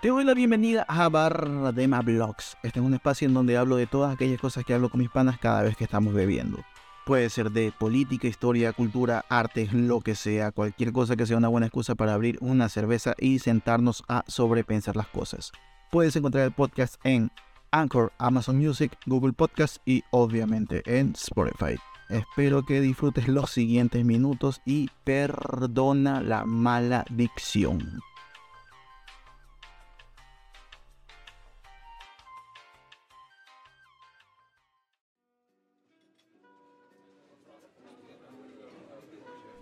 Te 0.00 0.08
doy 0.08 0.24
la 0.24 0.32
bienvenida 0.32 0.86
a 0.88 1.10
Bardema 1.10 2.00
Blogs. 2.00 2.56
Este 2.62 2.80
es 2.80 2.86
un 2.86 2.94
espacio 2.94 3.28
en 3.28 3.34
donde 3.34 3.58
hablo 3.58 3.76
de 3.76 3.86
todas 3.86 4.14
aquellas 4.14 4.40
cosas 4.40 4.64
que 4.64 4.72
hablo 4.72 4.88
con 4.88 4.98
mis 4.98 5.10
panas 5.10 5.38
cada 5.38 5.60
vez 5.60 5.76
que 5.76 5.84
estamos 5.84 6.14
bebiendo. 6.14 6.64
Puede 7.04 7.28
ser 7.28 7.50
de 7.50 7.70
política, 7.78 8.26
historia, 8.26 8.72
cultura, 8.72 9.26
arte, 9.28 9.68
lo 9.70 10.00
que 10.00 10.14
sea, 10.14 10.52
cualquier 10.52 10.92
cosa 10.92 11.16
que 11.16 11.26
sea 11.26 11.36
una 11.36 11.48
buena 11.48 11.66
excusa 11.66 11.96
para 11.96 12.14
abrir 12.14 12.38
una 12.40 12.70
cerveza 12.70 13.14
y 13.18 13.40
sentarnos 13.40 14.02
a 14.08 14.24
sobrepensar 14.26 14.96
las 14.96 15.08
cosas. 15.08 15.52
Puedes 15.90 16.16
encontrar 16.16 16.44
el 16.44 16.52
podcast 16.52 16.94
en 17.04 17.30
Anchor, 17.70 18.10
Amazon 18.16 18.56
Music, 18.56 18.96
Google 19.04 19.34
Podcast 19.34 19.82
y 19.84 20.02
obviamente 20.12 20.82
en 20.86 21.12
Spotify. 21.12 21.78
Espero 22.08 22.64
que 22.64 22.80
disfrutes 22.80 23.28
los 23.28 23.50
siguientes 23.50 24.02
minutos 24.02 24.62
y 24.64 24.88
perdona 25.04 26.22
la 26.22 26.46
mala 26.46 27.04
dicción. 27.10 28.00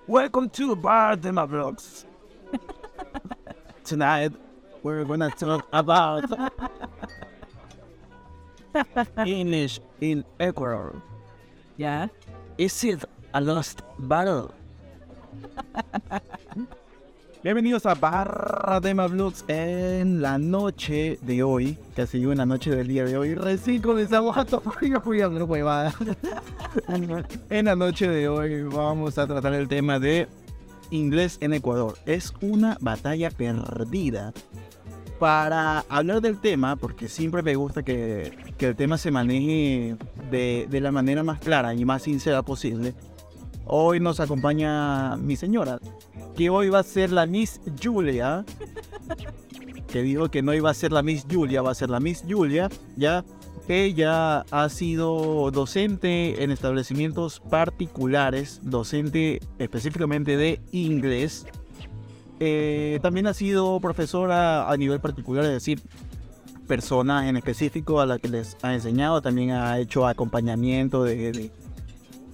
Welcome 0.08 0.48
to 0.56 0.74
Bar 0.74 1.16
de 1.16 1.30
my 1.30 1.44
Vlogs. 1.44 2.06
Tonight 3.84 4.32
we're 4.82 5.04
gonna 5.04 5.28
talk 5.28 5.68
about 5.70 6.24
English 9.26 9.80
in 10.00 10.24
Ecuador. 10.40 11.02
Yeah. 11.76 12.08
Is 12.56 12.82
it 12.84 13.04
a 13.34 13.40
lost 13.42 13.82
battle? 13.98 14.54
Bienvenidos 17.40 17.86
a 17.86 17.94
Barra 17.94 18.80
de 18.80 18.94
Vlogs 18.94 19.44
en 19.46 20.20
la 20.20 20.38
noche 20.38 21.20
de 21.22 21.44
hoy, 21.44 21.78
casi 21.94 22.20
en 22.20 22.38
la 22.38 22.46
noche 22.46 22.74
del 22.74 22.88
día 22.88 23.04
de 23.04 23.16
hoy. 23.16 23.36
Recién 23.36 23.80
comenzamos 23.80 24.36
a 24.36 24.44
tomar 24.44 24.76
huevada. 25.46 25.94
en 27.50 27.64
la 27.64 27.76
noche 27.76 28.08
de 28.08 28.28
hoy 28.28 28.64
vamos 28.64 29.18
a 29.18 29.28
tratar 29.28 29.54
el 29.54 29.68
tema 29.68 30.00
de 30.00 30.26
inglés 30.90 31.38
en 31.40 31.52
Ecuador. 31.52 31.96
Es 32.06 32.34
una 32.40 32.76
batalla 32.80 33.30
perdida. 33.30 34.32
Para 35.20 35.84
hablar 35.88 36.20
del 36.20 36.40
tema, 36.40 36.74
porque 36.74 37.08
siempre 37.08 37.42
me 37.42 37.54
gusta 37.54 37.84
que, 37.84 38.36
que 38.56 38.66
el 38.66 38.76
tema 38.76 38.98
se 38.98 39.12
maneje 39.12 39.96
de, 40.28 40.66
de 40.68 40.80
la 40.80 40.90
manera 40.90 41.22
más 41.22 41.38
clara 41.38 41.72
y 41.72 41.84
más 41.84 42.02
sincera 42.02 42.42
posible, 42.42 42.94
hoy 43.68 44.00
nos 44.00 44.18
acompaña 44.20 45.16
mi 45.16 45.36
señora, 45.36 45.78
que 46.36 46.50
hoy 46.50 46.68
va 46.68 46.80
a 46.80 46.82
ser 46.82 47.12
la 47.12 47.26
Miss 47.26 47.60
Julia, 47.82 48.44
que 49.86 50.02
dijo 50.02 50.30
que 50.30 50.42
no 50.42 50.54
iba 50.54 50.70
a 50.70 50.74
ser 50.74 50.92
la 50.92 51.02
Miss 51.02 51.26
Julia, 51.30 51.62
va 51.62 51.70
a 51.70 51.74
ser 51.74 51.90
la 51.90 52.00
Miss 52.00 52.24
Julia, 52.28 52.68
ya. 52.96 53.24
Ella 53.70 54.46
ha 54.50 54.68
sido 54.70 55.50
docente 55.50 56.42
en 56.42 56.50
establecimientos 56.50 57.38
particulares, 57.38 58.60
docente 58.62 59.40
específicamente 59.58 60.38
de 60.38 60.58
inglés. 60.72 61.44
Eh, 62.40 62.98
también 63.02 63.26
ha 63.26 63.34
sido 63.34 63.78
profesora 63.78 64.70
a 64.70 64.76
nivel 64.78 65.00
particular, 65.00 65.44
es 65.44 65.50
decir, 65.50 65.82
persona 66.66 67.28
en 67.28 67.36
específico 67.36 68.00
a 68.00 68.06
la 68.06 68.18
que 68.18 68.28
les 68.28 68.56
ha 68.62 68.72
enseñado. 68.72 69.20
También 69.20 69.50
ha 69.50 69.78
hecho 69.78 70.06
acompañamiento 70.06 71.04
de, 71.04 71.50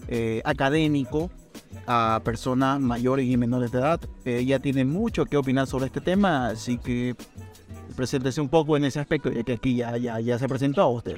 eh, 0.08 0.42
académico 0.44 1.30
a 1.86 2.20
personas 2.24 2.80
mayores 2.80 3.26
y 3.26 3.36
menores 3.36 3.72
de 3.72 3.78
edad. 3.78 4.00
Ella 4.24 4.58
tiene 4.58 4.84
mucho 4.84 5.26
que 5.26 5.36
opinar 5.36 5.66
sobre 5.66 5.86
este 5.86 6.00
tema, 6.00 6.48
así 6.48 6.78
que 6.78 7.14
preséntese 7.96 8.40
un 8.40 8.48
poco 8.48 8.76
en 8.76 8.84
ese 8.84 9.00
aspecto, 9.00 9.30
ya 9.30 9.42
que 9.42 9.52
aquí 9.52 9.76
ya, 9.76 9.96
ya, 9.96 10.20
ya 10.20 10.38
se 10.38 10.48
presentó 10.48 10.82
a 10.82 10.88
usted. 10.88 11.16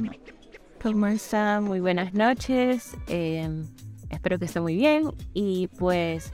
¿Cómo 0.83 1.07
está? 1.07 1.61
Muy 1.61 1.81
buenas 1.81 2.15
noches. 2.15 2.97
Eh, 3.09 3.65
espero 4.11 4.39
que 4.39 4.45
esté 4.45 4.61
muy 4.61 4.77
bien. 4.77 5.11
Y 5.35 5.69
pues 5.79 6.33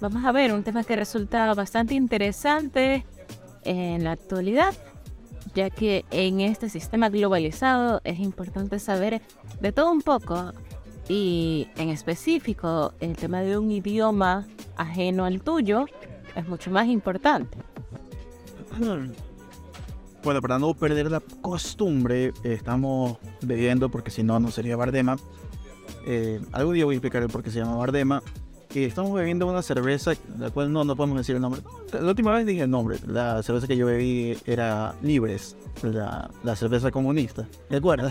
vamos 0.00 0.24
a 0.24 0.32
ver 0.32 0.52
un 0.52 0.62
tema 0.62 0.84
que 0.84 0.96
resulta 0.96 1.52
bastante 1.54 1.94
interesante 1.94 3.04
en 3.64 4.04
la 4.04 4.12
actualidad, 4.12 4.74
ya 5.54 5.70
que 5.70 6.04
en 6.10 6.40
este 6.40 6.68
sistema 6.68 7.10
globalizado 7.10 8.00
es 8.04 8.18
importante 8.18 8.78
saber 8.78 9.22
de 9.60 9.72
todo 9.72 9.92
un 9.92 10.02
poco 10.02 10.52
y 11.12 11.68
en 11.76 11.90
específico 11.90 12.94
el 12.98 13.16
tema 13.16 13.42
de 13.42 13.58
un 13.58 13.70
idioma 13.70 14.46
ajeno 14.78 15.26
al 15.26 15.42
tuyo 15.42 15.84
es 16.34 16.48
mucho 16.48 16.70
más 16.70 16.86
importante. 16.88 17.58
Bueno, 20.24 20.40
para 20.40 20.56
no 20.56 20.72
perder 20.72 21.10
la 21.10 21.18
costumbre, 21.18 22.32
estamos 22.44 23.18
bebiendo 23.40 23.88
porque 23.88 24.12
si 24.12 24.22
no, 24.22 24.38
no 24.38 24.52
sería 24.52 24.76
Bardema. 24.76 25.16
Eh, 26.06 26.40
algún 26.52 26.74
día 26.74 26.84
voy 26.84 26.94
a 26.94 26.98
explicar 26.98 27.24
el 27.24 27.28
por 27.28 27.42
qué 27.42 27.50
se 27.50 27.58
llama 27.58 27.74
Bardema. 27.74 28.22
Y 28.74 28.84
estamos 28.84 29.12
bebiendo 29.12 29.46
una 29.46 29.60
cerveza, 29.60 30.12
la 30.38 30.48
cual 30.50 30.72
no, 30.72 30.82
no 30.82 30.96
podemos 30.96 31.18
decir 31.18 31.36
el 31.36 31.42
nombre. 31.42 31.60
La 31.92 32.08
última 32.08 32.32
vez 32.32 32.46
dije 32.46 32.62
el 32.62 32.70
nombre. 32.70 32.96
La 33.06 33.42
cerveza 33.42 33.66
que 33.66 33.76
yo 33.76 33.84
bebí 33.84 34.38
era 34.46 34.94
Libres, 35.02 35.56
la, 35.82 36.30
la 36.42 36.56
cerveza 36.56 36.90
comunista. 36.90 37.46
¿De 37.68 37.76
acuerdo? 37.76 38.08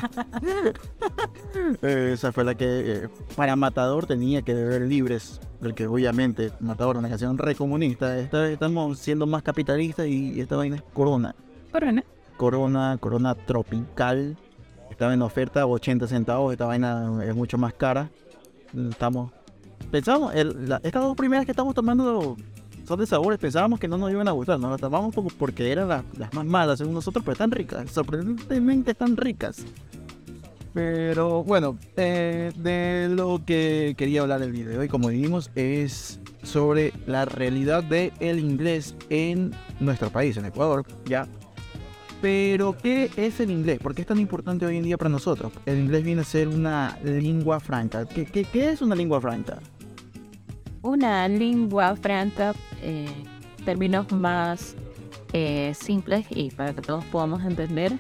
Esa 1.82 2.32
fue 2.32 2.44
la 2.44 2.54
que 2.56 2.66
eh, 2.68 3.10
para 3.36 3.56
Matador 3.56 4.06
tenía 4.06 4.44
que 4.44 4.54
beber 4.54 4.84
Libres. 4.84 5.40
Porque 5.60 5.88
obviamente 5.88 6.52
Matador 6.60 6.96
es 6.96 7.00
una 7.00 7.10
canción 7.10 7.38
re 7.40 7.56
comunista. 7.56 8.20
estamos 8.20 9.00
siendo 9.00 9.26
más 9.26 9.42
capitalistas 9.42 10.06
y, 10.08 10.40
esta 10.40 10.58
vaina 10.58 10.76
es 10.76 10.84
Corona. 10.94 11.34
Corona. 11.72 12.04
Corona, 12.38 12.98
Corona 13.00 13.34
Tropical. 13.34 14.38
Estaba 14.92 15.14
en 15.14 15.24
oferta 15.24 15.66
80 15.66 16.06
centavos. 16.08 16.52
Esta 16.52 16.66
vaina 16.66 17.20
es 17.26 17.36
mucho 17.36 17.58
más 17.58 17.74
cara. 17.74 18.12
Estamos. 18.90 19.32
Pensamos, 19.90 20.34
estas 20.36 21.02
dos 21.02 21.16
primeras 21.16 21.46
que 21.46 21.52
estamos 21.52 21.74
tomando 21.74 22.38
son 22.88 23.00
de 23.00 23.06
sabores. 23.06 23.40
Pensábamos 23.40 23.80
que 23.80 23.88
no 23.88 23.98
nos 23.98 24.12
iban 24.12 24.28
a 24.28 24.32
gustar. 24.32 24.60
Nos 24.60 24.72
las 24.72 24.82
tomamos 24.82 25.16
porque 25.38 25.72
eran 25.72 25.88
las 25.88 26.34
más 26.34 26.46
malas 26.46 26.80
según 26.80 26.94
nosotros, 26.94 27.24
pero 27.24 27.34
están 27.34 27.52
ricas. 27.52 27.92
Sorprendentemente 27.92 28.92
están 28.92 29.18
ricas. 29.18 29.66
Pero 30.74 31.44
bueno, 31.44 31.78
eh, 31.98 32.52
de 32.56 33.10
lo 33.14 33.42
que 33.46 33.94
quería 33.98 34.22
hablar 34.22 34.42
el 34.42 34.54
video 34.54 34.82
y 34.84 34.88
como 34.88 35.10
dijimos 35.10 35.52
es 35.56 36.22
sobre 36.44 36.94
la 37.08 37.26
realidad 37.26 37.84
del 37.84 38.14
el 38.22 38.40
inglés 38.40 38.96
en 39.10 39.52
nuestro 39.82 40.10
país, 40.12 40.38
en 40.38 40.46
Ecuador, 40.46 40.86
ya 41.06 41.28
pero, 42.22 42.78
¿qué 42.78 43.10
es 43.18 43.40
el 43.40 43.50
inglés? 43.50 43.80
¿Por 43.80 43.96
qué 43.96 44.02
es 44.02 44.08
tan 44.08 44.20
importante 44.20 44.64
hoy 44.66 44.78
en 44.78 44.84
día 44.84 44.96
para 44.96 45.10
nosotros? 45.10 45.52
El 45.66 45.80
inglés 45.80 46.04
viene 46.04 46.22
a 46.22 46.24
ser 46.24 46.48
una 46.48 47.00
lengua 47.04 47.60
franca. 47.60 48.06
¿Qué, 48.06 48.26
qué, 48.26 48.70
es 48.70 48.84
una 48.84 48.94
lengua 48.94 49.20
franca? 49.20 49.58
Una 50.82 51.28
lengua 51.28 51.96
franca, 51.96 52.54
eh, 52.82 53.08
términos 53.66 54.12
más 54.12 54.76
eh, 55.34 55.74
simples 55.76 56.26
y 56.30 56.50
para 56.52 56.74
que 56.74 56.82
todos 56.82 57.06
podamos 57.06 57.44
entender, 57.44 57.94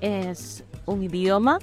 es 0.00 0.64
un 0.86 1.02
idioma 1.02 1.58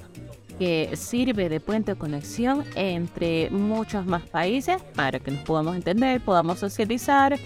que 0.58 0.90
sirve 0.94 1.48
de 1.48 1.60
puente 1.60 1.92
de 1.92 1.98
conexión 1.98 2.64
entre 2.74 3.48
muchos 3.50 4.04
más 4.04 4.22
países 4.22 4.80
para 4.94 5.18
que 5.18 5.30
nos 5.30 5.40
podamos 5.42 5.74
entender, 5.76 6.20
podamos 6.20 6.58
socializar. 6.58 7.38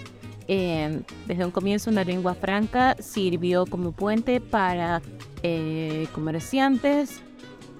Desde 0.46 1.44
un 1.44 1.50
comienzo 1.50 1.90
una 1.90 2.04
lengua 2.04 2.34
franca 2.34 2.96
sirvió 3.00 3.66
como 3.66 3.90
puente 3.90 4.40
para 4.40 5.02
eh, 5.42 6.06
comerciantes, 6.12 7.20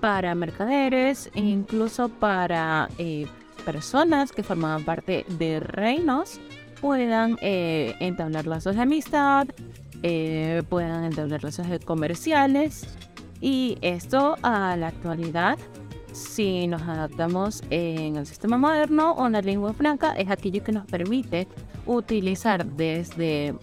para 0.01 0.35
mercaderes 0.35 1.31
incluso 1.35 2.09
para 2.09 2.89
eh, 2.99 3.27
personas 3.67 4.33
que 4.33 4.43
formaban 4.43 4.85
parte 4.85 5.27
de 5.29 5.61
reinos 5.61 6.41
puedan 6.81 7.37
eh, 7.43 7.95
entablar 8.01 8.47
lazos 8.47 8.77
de 8.77 8.83
amistad, 8.83 9.49
puedan 10.71 11.05
entablar 11.05 11.43
lazos 11.43 11.67
comerciales 11.85 12.87
y 13.41 13.77
esto 13.83 14.37
a 14.43 14.77
la 14.77 14.89
actualidad 14.89 15.59
si 16.17 16.67
nos 16.67 16.83
adaptamos 16.83 17.63
en 17.71 18.17
el 18.17 18.27
sistema 18.27 18.57
moderno 18.57 19.13
o 19.13 19.27
una 19.27 19.43
lengua 19.43 19.75
franca 19.75 20.15
es 20.15 20.31
aquello 20.31 20.65
que 20.65 20.73
nos 20.73 20.87
permite 20.87 21.47
utilizar 21.85 22.65
desde 22.65 23.55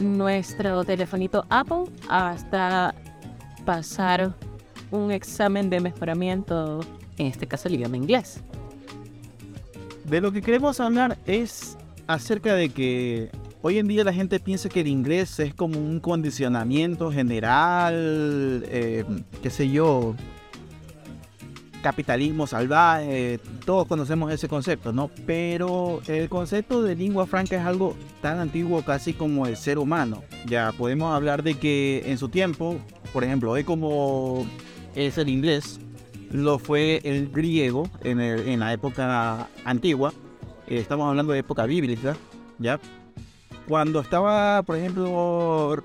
nuestro 0.00 0.84
telefonito 0.84 1.44
Apple 1.50 1.84
hasta 2.08 2.94
pasar 3.64 4.32
un 4.92 5.10
examen 5.10 5.68
de 5.70 5.80
mejoramiento, 5.80 6.80
en 7.18 7.26
este 7.26 7.46
caso 7.46 7.68
el 7.68 7.74
idioma 7.74 7.96
inglés. 7.96 8.42
De 10.08 10.22
lo 10.22 10.32
que 10.32 10.40
queremos 10.40 10.80
hablar 10.80 11.18
es 11.26 11.76
acerca 12.06 12.54
de 12.54 12.70
que 12.70 13.30
hoy 13.60 13.76
en 13.76 13.88
día 13.88 14.04
la 14.04 14.12
gente 14.14 14.40
piensa 14.40 14.70
que 14.70 14.80
el 14.80 14.86
inglés 14.86 15.38
es 15.38 15.52
como 15.52 15.78
un 15.78 16.00
condicionamiento 16.00 17.12
general, 17.12 18.64
eh, 18.68 19.04
qué 19.42 19.50
sé 19.50 19.68
yo, 19.68 20.14
capitalismo 21.82 22.46
salvaje, 22.46 23.38
todos 23.66 23.86
conocemos 23.86 24.32
ese 24.32 24.48
concepto, 24.48 24.94
¿no? 24.94 25.10
Pero 25.26 26.00
el 26.06 26.30
concepto 26.30 26.82
de 26.82 26.96
lengua 26.96 27.26
franca 27.26 27.56
es 27.56 27.66
algo 27.66 27.94
tan 28.22 28.38
antiguo 28.38 28.82
casi 28.82 29.12
como 29.12 29.46
el 29.46 29.58
ser 29.58 29.78
humano. 29.78 30.22
Ya 30.46 30.72
podemos 30.72 31.14
hablar 31.14 31.42
de 31.42 31.58
que 31.58 32.02
en 32.06 32.16
su 32.16 32.30
tiempo, 32.30 32.78
por 33.12 33.24
ejemplo, 33.24 33.50
hoy 33.50 33.62
como 33.62 34.46
es 34.94 35.18
el 35.18 35.28
inglés, 35.28 35.80
lo 36.30 36.58
fue 36.58 37.00
el 37.04 37.30
griego 37.30 37.88
en, 38.02 38.20
en 38.20 38.60
la 38.60 38.72
época 38.72 39.48
antigua. 39.64 40.12
Estamos 40.66 41.08
hablando 41.08 41.32
de 41.32 41.40
época 41.40 41.64
bíblica, 41.66 42.16
¿ya? 42.58 42.78
Cuando 43.66 44.00
estaba, 44.00 44.62
por 44.62 44.76
ejemplo, 44.76 45.82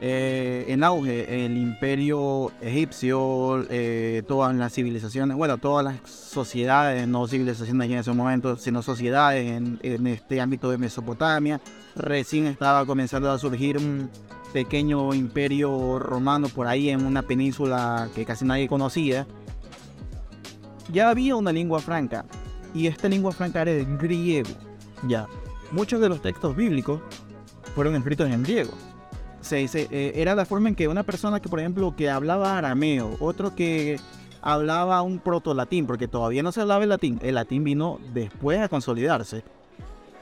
eh, 0.00 0.64
en 0.68 0.84
auge 0.84 1.44
el 1.44 1.56
imperio 1.56 2.52
egipcio, 2.60 3.66
eh, 3.68 4.22
todas 4.28 4.54
las 4.54 4.72
civilizaciones, 4.72 5.36
bueno, 5.36 5.58
todas 5.58 5.84
las 5.84 6.08
sociedades, 6.08 7.08
no 7.08 7.26
civilizaciones 7.26 7.90
en 7.90 7.98
ese 7.98 8.12
momento, 8.12 8.56
sino 8.56 8.82
sociedades 8.82 9.50
en, 9.50 9.80
en, 9.82 10.06
este 10.06 10.40
ámbito 10.40 10.70
de 10.70 10.78
Mesopotamia. 10.78 11.60
Recién 11.96 12.46
estaba 12.46 12.86
comenzando 12.86 13.28
a 13.32 13.38
surgir 13.38 13.78
un 13.78 14.08
pequeño 14.52 15.12
imperio 15.14 15.98
romano 15.98 16.48
por 16.48 16.68
ahí 16.68 16.90
en 16.90 17.04
una 17.04 17.22
península 17.22 18.08
que 18.14 18.24
casi 18.24 18.44
nadie 18.44 18.68
conocía. 18.68 19.26
Ya 20.92 21.10
había 21.10 21.36
una 21.36 21.52
lengua 21.52 21.80
franca, 21.80 22.24
y 22.74 22.86
esta 22.86 23.08
lengua 23.08 23.32
franca 23.32 23.62
era 23.62 23.72
el 23.72 23.98
griego. 23.98 24.50
Ya, 25.06 25.26
muchos 25.70 26.00
de 26.00 26.08
los 26.08 26.20
textos 26.22 26.56
bíblicos 26.56 27.00
fueron 27.74 27.94
escritos 27.94 28.30
en 28.30 28.42
griego 28.42 28.72
se, 29.40 29.64
eh, 29.64 30.12
era 30.14 30.34
la 30.34 30.44
forma 30.44 30.68
en 30.68 30.74
que 30.74 30.88
una 30.88 31.02
persona 31.02 31.40
que, 31.40 31.48
por 31.48 31.60
ejemplo, 31.60 31.94
que 31.96 32.10
hablaba 32.10 32.58
arameo, 32.58 33.16
otro 33.20 33.54
que 33.54 33.98
hablaba 34.42 35.02
un 35.02 35.18
proto-latín, 35.18 35.86
porque 35.86 36.08
todavía 36.08 36.42
no 36.42 36.52
se 36.52 36.60
hablaba 36.60 36.82
el 36.82 36.90
latín, 36.90 37.18
el 37.22 37.34
latín 37.34 37.64
vino 37.64 37.98
después 38.12 38.60
a 38.60 38.68
consolidarse. 38.68 39.42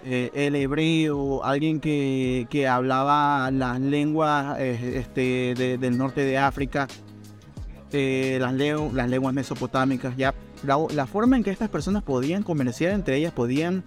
Eh, 0.04 0.30
el 0.34 0.54
hebreo, 0.54 1.42
alguien 1.44 1.80
que, 1.80 2.46
que 2.48 2.68
hablaba 2.68 3.50
las 3.50 3.80
lenguas 3.80 4.56
eh, 4.60 4.98
este, 4.98 5.54
del 5.78 5.98
norte 5.98 6.20
de 6.20 6.38
África, 6.38 6.86
las, 7.92 8.52
las 8.52 9.08
lenguas 9.08 9.34
mesopotámicas, 9.34 10.16
ya 10.16 10.34
la, 10.62 10.78
la 10.92 11.06
forma 11.06 11.36
en 11.36 11.44
que 11.44 11.50
estas 11.50 11.68
personas 11.68 12.02
podían 12.02 12.42
comerciar 12.42 12.92
entre 12.92 13.16
ellas, 13.16 13.32
podían 13.32 13.84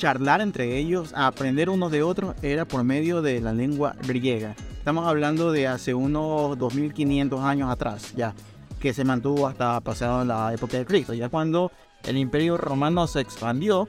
charlar 0.00 0.40
entre 0.40 0.78
ellos, 0.78 1.12
aprender 1.14 1.68
unos 1.68 1.92
de 1.92 2.02
otros, 2.02 2.34
era 2.42 2.64
por 2.64 2.82
medio 2.84 3.20
de 3.20 3.40
la 3.40 3.52
lengua 3.52 3.94
griega. 4.06 4.56
Estamos 4.78 5.06
hablando 5.06 5.52
de 5.52 5.68
hace 5.68 5.92
unos 5.92 6.56
2500 6.58 7.40
años 7.40 7.70
atrás, 7.70 8.14
ya, 8.16 8.34
que 8.80 8.94
se 8.94 9.04
mantuvo 9.04 9.46
hasta 9.46 9.78
pasado 9.82 10.24
la 10.24 10.54
época 10.54 10.78
de 10.78 10.86
Cristo. 10.86 11.12
Ya 11.12 11.28
cuando 11.28 11.70
el 12.04 12.16
imperio 12.16 12.56
romano 12.56 13.06
se 13.06 13.20
expandió, 13.20 13.88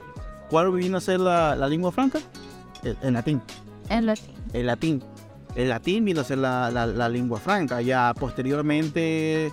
¿cuál 0.50 0.70
vino 0.70 0.98
a 0.98 1.00
ser 1.00 1.18
la, 1.18 1.56
lengua 1.66 1.92
franca? 1.92 2.20
El, 2.82 3.14
latín. 3.14 3.40
El 3.88 4.04
latín. 4.04 4.34
El 4.52 4.66
latín. 4.66 5.02
El 5.54 5.68
latín 5.70 6.04
vino 6.04 6.20
a 6.20 6.24
ser 6.24 6.38
la, 6.38 6.70
la 6.70 7.08
lengua 7.08 7.40
franca. 7.40 7.80
Ya 7.80 8.12
posteriormente 8.18 9.50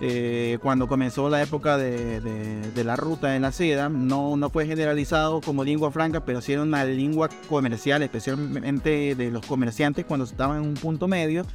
eh, 0.00 0.58
cuando 0.62 0.88
comenzó 0.88 1.30
la 1.30 1.42
época 1.42 1.78
de, 1.78 2.70
la 2.84 2.96
ruta 2.96 3.34
en 3.34 3.42
la 3.42 3.52
seda, 3.52 3.88
no, 3.88 4.36
fue 4.50 4.66
generalizado 4.66 5.40
como 5.40 5.64
lengua 5.64 5.90
franca, 5.90 6.24
pero 6.24 6.40
sí 6.42 6.52
era 6.52 6.62
una 6.62 6.84
lengua 6.84 7.30
comercial, 7.48 8.02
especialmente 8.02 9.14
de 9.14 9.30
los 9.30 9.46
comerciantes 9.46 10.04
cuando 10.04 10.26
estaban 10.26 10.62
en 10.62 10.68
un 10.68 10.74
punto 10.74 11.08
medio, 11.08 11.46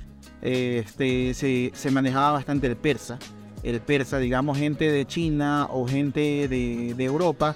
este, 0.42 1.34
se, 1.34 1.92
manejaba 1.92 2.32
bastante 2.32 2.68
el 2.68 2.76
persa. 2.76 3.20
El 3.62 3.80
persa, 3.80 4.18
digamos, 4.18 4.58
gente 4.58 4.92
de 4.92 5.06
China 5.06 5.68
o 5.70 5.88
gente 5.88 6.48
de, 6.48 6.96
Europa, 7.04 7.56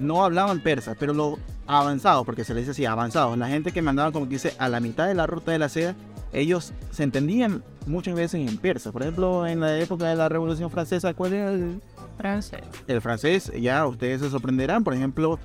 no 0.00 0.24
hablaban 0.24 0.60
persa, 0.60 0.96
pero 0.98 1.14
lo 1.14 1.38
avanzado, 1.66 2.24
porque 2.24 2.44
se 2.44 2.54
les 2.54 2.62
dice 2.62 2.72
así, 2.72 2.86
avanzados, 2.86 3.36
la 3.38 3.48
gente 3.48 3.72
que 3.72 3.82
mandaba 3.82 4.12
como 4.12 4.26
que 4.26 4.34
dice 4.34 4.54
a 4.58 4.68
la 4.68 4.80
mitad 4.80 5.06
de 5.06 5.14
la 5.14 5.26
ruta 5.26 5.52
de 5.52 5.58
la 5.58 5.68
seda, 5.68 5.94
ellos 6.32 6.72
se 6.90 7.04
entendían 7.04 7.62
muchas 7.86 8.14
veces 8.14 8.48
en 8.48 8.58
persa. 8.58 8.92
Por 8.92 9.02
ejemplo, 9.02 9.46
en 9.46 9.60
la 9.60 9.78
época 9.78 10.06
de 10.06 10.16
la 10.16 10.28
Revolución 10.28 10.70
Francesa, 10.70 11.14
¿cuál 11.14 11.32
era 11.32 11.52
el 11.52 11.80
francés? 12.18 12.60
El 12.86 13.00
francés, 13.00 13.52
ya 13.60 13.86
ustedes 13.86 14.20
se 14.20 14.30
sorprenderán. 14.30 14.82
Por 14.84 14.94
ejemplo, 14.94 15.38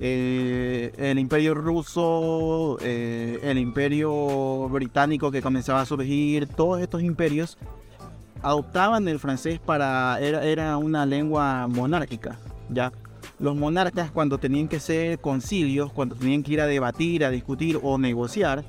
eh, 0.00 0.92
el 0.98 1.18
imperio 1.18 1.54
ruso, 1.54 2.78
eh, 2.82 3.38
el 3.42 3.58
imperio 3.58 4.68
británico 4.68 5.30
que 5.30 5.40
comenzaba 5.40 5.80
a 5.80 5.86
surgir, 5.86 6.46
todos 6.46 6.80
estos 6.80 7.02
imperios 7.02 7.56
adoptaban 8.42 9.08
el 9.08 9.18
francés 9.18 9.58
para, 9.58 10.18
era, 10.20 10.44
era 10.44 10.76
una 10.76 11.06
lengua 11.06 11.66
monárquica, 11.66 12.38
¿ya? 12.68 12.92
Los 13.38 13.56
monarcas 13.56 14.10
cuando 14.10 14.38
tenían 14.38 14.68
que 14.68 14.76
hacer 14.76 15.18
concilios, 15.18 15.92
cuando 15.92 16.14
tenían 16.14 16.42
que 16.42 16.52
ir 16.52 16.60
a 16.60 16.66
debatir, 16.66 17.24
a 17.24 17.30
discutir 17.30 17.80
o 17.82 17.98
negociar, 17.98 18.64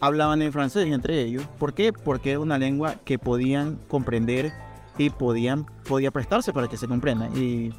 hablaban 0.00 0.42
en 0.42 0.52
francés 0.52 0.86
entre 0.86 1.22
ellos. 1.22 1.44
¿Por 1.58 1.74
qué? 1.74 1.92
Porque 1.92 2.32
era 2.32 2.40
una 2.40 2.58
lengua 2.58 2.96
que 3.04 3.18
podían 3.18 3.78
comprender 3.88 4.52
y 4.98 5.10
podían 5.10 5.66
podía 5.88 6.10
prestarse 6.10 6.52
para 6.52 6.68
que 6.68 6.76
se 6.76 6.86
comprenda. 6.86 7.28
Y 7.36 7.72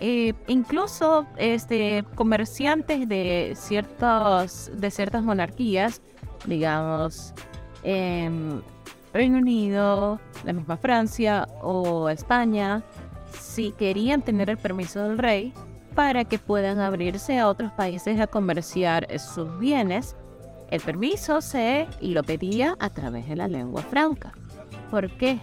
eh, 0.00 0.32
incluso 0.48 1.26
este 1.36 2.04
comerciantes 2.14 3.08
de 3.08 3.52
ciertos 3.56 4.70
de 4.74 4.90
ciertas 4.90 5.22
monarquías, 5.22 6.00
digamos, 6.46 7.34
Reino 7.84 9.38
Unido, 9.38 10.18
la 10.44 10.52
misma 10.52 10.76
Francia 10.76 11.46
o 11.60 12.08
España, 12.08 12.82
si 13.38 13.72
querían 13.72 14.22
tener 14.22 14.50
el 14.50 14.58
permiso 14.58 15.02
del 15.02 15.18
rey 15.18 15.52
para 15.94 16.24
que 16.24 16.38
puedan 16.38 16.80
abrirse 16.80 17.38
a 17.38 17.48
otros 17.48 17.72
países 17.72 18.18
a 18.20 18.26
comerciar 18.26 19.06
sus 19.18 19.58
bienes, 19.58 20.16
el 20.70 20.80
permiso 20.80 21.40
se 21.40 21.86
lo 22.00 22.22
pedía 22.22 22.76
a 22.80 22.90
través 22.90 23.28
de 23.28 23.36
la 23.36 23.48
lengua 23.48 23.82
franca. 23.82 24.32
¿Por 24.90 25.10
qué? 25.10 25.38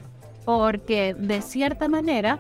Porque 0.45 1.13
de 1.13 1.41
cierta 1.41 1.88
manera 1.88 2.39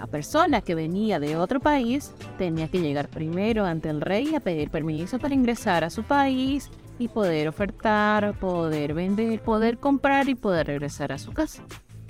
la 0.00 0.06
persona 0.06 0.60
que 0.60 0.74
venía 0.74 1.20
de 1.20 1.36
otro 1.36 1.60
país 1.60 2.12
tenía 2.38 2.68
que 2.68 2.80
llegar 2.80 3.08
primero 3.08 3.64
ante 3.64 3.88
el 3.88 4.00
rey 4.00 4.34
a 4.34 4.40
pedir 4.40 4.70
permiso 4.70 5.18
para 5.18 5.34
ingresar 5.34 5.84
a 5.84 5.90
su 5.90 6.02
país 6.02 6.70
y 6.98 7.08
poder 7.08 7.48
ofertar, 7.48 8.38
poder 8.38 8.94
vender, 8.94 9.40
poder 9.40 9.78
comprar 9.78 10.28
y 10.28 10.34
poder 10.34 10.66
regresar 10.66 11.12
a 11.12 11.18
su 11.18 11.32
casa. 11.32 11.62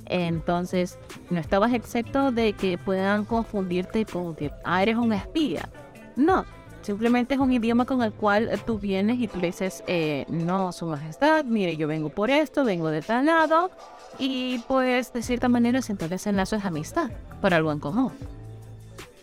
Entonces, 0.07 0.99
no 1.31 1.41
estabas 1.41 1.73
excepto 1.73 2.33
de 2.33 2.53
que 2.53 2.79
puedan 2.79 3.25
confundirte 3.25 4.05
con 4.05 4.35
que 4.35 4.51
ah, 4.65 4.83
eres 4.83 4.97
un 4.97 5.13
espía. 5.13 5.69
No, 6.17 6.45
Simplemente 6.87 7.35
es 7.35 7.41
un 7.41 7.53
idioma 7.53 7.85
con 7.85 8.01
el 8.05 8.13
cual 8.13 8.49
tú 8.65 8.79
vienes 8.79 9.19
y 9.19 9.27
tú 9.27 9.41
dices, 9.41 9.83
eh, 9.89 10.25
no, 10.29 10.71
su 10.71 10.87
majestad, 10.87 11.45
mire, 11.45 11.77
yo 11.77 11.89
vengo 11.89 12.11
por 12.11 12.31
esto, 12.31 12.65
vengo 12.65 12.91
de 12.91 13.03
tal 13.03 13.27
lado, 13.27 13.73
y 14.21 14.61
pues 14.69 15.13
de 15.13 15.21
cierta 15.23 15.49
manera 15.49 15.83
se 15.83 15.95
establecen 15.95 16.37
lazos 16.37 16.63
de 16.63 16.69
amistad 16.69 17.11
por 17.41 17.53
algo 17.55 17.73
en 17.73 17.81
común. 17.81 18.13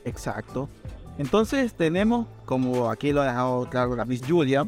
Exacto. 0.03 0.67
Entonces 1.17 1.74
tenemos, 1.74 2.27
como 2.43 2.89
aquí 2.89 3.13
lo 3.13 3.22
ha 3.22 3.27
dejado 3.27 3.69
claro 3.69 3.96
la 3.96 4.03
Miss 4.03 4.24
Julia, 4.27 4.67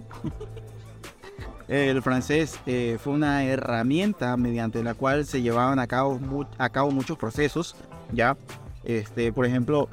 el 1.67 2.01
francés 2.01 2.59
eh, 2.65 2.97
fue 2.99 3.13
una 3.13 3.43
herramienta 3.43 4.37
mediante 4.37 4.83
la 4.83 4.93
cual 4.93 5.25
se 5.25 5.41
llevaban 5.41 5.79
a 5.79 5.87
cabo, 5.87 6.19
a 6.57 6.69
cabo 6.69 6.91
muchos 6.91 7.17
procesos, 7.17 7.75
¿ya? 8.11 8.37
Este, 8.83 9.33
por 9.33 9.45
ejemplo, 9.45 9.89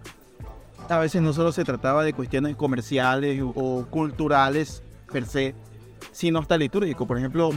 a 0.89 0.99
veces 0.99 1.23
no 1.23 1.33
solo 1.33 1.53
se 1.53 1.65
trataba 1.65 2.05
de 2.05 2.13
cuestiones 2.13 2.57
comerciales 2.57 3.43
o 3.43 3.87
culturales 3.89 4.83
per 5.11 5.27
se, 5.27 5.55
sino 6.13 6.39
hasta 6.39 6.59
litúrgico. 6.59 7.07
Por 7.07 7.19
ejemplo, 7.19 7.53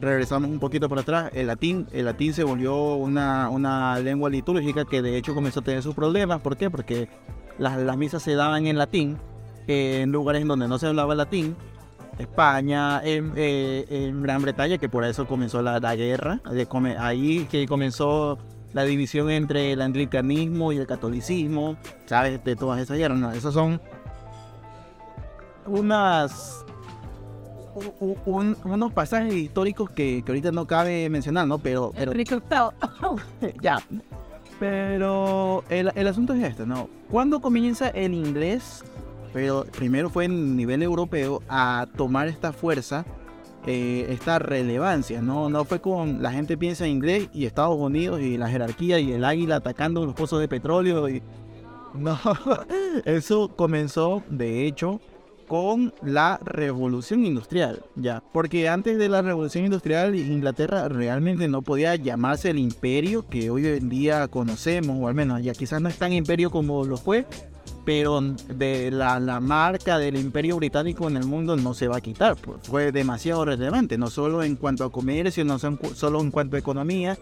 regresamos 0.00 0.50
un 0.50 0.58
poquito 0.58 0.88
para 0.88 1.02
atrás, 1.02 1.30
el 1.34 1.46
latín, 1.46 1.86
el 1.92 2.06
latín 2.06 2.32
se 2.32 2.42
volvió 2.42 2.94
una, 2.94 3.48
una 3.50 3.98
lengua 4.00 4.30
litúrgica 4.30 4.84
que 4.84 5.02
de 5.02 5.16
hecho 5.16 5.34
comenzó 5.34 5.60
a 5.60 5.64
tener 5.64 5.82
sus 5.82 5.94
problemas. 5.94 6.40
¿Por 6.40 6.56
qué? 6.56 6.70
Porque 6.70 7.08
las, 7.58 7.78
las 7.78 7.96
misas 7.96 8.22
se 8.22 8.34
daban 8.34 8.66
en 8.66 8.78
latín, 8.78 9.18
en 9.66 10.10
lugares 10.10 10.44
donde 10.46 10.66
no 10.66 10.78
se 10.78 10.86
hablaba 10.86 11.14
latín. 11.14 11.54
España, 12.20 13.00
en, 13.02 13.32
eh, 13.36 13.86
en 13.88 14.22
Gran 14.22 14.42
Bretaña, 14.42 14.78
que 14.78 14.88
por 14.88 15.04
eso 15.04 15.26
comenzó 15.26 15.62
la, 15.62 15.80
la 15.80 15.96
guerra, 15.96 16.40
de, 16.50 16.66
ahí 16.98 17.46
que 17.50 17.66
comenzó 17.66 18.38
la 18.72 18.84
división 18.84 19.30
entre 19.30 19.72
el 19.72 19.82
anglicanismo 19.82 20.72
y 20.72 20.76
el 20.76 20.86
catolicismo, 20.86 21.76
¿sabes? 22.06 22.42
De 22.44 22.56
todas 22.56 22.80
esas 22.80 22.98
guerras. 22.98 23.36
esos 23.36 23.54
son 23.54 23.80
unas 25.66 26.64
unos 28.64 28.92
pasajes 28.92 29.32
históricos 29.32 29.90
que, 29.90 30.24
ahorita 30.26 30.50
no 30.52 30.66
cabe 30.66 31.08
mencionar, 31.08 31.46
¿no? 31.46 31.58
Pero, 31.58 31.92
pero 31.96 32.12
ya. 33.62 33.78
Pero 34.58 35.64
el, 35.70 35.90
el, 35.94 36.06
asunto 36.06 36.34
es 36.34 36.42
este, 36.42 36.66
¿no? 36.66 36.88
¿Cuándo 37.10 37.40
comienza 37.40 37.88
el 37.88 38.12
inglés? 38.12 38.84
Pero 39.32 39.64
primero 39.76 40.10
fue 40.10 40.24
en 40.24 40.56
nivel 40.56 40.82
europeo 40.82 41.42
a 41.48 41.86
tomar 41.96 42.28
esta 42.28 42.52
fuerza 42.52 43.04
eh, 43.66 44.06
esta 44.08 44.38
relevancia, 44.38 45.20
¿no? 45.20 45.50
No 45.50 45.66
fue 45.66 45.82
con 45.82 46.22
la 46.22 46.32
gente 46.32 46.56
piensa 46.56 46.86
en 46.86 46.92
inglés 46.92 47.28
y 47.34 47.44
Estados 47.44 47.76
Unidos 47.76 48.22
y 48.22 48.38
la 48.38 48.48
jerarquía 48.48 48.98
y 49.00 49.12
el 49.12 49.22
águila 49.22 49.56
atacando 49.56 50.06
los 50.06 50.14
pozos 50.14 50.40
de 50.40 50.48
petróleo 50.48 51.10
y 51.10 51.22
no, 51.94 52.18
eso 53.04 53.54
comenzó 53.54 54.22
de 54.30 54.66
hecho 54.66 54.98
con 55.46 55.92
la 56.00 56.38
revolución 56.42 57.26
industrial, 57.26 57.82
ya, 57.96 58.22
porque 58.32 58.68
antes 58.68 58.96
de 58.98 59.08
la 59.08 59.20
revolución 59.20 59.64
industrial 59.64 60.14
Inglaterra 60.14 60.88
realmente 60.88 61.48
no 61.48 61.60
podía 61.60 61.96
llamarse 61.96 62.50
el 62.50 62.58
imperio 62.60 63.28
que 63.28 63.50
hoy 63.50 63.66
en 63.66 63.88
día 63.90 64.28
conocemos, 64.28 64.96
o 65.00 65.08
al 65.08 65.14
menos 65.14 65.42
ya 65.42 65.52
quizás 65.52 65.82
no 65.82 65.88
es 65.88 65.98
tan 65.98 66.12
imperio 66.12 66.50
como 66.50 66.84
lo 66.84 66.96
fue, 66.96 67.26
pero 67.90 68.20
de 68.20 68.92
la, 68.92 69.18
marca 69.40 69.98
del 69.98 70.14
imperio 70.14 70.58
británico 70.58 71.08
en 71.08 71.16
el 71.16 71.24
mundo 71.24 71.56
no 71.56 71.74
se 71.74 71.88
va 71.88 71.96
a 71.96 72.00
quitar, 72.00 72.36
pues 72.36 72.58
fue 72.62 72.92
demasiado 72.92 73.44
relevante, 73.44 73.98
no 73.98 74.08
solo 74.08 74.44
en 74.44 74.54
cuanto 74.54 74.84
a 74.84 74.92
comercio, 74.92 75.44
no 75.44 75.58
solo 75.58 76.20
en 76.20 76.30
cuanto 76.30 76.54
a 76.54 76.60
economía, 76.60 77.18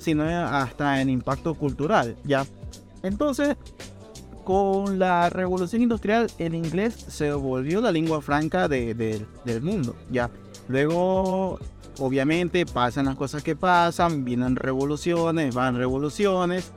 sino 0.00 0.24
hasta 0.24 1.00
en 1.00 1.08
impacto 1.08 1.54
cultural, 1.54 2.16
ya. 2.24 2.44
Entonces, 3.04 3.56
con 4.42 4.98
la 4.98 5.30
revolución 5.30 5.82
industrial 5.82 6.26
el 6.38 6.56
inglés 6.56 6.94
se 6.94 7.30
volvió 7.30 7.80
la 7.80 7.92
lengua 7.92 8.20
franca 8.20 8.66
del 8.66 9.24
mundo, 9.62 9.94
ya. 10.10 10.30
Luego, 10.66 11.60
obviamente, 12.00 12.66
pasan 12.66 13.04
las 13.04 13.14
cosas 13.14 13.44
que 13.44 13.54
pasan, 13.54 14.24
vienen 14.24 14.56
revoluciones, 14.56 15.54
van 15.54 15.76
revoluciones, 15.76 16.72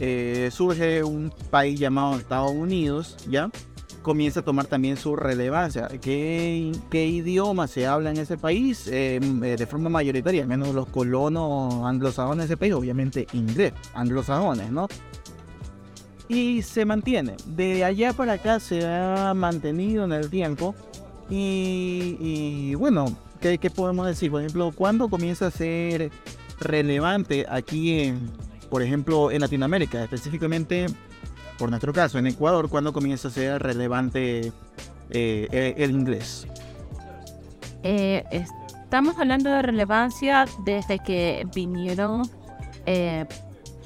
eh, 0.00 0.50
surge 0.52 1.02
un 1.02 1.32
país 1.50 1.78
llamado 1.78 2.16
Estados 2.16 2.52
Unidos, 2.52 3.16
¿ya? 3.28 3.50
Comienza 4.02 4.40
a 4.40 4.44
tomar 4.44 4.66
también 4.66 4.96
su 4.96 5.16
relevancia. 5.16 5.88
¿Qué, 6.00 6.72
qué 6.88 7.06
idioma 7.06 7.66
se 7.66 7.86
habla 7.86 8.10
en 8.10 8.18
ese 8.18 8.38
país? 8.38 8.86
Em, 8.86 9.42
eh, 9.42 9.56
de 9.56 9.66
forma 9.66 9.90
mayoritaria, 9.90 10.42
al 10.42 10.48
menos 10.48 10.72
los 10.74 10.86
colonos 10.88 11.84
anglosajones 11.84 12.38
de 12.38 12.44
ese 12.44 12.56
país, 12.56 12.72
obviamente 12.74 13.26
inglés, 13.32 13.72
anglosajones, 13.94 14.70
¿no? 14.70 14.86
Y 16.28 16.62
se 16.62 16.84
mantiene. 16.84 17.34
De 17.46 17.84
allá 17.84 18.12
para 18.12 18.34
acá 18.34 18.60
se 18.60 18.86
ha 18.86 19.34
mantenido 19.34 20.04
en 20.04 20.12
el 20.12 20.30
tiempo. 20.30 20.74
Y, 21.30 22.74
bueno, 22.76 23.06
¿qué, 23.40 23.58
¿qué 23.58 23.68
podemos 23.68 24.06
decir? 24.06 24.30
Por 24.30 24.42
ejemplo, 24.42 24.72
¿cuándo 24.74 25.08
comienza 25.08 25.48
a 25.48 25.50
ser 25.50 26.10
relevante 26.60 27.46
aquí 27.48 28.00
en, 28.00 28.30
por 28.70 28.82
ejemplo, 28.82 29.30
en 29.30 29.40
Latinoamérica, 29.40 30.04
específicamente, 30.04 30.86
por 31.58 31.70
nuestro 31.70 31.92
caso, 31.92 32.18
en 32.18 32.26
Ecuador, 32.26 32.68
¿cuándo 32.68 32.92
comienza 32.92 33.28
a 33.28 33.30
ser 33.30 33.62
relevante 33.62 34.52
eh, 35.10 35.74
el 35.76 35.90
inglés? 35.90 36.46
Eh, 37.82 38.24
estamos 38.30 39.18
hablando 39.18 39.50
de 39.50 39.62
relevancia 39.62 40.46
desde 40.64 40.98
que 40.98 41.46
vinieron 41.54 42.22
eh, 42.86 43.26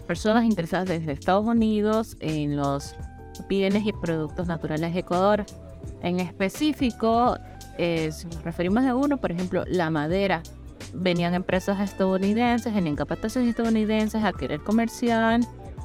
personas 0.06 0.44
interesadas 0.44 0.88
desde 0.88 1.12
Estados 1.12 1.46
Unidos 1.46 2.16
en 2.20 2.56
los 2.56 2.94
bienes 3.48 3.86
y 3.86 3.92
productos 3.92 4.46
naturales 4.46 4.92
de 4.92 5.00
Ecuador. 5.00 5.44
En 6.02 6.20
específico, 6.20 7.36
si 7.78 8.26
nos 8.26 8.42
referimos 8.44 8.84
a 8.84 8.94
uno, 8.94 9.16
por 9.18 9.32
ejemplo, 9.32 9.64
la 9.66 9.90
madera 9.90 10.42
venían 10.94 11.34
empresas 11.34 11.80
estadounidenses, 11.80 12.74
venían 12.74 12.96
capataces 12.96 13.46
estadounidenses 13.46 14.24
a 14.24 14.32
querer 14.32 14.60
comerciar, 14.60 15.40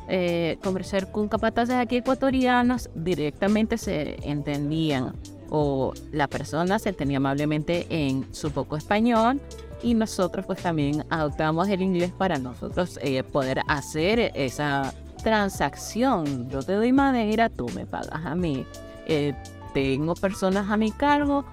eh, 0.08 0.58
comerciar 0.64 1.12
con 1.12 1.28
capataces 1.28 1.76
aquí 1.76 1.98
ecuatorianos, 1.98 2.90
directamente 2.96 3.78
se 3.78 4.18
entendían 4.30 5.14
o 5.50 5.94
la 6.12 6.28
persona 6.28 6.80
se 6.80 6.90
entendía 6.90 7.18
amablemente 7.18 7.88
en 7.90 8.26
su 8.34 8.52
poco 8.52 8.76
español 8.78 9.40
y 9.82 9.94
nosotros 9.94 10.46
pues 10.46 10.62
también 10.62 11.06
adoptamos 11.10 11.70
el 11.70 11.82
inglés 11.82 12.12
para 12.12 12.38
nosotros 12.38 13.00
eh, 13.02 13.24
poder 13.24 13.62
hacer 13.68 14.32
esa 14.36 14.94
transacción. 15.24 16.50
Yo 16.50 16.62
te 16.64 16.74
doy 16.74 16.92
madera, 16.92 17.50
tú 17.50 17.68
me 17.76 17.86
pagas 17.86 18.26
a 18.26 18.36
mí. 18.36 18.66
Eh, 19.08 19.34
tengo 19.74 20.16
personas 20.16 20.70
a 20.70 20.78
mi 20.78 20.92
cargo, 20.92 21.46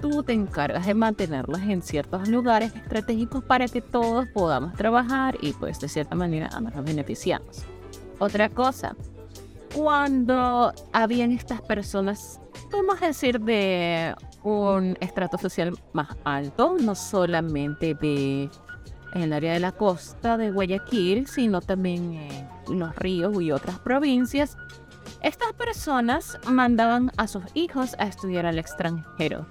tú 0.00 0.22
te 0.22 0.32
encargas 0.32 0.86
de 0.86 0.94
mantenerlas 0.94 1.62
en 1.62 1.82
ciertos 1.82 2.28
lugares 2.28 2.74
estratégicos 2.74 3.44
para 3.44 3.68
que 3.68 3.80
todos 3.80 4.26
podamos 4.28 4.74
trabajar 4.74 5.36
y 5.40 5.52
pues 5.52 5.80
de 5.80 5.88
cierta 5.88 6.14
manera 6.14 6.48
nos 6.60 6.84
beneficiamos. 6.84 7.64
Otra 8.18 8.48
cosa, 8.48 8.96
cuando 9.74 10.72
habían 10.92 11.32
estas 11.32 11.60
personas, 11.62 12.40
podemos 12.70 13.00
decir 13.00 13.40
de 13.40 14.14
un 14.42 14.96
estrato 15.00 15.38
social 15.38 15.76
más 15.92 16.16
alto, 16.24 16.76
no 16.80 16.94
solamente 16.94 17.94
de 17.94 18.50
en 19.12 19.22
el 19.22 19.32
área 19.32 19.54
de 19.54 19.60
la 19.60 19.72
costa 19.72 20.36
de 20.36 20.52
Guayaquil, 20.52 21.26
sino 21.26 21.60
también 21.60 22.14
en 22.68 22.78
los 22.78 22.94
ríos 22.94 23.40
y 23.42 23.50
otras 23.50 23.80
provincias, 23.80 24.56
estas 25.22 25.52
personas 25.52 26.38
mandaban 26.48 27.10
a 27.16 27.26
sus 27.26 27.42
hijos 27.54 27.96
a 27.98 28.06
estudiar 28.06 28.46
al 28.46 28.58
extranjero 28.58 29.46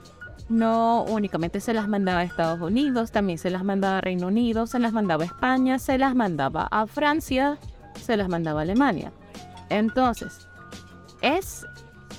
no 0.50 1.04
únicamente 1.04 1.60
se 1.60 1.74
las 1.74 1.88
mandaba 1.88 2.20
a 2.20 2.24
Estados 2.24 2.60
Unidos, 2.60 3.12
también 3.12 3.38
se 3.38 3.50
las 3.50 3.64
mandaba 3.64 4.00
a 4.00 4.02
Reino 4.02 4.28
Unido, 4.28 4.68
se 4.68 4.80
las 4.80 4.94
mandaba 4.94 5.24
a 5.24 5.28
España, 5.28 5.80
se 5.80 5.98
las 5.98 6.16
mandaba 6.16 6.68
a 6.72 6.88
Francia, 6.88 7.58
se 8.02 8.18
las 8.18 8.30
mandaba 8.30 8.62
a 8.62 8.64
Alemania. 8.64 9.12
Entonces, 9.70 10.48
es 11.22 11.66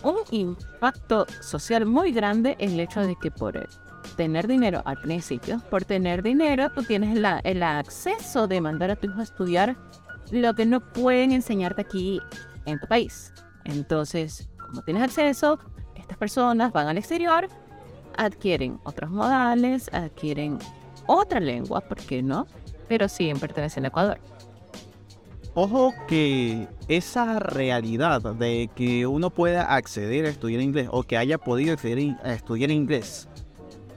un 0.02 0.16
impacto 0.30 1.26
social 1.40 1.84
muy 1.87 2.12
grande 2.12 2.56
el 2.58 2.78
hecho 2.78 3.00
de 3.00 3.16
que 3.16 3.30
por 3.30 3.68
tener 4.16 4.46
dinero 4.46 4.82
al 4.84 5.00
principio, 5.00 5.60
por 5.70 5.84
tener 5.84 6.22
dinero, 6.22 6.70
tú 6.70 6.82
tienes 6.82 7.16
el 7.44 7.62
acceso 7.62 8.46
de 8.46 8.60
mandar 8.60 8.90
a 8.90 8.96
tu 8.96 9.08
hijo 9.08 9.20
a 9.20 9.25
estudiar 9.25 9.76
lo 10.30 10.54
que 10.54 10.66
no 10.66 10.80
pueden 10.80 11.32
enseñarte 11.32 11.82
aquí 11.82 12.20
en 12.66 12.78
tu 12.78 12.87
país. 12.87 13.32
Entonces, 13.64 14.49
como 14.68 14.82
tienes 14.82 15.02
acceso, 15.02 15.58
estas 15.96 16.16
personas 16.16 16.72
van 16.72 16.87
al 16.88 16.99
exterior 16.99 17.49
adquieren 18.20 18.78
otros 18.84 19.10
modales, 19.10 19.88
adquieren 19.92 20.58
otra 21.06 21.40
lengua, 21.40 21.80
¿por 21.80 21.98
qué 21.98 22.22
no? 22.22 22.46
Pero 22.88 23.08
siguen 23.08 23.38
perteneciendo 23.38 23.86
a 23.86 23.88
Ecuador. 23.88 24.18
Ojo 25.54 25.92
que 26.06 26.68
esa 26.86 27.40
realidad 27.40 28.22
de 28.34 28.70
que 28.74 29.06
uno 29.06 29.30
pueda 29.30 29.74
acceder 29.74 30.26
a 30.26 30.28
estudiar 30.28 30.60
inglés 30.60 30.88
o 30.92 31.02
que 31.02 31.16
haya 31.16 31.38
podido 31.38 31.72
acceder 31.72 32.16
a 32.22 32.34
estudiar 32.34 32.70
inglés 32.70 33.28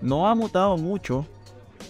no 0.02 0.28
ha 0.28 0.36
mutado 0.36 0.78
mucho 0.78 1.28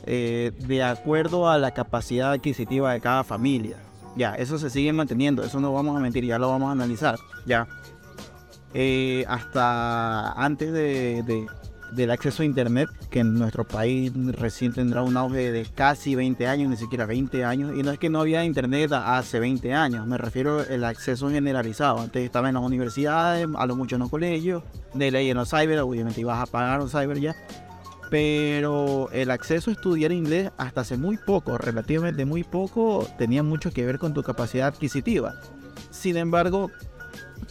eh, 0.05 0.51
de 0.67 0.83
acuerdo 0.83 1.49
a 1.49 1.57
la 1.57 1.71
capacidad 1.71 2.33
adquisitiva 2.33 2.91
de 2.93 2.99
cada 2.99 3.23
familia. 3.23 3.77
Ya, 4.15 4.35
eso 4.35 4.59
se 4.59 4.69
sigue 4.69 4.91
manteniendo, 4.91 5.43
eso 5.43 5.59
no 5.59 5.73
vamos 5.73 5.95
a 5.95 5.99
mentir, 5.99 6.25
ya 6.25 6.37
lo 6.37 6.49
vamos 6.49 6.69
a 6.69 6.73
analizar. 6.73 7.17
Ya, 7.45 7.67
eh, 8.73 9.23
hasta 9.27 10.31
antes 10.33 10.73
de, 10.73 11.47
del 11.95 12.11
acceso 12.11 12.43
a 12.43 12.45
Internet, 12.45 12.89
que 13.09 13.19
en 13.19 13.35
nuestro 13.35 13.65
país 13.65 14.11
recién 14.33 14.73
tendrá 14.73 15.01
un 15.01 15.17
auge 15.17 15.51
de 15.51 15.65
casi 15.65 16.15
20 16.15 16.47
años, 16.47 16.69
ni 16.69 16.77
siquiera 16.77 17.05
20 17.05 17.43
años. 17.45 17.77
Y 17.77 17.83
no 17.83 17.91
es 17.91 17.99
que 17.99 18.09
no 18.09 18.21
había 18.21 18.43
Internet 18.43 18.91
hace 18.93 19.39
20 19.39 19.73
años, 19.73 20.07
me 20.07 20.17
refiero 20.17 20.59
al 20.59 20.83
acceso 20.83 21.29
generalizado. 21.29 21.99
Antes 21.99 22.23
estaba 22.23 22.49
en 22.49 22.55
las 22.55 22.63
universidades, 22.63 23.47
a 23.55 23.65
lo 23.65 23.75
mucho 23.75 23.95
en 23.95 24.01
los 24.01 24.09
colegios, 24.09 24.63
de 24.93 25.11
ley 25.11 25.29
en 25.29 25.37
los 25.37 25.49
cyber, 25.49 25.79
obviamente 25.79 26.21
ibas 26.21 26.39
a 26.39 26.45
pagar 26.45 26.81
un 26.81 26.89
cyber 26.89 27.19
ya. 27.19 27.35
Pero 28.09 29.09
el 29.11 29.31
acceso 29.31 29.71
a 29.71 29.73
estudiar 29.73 30.11
inglés 30.11 30.51
hasta 30.57 30.81
hace 30.81 30.97
muy 30.97 31.17
poco, 31.17 31.57
relativamente 31.57 32.25
muy 32.25 32.43
poco, 32.43 33.07
tenía 33.17 33.41
mucho 33.41 33.71
que 33.71 33.85
ver 33.85 33.97
con 33.97 34.13
tu 34.13 34.21
capacidad 34.21 34.67
adquisitiva. 34.67 35.33
Sin 35.89 36.17
embargo, 36.17 36.69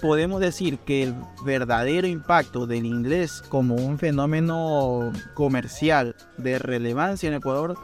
podemos 0.00 0.40
decir 0.40 0.78
que 0.78 1.04
el 1.04 1.14
verdadero 1.44 2.06
impacto 2.06 2.66
del 2.66 2.86
inglés 2.86 3.42
como 3.48 3.74
un 3.74 3.98
fenómeno 3.98 5.12
comercial 5.34 6.16
de 6.38 6.58
relevancia 6.58 7.28
en 7.28 7.34
Ecuador 7.34 7.76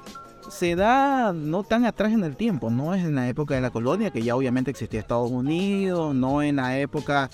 se 0.50 0.77
da 0.77 1.33
no 1.33 1.62
tan 1.62 1.85
atrás 1.85 2.12
en 2.12 2.25
el 2.25 2.37
tiempo, 2.37 2.71
no 2.71 2.95
es 2.95 3.05
en 3.05 3.15
la 3.15 3.29
época 3.29 3.55
de 3.55 3.61
la 3.61 3.71
colonia, 3.71 4.11
que 4.11 4.23
ya 4.23 4.35
obviamente 4.35 4.71
existía 4.71 5.00
Estados 5.00 5.31
Unidos, 5.31 6.15
no 6.15 6.43
en 6.43 6.57
la 6.57 6.79
época 6.79 7.31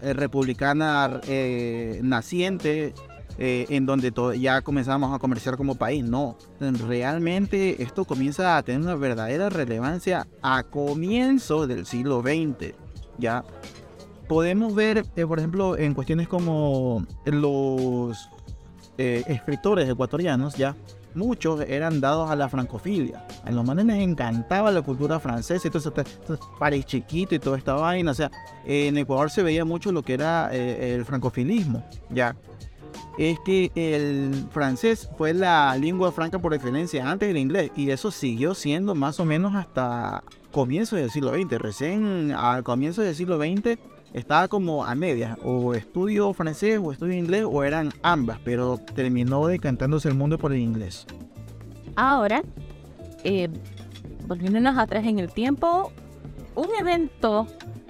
eh, 0.00 0.12
republicana 0.12 1.20
eh, 1.26 2.00
naciente, 2.02 2.94
eh, 3.40 3.66
en 3.68 3.86
donde 3.86 4.12
ya 4.38 4.62
comenzamos 4.62 5.14
a 5.14 5.18
comerciar 5.18 5.56
como 5.56 5.76
país, 5.76 6.04
no. 6.04 6.36
Realmente 6.60 7.82
esto 7.82 8.04
comienza 8.04 8.56
a 8.56 8.62
tener 8.62 8.80
una 8.80 8.96
verdadera 8.96 9.48
relevancia 9.48 10.26
a 10.42 10.64
comienzos 10.64 11.68
del 11.68 11.86
siglo 11.86 12.20
XX 12.20 12.74
ya 13.18 13.44
podemos 14.28 14.74
ver, 14.74 15.04
eh, 15.16 15.26
por 15.26 15.38
ejemplo, 15.38 15.76
en 15.76 15.94
cuestiones 15.94 16.28
como 16.28 17.04
los 17.24 18.28
eh, 18.98 19.24
escritores 19.26 19.88
ecuatorianos, 19.88 20.54
ya 20.54 20.76
muchos 21.14 21.60
eran 21.62 22.00
dados 22.00 22.30
a 22.30 22.36
la 22.36 22.48
francofilia. 22.48 23.26
A 23.44 23.50
los 23.50 23.64
manes 23.64 23.86
les 23.86 23.98
encantaba 23.98 24.70
la 24.70 24.82
cultura 24.82 25.18
francesa, 25.18 25.66
entonces, 25.66 25.92
entonces 25.96 26.46
París 26.58 26.86
chiquito 26.86 27.34
y 27.34 27.38
toda 27.38 27.58
esta 27.58 27.74
vaina. 27.74 28.12
O 28.12 28.14
sea, 28.14 28.30
en 28.64 28.96
Ecuador 28.98 29.30
se 29.30 29.42
veía 29.42 29.64
mucho 29.64 29.90
lo 29.90 30.02
que 30.02 30.14
era 30.14 30.50
eh, 30.52 30.94
el 30.94 31.04
francofilismo, 31.04 31.82
ya. 32.10 32.36
es 33.16 33.38
que 33.40 33.72
el 33.74 34.46
francés 34.50 35.08
fue 35.16 35.34
la 35.34 35.76
lengua 35.76 36.12
franca 36.12 36.38
por 36.38 36.54
excelencia 36.54 37.10
antes 37.10 37.28
del 37.28 37.38
inglés 37.38 37.72
y 37.74 37.90
eso 37.90 38.10
siguió 38.10 38.54
siendo 38.54 38.94
más 38.94 39.18
o 39.18 39.24
menos 39.24 39.54
hasta 39.54 40.22
comienzos 40.52 40.98
del 40.98 41.10
siglo 41.10 41.32
XX. 41.32 41.58
Recién 41.58 42.32
al 42.32 42.62
comienzo 42.62 43.02
del 43.02 43.14
siglo 43.14 43.38
XX 43.38 43.78
estaba 44.12 44.48
como 44.48 44.84
a 44.84 44.94
medias, 44.94 45.38
o 45.44 45.74
estudio 45.74 46.32
francés 46.32 46.80
o 46.82 46.92
estudio 46.92 47.14
inglés 47.14 47.44
o 47.46 47.62
eran 47.62 47.92
ambas, 48.02 48.38
pero 48.44 48.78
terminó 48.78 49.46
decantándose 49.46 50.08
el 50.08 50.14
mundo 50.14 50.38
por 50.38 50.52
el 50.52 50.60
inglés. 50.60 51.06
Ahora, 51.96 52.42
eh, 53.24 53.48
volviéndonos 54.26 54.78
atrás 54.78 55.04
en 55.06 55.18
el 55.18 55.32
tiempo, 55.32 55.92
un 56.54 56.68
evento 56.80 57.46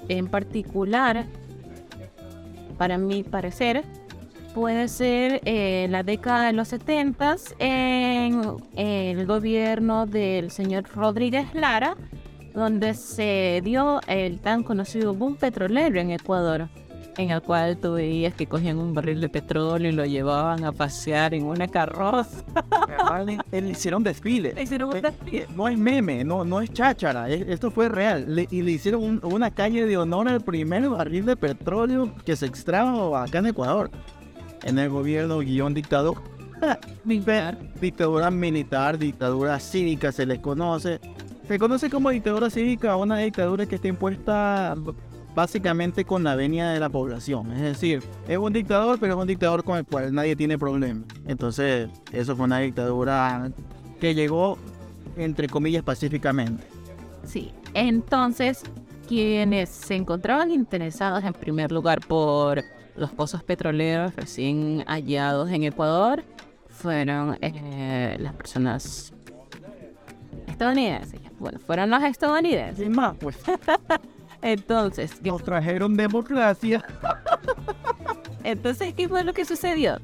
en 0.08 0.26
particular, 0.28 1.26
para 2.78 2.96
mi 2.96 3.22
parecer, 3.22 3.84
puede 4.54 4.88
ser 4.88 5.40
eh, 5.44 5.86
la 5.90 6.02
década 6.02 6.46
de 6.46 6.52
los 6.52 6.68
70 6.68 7.36
en 7.58 8.42
el 8.76 9.26
gobierno 9.26 10.06
del 10.06 10.50
señor 10.50 10.84
Rodríguez 10.94 11.54
Lara, 11.54 11.96
donde 12.58 12.94
se 12.94 13.60
dio 13.64 14.00
el 14.06 14.40
tan 14.40 14.62
conocido 14.62 15.14
boom 15.14 15.36
petrolero 15.36 16.00
en 16.00 16.10
Ecuador, 16.10 16.68
en 17.16 17.30
el 17.30 17.40
cual 17.42 17.76
tú 17.78 17.94
veías 17.94 18.34
que 18.34 18.46
cogían 18.46 18.78
un 18.78 18.94
barril 18.94 19.20
de 19.20 19.28
petróleo 19.28 19.90
y 19.90 19.94
lo 19.94 20.04
llevaban 20.04 20.64
a 20.64 20.72
pasear 20.72 21.34
en 21.34 21.44
una 21.44 21.66
carroza. 21.68 22.44
le 23.52 23.70
hicieron 23.70 24.02
desfile. 24.04 24.52
Le 24.54 24.62
hicieron 24.62 24.94
un 24.94 25.00
desfile. 25.02 25.46
No 25.56 25.66
es 25.68 25.78
meme, 25.78 26.22
no, 26.24 26.44
no 26.44 26.60
es 26.60 26.72
cháchara, 26.72 27.28
es- 27.28 27.48
esto 27.48 27.70
fue 27.70 27.88
real. 27.88 28.24
Le- 28.28 28.46
y 28.50 28.62
le 28.62 28.72
hicieron 28.72 29.02
un- 29.02 29.20
una 29.24 29.50
calle 29.50 29.86
de 29.86 29.96
honor 29.96 30.28
al 30.28 30.40
primer 30.42 30.88
barril 30.88 31.24
de 31.26 31.36
petróleo 31.36 32.14
que 32.24 32.36
se 32.36 32.46
extrajo 32.46 33.16
acá 33.16 33.38
en 33.38 33.46
Ecuador. 33.46 33.90
En 34.64 34.78
el 34.78 34.88
gobierno 34.90 35.38
guion 35.38 35.74
dictador. 35.74 36.20
Dictadura 37.80 38.30
militar, 38.30 38.98
dictadura 38.98 39.58
cívica 39.60 40.10
se 40.12 40.26
les 40.26 40.40
conoce. 40.40 41.00
Se 41.48 41.58
conoce 41.58 41.88
como 41.88 42.10
dictadura 42.10 42.50
cívica 42.50 42.94
una 42.96 43.16
dictadura 43.16 43.64
que 43.64 43.76
está 43.76 43.88
impuesta 43.88 44.74
básicamente 45.34 46.04
con 46.04 46.22
la 46.22 46.36
venia 46.36 46.68
de 46.68 46.78
la 46.78 46.90
población. 46.90 47.50
Es 47.52 47.62
decir, 47.62 48.02
es 48.28 48.36
un 48.36 48.52
dictador, 48.52 48.98
pero 49.00 49.14
es 49.14 49.18
un 49.18 49.26
dictador 49.26 49.64
con 49.64 49.78
el 49.78 49.86
cual 49.86 50.12
nadie 50.14 50.36
tiene 50.36 50.58
problema. 50.58 51.04
Entonces, 51.26 51.88
eso 52.12 52.36
fue 52.36 52.44
una 52.44 52.58
dictadura 52.58 53.50
que 53.98 54.14
llegó, 54.14 54.58
entre 55.16 55.48
comillas, 55.48 55.82
pacíficamente. 55.82 56.64
Sí, 57.24 57.50
entonces 57.72 58.62
quienes 59.08 59.70
se 59.70 59.94
encontraban 59.94 60.50
interesados 60.50 61.24
en 61.24 61.32
primer 61.32 61.72
lugar 61.72 62.00
por 62.06 62.62
los 62.94 63.10
pozos 63.10 63.42
petroleros 63.42 64.14
recién 64.16 64.84
hallados 64.86 65.50
en 65.50 65.62
Ecuador 65.62 66.22
fueron 66.68 67.38
eh, 67.40 68.16
las 68.20 68.34
personas 68.34 69.14
estadounidenses. 70.58 71.20
Bueno, 71.38 71.60
fueron 71.60 71.90
los 71.90 72.02
estadounidenses. 72.02 72.84
Sin 72.84 72.92
más, 72.92 73.16
pues, 73.18 73.38
Entonces, 74.42 75.14
¿qué, 75.22 75.30
nos 75.30 75.42
trajeron 75.42 75.96
democracia. 75.96 76.84
entonces, 78.44 78.94
¿qué 78.94 79.08
fue 79.08 79.24
lo 79.24 79.32
que 79.32 79.44
sucedió? 79.44 79.98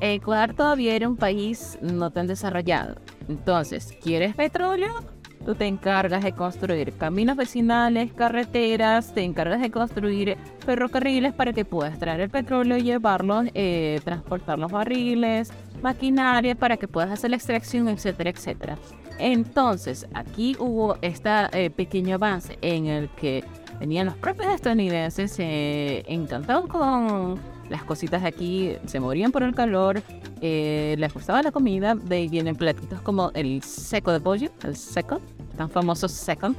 Ecuador 0.00 0.54
todavía 0.54 0.94
era 0.94 1.08
un 1.08 1.16
país 1.16 1.78
no 1.80 2.10
tan 2.10 2.26
desarrollado. 2.26 2.96
Entonces, 3.28 3.96
¿quieres 4.02 4.34
petróleo? 4.34 4.92
Tú 5.44 5.54
te 5.56 5.66
encargas 5.66 6.22
de 6.22 6.32
construir 6.32 6.92
caminos 6.92 7.36
vecinales, 7.36 8.12
carreteras, 8.12 9.12
te 9.14 9.22
encargas 9.22 9.60
de 9.60 9.70
construir 9.70 10.36
ferrocarriles 10.64 11.32
para 11.32 11.52
que 11.52 11.64
puedas 11.64 11.98
traer 11.98 12.20
el 12.20 12.30
petróleo 12.30 12.76
y 12.78 12.82
llevarlo, 12.82 13.42
eh, 13.54 14.00
transportar 14.04 14.58
los 14.58 14.70
barriles, 14.70 15.52
maquinaria 15.82 16.54
para 16.54 16.76
que 16.76 16.86
puedas 16.86 17.10
hacer 17.10 17.30
la 17.30 17.36
extracción, 17.36 17.88
etcétera, 17.88 18.30
etcétera. 18.30 18.78
Entonces, 19.18 20.06
aquí 20.14 20.56
hubo 20.58 20.96
este 21.02 21.70
pequeño 21.70 22.16
avance 22.16 22.58
en 22.62 22.86
el 22.86 23.08
que 23.10 23.44
venían 23.78 24.06
los 24.06 24.16
propios 24.16 24.52
estadounidenses, 24.54 25.32
se 25.32 26.04
encantaban 26.12 26.68
con 26.68 27.40
las 27.68 27.82
cositas 27.84 28.22
de 28.22 28.28
aquí, 28.28 28.76
se 28.86 29.00
morían 29.00 29.32
por 29.32 29.42
el 29.42 29.54
calor, 29.54 30.02
eh, 30.40 30.94
les 30.98 31.12
gustaba 31.12 31.42
la 31.42 31.50
comida, 31.50 31.94
de 31.94 32.16
ahí 32.16 32.28
vienen 32.28 32.54
platitos 32.54 33.00
como 33.00 33.30
el 33.34 33.62
seco 33.62 34.12
de 34.12 34.20
pollo, 34.20 34.50
el 34.62 34.76
seco, 34.76 35.20
tan 35.56 35.70
famoso 35.70 36.06
second. 36.08 36.56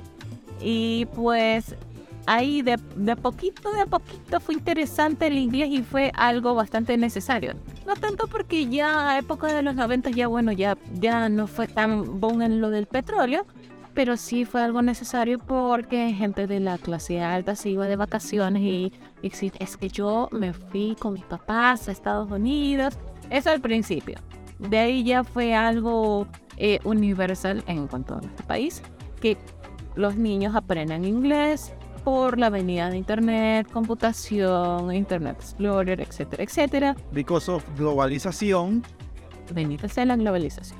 Y 0.59 1.05
pues 1.13 1.75
ahí 2.25 2.61
de, 2.61 2.77
de 2.95 3.15
poquito, 3.15 3.71
de 3.71 3.81
a 3.81 3.85
poquito 3.85 4.39
fue 4.39 4.55
interesante 4.55 5.27
el 5.27 5.37
inglés 5.37 5.69
y 5.71 5.83
fue 5.83 6.11
algo 6.15 6.55
bastante 6.55 6.97
necesario. 6.97 7.53
No 7.85 7.95
tanto 7.95 8.27
porque 8.27 8.67
ya 8.67 9.11
a 9.11 9.17
época 9.17 9.47
de 9.47 9.61
los 9.61 9.75
90 9.75 10.11
ya 10.11 10.27
bueno, 10.27 10.51
ya, 10.51 10.77
ya 10.93 11.29
no 11.29 11.47
fue 11.47 11.67
tan 11.67 12.19
boom 12.19 12.41
en 12.41 12.61
lo 12.61 12.69
del 12.69 12.85
petróleo, 12.85 13.45
pero 13.93 14.17
sí 14.17 14.45
fue 14.45 14.61
algo 14.61 14.81
necesario 14.81 15.39
porque 15.39 16.13
gente 16.13 16.47
de 16.47 16.59
la 16.59 16.77
clase 16.77 17.21
alta 17.21 17.55
se 17.55 17.69
iba 17.69 17.87
de 17.87 17.95
vacaciones 17.95 18.63
y, 18.63 18.93
y 19.21 19.31
es 19.59 19.77
que 19.77 19.89
yo 19.89 20.29
me 20.31 20.53
fui 20.53 20.95
con 20.97 21.13
mis 21.13 21.23
papás 21.23 21.87
a 21.87 21.91
Estados 21.91 22.31
Unidos. 22.31 22.97
Eso 23.29 23.51
al 23.51 23.61
principio. 23.61 24.15
De 24.59 24.79
ahí 24.79 25.03
ya 25.03 25.23
fue 25.23 25.53
algo 25.53 26.27
eh, 26.57 26.79
universal 26.83 27.63
en 27.67 27.87
cuanto 27.87 28.15
a 28.15 28.21
nuestro 28.21 28.45
país, 28.47 28.81
que 29.19 29.37
los 29.95 30.15
niños 30.15 30.55
aprendan 30.55 31.05
inglés 31.05 31.73
por 32.03 32.37
la 32.37 32.49
venida 32.49 32.89
de 32.89 32.97
Internet, 32.97 33.67
computación, 33.71 34.93
Internet 34.93 35.37
Explorer, 35.39 36.01
etcétera, 36.01 36.43
etcétera. 36.43 36.95
Because 37.11 37.51
of 37.51 37.63
globalización, 37.77 38.83
Bendita 39.53 39.87
sea 39.87 40.05
la 40.05 40.15
globalización. 40.15 40.79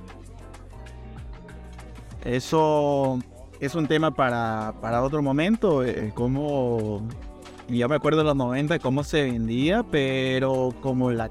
Eso 2.24 3.20
es 3.60 3.76
un 3.76 3.88
tema 3.88 4.12
para, 4.12 4.74
para 4.82 5.04
otro 5.04 5.22
momento, 5.22 5.84
eh, 5.84 6.12
como 6.14 7.02
ya 7.68 7.88
me 7.88 7.96
acuerdo 7.96 8.20
de 8.20 8.26
los 8.26 8.36
90 8.36 8.80
cómo 8.80 9.04
se 9.04 9.24
vendía, 9.24 9.84
pero 9.84 10.74
como 10.82 11.12
la 11.12 11.30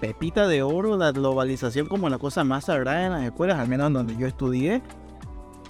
pepita 0.00 0.46
de 0.46 0.62
oro, 0.62 0.96
la 0.96 1.12
globalización 1.12 1.86
como 1.86 2.08
la 2.08 2.18
cosa 2.18 2.44
más 2.44 2.64
sagrada 2.64 3.06
en 3.06 3.12
las 3.12 3.24
escuelas, 3.24 3.58
al 3.58 3.68
menos 3.68 3.92
donde 3.92 4.16
yo 4.16 4.26
estudié. 4.26 4.82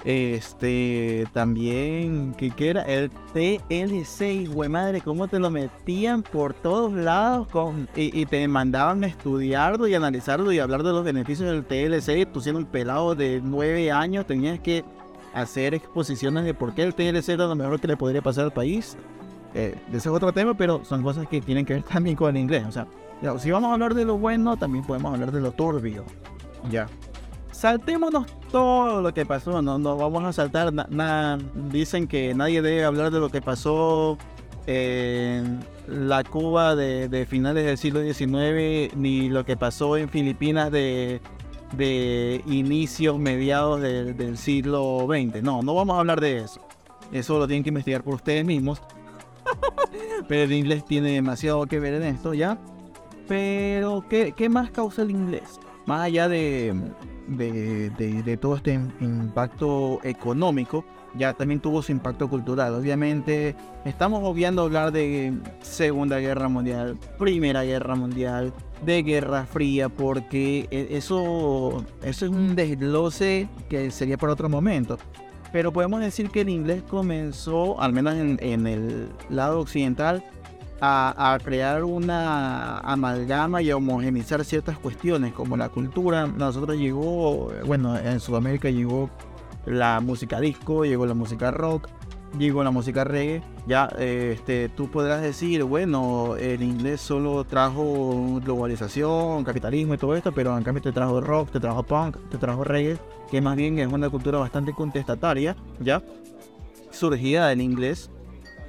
Este, 0.05 1.27
también, 1.33 2.35
¿qué, 2.37 2.51
qué 2.51 2.71
era? 2.71 2.83
El 2.83 3.11
TLC, 3.33 4.53
güey 4.53 4.69
madre, 4.69 5.01
cómo 5.01 5.29
te 5.29 5.39
lo 5.39 5.51
metían 5.51 6.23
por 6.23 6.53
todos 6.53 6.93
lados 6.93 7.49
con, 7.49 7.89
y, 7.97 8.21
y 8.21 8.27
te 8.27 8.47
mandaban 8.47 9.03
a 9.03 9.07
estudiarlo 9.07 9.89
y 9.89 9.95
analizarlo 9.95 10.53
y 10.53 10.59
hablar 10.59 10.83
de 10.83 10.93
los 10.93 11.05
beneficios 11.05 11.51
del 11.51 11.65
TLC. 11.65 12.31
Tú 12.31 12.43
siendo 12.43 12.61
un 12.61 12.67
pelado 12.67 13.15
de 13.15 13.41
9 13.43 13.91
años 13.93 14.27
tenías 14.27 14.61
que 14.61 14.85
hacer 15.33 15.75
exposiciones 15.75 16.45
de 16.45 16.53
por 16.55 16.75
qué 16.75 16.83
el 16.83 16.95
TLC 16.95 17.31
era 17.31 17.47
lo 17.47 17.57
mejor 17.57 17.81
que 17.81 17.89
le 17.89 17.97
podría 17.97 18.21
pasar 18.21 18.45
al 18.45 18.53
país. 18.53 18.97
Eh, 19.55 19.75
ese 19.89 19.97
es 19.97 20.07
otro 20.07 20.33
tema, 20.33 20.55
pero 20.55 20.85
son 20.85 21.03
cosas 21.03 21.27
que 21.29 21.41
tienen 21.41 21.65
que 21.65 21.75
ver 21.75 21.83
también 21.93 22.17
con 22.17 22.37
el 22.37 22.43
inglés. 22.43 22.65
O 22.67 22.73
sea, 22.73 22.87
si 23.39 23.51
vamos 23.51 23.71
a 23.71 23.75
hablar 23.75 23.95
de 23.95 24.05
lo 24.05 24.19
bueno, 24.19 24.57
también 24.57 24.85
podemos 24.85 25.13
hablar 25.13 25.33
de 25.33 25.41
lo 25.41 25.53
turbio. 25.53 26.05
Ya. 26.71 26.89
Saltémonos 27.65 28.27
todo 28.53 29.01
lo 29.01 29.15
que 29.15 29.25
pasó, 29.25 29.63
no, 29.63 29.79
no 29.79 29.97
vamos 29.97 30.23
a 30.23 30.35
saltar 30.35 30.71
nada. 30.71 31.39
Dicen 31.73 32.07
que 32.07 32.35
nadie 32.35 32.61
debe 32.61 32.85
hablar 32.85 33.11
de 33.11 33.21
lo 33.21 33.31
que 33.31 33.41
pasó 33.41 34.19
en 34.67 35.61
la 35.89 36.25
Cuba 36.25 36.77
de, 36.77 37.27
finales 37.27 37.65
del 37.65 37.79
siglo 37.79 38.03
XIX, 38.03 38.95
ni 38.99 39.31
lo 39.31 39.47
que 39.47 39.57
pasó 39.57 39.97
en 39.97 40.11
Filipinas 40.11 40.71
de, 40.71 41.23
de 41.73 42.43
inicios, 42.47 43.19
mediados 43.19 43.81
del 43.81 44.37
siglo 44.37 45.07
XX. 45.09 45.43
No, 45.43 45.63
no 45.63 45.75
vamos 45.75 45.97
a 45.97 46.01
hablar 46.01 46.21
de 46.21 46.41
eso. 46.41 46.61
Eso 47.13 47.39
lo 47.39 47.47
tienen 47.47 47.63
que 47.63 47.71
investigar 47.71 48.03
por 48.03 48.17
ustedes 48.17 48.45
mismos. 48.45 48.83
Pero 50.29 50.43
el 50.43 50.53
inglés 50.53 50.85
tiene 50.85 51.13
demasiado 51.13 51.65
que 51.65 51.81
ver 51.81 51.95
en 51.95 52.03
esto, 52.03 52.35
¿ya? 52.35 52.59
Pero, 53.27 54.05
¿qué, 54.11 54.33
qué 54.37 54.51
más 54.51 54.71
causa 54.71 55.01
el 55.01 55.13
inglés? 55.13 55.59
Más 55.87 56.03
allá 56.03 56.29
de, 56.29 56.75
de, 57.29 57.91
de- 57.91 58.37
todo 58.37 58.57
este 58.57 58.75
im- 58.75 58.91
impacto 59.01 59.99
económico, 60.03 60.85
ya 61.17 61.33
también 61.33 61.61
tuvo 61.61 61.81
su 61.83 61.93
impacto 61.93 62.29
cultural. 62.29 62.75
Obviamente, 62.75 63.55
estamos 63.85 64.21
obviando 64.25 64.63
hablar 64.63 64.91
de 64.93 65.33
Segunda 65.61 66.19
Guerra 66.19 66.49
Mundial, 66.49 66.97
Primera 67.19 67.63
Guerra 67.63 67.95
Mundial, 67.95 68.53
de 68.85 69.03
Guerra 69.03 69.47
Fría, 69.47 69.89
porque 69.89 70.67
e- 70.71 70.89
eso, 70.97 71.85
eso 72.03 72.25
es 72.27 72.31
un 72.31 72.57
desglose 72.57 73.49
que 73.69 73.91
sería 73.91 74.19
para 74.19 74.33
otro 74.33 74.49
momento. 74.49 74.99
Pero 75.53 75.73
podemos 75.73 76.01
decir 76.01 76.31
que 76.31 76.41
el 76.41 76.49
inglés 76.49 76.83
comenzó, 76.91 77.81
al 77.81 77.93
menos 77.93 78.15
en, 78.17 78.39
en 78.43 78.67
el 78.67 79.09
lado 79.31 79.61
occidental, 79.61 80.25
a, 80.81 81.35
a 81.35 81.39
crear 81.39 81.85
una 81.85 82.79
amalgama 82.79 83.63
y 83.63 83.71
a 83.71 83.77
ciertas 84.45 84.79
cuestiones, 84.79 85.33
como 85.33 85.57
la 85.57 85.69
cultura. 85.69 86.27
Nosotros 86.27 86.77
llegó, 86.77 87.53
bueno, 87.67 87.97
en 87.99 88.21
Sudamérica 88.21 88.71
llegó 88.71 89.11
la 89.67 90.01
música 90.01 90.41
disco, 90.41 90.85
llegó 90.85 91.07
la 91.07 91.15
música 91.15 91.51
rock, 91.51 91.89
digo 92.39 92.63
la 92.65 92.71
música 92.71 93.05
reggae, 93.05 93.43
ya 93.67 93.87
este, 93.99 94.69
tú 94.69 94.91
podrás 94.91 95.23
decir, 95.23 95.63
bueno, 95.63 96.37
el 96.37 96.63
inglés 96.63 97.01
solo 97.01 97.45
trajo 97.45 98.41
globalización, 98.45 99.45
capitalismo 99.45 99.95
y 99.95 99.99
todo 99.99 100.15
esto, 100.15 100.33
pero 100.33 100.57
en 100.57 100.65
cambio 100.65 100.83
te 100.83 100.93
trajo 100.93 101.21
rock, 101.21 101.51
te 101.51 101.61
trajo 101.61 101.83
punk, 101.83 102.17
te 102.31 102.39
trajo 102.39 102.65
reggae, 102.65 102.99
que 103.31 103.41
más 103.41 103.57
bien 103.57 103.79
es 103.79 103.91
una 103.91 104.11
cultura 104.11 104.39
bastante 104.39 104.73
contestataria, 104.73 105.57
ya, 105.81 106.03
surgida 106.91 107.49
del 107.49 107.61
inglés, 107.61 108.11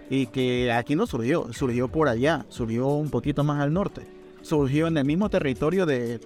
y 0.10 0.28
que 0.28 0.72
aquí 0.72 0.96
no 0.96 1.08
surgió, 1.08 1.52
surgió 1.54 1.88
por 1.88 2.08
allá, 2.08 2.46
surgió 2.50 2.88
un 2.88 3.10
poquito 3.10 3.44
más 3.44 3.62
al 3.62 3.74
norte, 3.74 4.02
surgió 4.42 4.88
en 4.88 4.98
el 4.98 5.06
mismo 5.06 5.30
territorio 5.30 5.86
de, 5.86 6.20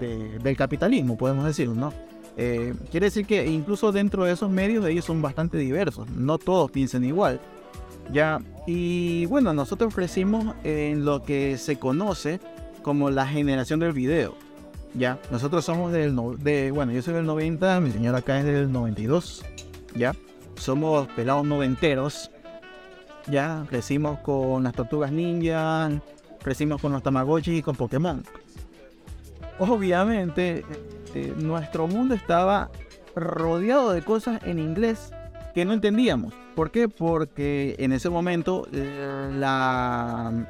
del 0.00 0.56
capitalismo, 0.56 1.16
podemos 1.16 1.44
decir, 1.44 1.68
¿no? 1.68 1.92
Eh, 2.36 2.74
quiere 2.90 3.06
decir 3.06 3.26
que 3.26 3.46
incluso 3.46 3.92
dentro 3.92 4.24
de 4.24 4.32
esos 4.32 4.50
medios 4.50 4.86
ellos 4.86 5.04
son 5.04 5.20
bastante 5.20 5.58
diversos, 5.58 6.08
no 6.10 6.38
todos 6.38 6.70
piensan 6.70 7.04
igual. 7.04 7.40
Ya, 8.12 8.40
y 8.66 9.26
bueno, 9.26 9.52
nosotros 9.52 9.94
crecimos 9.94 10.54
en 10.64 11.04
lo 11.04 11.22
que 11.22 11.58
se 11.58 11.78
conoce 11.78 12.40
como 12.82 13.10
la 13.10 13.26
generación 13.26 13.78
del 13.78 13.92
video. 13.92 14.34
Ya, 14.94 15.20
nosotros 15.30 15.64
somos 15.64 15.92
del, 15.92 16.16
de, 16.38 16.72
bueno, 16.72 16.90
yo 16.90 17.02
soy 17.02 17.14
del 17.14 17.26
90, 17.26 17.78
mi 17.80 17.92
señora 17.92 18.18
acá 18.18 18.40
es 18.40 18.44
del 18.44 18.72
92. 18.72 19.44
Ya, 19.94 20.14
somos 20.56 21.06
pelados 21.08 21.46
noventeros 21.46 22.30
ya 23.28 23.64
crecimos 23.68 24.18
con 24.20 24.62
las 24.62 24.72
tortugas 24.72 25.12
ninja, 25.12 25.90
crecimos 26.42 26.80
con 26.80 26.92
los 26.92 27.02
tamagotchi 27.02 27.58
y 27.58 27.62
con 27.62 27.76
Pokémon. 27.76 28.22
Obviamente, 29.58 30.64
eh, 31.14 31.34
nuestro 31.36 31.86
mundo 31.86 32.14
estaba 32.14 32.70
rodeado 33.14 33.92
de 33.92 34.02
cosas 34.02 34.42
en 34.44 34.58
inglés 34.58 35.12
que 35.54 35.64
no 35.64 35.72
entendíamos. 35.72 36.32
¿Por 36.54 36.70
qué? 36.70 36.88
Porque 36.88 37.76
en 37.78 37.92
ese 37.92 38.08
momento 38.10 38.66
eh, 38.72 39.30
la, 39.38 40.46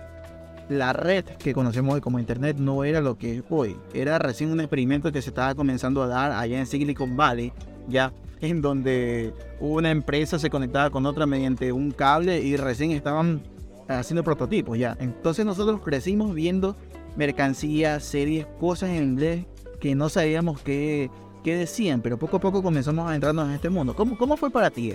la 0.68 0.92
red 0.92 1.24
que 1.24 1.52
conocemos 1.52 2.00
como 2.00 2.18
Internet 2.18 2.56
no 2.58 2.84
era 2.84 3.00
lo 3.00 3.18
que 3.18 3.38
es 3.38 3.44
hoy. 3.50 3.76
Era 3.94 4.18
recién 4.18 4.50
un 4.50 4.60
experimento 4.60 5.12
que 5.12 5.22
se 5.22 5.30
estaba 5.30 5.54
comenzando 5.54 6.02
a 6.02 6.06
dar 6.06 6.32
allá 6.32 6.58
en 6.58 6.66
Silicon 6.66 7.16
Valley, 7.16 7.52
ya 7.88 8.12
en 8.40 8.62
donde 8.62 9.34
una 9.60 9.90
empresa 9.90 10.38
se 10.38 10.50
conectaba 10.50 10.90
con 10.90 11.06
otra 11.06 11.26
mediante 11.26 11.72
un 11.72 11.90
cable 11.90 12.40
y 12.40 12.56
recién 12.56 12.90
estaban 12.92 13.42
haciendo 13.88 14.24
prototipos 14.24 14.78
ya. 14.78 14.96
Entonces 15.00 15.44
nosotros 15.44 15.80
crecimos 15.84 16.34
viendo 16.34 16.76
mercancías, 17.16 18.04
series, 18.04 18.46
cosas 18.58 18.90
en 18.90 19.02
inglés 19.02 19.46
que 19.80 19.94
no 19.94 20.08
sabíamos 20.08 20.60
qué, 20.62 21.10
qué 21.42 21.56
decían, 21.56 22.00
pero 22.00 22.18
poco 22.18 22.36
a 22.36 22.40
poco 22.40 22.62
comenzamos 22.62 23.10
a 23.10 23.14
entrarnos 23.14 23.48
en 23.48 23.54
este 23.54 23.70
mundo. 23.70 23.94
¿Cómo, 23.94 24.16
cómo 24.16 24.36
fue 24.36 24.50
para 24.50 24.70
ti 24.70 24.94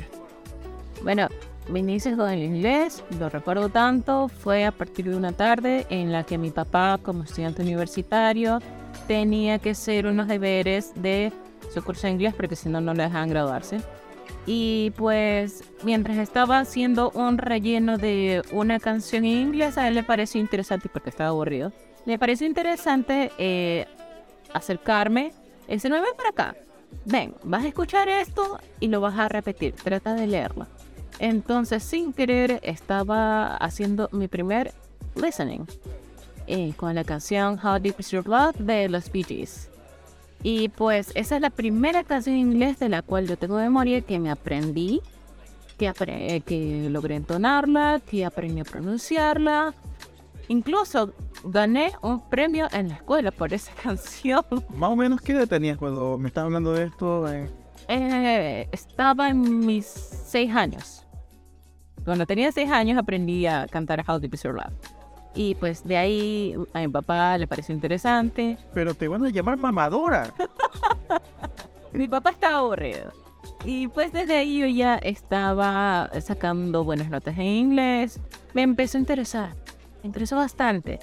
Bueno, 1.04 1.28
mi 1.70 1.80
inicio 1.80 2.16
con 2.16 2.30
el 2.30 2.44
inglés, 2.44 3.04
lo 3.20 3.30
recuerdo 3.30 3.70
tanto, 3.70 4.28
fue 4.28 4.66
a 4.66 4.72
partir 4.72 5.10
de 5.10 5.16
una 5.16 5.32
tarde 5.32 5.86
en 5.90 6.12
la 6.12 6.24
que 6.24 6.38
mi 6.38 6.52
papá, 6.52 7.00
como 7.02 7.24
estudiante 7.24 7.64
universitario, 7.64 8.60
tenía 9.08 9.60
que 9.60 9.72
hacer 9.72 10.06
unos 10.06 10.28
deberes 10.28 10.94
de 10.96 11.32
su 11.74 11.84
curso 11.84 12.08
de 12.08 12.14
inglés 12.14 12.34
porque 12.34 12.56
si 12.56 12.70
no, 12.70 12.82
no 12.82 12.94
le 12.94 13.04
dejaban 13.04 13.30
graduarse. 13.30 13.80
Y 14.46 14.92
pues 14.96 15.64
mientras 15.84 16.18
estaba 16.18 16.60
haciendo 16.60 17.12
un 17.12 17.38
relleno 17.38 17.98
de 17.98 18.44
una 18.52 18.80
canción 18.80 19.26
en 19.26 19.48
inglés, 19.48 19.78
a 19.78 19.88
él 19.88 19.96
le 19.96 20.04
pareció 20.04 20.40
interesante 20.40 20.90
porque 20.90 21.10
estaba 21.10 21.30
aburrido. 21.30 21.72
Le 22.06 22.20
pareció 22.20 22.46
interesante 22.46 23.32
eh, 23.38 23.88
acercarme. 24.54 25.34
Dice, 25.68 25.90
no, 25.90 25.96
ven 25.96 26.14
para 26.16 26.30
acá. 26.30 26.56
Ven, 27.06 27.34
vas 27.44 27.66
a 27.66 27.68
escuchar 27.68 28.08
esto 28.08 28.60
y 28.80 28.88
lo 28.88 29.02
vas 29.02 29.18
a 29.18 29.28
repetir. 29.28 29.74
Trata 29.74 30.14
de 30.14 30.28
leerlo. 30.28 30.68
Entonces, 31.20 31.82
sin 31.82 32.14
querer, 32.14 32.60
estaba 32.62 33.56
haciendo 33.58 34.10
mi 34.12 34.28
primer 34.28 34.74
listening 35.16 35.66
eh, 36.48 36.74
con 36.76 36.94
la 36.94 37.04
canción 37.04 37.60
How 37.64 37.80
Deep 37.80 38.00
Is 38.00 38.12
Your 38.12 38.28
Love 38.28 38.56
de 38.58 38.90
los 38.90 39.12
Bee 39.12 39.24
Gees. 39.24 39.70
Y 40.48 40.70
pues 40.70 41.12
esa 41.16 41.38
es 41.38 41.42
la 41.42 41.50
primera 41.50 42.04
canción 42.04 42.36
en 42.36 42.42
inglés 42.42 42.78
de 42.78 42.88
la 42.88 43.02
cual 43.02 43.28
yo 43.28 43.36
tengo 43.36 43.56
memoria 43.58 44.02
que 44.02 44.20
me 44.20 44.30
aprendí, 44.30 45.02
que, 45.76 45.92
eh, 46.06 46.42
que 46.42 46.88
logré 46.92 47.16
entonarla, 47.16 48.00
que 48.08 48.26
aprendí 48.26 48.62
a 48.62 48.64
pronunciarla. 48.64 49.74
Incluso 50.48 51.16
gané 51.46 51.94
un 52.04 52.30
premio 52.30 52.68
en 52.74 52.90
la 52.90 52.94
escuela 52.94 53.32
por 53.32 53.56
esa 53.56 53.74
canción. 53.84 54.46
Más 54.76 54.92
o 54.92 54.96
menos, 54.96 55.20
¿qué 55.20 55.32
edad 55.32 55.48
tenías 55.48 55.80
cuando 55.80 56.20
me 56.20 56.28
estabas 56.28 56.50
hablando 56.50 56.74
de 56.74 56.84
esto? 56.84 57.28
Eh, 57.88 58.70
estaba 58.72 59.30
en 59.30 59.66
mis 59.66 59.88
seis 59.88 60.54
años. 60.54 61.08
Cuando 62.04 62.28
tenía 62.28 62.52
seis 62.52 62.70
años 62.70 63.00
aprendí 63.00 63.48
a 63.48 63.66
cantar 63.66 64.06
How 64.08 64.20
Deep 64.20 64.36
Is 64.36 64.44
Your 64.44 64.54
Love. 64.54 64.95
Y 65.36 65.56
pues 65.56 65.84
de 65.86 65.98
ahí 65.98 66.56
a 66.74 66.80
mi 66.80 66.88
papá 66.88 67.38
le 67.38 67.46
pareció 67.46 67.76
interesante. 67.76 68.58
Pero 68.74 68.94
te 68.94 69.08
van 69.10 69.26
a 69.26 69.30
llamar 69.30 69.58
mamadora. 69.58 70.34
mi 71.94 72.08
papá 72.08 72.30
estaba 72.32 72.60
aburrido. 72.60 73.12
Y 73.66 73.90
pues 73.90 74.14
desde 74.14 74.38
ahí 74.38 74.60
yo 74.60 74.68
ya 74.68 74.96
estaba 74.96 76.10
sacando 76.22 76.86
buenas 76.86 77.10
notas 77.10 77.38
en 77.38 77.46
inglés. 77.46 78.20
Me 78.54 78.62
empezó 78.62 78.98
a 78.98 79.02
interesar. 79.02 79.56
Me 80.02 80.08
interesó 80.08 80.38
bastante. 80.38 81.00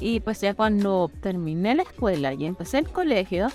Y 0.00 0.20
pues 0.20 0.40
ya 0.40 0.54
cuando 0.54 1.10
terminé 1.20 1.76
la 1.76 1.82
escuela 1.84 2.34
y 2.34 2.46
empecé 2.46 2.78
el 2.78 2.88
colegio, 2.88 3.48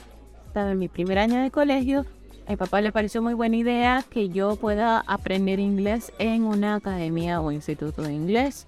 estaba 0.47 0.71
en 0.71 0.79
mi 0.79 0.87
primer 0.87 1.19
año 1.19 1.41
de 1.41 1.51
colegio, 1.51 2.05
a 2.47 2.51
mi 2.51 2.57
papá 2.57 2.81
le 2.81 2.91
pareció 2.91 3.21
muy 3.21 3.33
buena 3.33 3.55
idea 3.55 4.03
que 4.09 4.29
yo 4.29 4.55
pueda 4.57 4.99
aprender 5.07 5.59
inglés 5.59 6.11
en 6.19 6.43
una 6.43 6.75
academia 6.75 7.39
o 7.39 7.51
instituto 7.51 8.01
de 8.01 8.13
inglés 8.13 8.67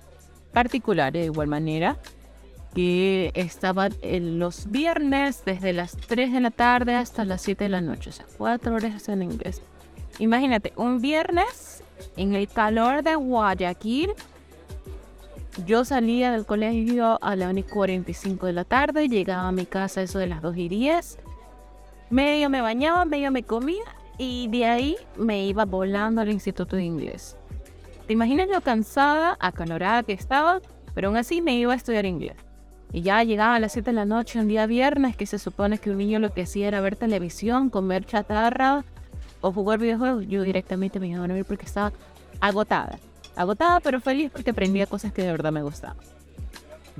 particular 0.55 1.11
de 1.11 1.25
igual 1.25 1.49
manera 1.49 1.97
que 2.73 3.31
estaba 3.35 3.89
en 4.01 4.39
los 4.39 4.71
viernes 4.71 5.43
desde 5.45 5.73
las 5.73 5.97
3 5.97 6.31
de 6.31 6.39
la 6.39 6.49
tarde 6.49 6.95
hasta 6.95 7.25
las 7.25 7.41
7 7.41 7.65
de 7.65 7.69
la 7.69 7.81
noche, 7.81 8.09
o 8.09 8.13
sea, 8.13 8.25
4 8.37 8.73
horas 8.73 9.09
en 9.09 9.21
inglés. 9.21 9.61
Imagínate, 10.17 10.71
un 10.77 11.01
viernes 11.01 11.83
en 12.15 12.35
el 12.35 12.47
calor 12.47 13.03
de 13.03 13.15
Guayaquil, 13.15 14.11
yo 15.65 15.83
salía 15.83 16.31
del 16.31 16.45
colegio 16.45 17.19
a 17.21 17.35
las 17.35 17.51
1 17.51 17.59
y 17.59 17.63
45 17.63 18.45
de 18.45 18.53
la 18.53 18.63
tarde, 18.63 19.09
llegaba 19.09 19.49
a 19.49 19.51
mi 19.51 19.65
casa 19.65 20.01
eso 20.01 20.19
de 20.19 20.27
las 20.27 20.41
2 20.41 20.55
y 20.55 20.69
10, 20.69 21.19
medio 22.09 22.49
me 22.49 22.61
bañaba, 22.61 23.03
medio 23.03 23.29
me 23.29 23.43
comía 23.43 23.83
y 24.17 24.47
de 24.47 24.65
ahí 24.65 24.95
me 25.17 25.45
iba 25.45 25.65
volando 25.65 26.21
al 26.21 26.31
Instituto 26.31 26.77
de 26.77 26.83
Inglés. 26.83 27.35
¿Te 28.07 28.13
imaginas 28.13 28.47
lo 28.49 28.61
cansada, 28.61 29.35
acalorada 29.39 30.03
que 30.03 30.13
estaba? 30.13 30.61
Pero 30.93 31.07
aún 31.07 31.17
así 31.17 31.41
me 31.41 31.55
iba 31.55 31.73
a 31.73 31.75
estudiar 31.75 32.05
inglés. 32.05 32.35
Y 32.93 33.01
ya 33.01 33.23
llegaba 33.23 33.55
a 33.55 33.59
las 33.59 33.73
7 33.73 33.89
de 33.89 33.95
la 33.95 34.05
noche, 34.05 34.39
un 34.39 34.47
día 34.47 34.67
viernes, 34.67 35.17
que 35.17 35.25
se 35.25 35.39
supone 35.39 35.79
que 35.79 35.89
un 35.89 35.97
niño 35.97 36.19
lo 36.19 36.31
que 36.31 36.43
hacía 36.43 36.67
era 36.67 36.81
ver 36.81 36.95
televisión, 36.95 37.71
comer 37.71 38.05
chatarra 38.05 38.85
o 39.41 39.51
jugar 39.51 39.79
videojuegos. 39.79 40.27
Yo 40.27 40.43
directamente 40.43 40.99
me 40.99 41.07
iba 41.07 41.17
a 41.17 41.21
dormir 41.21 41.45
porque 41.45 41.65
estaba 41.65 41.91
agotada. 42.39 42.99
Agotada, 43.35 43.79
pero 43.79 43.99
feliz 43.99 44.31
porque 44.31 44.51
aprendía 44.51 44.85
cosas 44.85 45.11
que 45.11 45.23
de 45.23 45.31
verdad 45.31 45.51
me 45.51 45.63
gustaban. 45.63 45.97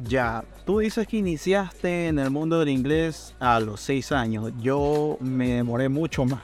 Ya, 0.07 0.43
tú 0.65 0.79
dices 0.79 1.07
que 1.07 1.17
iniciaste 1.17 2.07
en 2.07 2.17
el 2.17 2.31
mundo 2.31 2.59
del 2.59 2.69
inglés 2.69 3.35
a 3.39 3.59
los 3.59 3.79
6 3.81 4.11
años. 4.11 4.51
Yo 4.59 5.17
me 5.21 5.53
demoré 5.53 5.87
mucho 5.87 6.25
más 6.25 6.41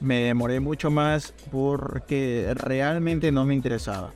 me 0.00 0.20
demoré 0.20 0.60
mucho 0.60 0.90
más 0.90 1.34
porque 1.50 2.52
realmente 2.54 3.32
no 3.32 3.44
me 3.44 3.54
interesaba. 3.54 4.12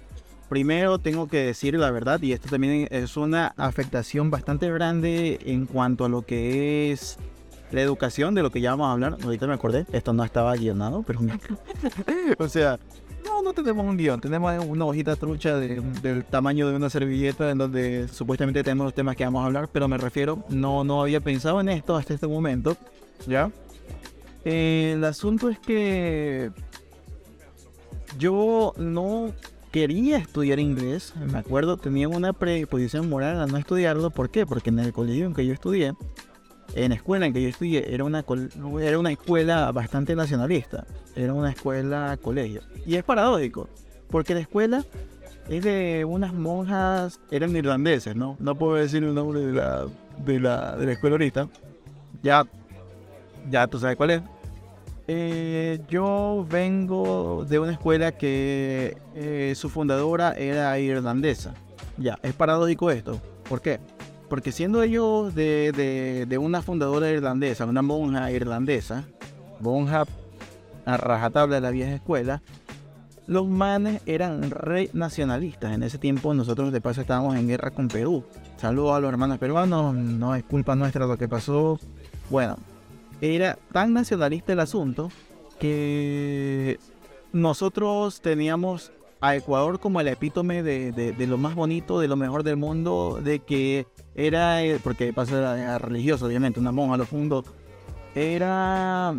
Primero 0.49 0.99
tengo 0.99 1.27
que 1.27 1.39
decir 1.39 1.75
la 1.75 1.91
verdad 1.91 2.21
y 2.23 2.33
esto 2.33 2.49
también 2.49 2.87
es 2.91 3.17
una 3.17 3.55
afectación 3.57 4.31
bastante 4.31 4.71
grande 4.71 5.39
en 5.45 5.67
cuanto 5.67 6.05
a 6.05 6.09
lo 6.09 6.23
que 6.23 6.93
es 6.93 7.19
la 7.71 7.81
educación, 7.81 8.35
de 8.35 8.43
lo 8.43 8.51
que 8.51 8.61
ya 8.61 8.71
vamos 8.71 8.89
a 8.89 8.93
hablar. 8.93 9.17
Ahorita 9.23 9.47
me 9.47 9.55
acordé, 9.55 9.87
esto 9.93 10.13
no 10.13 10.25
estaba 10.25 10.55
guionado, 10.55 11.03
pero... 11.03 11.21
o 12.39 12.49
sea, 12.49 12.79
no, 13.25 13.43
no 13.43 13.53
tenemos 13.53 13.85
un 13.85 13.97
guion, 13.97 14.21
tenemos 14.21 14.65
una 14.65 14.85
hojita 14.85 15.17
trucha 15.17 15.57
del 15.57 16.25
tamaño 16.25 16.69
de 16.69 16.77
una 16.77 16.91
servilleta 16.91 17.51
en 17.51 17.59
donde 17.59 18.07
supuestamente 18.09 18.63
tenemos 18.63 18.85
los 18.85 18.95
temas 18.95 19.17
que 19.17 19.25
vamos 19.25 19.43
a 19.43 19.47
hablar, 19.47 19.69
pero 19.73 19.89
me 19.89 19.99
refiero, 19.99 20.45
no, 20.51 20.85
no 20.85 21.03
había 21.03 21.21
pensado 21.21 21.61
en 21.61 21.71
esto 21.71 21.97
hasta 21.97 22.15
este 22.15 22.27
momento, 22.27 22.77
¿ya? 23.27 23.51
El 24.45 25.03
asunto 25.05 25.49
es 25.49 25.59
que 25.59 26.51
yo 28.19 28.75
no 28.77 29.33
quería 29.73 30.19
estudiar 30.19 30.61
inglés. 30.61 31.15
Me 31.17 31.39
acuerdo, 31.39 31.77
tenía 31.77 32.09
una 32.09 32.33
predisposición 32.33 33.09
moral 33.09 33.41
a 33.41 33.47
no 33.47 33.57
estudiarlo. 33.57 34.11
¿Por 34.11 34.31
qué? 34.31 34.47
Porque 34.47 34.71
en 34.71 34.79
el 34.79 34.93
colegio 34.93 35.27
en 35.27 35.35
que 35.35 35.45
yo 35.47 35.53
estudié, 35.53 35.95
en 36.75 36.91
la 36.91 36.95
escuela 36.95 37.27
en 37.27 37.33
que 37.33 37.43
yo 37.43 37.49
estudié, 37.49 37.93
era 37.93 38.05
una, 38.05 38.25
era 38.81 38.99
una 38.99 39.11
escuela 39.11 39.73
bastante 39.73 40.15
nacionalista. 40.15 40.87
Era 41.17 41.35
una 41.35 41.51
escuela 41.51 42.17
colegio. 42.23 42.61
Y 42.87 42.97
es 42.97 43.05
paradójico, 43.05 43.69
porque 44.11 44.35
la 44.35 44.41
escuela 44.41 44.85
es 45.49 45.65
de 45.65 46.05
unas 46.05 46.33
monjas, 46.33 47.21
eran 47.31 47.55
irlandeses, 47.57 48.15
¿no? 48.15 48.37
No 48.39 48.55
puedo 48.55 48.75
decir 48.75 49.03
el 49.05 49.15
nombre 49.15 49.41
de 49.41 49.53
la, 49.53 49.87
de 50.25 50.41
la, 50.41 50.77
de 50.77 50.87
la 50.87 50.93
escuela 50.93 51.15
ahorita. 51.15 51.49
Ya, 52.23 52.45
ya 53.51 53.67
tú 53.67 53.79
sabes 53.79 53.97
cuál 53.97 54.11
es. 54.11 54.23
Eh, 55.07 55.81
yo 55.89 56.47
vengo 56.49 57.45
de 57.47 57.59
una 57.59 57.73
escuela 57.73 58.13
que 58.13 58.97
eh, 59.15 59.53
su 59.55 59.69
fundadora 59.69 60.33
era 60.33 60.79
irlandesa. 60.79 61.55
Ya, 61.99 62.19
es 62.23 62.33
paradójico 62.33 62.91
esto. 62.91 63.21
¿Por 63.49 63.61
qué? 63.61 63.81
Porque 64.29 64.51
siendo 64.51 64.83
ellos 64.83 65.35
de, 65.35 66.39
una 66.41 66.63
fundadora 66.63 67.11
irlandesa, 67.11 67.67
una 67.67 67.83
monja 67.83 68.31
irlandesa, 68.31 69.05
monja 69.61 70.07
a 70.87 70.97
rajatabla 70.97 71.57
de 71.57 71.61
la 71.61 71.71
vieja 71.71 71.95
escuela, 71.95 72.43
los 73.27 73.47
manes 73.47 74.01
eran 74.07 74.51
re 74.51 74.91
nacionalistas. 74.95 75.73
En 75.73 75.83
ese 75.83 75.99
tiempo 75.99 76.33
nosotros 76.33 76.73
de 76.73 76.81
paso 76.81 77.03
estábamos 77.03 77.37
en 77.37 77.47
guerra 77.47 77.71
con 77.71 77.89
Perú. 77.89 78.25
Saludos 78.57 78.97
a 78.97 79.01
los 79.01 79.11
hermanos 79.11 79.39
peruanos, 79.39 79.95
no 79.95 80.35
es 80.35 80.43
culpa 80.45 80.75
nuestra 80.75 81.07
lo 81.07 81.19
que 81.19 81.29
pasó. 81.29 81.79
Bueno, 82.31 82.57
era 83.21 83.59
tan 83.73 83.93
nacionalista 83.93 84.53
el 84.53 84.61
asunto 84.61 85.11
que 85.59 86.79
nosotros 87.33 88.21
teníamos 88.21 88.93
a 89.21 89.37
Ecuador 89.37 89.81
como 89.81 90.01
el 90.01 90.09
epítome 90.09 90.63
de, 90.63 90.93
de- 90.93 91.13
de 91.13 91.27
lo 91.27 91.39
más 91.39 91.55
bonito, 91.55 91.99
de 91.99 92.09
lo 92.09 92.17
mejor 92.17 92.43
del 92.43 92.57
mundo, 92.57 93.21
de 93.23 93.39
que 93.41 93.87
era, 94.15 94.63
eh, 94.63 94.79
porque 94.83 95.07
de 95.07 95.13
paso 95.13 95.39
era, 95.39 95.79
religioso, 95.79 96.27
obviamente, 96.27 96.61
una 96.61 96.73
monja 96.73 96.97
lo 96.99 97.07
fundó, 97.07 97.45
era 98.15 99.15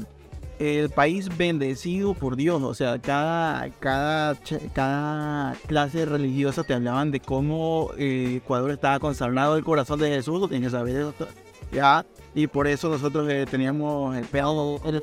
el 0.60 0.89
país 0.89 1.36
bendecido 1.36 2.13
por 2.13 2.36
Dios, 2.38 2.62
o 2.63 2.73
sea, 2.73 2.99
cada, 2.99 3.69
cada, 3.79 4.38
cada 4.73 5.53
clase 5.67 6.05
religiosa 6.05 6.63
te 6.63 6.73
hablaban 6.73 7.12
de 7.12 7.19
cómo 7.19 7.89
eh, 7.97 8.36
Ecuador 8.38 8.71
estaba 8.71 8.99
consagrado 8.99 9.58
el 9.58 9.63
corazón 9.65 9.99
de 9.99 10.10
Jesús, 10.10 10.47
tienes 10.49 10.67
que 10.67 10.77
saber 10.77 10.95
eso, 10.95 11.13
ya, 11.73 12.05
y 12.35 12.45
por 12.47 12.67
eso 12.67 12.89
nosotros 12.89 13.27
eh, 13.29 13.45
teníamos 13.49 14.15
el 14.15 14.25
pelo, 14.25 14.79
el- 14.85 15.01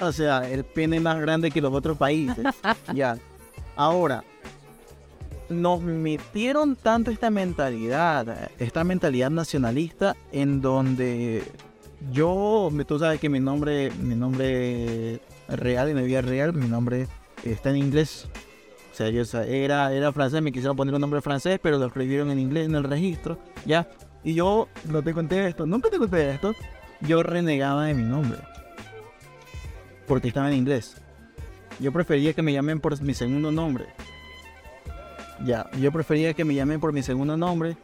o 0.00 0.12
sea, 0.12 0.48
el 0.48 0.64
pene 0.64 1.00
más 1.00 1.20
grande 1.20 1.50
que 1.50 1.60
los 1.60 1.72
otros 1.74 1.98
países. 1.98 2.38
ya. 2.94 3.18
Ahora, 3.76 4.24
nos 5.48 5.80
metieron 5.80 6.76
tanto 6.76 7.10
esta 7.10 7.30
mentalidad, 7.30 8.50
esta 8.58 8.84
mentalidad 8.84 9.30
nacionalista, 9.30 10.14
en 10.32 10.60
donde 10.60 11.42
yo, 12.12 12.70
tú 12.86 12.98
sabes 12.98 13.18
que 13.18 13.28
mi 13.28 13.40
nombre, 13.40 13.90
mi 14.00 14.14
nombre 14.14 15.20
real, 15.48 15.88
en 15.88 15.96
mi 15.96 16.02
vida 16.02 16.20
real, 16.20 16.52
mi 16.52 16.68
nombre 16.68 17.08
está 17.44 17.70
en 17.70 17.76
inglés. 17.78 18.28
O 18.92 18.94
sea, 18.98 19.08
yo 19.10 19.22
era, 19.42 19.92
era 19.92 20.12
francés, 20.12 20.42
me 20.42 20.52
quisieron 20.52 20.76
poner 20.76 20.94
un 20.94 21.00
nombre 21.00 21.20
francés, 21.22 21.58
pero 21.62 21.78
lo 21.78 21.86
escribieron 21.86 22.30
en 22.30 22.38
inglés 22.40 22.66
en 22.66 22.74
el 22.74 22.84
registro, 22.84 23.38
¿ya? 23.64 23.88
Y 24.24 24.34
yo 24.34 24.68
no 24.84 25.02
te 25.02 25.12
conté 25.14 25.46
esto, 25.46 25.66
nunca 25.66 25.90
te 25.90 25.98
conté 25.98 26.30
esto, 26.30 26.54
yo 27.00 27.22
renegaba 27.22 27.84
de 27.86 27.94
mi 27.94 28.02
nombre 28.02 28.38
porque 30.06 30.28
estaba 30.28 30.48
en 30.50 30.56
inglés. 30.56 30.96
Yo 31.80 31.92
prefería 31.92 32.32
que 32.32 32.42
me 32.42 32.52
llamen 32.52 32.80
por 32.80 33.00
mi 33.00 33.14
segundo 33.14 33.52
nombre. 33.52 33.84
Ya, 35.44 35.70
yo 35.80 35.92
prefería 35.92 36.34
que 36.34 36.44
me 36.44 36.54
llamen 36.54 36.80
por 36.80 36.92
mi 36.92 37.02
segundo 37.02 37.36
nombre 37.36 37.76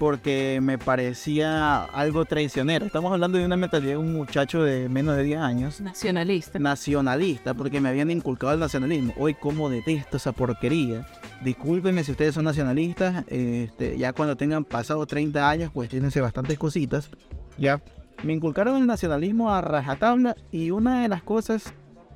porque 0.00 0.60
me 0.62 0.78
parecía 0.78 1.84
algo 1.84 2.24
traicionero. 2.24 2.86
Estamos 2.86 3.12
hablando 3.12 3.38
de 3.38 3.44
una 3.44 3.56
mentalidad 3.56 3.92
de 3.92 3.96
un 3.98 4.12
muchacho 4.12 4.62
de 4.62 4.88
menos 4.88 5.16
de 5.16 5.22
10 5.24 5.40
años, 5.40 5.80
Nacionalista. 5.80 6.58
nacionalista, 6.58 7.54
porque 7.54 7.80
me 7.80 7.88
habían 7.88 8.10
inculcado 8.10 8.54
el 8.54 8.60
nacionalismo. 8.60 9.12
Hoy, 9.18 9.34
como 9.34 9.68
detesto 9.70 10.16
esa 10.16 10.32
porquería. 10.32 11.06
Discúlpenme 11.42 12.02
si 12.02 12.10
ustedes 12.10 12.34
son 12.34 12.44
nacionalistas, 12.44 13.24
este, 13.28 13.96
ya 13.96 14.12
cuando 14.12 14.36
tengan 14.36 14.64
pasado 14.64 15.06
30 15.06 15.48
años, 15.48 15.72
tienense 15.88 16.20
bastantes 16.20 16.58
cositas. 16.58 17.10
Ya, 17.56 17.80
me 18.24 18.32
inculcaron 18.32 18.76
el 18.76 18.86
nacionalismo 18.86 19.52
a 19.52 19.60
rajatabla 19.60 20.36
y 20.50 20.72
una 20.72 21.02
de 21.02 21.08
las 21.08 21.22
cosas 21.22 21.72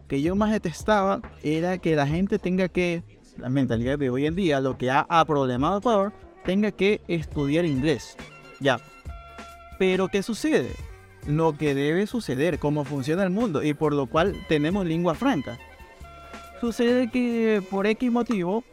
que 0.08 0.20
yo 0.20 0.34
más 0.34 0.50
detestaba 0.50 1.20
era 1.42 1.78
que 1.78 1.94
la 1.94 2.06
gente 2.06 2.38
tenga 2.38 2.68
que, 2.68 3.04
la 3.38 3.48
mentalidad 3.48 3.98
de 3.98 4.10
hoy 4.10 4.26
en 4.26 4.34
día, 4.34 4.60
lo 4.60 4.76
que 4.76 4.90
ha 4.90 5.06
aproblemado 5.08 5.78
Ecuador, 5.78 6.12
tenga 6.44 6.72
que 6.72 7.00
estudiar 7.06 7.64
inglés. 7.64 8.16
Ya. 8.58 8.80
Pero 9.78 10.08
¿qué 10.08 10.22
sucede? 10.22 10.70
Lo 11.26 11.56
que 11.56 11.74
debe 11.74 12.08
suceder, 12.08 12.58
cómo 12.58 12.84
funciona 12.84 13.22
el 13.22 13.30
mundo 13.30 13.62
y 13.62 13.74
por 13.74 13.94
lo 13.94 14.06
cual 14.06 14.34
tenemos 14.48 14.84
lengua 14.84 15.14
franca. 15.14 15.58
Sucede 16.60 17.10
que 17.10 17.62
por 17.70 17.86
X 17.86 18.10
motivo, 18.10 18.64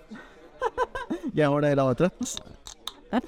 y 1.33 1.41
ahora 1.41 1.69
de 1.69 1.75
la 1.75 1.85
otra, 1.85 2.11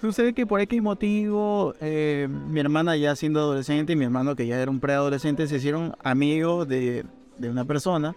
Sucede 0.00 0.34
que 0.34 0.46
por 0.46 0.60
X 0.60 0.82
motivo, 0.82 1.74
eh, 1.80 2.28
mi 2.28 2.60
hermana 2.60 2.96
ya 2.96 3.16
siendo 3.16 3.40
adolescente 3.40 3.94
y 3.94 3.96
mi 3.96 4.04
hermano 4.04 4.36
que 4.36 4.46
ya 4.46 4.60
era 4.60 4.70
un 4.70 4.78
preadolescente 4.78 5.48
se 5.48 5.56
hicieron 5.56 5.96
amigos 6.02 6.68
de, 6.68 7.06
de 7.38 7.50
una 7.50 7.64
persona, 7.64 8.14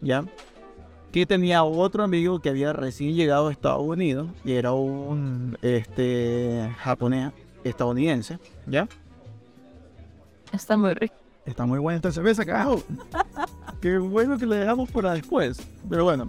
¿ya? 0.00 0.24
Que 1.12 1.26
tenía 1.26 1.62
otro 1.62 2.04
amigo 2.04 2.40
que 2.40 2.48
había 2.48 2.72
recién 2.72 3.14
llegado 3.14 3.48
a 3.48 3.52
Estados 3.52 3.82
Unidos 3.82 4.28
y 4.44 4.52
era 4.52 4.72
un 4.72 5.58
este, 5.60 6.70
japonés 6.78 7.32
estadounidense, 7.64 8.38
¿ya? 8.66 8.88
Está 10.52 10.76
muy 10.76 10.94
rico. 10.94 11.14
Está 11.44 11.66
muy 11.66 11.78
buena 11.78 11.96
esta 11.96 12.12
cerveza, 12.12 12.44
carajo. 12.44 12.82
Qué 13.80 13.98
bueno 13.98 14.38
que 14.38 14.46
le 14.46 14.56
dejamos 14.56 14.90
para 14.90 15.14
después. 15.14 15.60
Pero 15.88 16.04
bueno, 16.04 16.28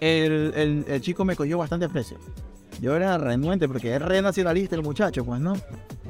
el, 0.00 0.84
el- 0.88 1.00
chico 1.00 1.24
me 1.24 1.36
cogió 1.36 1.58
bastante 1.58 1.86
aprecio. 1.86 2.18
Yo 2.80 2.96
era 2.96 3.18
renuente 3.18 3.68
porque 3.68 3.94
es 3.94 4.00
re 4.00 4.22
nacionalista 4.22 4.74
el 4.76 4.82
muchacho, 4.82 5.24
pues, 5.24 5.40
¿no? 5.40 5.52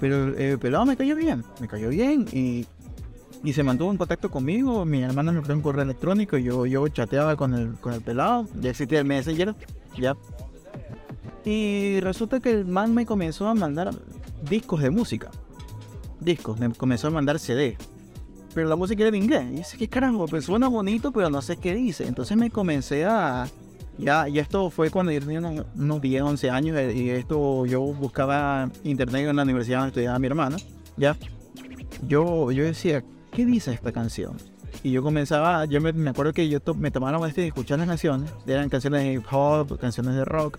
Pero 0.01 0.29
el 0.29 0.41
el 0.41 0.59
pelado 0.59 0.87
me 0.87 0.97
cayó 0.97 1.17
bien, 1.17 1.45
me 1.61 1.67
cayó 1.67 1.89
bien 1.89 2.27
y, 2.33 2.65
y 3.43 3.53
se 3.53 3.63
mantuvo 3.63 3.91
en 3.91 3.97
contacto 3.97 4.31
conmigo. 4.31 4.85
Mi 4.85 5.03
hermana 5.03 5.33
me 5.33 5.43
creó 5.43 5.57
un 5.57 5.63
correo 5.63 5.83
electrónico 5.83 6.39
y 6.39 6.45
yo, 6.45 6.67
yo 6.67 6.87
chateaba 6.89 7.35
con 7.37 7.55
el, 7.55 7.73
con 7.75 7.93
el 7.95 8.01
pelado. 8.01 8.47
Ya 8.61 8.71
existía 8.71 9.01
el 9.01 9.05
Messenger, 9.07 9.55
ya. 9.99 10.17
Y 11.45 12.01
resulta 12.01 12.41
que 12.41 12.51
el 12.51 12.67
man 12.67 12.95
me 12.95 13.07
comenzó 13.07 13.49
a 13.49 13.55
mandar 13.55 13.91
discos 14.49 14.81
de 14.83 14.91
música. 14.91 15.31
Discos, 16.21 16.59
me 16.61 16.71
comenzó 16.71 17.09
a 17.09 17.11
mandar 17.11 17.39
CD 17.39 17.77
pero 18.53 18.69
la 18.69 18.75
música 18.75 19.03
era 19.05 19.17
en 19.17 19.23
inglés. 19.23 19.45
Y 19.53 19.57
dice, 19.59 19.79
¿qué 19.79 19.89
carajo? 19.89 20.27
Pues 20.27 20.45
suena 20.45 20.67
bonito, 20.67 21.13
pero 21.13 21.31
no 21.31 21.41
sé 21.41 21.57
qué 21.57 21.73
dice. 21.73 22.07
Entonces 22.09 22.37
me 22.37 22.51
comencé 22.51 23.05
a... 23.05 23.47
Ya, 24.01 24.29
y 24.29 24.39
esto 24.39 24.71
fue 24.71 24.91
cuando 24.91 25.13
yo 25.13 25.21
tenía 25.21 25.39
unos, 25.41 25.67
unos 25.77 26.01
10, 26.01 26.23
11 26.23 26.51
años 26.51 26.77
eh, 26.79 26.93
y 26.95 27.11
esto 27.11 27.67
yo 27.67 27.81
buscaba 27.83 28.71
internet 28.85 29.29
en 29.29 29.37
la 29.37 29.43
universidad 29.43 29.79
donde 29.79 29.89
estudiaba 29.91 30.19
mi 30.19 30.27
hermana. 30.27 30.57
Ya. 30.97 31.17
Yo, 32.07 32.51
yo 32.51 32.65
decía, 32.65 33.05
¿qué 33.33 33.45
dice 33.45 33.73
esta 33.73 33.93
canción? 33.93 34.37
Y 34.83 34.93
yo 34.93 35.03
comenzaba, 35.03 35.65
yo 35.67 35.81
me, 35.81 35.93
me 35.93 36.11
acuerdo 36.11 36.33
que 36.33 36.49
yo 36.49 36.61
to- 36.61 36.75
me 36.75 36.91
tomaba 36.91 37.19
molestia 37.19 37.43
de 37.43 37.49
escuchar 37.49 37.79
las 37.79 37.89
canciones. 37.89 38.31
Eran 38.47 38.69
canciones 38.69 39.03
de 39.03 39.13
hip 39.15 39.25
hop, 39.31 39.79
canciones 39.79 40.15
de 40.15 40.25
rock. 40.25 40.59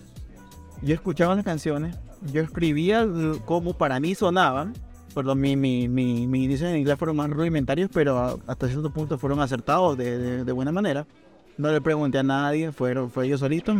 Yo 0.82 0.94
escuchaba 0.94 1.34
las 1.34 1.44
canciones, 1.44 1.96
yo 2.32 2.42
escribía 2.42 3.06
como 3.44 3.72
para 3.74 3.98
mí 4.00 4.14
sonaban. 4.14 4.74
Perdón, 5.14 5.40
mi, 5.40 5.56
mi, 5.56 5.88
mi, 5.88 6.26
mis 6.26 6.44
inicios 6.44 6.70
en 6.70 6.76
inglés 6.78 6.96
fueron 6.98 7.16
más 7.16 7.28
rudimentarios, 7.30 7.90
pero 7.92 8.40
hasta 8.46 8.66
cierto 8.68 8.90
punto 8.92 9.18
fueron 9.18 9.40
acertados 9.40 9.96
de, 9.98 10.16
de- 10.18 10.44
de 10.44 10.52
buena 10.52 10.72
manera. 10.72 11.06
No 11.58 11.70
le 11.70 11.80
pregunté 11.80 12.18
a 12.18 12.22
nadie, 12.22 12.72
fueron, 12.72 13.10
fue 13.10 13.28
yo 13.28 13.38
solito. 13.38 13.74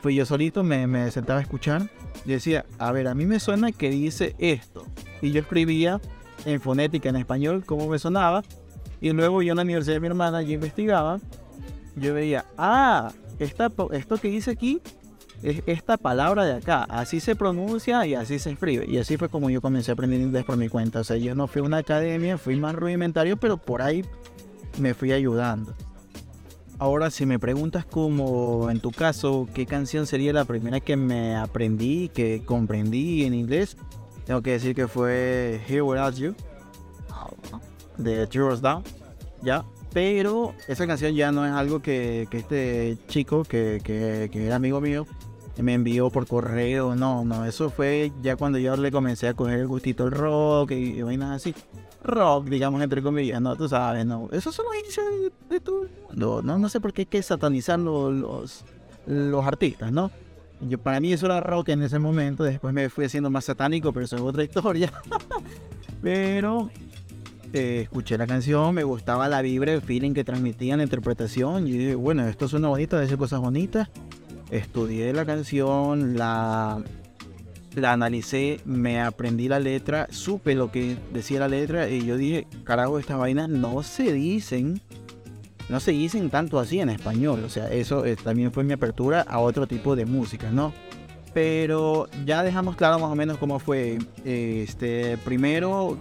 Fui 0.00 0.14
yo 0.14 0.26
solito, 0.26 0.62
me, 0.62 1.10
sentaba 1.10 1.38
a 1.38 1.42
escuchar. 1.42 1.88
Decía, 2.24 2.64
a 2.78 2.92
ver, 2.92 3.08
a 3.08 3.14
mí 3.14 3.24
me 3.24 3.40
suena 3.40 3.72
que 3.72 3.90
dice 3.90 4.34
esto. 4.38 4.86
Y 5.20 5.32
yo 5.32 5.40
escribía 5.40 6.00
en 6.44 6.60
fonética, 6.60 7.08
en 7.08 7.16
español, 7.16 7.64
cómo 7.64 7.88
me 7.88 7.98
sonaba. 7.98 8.42
Y 9.00 9.12
luego 9.12 9.42
yo 9.42 9.52
en 9.52 9.56
la 9.56 9.62
universidad 9.62 9.94
de 9.94 10.00
mi 10.00 10.06
hermana, 10.08 10.42
yo 10.42 10.52
investigaba. 10.52 11.18
Yo 11.96 12.14
veía, 12.14 12.44
ah, 12.56 13.12
esta, 13.38 13.70
esto 13.92 14.16
que 14.16 14.28
dice 14.28 14.50
aquí 14.50 14.80
es 15.42 15.62
esta 15.66 15.96
palabra 15.96 16.44
de 16.44 16.54
acá. 16.54 16.84
Así 16.84 17.20
se 17.20 17.34
pronuncia 17.34 18.06
y 18.06 18.14
así 18.14 18.38
se 18.38 18.50
escribe. 18.50 18.86
Y 18.88 18.98
así 18.98 19.16
fue 19.16 19.28
como 19.28 19.50
yo 19.50 19.60
comencé 19.60 19.90
a 19.90 19.94
aprender 19.94 20.20
inglés 20.20 20.44
por 20.44 20.56
mi 20.56 20.68
cuenta. 20.68 21.00
O 21.00 21.04
sea, 21.04 21.16
yo 21.16 21.34
no 21.34 21.46
fui 21.46 21.60
a 21.60 21.64
una 21.64 21.78
academia, 21.78 22.38
fui 22.38 22.56
más 22.56 22.74
rudimentario, 22.74 23.36
pero 23.36 23.56
por 23.56 23.82
ahí 23.82 24.04
me 24.78 24.94
fui 24.94 25.12
ayudando. 25.12 25.74
Ahora, 26.82 27.12
si 27.12 27.26
me 27.26 27.38
preguntas 27.38 27.84
como 27.84 28.68
en 28.68 28.80
tu 28.80 28.90
caso, 28.90 29.46
¿qué 29.54 29.66
canción 29.66 30.04
sería 30.04 30.32
la 30.32 30.44
primera 30.44 30.80
que 30.80 30.96
me 30.96 31.36
aprendí, 31.36 32.08
que 32.08 32.42
comprendí 32.44 33.22
en 33.22 33.34
inglés? 33.34 33.76
Tengo 34.26 34.42
que 34.42 34.50
decir 34.50 34.74
que 34.74 34.88
fue 34.88 35.60
Here 35.68 35.82
Without 35.82 36.16
You, 36.16 36.34
de 37.98 38.28
Jules 38.32 38.60
Down, 38.60 38.82
¿ya? 39.42 39.64
Pero 39.92 40.54
esa 40.66 40.88
canción 40.88 41.14
ya 41.14 41.30
no 41.30 41.46
es 41.46 41.52
algo 41.52 41.80
que, 41.80 42.26
que 42.32 42.38
este 42.38 42.98
chico, 43.06 43.44
que, 43.44 43.80
que, 43.84 44.28
que 44.32 44.44
era 44.44 44.56
amigo 44.56 44.80
mío, 44.80 45.06
me 45.58 45.74
envió 45.74 46.10
por 46.10 46.26
correo, 46.26 46.96
no, 46.96 47.24
no, 47.24 47.44
eso 47.44 47.70
fue 47.70 48.10
ya 48.22 48.34
cuando 48.34 48.58
yo 48.58 48.76
le 48.76 48.90
comencé 48.90 49.28
a 49.28 49.34
coger 49.34 49.60
el 49.60 49.68
gustito 49.68 50.02
al 50.02 50.10
rock 50.10 50.72
y 50.72 51.00
vainas 51.00 51.36
así. 51.36 51.54
Rock, 52.04 52.46
digamos, 52.48 52.82
entre 52.82 53.00
comillas, 53.02 53.40
no, 53.40 53.54
tú 53.56 53.68
sabes, 53.68 54.04
no. 54.04 54.28
Esos 54.32 54.54
son 54.54 54.66
los 54.66 54.76
inicios 54.82 55.06
de, 55.48 55.54
de 55.54 55.60
todo 55.60 55.84
el 55.84 55.90
mundo, 56.08 56.42
¿no? 56.42 56.58
No 56.58 56.68
sé 56.68 56.80
por 56.80 56.92
qué 56.92 57.02
hay 57.02 57.06
que 57.06 57.22
satanizar 57.22 57.78
lo- 57.78 58.10
los, 58.10 58.64
los 59.06 59.44
artistas, 59.46 59.92
¿no? 59.92 60.10
Yo, 60.68 60.78
para 60.78 61.00
mí 61.00 61.12
eso 61.12 61.26
era 61.26 61.40
rock 61.40 61.70
en 61.70 61.82
ese 61.82 61.98
momento, 61.98 62.44
después 62.44 62.72
me 62.74 62.88
fui 62.88 63.04
haciendo 63.04 63.30
más 63.30 63.44
satánico, 63.44 63.92
pero 63.92 64.04
eso 64.06 64.16
es 64.16 64.22
otra 64.22 64.44
historia. 64.44 64.92
pero 66.02 66.70
eh, 67.52 67.80
escuché 67.82 68.16
la 68.18 68.26
canción, 68.26 68.74
me 68.74 68.84
gustaba 68.84 69.28
la 69.28 69.42
vibra, 69.42 69.72
el 69.72 69.82
feeling 69.82 70.12
que 70.12 70.24
transmitía 70.24 70.76
la 70.76 70.82
interpretación. 70.84 71.66
Y 71.68 71.94
bueno, 71.94 72.26
esto 72.26 72.48
suena 72.48 72.68
bonito, 72.68 72.96
decir 72.96 73.16
cosas 73.18 73.40
bonitas. 73.40 73.88
Estudié 74.50 75.12
la 75.12 75.24
canción, 75.24 76.16
la, 76.16 76.82
la 77.74 77.92
analicé, 77.92 78.60
me 78.64 79.00
aprendí 79.00 79.48
la 79.48 79.58
letra, 79.58 80.08
supe 80.10 80.54
lo 80.54 80.70
que 80.70 80.96
decía 81.12 81.40
la 81.40 81.48
letra 81.48 81.88
y 81.88 82.04
yo 82.04 82.16
dije, 82.16 82.46
carajo, 82.64 82.98
estas 82.98 83.18
vainas 83.18 83.48
no 83.48 83.82
se 83.82 84.12
dicen, 84.12 84.80
no 85.68 85.80
se 85.80 85.92
dicen 85.92 86.30
tanto 86.30 86.58
así 86.58 86.80
en 86.80 86.90
español. 86.90 87.42
O 87.44 87.48
sea, 87.48 87.72
eso 87.72 88.04
eh, 88.04 88.16
también 88.16 88.52
fue 88.52 88.64
mi 88.64 88.72
apertura 88.72 89.22
a 89.22 89.38
otro 89.38 89.66
tipo 89.66 89.96
de 89.96 90.04
música, 90.04 90.50
¿no? 90.50 90.72
Pero 91.32 92.08
ya 92.26 92.42
dejamos 92.42 92.76
claro 92.76 92.98
más 92.98 93.10
o 93.10 93.14
menos 93.14 93.38
cómo 93.38 93.58
fue. 93.58 93.98
Este, 94.24 95.16
primero, 95.18 95.96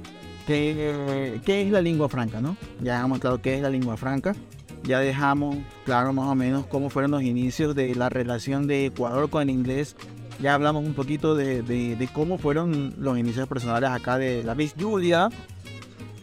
qué, 0.45 1.39
qué 1.45 1.61
es 1.61 1.71
la 1.71 1.81
lengua 1.81 2.09
franca, 2.09 2.41
¿no? 2.41 2.57
Ya 2.81 2.95
dejamos 2.95 3.19
claro 3.19 3.41
qué 3.41 3.55
es 3.55 3.61
la 3.61 3.69
lengua 3.69 3.95
franca. 3.95 4.35
Ya 4.83 4.99
dejamos 4.99 5.57
claro 5.85 6.11
más 6.11 6.27
o 6.27 6.35
menos 6.35 6.65
cómo 6.65 6.89
fueron 6.89 7.11
los 7.11 7.21
inicios 7.21 7.75
de 7.75 7.93
la 7.95 8.09
relación 8.09 8.67
de 8.67 8.87
Ecuador 8.87 9.29
con 9.29 9.43
el 9.43 9.51
inglés 9.51 9.95
ya 10.41 10.55
hablamos 10.55 10.83
un 10.85 10.93
poquito 10.93 11.35
de, 11.35 12.09
cómo 12.13 12.37
fueron 12.37 12.95
los 12.97 13.17
inicios 13.17 13.47
personales 13.47 13.89
acá 13.91 14.17
de 14.17 14.43
la 14.43 14.55
Miss 14.55 14.73
Julia 14.79 15.29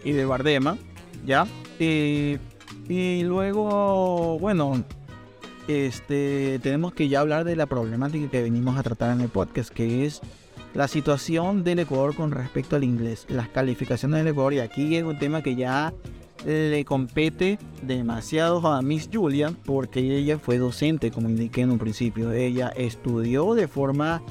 y 0.04 0.12
de 0.12 0.24
Bardema, 0.24 0.76
¿ya? 1.24 1.46
y 1.78 3.22
luego, 3.22 4.38
bueno, 4.40 4.84
este, 5.68 6.58
tenemos 6.62 6.94
que 6.94 7.08
ya 7.08 7.20
hablar 7.20 7.44
de 7.44 7.54
la 7.54 7.66
problemática 7.66 8.30
que 8.30 8.42
venimos 8.42 8.76
a 8.76 8.82
tratar 8.82 9.14
en 9.14 9.20
el 9.20 9.28
podcast, 9.28 9.70
que 9.70 10.06
es 10.06 10.20
la 10.74 10.88
situación 10.88 11.62
del 11.62 11.80
Ecuador 11.80 12.14
con 12.14 12.30
respecto 12.30 12.76
al 12.76 12.84
inglés, 12.84 13.26
las 13.28 13.48
calificaciones 13.48 14.18
del 14.18 14.28
Ecuador, 14.28 14.54
y 14.54 14.60
aquí 14.60 14.96
es 14.96 15.04
un 15.04 15.18
tema 15.18 15.42
que 15.42 15.54
ya 15.54 15.92
le 16.44 16.84
compete 16.84 17.58
demasiado 17.82 18.66
a 18.68 18.80
Miss 18.82 19.08
Julia 19.12 19.52
porque 19.64 20.00
ella 20.00 20.38
fue 20.38 20.58
docente, 20.58 21.10
como 21.10 21.28
indiqué 21.28 21.62
en 21.62 21.70
un 21.70 21.78
principio. 21.78 22.32
Ella 22.32 22.72
estudió 22.76 23.54
de 23.54 23.68
forma 23.68 24.22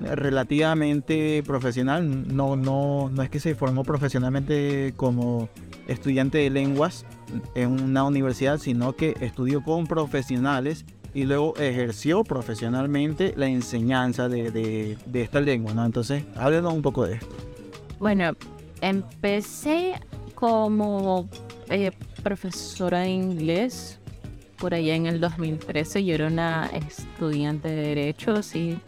relativamente 0.00 1.42
profesional, 1.46 2.34
no, 2.34 2.56
no, 2.56 3.08
no 3.10 3.22
es 3.22 3.30
que 3.30 3.40
se 3.40 3.54
formó 3.54 3.82
profesionalmente 3.82 4.92
como 4.96 5.48
estudiante 5.88 6.38
de 6.38 6.50
lenguas 6.50 7.06
en 7.54 7.80
una 7.80 8.04
universidad, 8.04 8.58
sino 8.58 8.94
que 8.94 9.16
estudió 9.20 9.62
con 9.62 9.86
profesionales 9.86 10.84
y 11.14 11.24
luego 11.24 11.54
ejerció 11.56 12.24
profesionalmente 12.24 13.32
la 13.36 13.46
enseñanza 13.46 14.28
de, 14.28 14.50
de, 14.50 14.98
de 15.06 15.22
esta 15.22 15.40
lengua. 15.40 15.72
Entonces, 15.84 16.24
háblenos 16.36 16.74
un 16.74 16.82
poco 16.82 17.06
de 17.06 17.14
esto. 17.14 17.34
Bueno, 17.98 18.32
empecé 18.82 19.94
como 20.34 21.26
eh, 21.68 21.90
profesora 22.22 23.00
de 23.00 23.10
inglés 23.10 23.98
por 24.58 24.74
allá 24.74 24.94
en 24.94 25.06
el 25.06 25.20
2013. 25.20 26.04
Yo 26.04 26.14
era 26.14 26.26
una 26.26 26.70
estudiante 26.72 27.68
de 27.68 27.94
Derecho, 27.94 28.40
y 28.54 28.78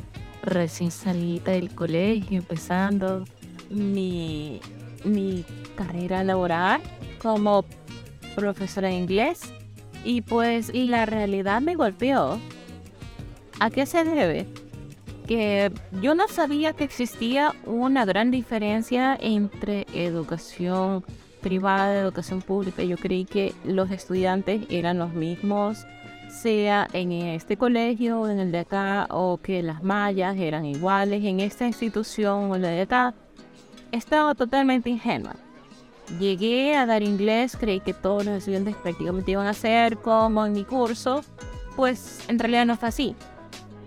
recién 0.42 0.90
salida 0.90 1.52
del 1.52 1.74
colegio, 1.74 2.38
empezando 2.38 3.24
mi, 3.70 4.60
mi 5.04 5.44
carrera 5.76 6.24
laboral 6.24 6.80
como 7.20 7.64
profesora 8.34 8.88
de 8.88 8.94
inglés. 8.94 9.52
Y 10.04 10.22
pues, 10.22 10.72
la 10.72 11.06
realidad 11.06 11.60
me 11.60 11.74
golpeó. 11.74 12.38
¿A 13.60 13.70
qué 13.70 13.86
se 13.86 14.04
debe? 14.04 14.46
Que 15.26 15.72
yo 16.00 16.14
no 16.14 16.28
sabía 16.28 16.72
que 16.72 16.84
existía 16.84 17.54
una 17.66 18.04
gran 18.04 18.30
diferencia 18.30 19.18
entre 19.20 19.86
educación 19.92 21.04
privada, 21.38 21.92
de 21.92 22.00
educación 22.00 22.42
pública, 22.42 22.82
yo 22.82 22.96
creí 22.96 23.24
que 23.24 23.54
los 23.64 23.90
estudiantes 23.90 24.66
eran 24.68 24.98
los 24.98 25.12
mismos, 25.12 25.86
sea 26.28 26.88
en 26.92 27.12
este 27.12 27.56
colegio 27.56 28.20
o 28.20 28.28
en 28.28 28.38
el 28.38 28.52
de 28.52 28.60
acá, 28.60 29.06
o 29.10 29.38
que 29.38 29.62
las 29.62 29.82
mallas 29.82 30.36
eran 30.36 30.64
iguales 30.66 31.24
en 31.24 31.40
esta 31.40 31.66
institución 31.66 32.50
o 32.50 32.56
en 32.56 32.62
la 32.62 32.68
de 32.68 32.82
acá. 32.82 33.14
Estaba 33.92 34.34
totalmente 34.34 34.90
ingenua. 34.90 35.36
Llegué 36.18 36.74
a 36.74 36.86
dar 36.86 37.02
inglés, 37.02 37.56
creí 37.58 37.80
que 37.80 37.94
todos 37.94 38.24
los 38.24 38.38
estudiantes 38.38 38.74
prácticamente 38.76 39.32
iban 39.32 39.46
a 39.46 39.54
ser 39.54 39.98
como 39.98 40.46
en 40.46 40.52
mi 40.52 40.64
curso, 40.64 41.22
pues 41.76 42.24
en 42.28 42.38
realidad 42.38 42.66
no 42.66 42.76
fue 42.76 42.88
así. 42.88 43.16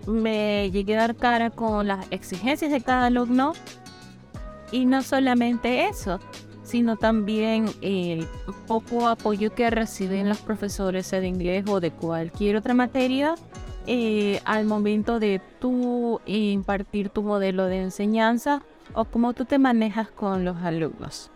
Me 0.06 0.70
llegué 0.70 0.96
a 0.96 1.00
dar 1.00 1.16
cara 1.16 1.50
con 1.50 1.86
las 1.88 2.06
exigencias 2.10 2.70
de 2.70 2.80
cada 2.80 3.06
alumno 3.06 3.54
y 4.72 4.86
no 4.86 5.02
solamente 5.02 5.86
eso, 5.86 6.18
sino 6.62 6.96
también 6.96 7.66
el 7.80 8.26
poco 8.66 9.08
apoyo 9.08 9.54
que 9.54 9.70
reciben 9.70 10.28
los 10.28 10.38
profesores 10.38 11.10
de 11.10 11.26
inglés 11.26 11.64
o 11.68 11.80
de 11.80 11.90
cualquier 11.90 12.56
otra 12.56 12.74
materia 12.74 13.34
eh, 13.86 14.40
al 14.44 14.64
momento 14.64 15.18
de 15.18 15.40
tú 15.60 16.20
impartir 16.26 17.08
tu 17.08 17.22
modelo 17.22 17.66
de 17.66 17.82
enseñanza 17.82 18.62
o 18.94 19.04
cómo 19.04 19.32
tú 19.32 19.44
te 19.44 19.58
manejas 19.58 20.08
con 20.10 20.44
los 20.44 20.56
alumnos. 20.58 21.30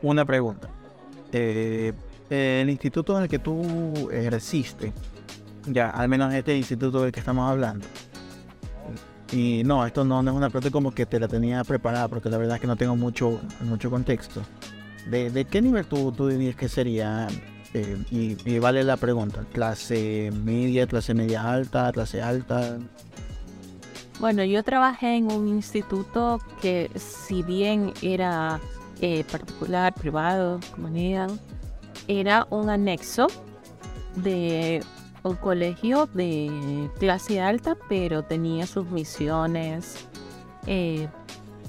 Una 0.00 0.24
pregunta. 0.24 0.68
Eh, 1.32 1.92
el 2.30 2.70
instituto 2.70 3.16
en 3.16 3.24
el 3.24 3.28
que 3.28 3.38
tú 3.38 4.08
ejerciste, 4.10 4.92
ya, 5.66 5.90
al 5.90 6.08
menos 6.08 6.32
este 6.32 6.56
instituto 6.56 7.02
del 7.02 7.12
que 7.12 7.20
estamos 7.20 7.50
hablando, 7.50 7.86
y 9.32 9.62
no, 9.64 9.86
esto 9.86 10.04
no, 10.04 10.20
es 10.20 10.26
una 10.28 10.50
pregunta 10.50 10.70
como 10.70 10.92
que 10.92 11.06
te 11.06 11.18
la 11.18 11.28
tenía 11.28 11.64
preparada, 11.64 12.08
porque 12.08 12.28
la 12.28 12.38
verdad 12.38 12.56
es 12.56 12.60
que 12.60 12.66
no 12.66 12.76
tengo 12.76 12.96
mucho, 12.96 13.40
mucho 13.62 13.90
contexto. 13.90 14.42
¿De, 15.06 15.46
qué 15.50 15.60
nivel 15.60 15.86
tú, 15.86 16.12
tú 16.12 16.28
dirías 16.28 16.56
que 16.56 16.68
sería? 16.68 17.28
Eh, 17.74 17.98
y, 18.10 18.58
vale 18.60 18.84
la 18.84 18.96
pregunta, 18.96 19.44
¿clase 19.52 20.30
media, 20.32 20.86
clase 20.86 21.12
media 21.12 21.50
alta, 21.50 21.90
clase 21.92 22.22
alta? 22.22 22.78
Bueno, 24.20 24.44
yo 24.44 24.62
trabajé 24.62 25.16
en 25.16 25.32
un 25.32 25.48
instituto 25.48 26.38
que 26.62 26.88
si 26.94 27.42
bien 27.42 27.92
era 28.00 28.60
eh, 29.00 29.24
particular, 29.24 29.92
privado, 29.92 30.60
comunidad, 30.72 31.30
era 32.06 32.46
un 32.50 32.70
anexo 32.70 33.26
de 34.16 34.84
un 35.24 35.36
colegio 35.36 36.06
de 36.12 36.90
clase 36.98 37.40
alta, 37.40 37.76
pero 37.88 38.22
tenía 38.22 38.66
sus 38.66 38.86
misiones, 38.90 40.06
eh, 40.66 41.08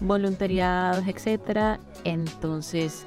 voluntariados, 0.01 1.05
etc. 1.07 1.79
Entonces, 2.03 3.05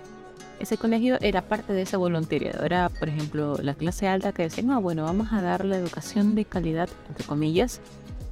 ese 0.59 0.77
colegio 0.77 1.19
era 1.21 1.43
parte 1.43 1.73
de 1.73 1.83
ese 1.83 1.97
voluntariado. 1.97 2.65
Era, 2.65 2.89
por 2.89 3.09
ejemplo, 3.09 3.59
la 3.63 3.75
clase 3.75 4.09
alta 4.09 4.33
que 4.33 4.45
decía, 4.45 4.65
no, 4.65 4.81
bueno, 4.81 5.05
vamos 5.05 5.33
a 5.33 5.43
dar 5.43 5.65
la 5.65 5.77
educación 5.77 6.35
de 6.35 6.45
calidad, 6.47 6.89
entre 7.09 7.25
comillas, 7.25 7.81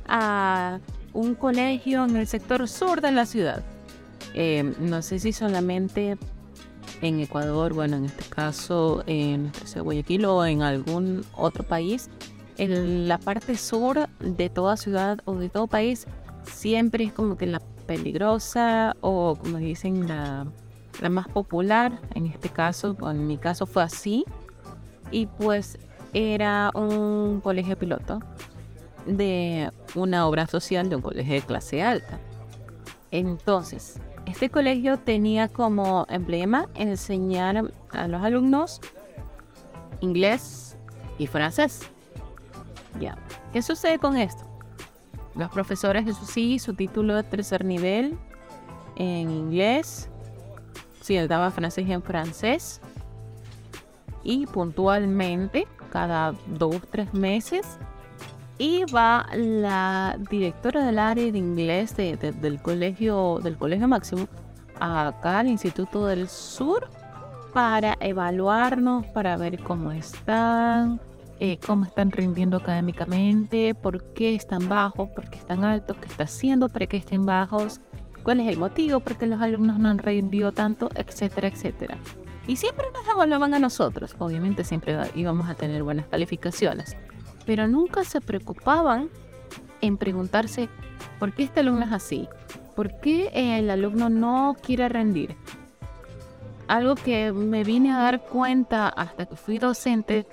a 0.09 0.81
un 1.13 1.35
colegio 1.35 2.05
en 2.05 2.17
el 2.17 2.27
sector 2.27 2.67
sur 2.67 3.01
de 3.01 3.13
la 3.13 3.27
ciudad. 3.27 3.63
Eh, 4.35 4.75
no 4.81 5.03
sé 5.03 5.19
si 5.19 5.33
solamente 5.33 6.19
en 7.03 7.21
Ecuador, 7.21 7.73
bueno, 7.75 7.97
en 7.97 8.07
este 8.07 8.25
caso 8.25 9.03
en 9.07 9.53
Guayaquil 9.75 10.25
o 10.25 10.45
en 10.45 10.63
algún 10.63 11.25
otro 11.37 11.65
país, 11.65 12.11
en 12.59 13.09
la 13.09 13.19
parte 13.19 13.57
sur 13.57 14.09
de 14.21 14.49
toda 14.49 14.77
ciudad 14.77 15.19
o 15.25 15.35
de 15.35 15.49
todo 15.49 15.67
país 15.67 16.07
siempre 16.45 17.05
es 17.05 17.13
como 17.13 17.37
que 17.37 17.47
la 17.47 17.61
peligrosa 17.87 18.97
o 19.01 19.37
como 19.37 19.59
dicen 19.59 20.09
la, 20.09 20.47
la 21.01 21.09
más 21.09 21.29
popular, 21.29 22.01
en 22.15 22.27
este 22.27 22.49
caso, 22.49 22.97
en 23.11 23.27
mi 23.27 23.37
caso 23.37 23.67
fue 23.67 23.83
así, 23.83 24.25
y 25.11 25.27
pues 25.27 25.79
era 26.13 26.71
un 26.75 27.41
colegio 27.43 27.77
piloto 27.77 28.21
de 29.07 29.71
una 29.95 30.27
obra 30.27 30.47
social 30.47 30.89
de 30.89 30.97
un 30.97 31.03
colegio 31.03 31.35
de 31.35 31.43
clase 31.43 31.83
alta. 31.83 32.19
Entonces, 33.11 34.01
este 34.27 34.51
colegio 34.51 34.99
tenía 34.99 35.49
como 35.49 36.07
emblema 36.09 36.69
enseñar 36.75 37.73
a 37.91 38.09
los 38.09 38.23
alumnos 38.23 38.81
inglés 40.01 40.77
y 41.19 41.27
francés. 41.27 41.89
Ya. 43.01 43.17
¿Qué 43.53 43.63
sucede 43.63 43.99
con 43.99 44.17
esto? 44.17 44.45
Los 45.35 45.51
profesores, 45.51 46.07
eso 46.07 46.25
sí, 46.25 46.59
su 46.59 46.75
título 46.75 47.15
de 47.15 47.23
tercer 47.23 47.65
nivel 47.65 48.19
en 48.97 49.31
inglés, 49.31 50.09
sí, 51.03 51.17
él 51.17 51.29
daba 51.29 51.51
francés 51.51 51.89
en 51.89 52.03
francés, 52.03 52.81
y 54.23 54.47
puntualmente, 54.47 55.69
cada 55.91 56.35
dos, 56.47 56.81
tres 56.91 57.15
meses, 57.15 57.79
iba 58.59 59.27
la 59.35 60.19
directora 60.31 60.85
del 60.85 60.99
área 60.99 61.31
de 61.31 61.39
inglés 61.39 61.97
del 61.97 62.61
colegio 62.63 63.41
del 63.43 63.57
colegio 63.57 63.89
máximo 63.89 64.29
acá 64.81 65.41
al 65.41 65.49
Instituto 65.49 66.07
del 66.07 66.29
Sur 66.29 66.89
para 67.53 67.97
evaluarnos, 68.01 69.07
para 69.07 69.37
ver 69.37 69.59
cómo 69.63 69.91
están, 69.93 71.01
eh, 71.41 71.59
cómo 71.67 71.87
están 71.87 72.11
rindiendo 72.11 72.59
académicamente, 72.59 73.75
por 73.75 74.13
qué 74.13 74.35
están 74.35 74.69
bajos, 74.69 75.09
por 75.11 75.31
qué 75.31 75.39
están 75.39 75.65
altos, 75.65 75.97
qué 75.97 76.07
está 76.07 76.25
haciendo 76.25 76.69
para 76.69 76.87
que 76.87 76.99
estén 76.99 77.25
bajos, 77.25 77.81
cuál 78.23 78.41
es 78.41 78.49
el 78.49 78.59
motivo 78.59 79.01
por 79.01 79.17
qué 79.17 79.27
los 79.27 79.41
alumnos 79.41 79.79
no 79.79 79.89
han 79.89 79.99
rendido 79.99 80.53
tanto, 80.53 80.91
etcétera, 80.95 81.49
etcétera. 81.49 81.97
Y 82.47 82.57
siempre 82.57 82.87
nos 82.93 83.09
evaluaban 83.09 83.55
a 83.55 83.59
nosotros. 83.59 84.15
Obviamente 84.19 84.63
siempre 84.63 84.99
íbamos 85.15 85.49
a 85.49 85.55
tener 85.55 85.83
buenas 85.83 86.07
calificaciones. 86.07 86.97
Pero 87.47 87.67
nunca 87.69 88.05
se 88.05 88.21
preocupaban 88.21 89.09
en 89.81 89.97
preguntarse 89.97 90.69
por 91.19 91.33
qué 91.33 91.45
este 91.45 91.61
alumno 91.61 91.85
es 91.85 91.93
así. 91.93 92.29
¿Por 92.75 93.01
qué 93.01 93.31
el 93.33 93.71
alumno 93.71 94.11
no 94.11 94.57
quiere 94.61 94.89
rendir? 94.89 95.35
Algo 96.69 96.97
que 96.97 97.33
me 97.33 97.65
vine 97.65 97.93
a 97.93 97.99
dar 97.99 98.21
cuenta 98.23 98.89
hasta 98.89 99.25
que 99.25 99.37
fui 99.37 99.59
docente 99.59 100.27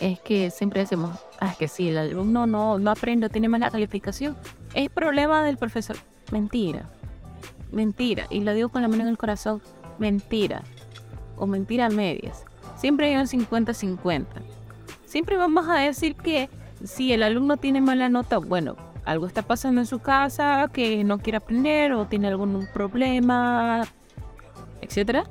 es 0.00 0.18
que 0.20 0.50
siempre 0.50 0.80
decimos, 0.80 1.18
ah, 1.40 1.54
que 1.58 1.68
si 1.68 1.88
el 1.88 1.98
alumno 1.98 2.46
no, 2.46 2.78
no 2.78 2.90
aprende 2.90 3.28
tiene 3.28 3.48
mala 3.48 3.70
calificación, 3.70 4.36
es 4.74 4.88
problema 4.88 5.44
del 5.44 5.58
profesor. 5.58 5.96
Mentira. 6.32 6.88
Mentira. 7.70 8.26
Y 8.30 8.40
lo 8.40 8.54
digo 8.54 8.70
con 8.70 8.82
la 8.82 8.88
mano 8.88 9.02
en 9.02 9.08
el 9.08 9.18
corazón. 9.18 9.60
Mentira. 9.98 10.62
O 11.36 11.46
mentira 11.46 11.86
a 11.86 11.90
medias. 11.90 12.44
Siempre 12.76 13.08
hay 13.08 13.16
un 13.16 13.26
50-50. 13.26 14.26
Siempre 15.10 15.36
vamos 15.36 15.68
a 15.68 15.80
decir 15.80 16.14
que 16.14 16.48
si 16.84 17.12
el 17.12 17.24
alumno 17.24 17.56
tiene 17.56 17.80
mala 17.80 18.08
nota, 18.08 18.38
bueno, 18.38 18.76
algo 19.04 19.26
está 19.26 19.42
pasando 19.42 19.80
en 19.80 19.86
su 19.88 19.98
casa, 19.98 20.70
que 20.72 21.02
no 21.02 21.18
quiere 21.18 21.38
aprender 21.38 21.94
o 21.94 22.06
tiene 22.06 22.28
algún 22.28 22.68
problema, 22.72 23.82
etcétera 24.80 25.24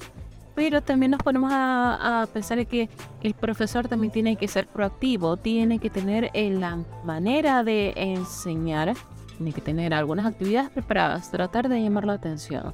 pero 0.53 0.81
también 0.81 1.11
nos 1.11 1.23
ponemos 1.23 1.49
a, 1.53 2.27
pensar 2.33 2.67
que 2.67 2.89
el 3.23 3.33
profesor 3.33 3.87
también 3.87 4.11
tiene 4.11 4.35
que 4.35 4.49
ser 4.49 4.67
proactivo, 4.67 5.37
tiene 5.37 5.79
que 5.79 5.89
tener 5.89 6.31
eh, 6.33 6.49
la 6.49 6.83
manera 7.05 7.63
de 7.63 7.93
enseñar, 7.95 8.93
tiene 9.37 9.53
que 9.53 9.61
tener 9.61 9.93
algunas 9.93 10.25
actividades 10.25 10.69
preparadas, 10.69 11.31
tratar 11.31 11.69
de 11.69 11.81
llamar 11.81 12.03
la 12.03 12.11
atención. 12.15 12.73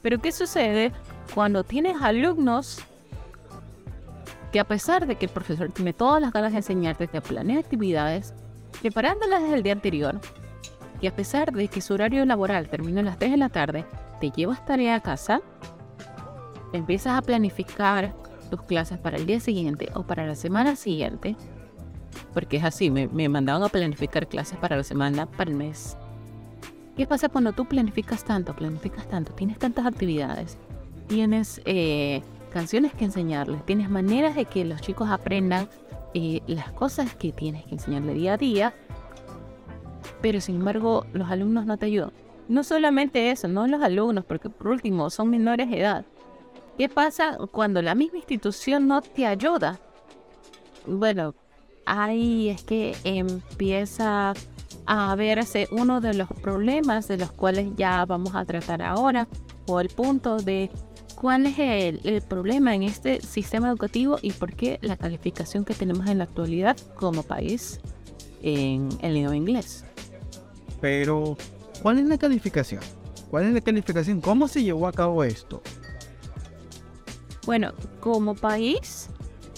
Pero 0.00 0.22
¿qué 0.22 0.32
sucede 0.32 0.90
cuando 1.34 1.64
tienes 1.64 2.00
alumnos 2.00 2.82
que 4.52 4.60
a 4.60 4.64
pesar 4.64 5.06
de 5.06 5.16
que 5.16 5.26
el 5.26 5.32
profesor 5.32 5.70
tiene 5.70 5.92
todas 5.92 6.20
las 6.20 6.32
ganas 6.32 6.52
de 6.52 6.58
enseñarte, 6.58 7.06
te 7.06 7.20
planea 7.20 7.60
actividades, 7.60 8.34
preparándolas 8.80 9.42
desde 9.42 9.56
el 9.56 9.62
día 9.62 9.72
anterior, 9.72 10.20
y 11.00 11.06
a 11.06 11.14
pesar 11.14 11.52
de 11.52 11.68
que 11.68 11.80
su 11.80 11.94
horario 11.94 12.24
laboral 12.24 12.68
termina 12.68 13.00
a 13.00 13.04
las 13.04 13.18
3 13.18 13.32
de 13.32 13.36
la 13.36 13.48
tarde, 13.48 13.84
te 14.20 14.30
llevas 14.30 14.64
tarea 14.64 14.94
a 14.94 15.00
casa, 15.00 15.42
empiezas 16.72 17.18
a 17.18 17.22
planificar 17.22 18.14
tus 18.50 18.62
clases 18.62 18.98
para 18.98 19.16
el 19.16 19.26
día 19.26 19.40
siguiente 19.40 19.90
o 19.94 20.04
para 20.04 20.26
la 20.26 20.34
semana 20.34 20.76
siguiente, 20.76 21.36
porque 22.32 22.58
es 22.58 22.64
así, 22.64 22.90
me, 22.90 23.08
me 23.08 23.28
mandaban 23.28 23.62
a 23.62 23.68
planificar 23.68 24.26
clases 24.26 24.58
para 24.58 24.76
la 24.76 24.84
semana, 24.84 25.26
para 25.26 25.50
el 25.50 25.56
mes. 25.56 25.96
¿Qué 26.96 27.06
pasa 27.06 27.28
cuando 27.28 27.52
tú 27.52 27.66
planificas 27.66 28.24
tanto, 28.24 28.54
planificas 28.54 29.06
tanto, 29.06 29.32
tienes 29.34 29.58
tantas 29.58 29.84
actividades, 29.84 30.56
tienes 31.08 31.60
eh, 31.66 32.22
canciones 32.50 32.94
que 32.94 33.04
enseñarles, 33.04 33.64
tienes 33.66 33.90
maneras 33.90 34.34
de 34.34 34.44
que 34.44 34.64
los 34.64 34.80
chicos 34.80 35.10
aprendan 35.10 35.68
eh, 36.14 36.40
las 36.46 36.72
cosas 36.72 37.14
que 37.14 37.32
tienes 37.32 37.64
que 37.64 37.74
enseñarle 37.74 38.14
día 38.14 38.34
a 38.34 38.36
día, 38.36 38.74
pero 40.22 40.40
sin 40.40 40.56
embargo 40.56 41.06
los 41.12 41.30
alumnos 41.30 41.66
no 41.66 41.76
te 41.76 41.86
ayudan. 41.86 42.12
No 42.48 42.62
solamente 42.62 43.30
eso, 43.30 43.48
no 43.48 43.66
los 43.66 43.82
alumnos, 43.82 44.24
porque 44.24 44.48
por 44.48 44.68
último 44.68 45.10
son 45.10 45.30
menores 45.30 45.68
de 45.68 45.80
edad. 45.80 46.04
¿Qué 46.78 46.88
pasa 46.88 47.38
cuando 47.50 47.82
la 47.82 47.94
misma 47.94 48.18
institución 48.18 48.86
no 48.86 49.02
te 49.02 49.26
ayuda? 49.26 49.78
Bueno, 50.86 51.34
ahí 51.84 52.50
es 52.50 52.62
que 52.62 52.94
empieza 53.02 54.34
a 54.86 55.14
verse 55.16 55.68
uno 55.72 56.00
de 56.00 56.14
los 56.14 56.28
problemas 56.28 57.08
de 57.08 57.16
los 57.16 57.32
cuales 57.32 57.74
ya 57.76 58.04
vamos 58.04 58.34
a 58.34 58.44
tratar 58.44 58.82
ahora, 58.82 59.26
o 59.66 59.80
el 59.80 59.88
punto 59.88 60.36
de 60.36 60.70
cuál 61.26 61.44
es 61.44 61.58
el, 61.58 62.22
problema 62.22 62.72
en 62.76 62.84
este 62.84 63.20
sistema 63.20 63.66
educativo 63.68 64.16
y 64.22 64.30
por 64.30 64.54
qué 64.54 64.78
la 64.80 64.96
calificación 64.96 65.64
que 65.64 65.74
tenemos 65.74 66.06
en 66.06 66.18
la 66.18 66.24
actualidad 66.24 66.76
como 66.94 67.24
país 67.24 67.80
en 68.42 68.90
el 69.02 69.16
idioma 69.16 69.34
inglés. 69.34 69.84
Pero, 70.80 71.36
¿cuál 71.82 71.98
es 71.98 72.04
la 72.06 72.16
calificación? 72.16 72.80
¿Cuál 73.28 73.46
es 73.46 73.54
la 73.54 73.60
calificación? 73.60 74.20
¿Cómo 74.20 74.46
se 74.46 74.62
llevó 74.62 74.86
a 74.86 74.92
cabo 74.92 75.24
esto? 75.24 75.62
Bueno, 77.44 77.72
como 77.98 78.36
país 78.36 79.08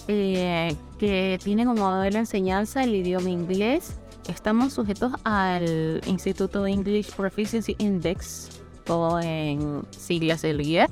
eh, 0.07 0.75
que 0.97 1.37
tiene 1.43 1.65
como 1.65 1.83
modelo 1.83 2.13
de 2.13 2.21
enseñanza 2.21 2.83
el 2.83 2.95
idioma 2.95 3.29
inglés, 3.29 3.99
estamos 4.27 4.73
sujetos 4.73 5.11
al 5.23 6.01
Instituto 6.07 6.65
English 6.65 7.11
Proficiency 7.11 7.75
Index, 7.77 8.59
o 8.87 9.19
en 9.19 9.83
siglas 9.91 10.43
el 10.43 10.61
IEF. 10.61 10.89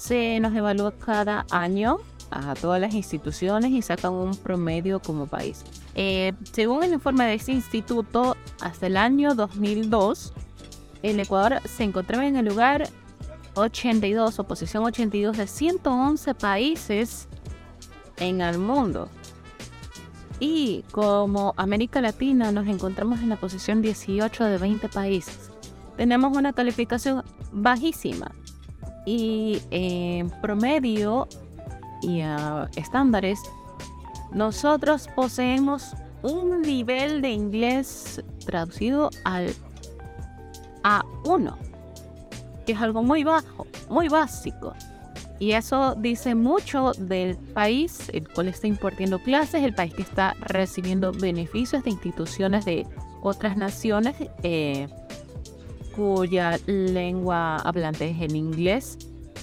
Se 0.00 0.40
nos 0.40 0.54
evalúa 0.54 0.92
cada 0.92 1.44
año 1.50 1.98
a 2.30 2.54
todas 2.54 2.80
las 2.80 2.94
instituciones 2.94 3.70
y 3.70 3.82
sacan 3.82 4.14
un 4.14 4.34
promedio 4.34 4.98
como 4.98 5.26
país. 5.26 5.62
Eh, 5.94 6.32
según 6.52 6.82
el 6.84 6.94
informe 6.94 7.26
de 7.26 7.34
este 7.34 7.52
instituto, 7.52 8.34
hasta 8.62 8.86
el 8.86 8.96
año 8.96 9.34
2002, 9.34 10.32
el 11.02 11.20
Ecuador 11.20 11.60
se 11.68 11.84
encontraba 11.84 12.26
en 12.26 12.38
el 12.38 12.46
lugar 12.46 12.88
82 13.56 14.38
o 14.38 14.44
posición 14.44 14.84
82 14.84 15.36
de 15.36 15.46
111 15.46 16.34
países 16.34 17.28
en 18.16 18.40
el 18.40 18.56
mundo. 18.58 19.10
Y 20.40 20.82
como 20.92 21.52
América 21.58 22.00
Latina 22.00 22.52
nos 22.52 22.66
encontramos 22.68 23.20
en 23.20 23.28
la 23.28 23.36
posición 23.36 23.82
18 23.82 24.44
de 24.44 24.56
20 24.56 24.88
países. 24.88 25.50
Tenemos 25.98 26.34
una 26.34 26.54
calificación 26.54 27.22
bajísima 27.52 28.32
y 29.06 29.60
en 29.70 30.30
promedio 30.40 31.28
y 32.02 32.20
a 32.20 32.68
estándares, 32.76 33.40
nosotros 34.32 35.08
poseemos 35.14 35.94
un 36.22 36.62
nivel 36.62 37.22
de 37.22 37.30
inglés 37.30 38.22
traducido 38.44 39.10
al 39.24 39.54
A1 40.82 41.70
es 42.72 42.80
algo 42.80 43.02
muy 43.02 43.24
bajo, 43.24 43.66
muy 43.88 44.08
básico. 44.08 44.74
Y 45.38 45.52
eso 45.52 45.94
dice 45.94 46.34
mucho 46.34 46.92
del 46.98 47.36
país 47.36 48.10
el 48.12 48.28
cual 48.28 48.48
está 48.48 48.66
impartiendo 48.66 49.18
clases, 49.18 49.62
el 49.62 49.74
país 49.74 49.94
que 49.94 50.02
está 50.02 50.34
recibiendo 50.40 51.12
beneficios 51.12 51.82
de 51.82 51.90
instituciones 51.90 52.64
de 52.66 52.86
otras 53.22 53.56
naciones 53.56 54.16
eh, 54.42 54.88
cuya 56.00 56.58
lengua 56.66 57.56
hablante 57.56 58.08
es 58.08 58.20
el 58.22 58.34
inglés. 58.34 58.96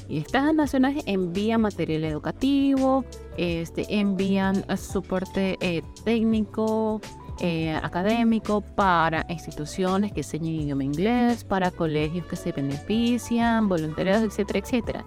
Y 0.09 0.17
estas 0.17 0.55
naciones 0.55 1.03
envían 1.05 1.61
material 1.61 2.03
educativo, 2.05 3.05
este, 3.37 3.85
envían 3.99 4.65
soporte 4.75 5.57
eh, 5.61 5.83
técnico, 6.03 6.99
eh, 7.41 7.75
académico, 7.75 8.61
para 8.61 9.25
instituciones 9.29 10.13
que 10.13 10.21
enseñan 10.21 10.53
idioma 10.53 10.83
inglés, 10.83 11.43
para 11.43 11.69
colegios 11.69 12.25
que 12.25 12.35
se 12.35 12.51
benefician, 12.51 13.69
voluntariados, 13.69 14.23
etcétera, 14.23 14.59
etcétera. 14.59 15.05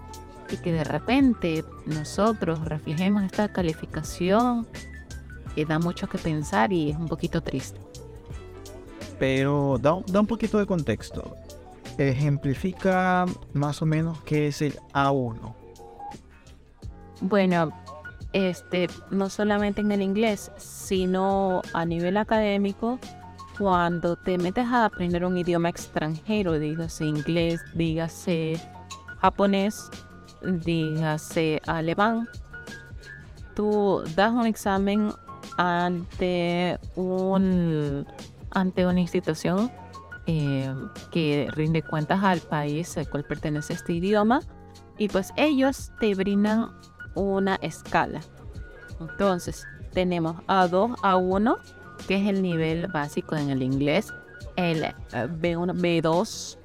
Y 0.49 0.57
que 0.57 0.71
de 0.71 0.85
repente 0.85 1.65
nosotros 1.85 2.63
reflejemos 2.63 3.23
esta 3.23 3.51
calificación 3.51 4.67
que 5.53 5.65
da 5.65 5.79
mucho 5.79 6.07
que 6.07 6.17
pensar 6.17 6.71
y 6.71 6.91
es 6.91 6.97
un 6.97 7.09
poquito 7.09 7.41
triste. 7.41 7.79
Pero 9.19 9.77
da 9.79 9.93
un 9.93 10.27
poquito 10.27 10.57
de 10.57 10.65
contexto. 10.65 11.35
Ejemplifica 11.97 13.25
más 13.53 13.81
o 13.81 13.85
menos 13.85 14.21
qué 14.21 14.47
es 14.47 14.61
el 14.61 14.77
A1. 14.93 15.53
Bueno, 17.21 17.71
este, 18.33 18.87
no 19.09 19.29
solamente 19.29 19.81
en 19.81 19.91
el 19.91 20.01
inglés, 20.01 20.51
sino 20.57 21.61
a 21.73 21.85
nivel 21.85 22.17
académico, 22.17 22.99
cuando 23.57 24.15
te 24.15 24.37
metes 24.37 24.65
a 24.65 24.85
aprender 24.85 25.25
un 25.25 25.37
idioma 25.37 25.69
extranjero, 25.69 26.57
dígase 26.57 27.05
inglés, 27.05 27.61
dígase 27.75 28.59
japonés, 29.19 29.89
dígase 30.41 31.61
alemán, 31.67 32.27
tú 33.55 34.01
das 34.15 34.31
un 34.31 34.47
examen 34.47 35.13
ante 35.57 36.79
un 36.95 38.07
ante 38.49 38.85
una 38.85 38.99
institución 38.99 39.71
eh, 40.27 40.73
que 41.11 41.47
rinde 41.51 41.81
cuentas 41.81 42.23
al 42.23 42.39
país 42.39 42.97
al 42.97 43.09
cual 43.09 43.23
pertenece 43.23 43.73
este 43.73 43.93
idioma 43.93 44.41
y 44.97 45.07
pues 45.07 45.33
ellos 45.35 45.91
te 45.99 46.13
brindan 46.13 46.69
una 47.15 47.55
escala. 47.55 48.21
Entonces, 48.99 49.65
tenemos 49.93 50.35
A2, 50.47 50.95
A1, 50.97 51.57
que 52.07 52.15
es 52.17 52.27
el 52.27 52.41
nivel 52.41 52.87
básico 52.87 53.35
en 53.35 53.49
el 53.49 53.63
inglés, 53.63 54.13
el 54.55 54.83
B1, 55.11 55.71
eh, 55.71 56.01
B2, 56.01 56.57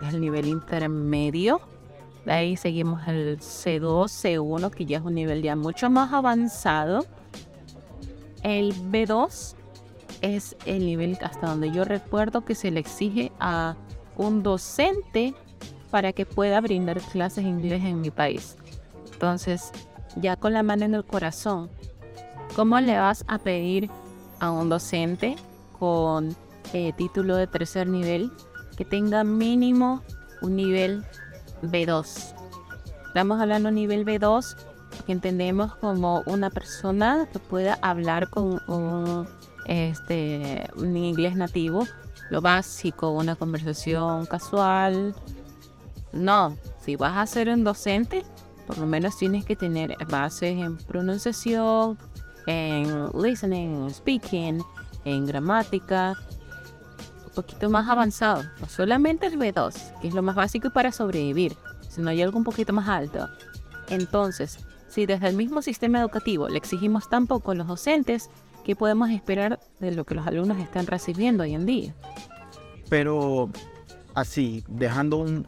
que 0.00 0.06
es 0.06 0.14
el 0.14 0.20
nivel 0.20 0.46
intermedio. 0.46 1.60
De 2.24 2.32
ahí 2.32 2.56
seguimos 2.56 3.06
el 3.06 3.38
C2, 3.38 4.08
C1, 4.08 4.70
que 4.70 4.86
ya 4.86 4.98
es 4.98 5.04
un 5.04 5.14
nivel 5.14 5.42
ya 5.42 5.56
mucho 5.56 5.90
más 5.90 6.12
avanzado. 6.12 7.06
El 8.42 8.74
B2 8.74 9.54
es 10.24 10.56
el 10.64 10.86
nivel 10.86 11.18
hasta 11.20 11.48
donde 11.48 11.70
yo 11.70 11.84
recuerdo 11.84 12.46
que 12.46 12.54
se 12.54 12.70
le 12.70 12.80
exige 12.80 13.30
a 13.40 13.76
un 14.16 14.42
docente 14.42 15.34
para 15.90 16.14
que 16.14 16.24
pueda 16.24 16.60
brindar 16.62 16.98
clases 17.00 17.44
de 17.44 17.50
inglés 17.50 17.84
en 17.84 18.00
mi 18.00 18.10
país. 18.10 18.56
Entonces, 19.12 19.70
ya 20.16 20.36
con 20.36 20.54
la 20.54 20.62
mano 20.62 20.86
en 20.86 20.94
el 20.94 21.04
corazón, 21.04 21.68
¿cómo 22.56 22.80
le 22.80 22.98
vas 22.98 23.24
a 23.28 23.38
pedir 23.38 23.90
a 24.40 24.50
un 24.50 24.70
docente 24.70 25.36
con 25.78 26.34
eh, 26.72 26.94
título 26.96 27.36
de 27.36 27.46
tercer 27.46 27.86
nivel 27.86 28.32
que 28.78 28.86
tenga 28.86 29.24
mínimo 29.24 30.02
un 30.40 30.56
nivel 30.56 31.04
B2? 31.62 32.34
Estamos 33.08 33.40
hablando 33.40 33.68
de 33.68 33.74
nivel 33.74 34.06
B2 34.06 34.56
que 35.04 35.12
entendemos 35.12 35.74
como 35.76 36.22
una 36.26 36.48
persona 36.48 37.28
que 37.30 37.38
pueda 37.38 37.78
hablar 37.82 38.30
con 38.30 38.60
un, 38.68 39.28
este, 39.66 40.68
un 40.76 40.96
inglés 40.96 41.36
nativo, 41.36 41.86
lo 42.30 42.40
básico, 42.40 43.10
una 43.10 43.36
conversación 43.36 44.26
casual. 44.26 45.14
No, 46.12 46.56
si 46.84 46.96
vas 46.96 47.16
a 47.16 47.26
ser 47.26 47.48
un 47.48 47.64
docente, 47.64 48.24
por 48.66 48.78
lo 48.78 48.86
menos 48.86 49.16
tienes 49.16 49.44
que 49.44 49.56
tener 49.56 49.96
bases 50.08 50.56
en 50.56 50.76
pronunciación, 50.76 51.98
en 52.46 53.08
listening, 53.14 53.90
speaking, 53.90 54.62
en 55.04 55.26
gramática, 55.26 56.14
un 57.26 57.32
poquito 57.34 57.68
más 57.68 57.88
avanzado. 57.88 58.42
No 58.60 58.68
solamente 58.68 59.26
el 59.26 59.38
B2, 59.38 60.00
que 60.00 60.08
es 60.08 60.14
lo 60.14 60.22
más 60.22 60.34
básico 60.34 60.70
para 60.70 60.92
sobrevivir, 60.92 61.56
sino 61.88 62.10
hay 62.10 62.22
algo 62.22 62.38
un 62.38 62.44
poquito 62.44 62.72
más 62.72 62.88
alto. 62.88 63.28
Entonces, 63.88 64.58
si 64.88 65.06
desde 65.06 65.28
el 65.28 65.36
mismo 65.36 65.62
sistema 65.62 66.00
educativo 66.00 66.48
le 66.48 66.58
exigimos 66.58 67.08
tan 67.08 67.26
poco 67.26 67.50
a 67.50 67.54
los 67.54 67.66
docentes, 67.66 68.30
¿qué 68.64 68.74
podemos 68.74 69.10
esperar 69.10 69.60
de 69.78 69.92
lo 69.92 70.04
que 70.04 70.14
los 70.14 70.26
alumnos 70.26 70.58
están 70.58 70.86
recibiendo 70.86 71.44
hoy 71.44 71.54
en 71.54 71.66
día? 71.66 71.94
Pero 72.88 73.50
así, 74.14 74.64
dejando 74.68 75.18
un, 75.18 75.46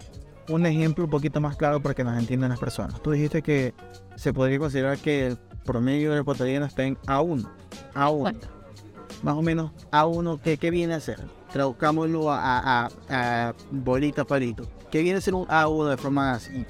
un 0.48 0.66
ejemplo 0.66 1.04
un 1.04 1.10
poquito 1.10 1.40
más 1.40 1.56
claro 1.56 1.80
para 1.80 1.94
que 1.94 2.04
nos 2.04 2.18
entiendan 2.18 2.50
las 2.50 2.60
personas. 2.60 3.02
Tú 3.02 3.10
dijiste 3.10 3.42
que 3.42 3.74
se 4.16 4.32
podría 4.32 4.58
considerar 4.58 4.98
que 4.98 5.26
el 5.26 5.38
promedio 5.64 6.10
del 6.10 6.20
ecuatoriano 6.20 6.66
está 6.66 6.84
en 6.84 6.96
A1. 7.06 7.48
A1. 7.94 8.18
¿Cuánto? 8.20 8.48
Más 9.22 9.34
o 9.34 9.42
menos 9.42 9.72
A1, 9.90 10.40
¿qué, 10.42 10.58
qué 10.58 10.70
viene 10.70 10.94
a 10.94 11.00
ser? 11.00 11.18
Traduzcámoslo 11.52 12.30
a, 12.30 12.84
a, 12.84 12.88
a 13.08 13.54
bolita 13.70 14.24
palito. 14.24 14.68
¿Qué 14.90 15.02
viene 15.02 15.18
a 15.18 15.20
ser 15.20 15.34
un 15.34 15.46
A1 15.46 15.90
de 15.90 15.96
forma 15.96 16.32
así, 16.32 16.64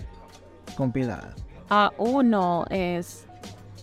compilada? 0.76 1.34
A1 1.68 2.66
es 2.70 3.26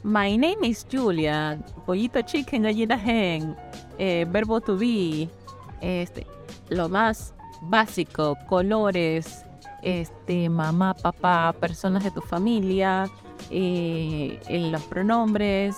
My 0.03 0.35
name 0.37 0.63
is 0.63 0.85
Julia, 0.91 1.57
pollito 1.85 2.21
chicken, 2.21 2.63
gallina 2.63 2.97
hen, 2.97 3.55
eh, 3.97 4.25
verbo 4.29 4.59
to 4.59 4.77
be, 4.77 5.29
este, 5.81 6.27
lo 6.69 6.89
más 6.89 7.33
básico, 7.61 8.37
colores, 8.49 9.45
este, 9.81 10.49
mamá, 10.49 10.93
papá, 10.93 11.53
personas 11.57 12.03
de 12.03 12.11
tu 12.11 12.19
familia, 12.21 13.05
eh, 13.49 14.39
en 14.49 14.71
los 14.73 14.81
pronombres. 14.83 15.77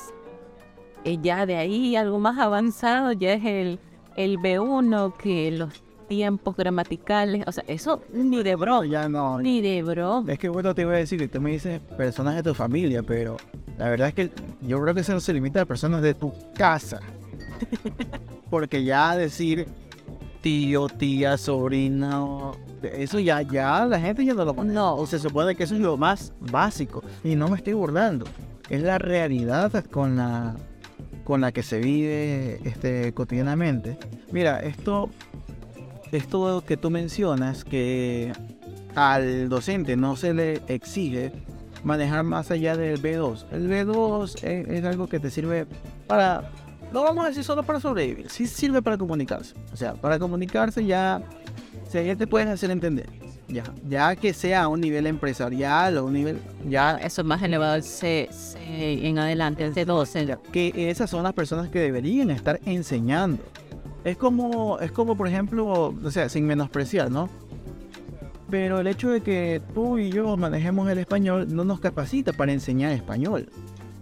Eh, 1.03 1.19
ya 1.21 1.45
de 1.45 1.55
ahí 1.57 1.95
algo 1.95 2.17
más 2.17 2.39
avanzado 2.39 3.11
ya 3.11 3.34
es 3.34 3.45
el, 3.45 3.80
el 4.15 4.39
B1, 4.39 5.15
que 5.17 5.51
los 5.51 5.69
tiempos 6.07 6.55
gramaticales, 6.55 7.43
o 7.47 7.51
sea, 7.51 7.63
eso 7.67 8.01
ni 8.11 8.41
de 8.41 8.55
broma, 8.55 8.88
Ya 8.88 9.07
no. 9.07 9.38
ni 9.39 9.61
de 9.61 9.84
broma. 9.84 10.34
Es 10.34 10.39
que 10.39 10.49
bueno, 10.49 10.73
te 10.73 10.82
iba 10.82 10.93
a 10.93 10.97
decir 10.97 11.19
que 11.19 11.28
tú 11.28 11.39
me 11.39 11.51
dices 11.51 11.80
personas 11.95 12.34
de 12.36 12.41
tu 12.41 12.55
familia, 12.55 13.03
pero 13.03 13.38
la 13.78 13.89
verdad 13.89 14.07
es 14.09 14.13
que 14.13 14.32
yo 14.61 14.82
creo 14.82 14.93
que 14.93 15.01
eso 15.01 15.13
no 15.13 15.19
se 15.19 15.34
limita 15.34 15.61
a 15.61 15.65
personas 15.65 16.01
de 16.01 16.13
tu 16.13 16.34
casa. 16.55 16.99
Porque 18.49 18.84
ya 18.84 19.15
decir 19.15 19.67
tío, 20.41 20.88
tía, 20.88 21.38
sobrina, 21.38 22.23
o- 22.23 22.55
eso 22.84 23.19
ya, 23.19 23.41
ya 23.41 23.86
la 23.86 23.99
gente 23.99 24.23
ya 24.23 24.34
no 24.36 24.45
lo 24.45 24.53
pone. 24.53 24.73
No. 24.73 25.05
Se 25.07 25.17
supone 25.19 25.55
que 25.55 25.63
eso 25.63 25.73
es 25.76 25.82
lo 25.82 25.97
más 25.97 26.34
básico. 26.39 27.03
Y 27.23 27.36
no 27.36 27.47
me 27.49 27.57
estoy 27.57 27.73
burlando. 27.73 28.26
Es 28.69 28.82
la 28.84 28.97
realidad 28.99 29.84
con 29.86 30.15
la, 30.17 30.55
con 31.23 31.41
la 31.41 31.51
que 31.51 31.63
se 31.63 31.80
vive 31.80 32.59
este, 32.63 33.11
cotidianamente. 33.13 33.97
Mira, 34.32 34.59
esto, 34.59 35.09
esto 36.11 36.63
que 36.65 36.78
tú 36.78 36.91
mencionas, 36.91 37.63
que 37.63 38.32
al 38.93 39.49
docente 39.49 39.95
no 39.97 40.15
se 40.15 40.34
le 40.36 40.61
exige 40.67 41.32
manejar 41.86 42.23
más 42.23 42.51
allá 42.51 42.75
del 42.75 43.01
B2. 43.01 43.45
El 43.51 43.69
B2 43.69 44.43
es, 44.43 44.67
es 44.67 44.83
algo 44.83 45.07
que 45.07 45.19
te 45.19 45.29
sirve 45.29 45.65
para, 46.07 46.51
no 46.91 47.03
vamos 47.03 47.25
a 47.25 47.29
decir 47.29 47.43
solo 47.43 47.63
para 47.63 47.79
sobrevivir, 47.79 48.29
sí 48.29 48.47
sirve 48.47 48.81
para 48.81 48.97
comunicarse. 48.97 49.53
O 49.71 49.77
sea, 49.77 49.93
para 49.93 50.19
comunicarse 50.19 50.86
ya, 50.86 51.21
o 51.86 51.89
sea, 51.89 52.01
ya 52.01 52.15
te 52.15 52.27
puedes 52.27 52.49
hacer 52.49 52.71
entender. 52.71 53.07
Ya, 53.47 53.63
ya 53.88 54.15
que 54.15 54.33
sea 54.33 54.63
a 54.63 54.67
un 54.67 54.81
nivel 54.81 55.05
empresarial 55.05 55.97
o 55.99 56.05
un 56.05 56.13
nivel, 56.13 56.41
ya 56.67 56.97
Eso 56.97 57.21
es 57.21 57.27
más 57.27 57.43
elevado 57.43 57.75
el 57.75 57.83
C, 57.83 58.27
C 58.31 59.07
en 59.07 59.19
adelante, 59.19 59.63
el 59.63 59.75
C12. 59.75 60.39
que 60.51 60.89
esas 60.89 61.11
son 61.11 61.21
las 61.21 61.33
personas 61.33 61.69
que 61.69 61.79
deberían 61.79 62.31
estar 62.31 62.59
enseñando. 62.65 63.43
Es 64.03 64.17
como, 64.17 64.79
es 64.79 64.91
como 64.91 65.15
por 65.15 65.27
ejemplo, 65.27 65.93
o 66.03 66.11
sea, 66.11 66.27
sin 66.29 66.47
menospreciar, 66.47 67.11
¿no? 67.11 67.29
Pero 68.56 68.80
el 68.80 68.88
hecho 68.88 69.10
de 69.10 69.20
que 69.20 69.62
tú 69.74 69.97
y 69.97 70.10
yo 70.10 70.38
manejemos 70.38 70.89
el 70.89 70.97
español 70.97 71.53
no 71.53 71.66
nos 71.66 71.82
capacita 71.82 72.32
para 72.32 72.53
enseñar 72.53 72.93
español. 72.93 73.49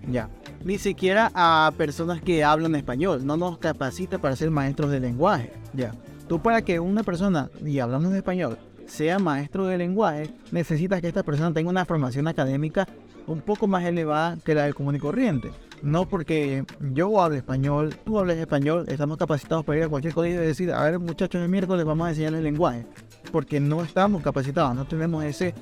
Ya. 0.08 0.30
Ni 0.64 0.78
siquiera 0.78 1.32
a 1.34 1.72
personas 1.76 2.22
que 2.22 2.44
hablan 2.44 2.76
español. 2.76 3.26
No 3.26 3.36
nos 3.36 3.58
capacita 3.58 4.20
para 4.20 4.36
ser 4.36 4.52
maestros 4.52 4.92
de 4.92 5.00
lenguaje. 5.00 5.52
Ya. 5.74 5.96
Tú 6.30 6.40
para 6.40 6.62
que 6.62 6.80
una 6.80 7.02
persona, 7.02 7.50
y 7.66 7.80
hablando 7.80 8.12
de 8.12 8.18
español, 8.20 8.60
sea 8.86 9.18
maestro 9.18 9.66
de 9.66 9.80
lenguaje, 9.80 10.30
necesitas 10.52 11.02
que 11.02 11.08
esta 11.08 11.24
persona 11.24 11.52
tenga 11.52 11.72
una 11.72 11.86
formación 11.86 12.28
académica 12.28 12.88
un 13.26 13.42
poco 13.42 13.66
más 13.66 13.84
elevada 13.86 14.38
que 14.46 14.54
la 14.54 14.66
del 14.66 14.76
común 14.76 14.98
y 14.98 15.00
corriente. 15.00 15.50
No 15.84 16.08
porque 16.08 16.64
yo 16.94 17.22
hable 17.22 17.40
español, 17.40 17.94
tú 18.06 18.18
hables 18.18 18.38
español, 18.38 18.86
estamos 18.88 19.18
capacitados 19.18 19.66
para 19.66 19.80
ir 19.80 19.84
a 19.84 19.90
cualquier 19.90 20.14
colegio 20.14 20.42
y 20.42 20.48
decir, 20.48 20.72
a 20.72 20.82
ver 20.84 20.98
muchachos, 20.98 21.42
el 21.42 21.50
miércoles 21.50 21.84
vamos 21.84 22.08
a 22.08 22.10
enseñarles 22.12 22.42
lenguaje. 22.42 22.86
Porque 23.34 23.60
no 23.60 23.84
estamos 23.84 24.24
capacitados, 24.24 24.74
no 24.76 24.86
tenemos 24.86 25.26
ese, 25.26 25.54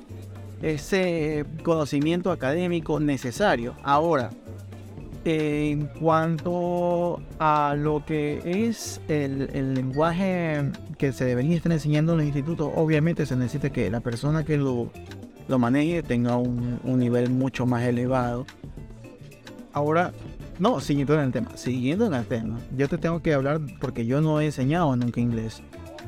ese 0.62 1.44
conocimiento 1.64 2.30
académico 2.30 3.00
necesario. 3.00 3.74
Ahora, 3.82 4.30
en 5.24 5.86
cuanto 5.86 7.20
a 7.40 7.74
lo 7.76 8.04
que 8.04 8.42
es 8.44 9.00
el, 9.08 9.50
el 9.52 9.74
lenguaje 9.74 10.70
que 10.98 11.10
se 11.10 11.24
debería 11.24 11.56
estar 11.56 11.72
enseñando 11.72 12.12
en 12.12 12.18
los 12.18 12.26
institutos, 12.26 12.70
obviamente 12.76 13.26
se 13.26 13.34
necesita 13.34 13.70
que 13.70 13.90
la 13.90 13.98
persona 13.98 14.44
que 14.44 14.56
lo, 14.56 14.92
lo 15.48 15.58
maneje 15.58 16.04
tenga 16.04 16.36
un, 16.36 16.78
un 16.84 16.98
nivel 17.00 17.30
mucho 17.30 17.66
más 17.66 17.82
elevado. 17.82 18.46
Ahora, 19.72 20.12
no, 20.58 20.80
siguiendo 20.80 21.14
en 21.14 21.20
el 21.20 21.32
tema, 21.32 21.56
siguiendo 21.56 22.06
en 22.06 22.14
el 22.14 22.26
tema, 22.26 22.58
yo 22.76 22.88
te 22.88 22.98
tengo 22.98 23.22
que 23.22 23.32
hablar 23.32 23.60
porque 23.80 24.04
yo 24.06 24.20
no 24.20 24.40
he 24.40 24.46
enseñado 24.46 24.94
nunca 24.96 25.20
inglés. 25.20 25.62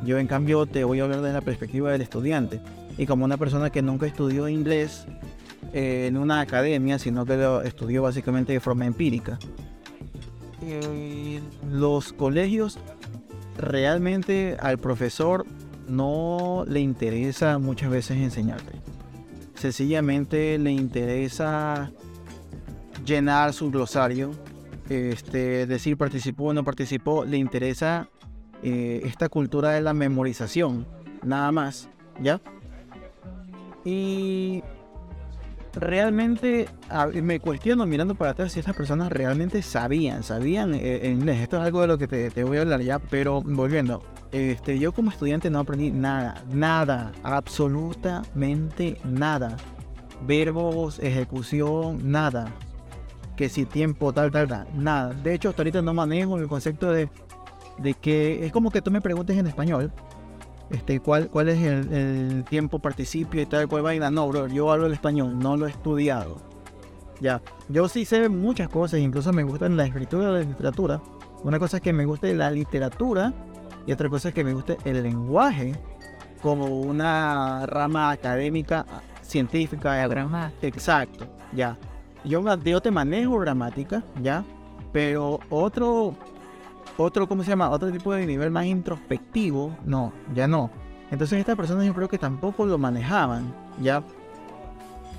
Yo 0.05 0.19
en 0.19 0.27
cambio 0.27 0.67
te 0.67 0.85
voy 0.85 1.01
a 1.01 1.05
hablar 1.05 1.21
desde 1.21 1.35
la 1.35 1.41
perspectiva 1.41 1.91
del 1.91 2.03
estudiante. 2.03 2.61
Y 2.99 3.07
como 3.07 3.25
una 3.25 3.37
persona 3.37 3.71
que 3.71 3.83
nunca 3.83 4.07
estudió 4.07 4.49
inglés 4.49 5.07
eh, 5.73 6.07
en 6.09 6.17
una 6.17 6.41
academia, 6.41 6.99
sino 6.99 7.25
que 7.25 7.37
lo 7.37 7.63
estudió 7.63 8.03
básicamente 8.03 8.53
de 8.53 8.61
forma 8.61 8.87
empírica. 8.87 9.39
eh, 10.63 11.41
los 11.71 12.13
colegios 12.13 12.79
realmente 13.59 14.57
al 14.61 14.79
profesor 14.79 15.47
no 15.89 16.65
le 16.69 16.81
interesa 16.81 17.59
muchas 17.59 17.91
veces 17.91 18.19
enseñarte. 18.19 18.81
Sencillamente 19.55 20.59
le 20.59 20.73
interesa 20.73 21.91
llenar 23.05 23.53
su 23.53 23.71
glosario, 23.71 24.31
este, 24.89 25.67
decir 25.67 25.97
participó 25.97 26.45
o 26.45 26.55
no 26.55 26.65
participó, 26.65 27.25
le 27.25 27.37
interesa 27.37 28.09
eh, 28.63 29.03
esta 29.05 29.29
cultura 29.29 29.71
de 29.71 29.81
la 29.81 29.95
memorización, 29.95 30.87
nada 31.23 31.53
más, 31.53 31.89
¿ya? 32.21 32.41
Y 33.85 34.63
realmente 35.75 36.69
me 37.23 37.41
cuestiono 37.41 37.85
mirando 37.87 38.15
para 38.15 38.31
atrás 38.31 38.53
si 38.53 38.61
estas 38.61 38.77
personas 38.77 39.11
realmente 39.11 39.61
sabían, 39.63 40.23
sabían 40.23 40.75
eh, 40.75 41.11
inglés. 41.13 41.41
Esto 41.41 41.57
es 41.59 41.63
algo 41.65 41.81
de 41.81 41.87
lo 41.89 41.99
que 41.99 42.07
te, 42.07 42.31
te 42.31 42.45
voy 42.45 42.59
a 42.59 42.63
hablar 42.63 42.81
ya, 42.81 42.99
pero 42.99 43.43
volviendo. 43.43 44.03
Este, 44.33 44.79
yo 44.79 44.93
como 44.93 45.11
estudiante 45.11 45.51
no 45.51 45.61
aprendí 45.61 45.91
nada, 45.91 46.43
nada, 46.51 47.13
absolutamente 47.23 48.99
nada. 49.05 49.57
Verbos, 50.27 50.99
ejecución, 51.01 52.11
nada. 52.11 52.53
Que 53.37 53.49
si 53.49 53.65
tiempo, 53.65 54.13
tal, 54.13 54.31
tal, 54.31 54.49
tal, 54.49 54.69
nada. 54.75 55.13
De 55.13 55.35
hecho, 55.35 55.49
hasta 55.49 55.63
ahorita 55.63 55.83
no 55.83 55.93
manejo 55.93 56.39
el 56.39 56.47
concepto 56.47 56.93
de, 56.93 57.09
de 57.79 57.95
que 57.95 58.47
es 58.47 58.53
como 58.53 58.71
que 58.71 58.81
tú 58.81 58.91
me 58.91 59.01
preguntes 59.01 59.37
en 59.37 59.47
español 59.47 59.93
este, 60.71 61.01
¿cuál, 61.01 61.29
cuál 61.29 61.49
es 61.49 61.63
el, 61.63 61.93
el 61.93 62.45
tiempo 62.45 62.79
participio 62.79 63.43
y 63.43 63.47
tal 63.47 63.69
cual 63.69 63.83
vaina. 63.83 64.11
No, 64.11 64.29
bro, 64.29 64.49
yo 64.49 64.71
hablo 64.73 64.87
el 64.87 64.93
español, 64.93 65.39
no 65.39 65.57
lo 65.57 65.67
he 65.67 65.71
estudiado. 65.71 66.37
Ya, 67.21 67.41
yo 67.69 67.89
sí 67.89 68.05
sé 68.05 68.29
muchas 68.29 68.69
cosas, 68.69 69.01
incluso 69.01 69.33
me 69.33 69.45
gusta 69.45 69.69
la 69.69 69.87
escritura 69.87 70.33
de 70.33 70.45
la 70.45 70.51
literatura. 70.51 71.01
Una 71.43 71.59
cosa 71.59 71.77
es 71.77 71.83
que 71.83 71.93
me 71.93 72.05
guste 72.07 72.35
la 72.35 72.51
literatura 72.51 73.33
y 73.87 73.93
otra 73.93 74.09
cosa 74.09 74.29
es 74.29 74.35
que 74.35 74.45
me 74.45 74.55
guste 74.55 74.79
el 74.85 75.03
lenguaje 75.03 75.75
como 76.43 76.67
una 76.67 77.67
rama 77.67 78.11
académica 78.11 78.85
científica. 79.23 80.07
Gramática. 80.09 80.67
Exacto, 80.67 81.27
ya. 81.53 81.79
Yo, 82.25 82.81
te 82.81 82.91
manejo 82.91 83.39
gramática, 83.39 84.03
ya. 84.23 84.45
Pero 84.93 85.41
otro, 85.51 86.15
otro, 86.97 87.29
¿cómo 87.29 87.43
se 87.43 87.51
llama? 87.51 87.71
Otro 87.71 87.91
tipo 87.91 88.13
de 88.15 88.27
nivel 88.27 88.51
más 88.51 88.67
introspectivo, 88.67 89.77
no, 89.85 90.13
ya 90.35 90.49
no. 90.49 90.71
Entonces 91.11 91.39
estas 91.39 91.57
personas 91.57 91.87
yo 91.87 91.95
creo 91.95 92.09
que 92.09 92.19
tampoco 92.19 92.65
lo 92.65 92.79
manejaban, 92.79 93.55
ya. 93.81 94.03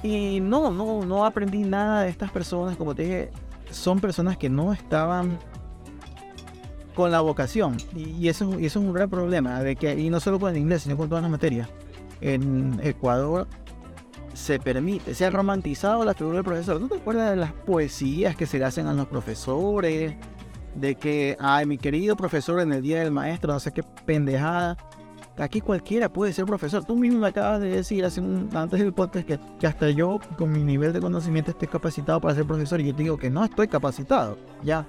Y 0.01 0.39
no, 0.39 0.71
no, 0.71 1.05
no 1.05 1.25
aprendí 1.25 1.59
nada 1.59 2.03
de 2.03 2.09
estas 2.09 2.31
personas, 2.31 2.75
como 2.77 2.95
te 2.95 3.03
dije, 3.03 3.31
son 3.69 3.99
personas 3.99 4.37
que 4.37 4.49
no 4.49 4.73
estaban 4.73 5.37
con 6.95 7.11
la 7.11 7.21
vocación. 7.21 7.77
Y, 7.95 8.09
y 8.09 8.29
eso, 8.29 8.59
y 8.59 8.65
eso 8.65 8.79
es 8.79 8.85
un 8.85 8.93
gran 8.93 9.09
problema, 9.09 9.61
de 9.61 9.75
que, 9.75 9.95
y 9.95 10.09
no 10.09 10.19
solo 10.19 10.39
con 10.39 10.51
el 10.51 10.57
inglés, 10.57 10.83
sino 10.83 10.97
con 10.97 11.09
todas 11.09 11.21
las 11.21 11.31
materias. 11.31 11.69
En 12.21 12.79
Ecuador 12.81 13.47
se 14.35 14.59
permite, 14.59 15.15
se 15.15 15.25
ha 15.25 15.29
romantizado 15.29 16.03
la 16.03 16.13
figura 16.13 16.35
del 16.35 16.43
profesor. 16.43 16.79
¿No 16.79 16.87
te 16.87 16.97
acuerdas 16.97 17.31
de 17.31 17.37
las 17.37 17.53
poesías 17.53 18.35
que 18.35 18.45
se 18.45 18.59
le 18.59 18.65
hacen 18.65 18.85
a 18.87 18.93
los 18.93 19.07
profesores? 19.07 20.15
De 20.75 20.95
que, 20.95 21.37
ay, 21.39 21.65
mi 21.65 21.77
querido 21.77 22.17
profesor 22.17 22.59
en 22.59 22.73
el 22.73 22.81
día 22.81 22.99
del 22.99 23.11
maestro, 23.11 23.53
no 23.53 23.59
sé 23.59 23.71
qué 23.71 23.81
pendejada. 24.05 24.77
Aquí 25.37 25.61
cualquiera 25.61 26.09
puede 26.09 26.33
ser 26.33 26.45
profesor. 26.45 26.83
Tú 26.83 26.97
mismo 26.97 27.19
me 27.19 27.27
acabas 27.27 27.61
de 27.61 27.69
decir 27.69 28.03
hace 28.03 28.19
un, 28.19 28.49
antes 28.53 28.79
del 28.79 28.93
podcast 28.93 29.25
que, 29.25 29.39
que 29.59 29.67
hasta 29.67 29.89
yo, 29.89 30.19
con 30.37 30.51
mi 30.51 30.63
nivel 30.63 30.91
de 30.91 30.99
conocimiento, 30.99 31.51
estoy 31.51 31.69
capacitado 31.69 32.19
para 32.19 32.35
ser 32.35 32.45
profesor. 32.45 32.81
Y 32.81 32.87
yo 32.87 32.95
te 32.95 33.03
digo 33.03 33.17
que 33.17 33.29
no 33.29 33.43
estoy 33.43 33.67
capacitado, 33.69 34.37
ya. 34.63 34.85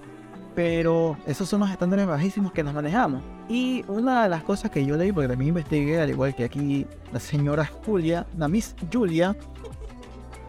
Pero 0.57 1.17
esos 1.27 1.49
son 1.49 1.61
los 1.61 1.71
estándares 1.71 2.07
bajísimos 2.07 2.51
que 2.51 2.65
nos 2.65 2.75
manejamos. 2.75 3.23
Y 3.49 3.85
una 3.87 4.25
de 4.25 4.29
las 4.31 4.43
cosas 4.43 4.71
que 4.71 4.85
yo 4.85 4.97
leí, 4.97 5.13
porque 5.13 5.29
también 5.29 5.51
investigué, 5.51 6.01
al 6.01 6.11
igual 6.11 6.35
que 6.35 6.45
aquí 6.45 6.87
la 7.13 7.21
señora 7.21 7.71
Julia, 7.85 8.27
la 8.37 8.49
Miss 8.49 8.75
Julia, 8.93 9.37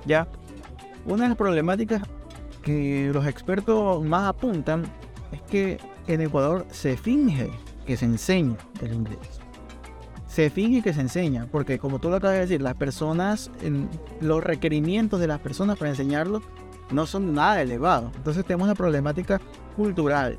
ya, 0.05 0.27
una 1.05 1.23
de 1.23 1.29
las 1.29 1.37
problemáticas 1.37 2.01
que 2.63 3.11
los 3.13 3.27
expertos 3.27 4.03
más 4.03 4.27
apuntan 4.27 4.83
es 5.31 5.41
que 5.41 5.77
en 6.07 6.21
Ecuador 6.21 6.65
se 6.71 6.97
finge 6.97 7.51
que 7.85 7.97
se 7.97 8.05
enseña 8.05 8.55
el 8.81 8.93
inglés. 8.93 9.17
Se 10.27 10.49
finge 10.49 10.81
que 10.81 10.93
se 10.93 11.01
enseña, 11.01 11.47
porque 11.51 11.79
como 11.79 11.99
tú 11.99 12.09
lo 12.09 12.17
acabas 12.17 12.35
de 12.35 12.41
decir, 12.41 12.61
las 12.61 12.75
personas, 12.75 13.51
los 14.21 14.43
requerimientos 14.43 15.19
de 15.19 15.27
las 15.27 15.39
personas 15.39 15.77
para 15.77 15.91
enseñarlo 15.91 16.41
no 16.91 17.05
son 17.05 17.33
nada 17.33 17.61
elevados. 17.61 18.11
Entonces 18.15 18.45
tenemos 18.45 18.65
una 18.65 18.75
problemática 18.75 19.39
cultural. 19.75 20.37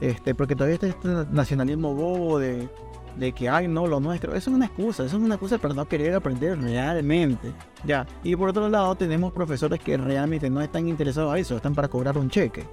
Este, 0.00 0.34
porque 0.34 0.54
todavía 0.54 0.74
está 0.74 0.86
este 0.86 1.08
nacionalismo 1.32 1.92
bobo 1.94 2.38
de, 2.38 2.68
de 3.16 3.32
que, 3.32 3.48
ay, 3.48 3.68
no, 3.68 3.86
lo 3.86 4.00
nuestro. 4.00 4.34
Eso 4.34 4.50
es 4.50 4.56
una 4.56 4.66
excusa, 4.66 5.04
eso 5.04 5.16
es 5.16 5.22
una 5.22 5.34
excusa 5.34 5.58
para 5.58 5.74
no 5.74 5.86
querer 5.88 6.14
aprender 6.14 6.58
realmente. 6.60 7.52
Ya. 7.84 8.06
Y 8.22 8.36
por 8.36 8.50
otro 8.50 8.68
lado, 8.68 8.94
tenemos 8.94 9.32
profesores 9.32 9.80
que 9.80 9.96
realmente 9.96 10.48
no 10.50 10.60
están 10.60 10.88
interesados 10.88 11.32
a 11.32 11.38
eso, 11.38 11.56
están 11.56 11.74
para 11.74 11.88
cobrar 11.88 12.16
un 12.16 12.30
cheque. 12.30 12.64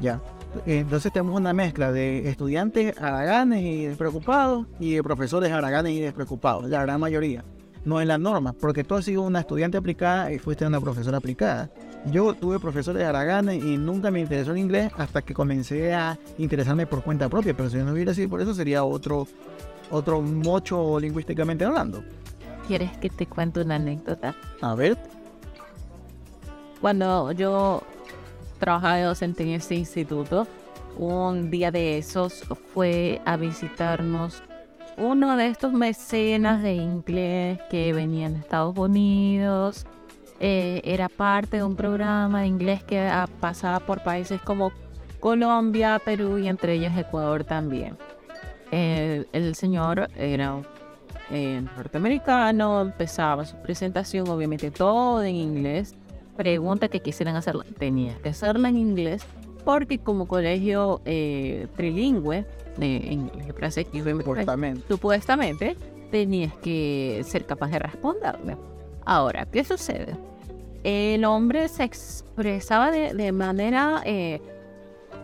Ya. 0.00 0.20
Entonces 0.66 1.12
tenemos 1.12 1.38
una 1.38 1.52
mezcla 1.52 1.90
de 1.90 2.28
estudiantes 2.28 2.96
haraganes 3.00 3.62
y 3.62 3.86
despreocupados 3.86 4.66
y 4.78 4.94
de 4.94 5.02
profesores 5.02 5.50
haraganes 5.50 5.92
y 5.92 6.00
despreocupados, 6.00 6.68
la 6.68 6.82
gran 6.82 7.00
mayoría. 7.00 7.44
No 7.84 8.00
es 8.00 8.06
la 8.06 8.16
norma, 8.18 8.52
porque 8.54 8.82
tú 8.82 8.94
has 8.94 9.04
sido 9.04 9.22
una 9.22 9.40
estudiante 9.40 9.76
aplicada 9.76 10.32
y 10.32 10.38
fuiste 10.38 10.66
una 10.66 10.80
profesora 10.80 11.18
aplicada. 11.18 11.70
Yo 12.10 12.34
tuve 12.34 12.58
profesores 12.58 13.02
haraganes 13.04 13.62
y 13.62 13.76
nunca 13.76 14.10
me 14.10 14.20
interesó 14.20 14.52
el 14.52 14.58
inglés 14.58 14.90
hasta 14.96 15.22
que 15.22 15.34
comencé 15.34 15.94
a 15.94 16.18
interesarme 16.38 16.86
por 16.86 17.02
cuenta 17.02 17.28
propia, 17.28 17.54
pero 17.56 17.68
si 17.70 17.76
no 17.78 17.92
hubiera 17.92 18.14
sido 18.14 18.28
por 18.28 18.40
eso 18.40 18.54
sería 18.54 18.84
otro, 18.84 19.26
otro 19.90 20.20
mocho 20.20 20.98
lingüísticamente 20.98 21.64
hablando. 21.64 22.02
¿Quieres 22.66 22.96
que 22.98 23.10
te 23.10 23.26
cuente 23.26 23.60
una 23.60 23.76
anécdota? 23.76 24.34
A 24.62 24.74
ver, 24.74 24.96
Cuando 26.80 27.32
yo 27.32 27.82
trabajaba 28.58 28.96
de 28.96 29.02
docente 29.04 29.42
en 29.42 29.50
este 29.50 29.74
instituto, 29.74 30.46
un 30.98 31.50
día 31.50 31.70
de 31.70 31.98
esos 31.98 32.44
fue 32.72 33.20
a 33.24 33.36
visitarnos 33.36 34.42
uno 34.96 35.36
de 35.36 35.48
estos 35.48 35.72
mecenas 35.72 36.62
de 36.62 36.74
inglés 36.74 37.58
que 37.70 37.92
venían 37.92 38.34
de 38.34 38.40
Estados 38.40 38.76
Unidos. 38.76 39.86
Eh, 40.40 40.82
era 40.84 41.08
parte 41.08 41.58
de 41.58 41.62
un 41.62 41.76
programa 41.76 42.42
de 42.42 42.48
inglés 42.48 42.82
que 42.82 43.00
ah, 43.00 43.28
pasaba 43.40 43.80
por 43.80 44.02
países 44.02 44.40
como 44.42 44.72
Colombia, 45.20 46.00
Perú 46.04 46.38
y 46.38 46.48
entre 46.48 46.74
ellos 46.74 46.92
Ecuador 46.96 47.44
también. 47.44 47.96
Eh, 48.70 49.24
el 49.32 49.54
señor 49.54 50.08
era 50.16 50.60
eh, 51.30 51.62
norteamericano, 51.76 52.82
empezaba 52.82 53.44
su 53.44 53.56
presentación, 53.56 54.28
obviamente 54.28 54.70
todo 54.70 55.22
en 55.22 55.36
inglés. 55.36 55.94
Pregunta 56.36 56.88
que 56.88 57.00
quisieran 57.00 57.36
hacerla, 57.36 57.64
tenía 57.78 58.16
que 58.16 58.30
hacerla 58.30 58.68
en 58.68 58.76
inglés 58.76 59.24
porque 59.64 59.98
como 59.98 60.26
colegio 60.26 61.00
trilingüe 61.76 62.44
de 62.76 63.52
francés, 63.56 63.86
cortamente. 64.24 64.82
supuestamente 64.88 65.76
tenías 66.10 66.54
que 66.54 67.22
ser 67.26 67.44
capaz 67.46 67.70
de 67.70 67.78
responderle. 67.78 68.56
Ahora, 69.04 69.46
¿qué 69.46 69.64
sucede? 69.64 70.16
El 70.82 71.24
hombre 71.24 71.68
se 71.68 71.84
expresaba 71.84 72.90
de, 72.90 73.14
de 73.14 73.32
manera 73.32 74.02
eh, 74.04 74.40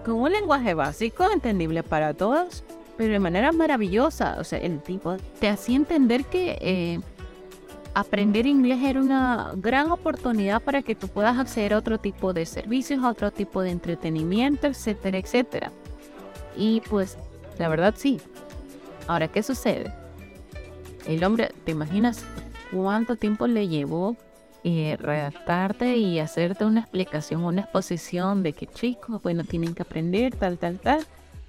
con 0.04 0.14
un 0.14 0.32
lenguaje 0.32 0.74
básico, 0.74 1.30
entendible 1.30 1.82
para 1.82 2.14
todos, 2.14 2.64
pero 2.96 3.12
de 3.12 3.18
manera 3.18 3.52
maravillosa. 3.52 4.36
O 4.38 4.44
sea, 4.44 4.58
el 4.58 4.80
tipo 4.80 5.16
te 5.38 5.48
hacía 5.48 5.76
entender 5.76 6.24
que 6.24 6.58
eh, 6.60 7.00
aprender 7.94 8.46
inglés 8.46 8.78
era 8.82 9.00
una 9.00 9.52
gran 9.56 9.90
oportunidad 9.90 10.62
para 10.62 10.82
que 10.82 10.94
tú 10.94 11.08
puedas 11.08 11.38
acceder 11.38 11.74
a 11.74 11.78
otro 11.78 11.98
tipo 11.98 12.32
de 12.32 12.46
servicios, 12.46 13.02
a 13.02 13.10
otro 13.10 13.30
tipo 13.30 13.62
de 13.62 13.70
entretenimiento, 13.70 14.66
etcétera, 14.66 15.18
etcétera. 15.18 15.70
Y 16.56 16.80
pues, 16.88 17.16
la 17.60 17.68
verdad 17.68 17.94
sí. 17.96 18.20
Ahora, 19.06 19.28
¿qué 19.28 19.42
sucede? 19.42 19.92
El 21.06 21.22
hombre, 21.24 21.52
¿te 21.64 21.72
imaginas 21.72 22.24
cuánto 22.72 23.16
tiempo 23.16 23.46
le 23.46 23.68
llevó 23.68 24.16
eh, 24.64 24.96
redactarte 24.98 25.96
y 25.98 26.20
hacerte 26.20 26.64
una 26.64 26.80
explicación, 26.80 27.44
una 27.44 27.60
exposición 27.60 28.42
de 28.42 28.54
que 28.54 28.66
chicos, 28.66 29.22
bueno, 29.22 29.44
tienen 29.44 29.74
que 29.74 29.82
aprender 29.82 30.34
tal, 30.34 30.56
tal, 30.56 30.78
tal, 30.78 31.06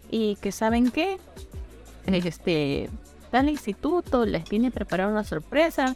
y 0.10 0.36
que 0.38 0.52
saben 0.52 0.92
qué, 0.92 1.18
este, 2.08 2.90
tal 3.32 3.48
instituto 3.48 4.26
les 4.26 4.44
tiene 4.44 4.70
preparada 4.70 5.10
una 5.10 5.24
sorpresa, 5.24 5.96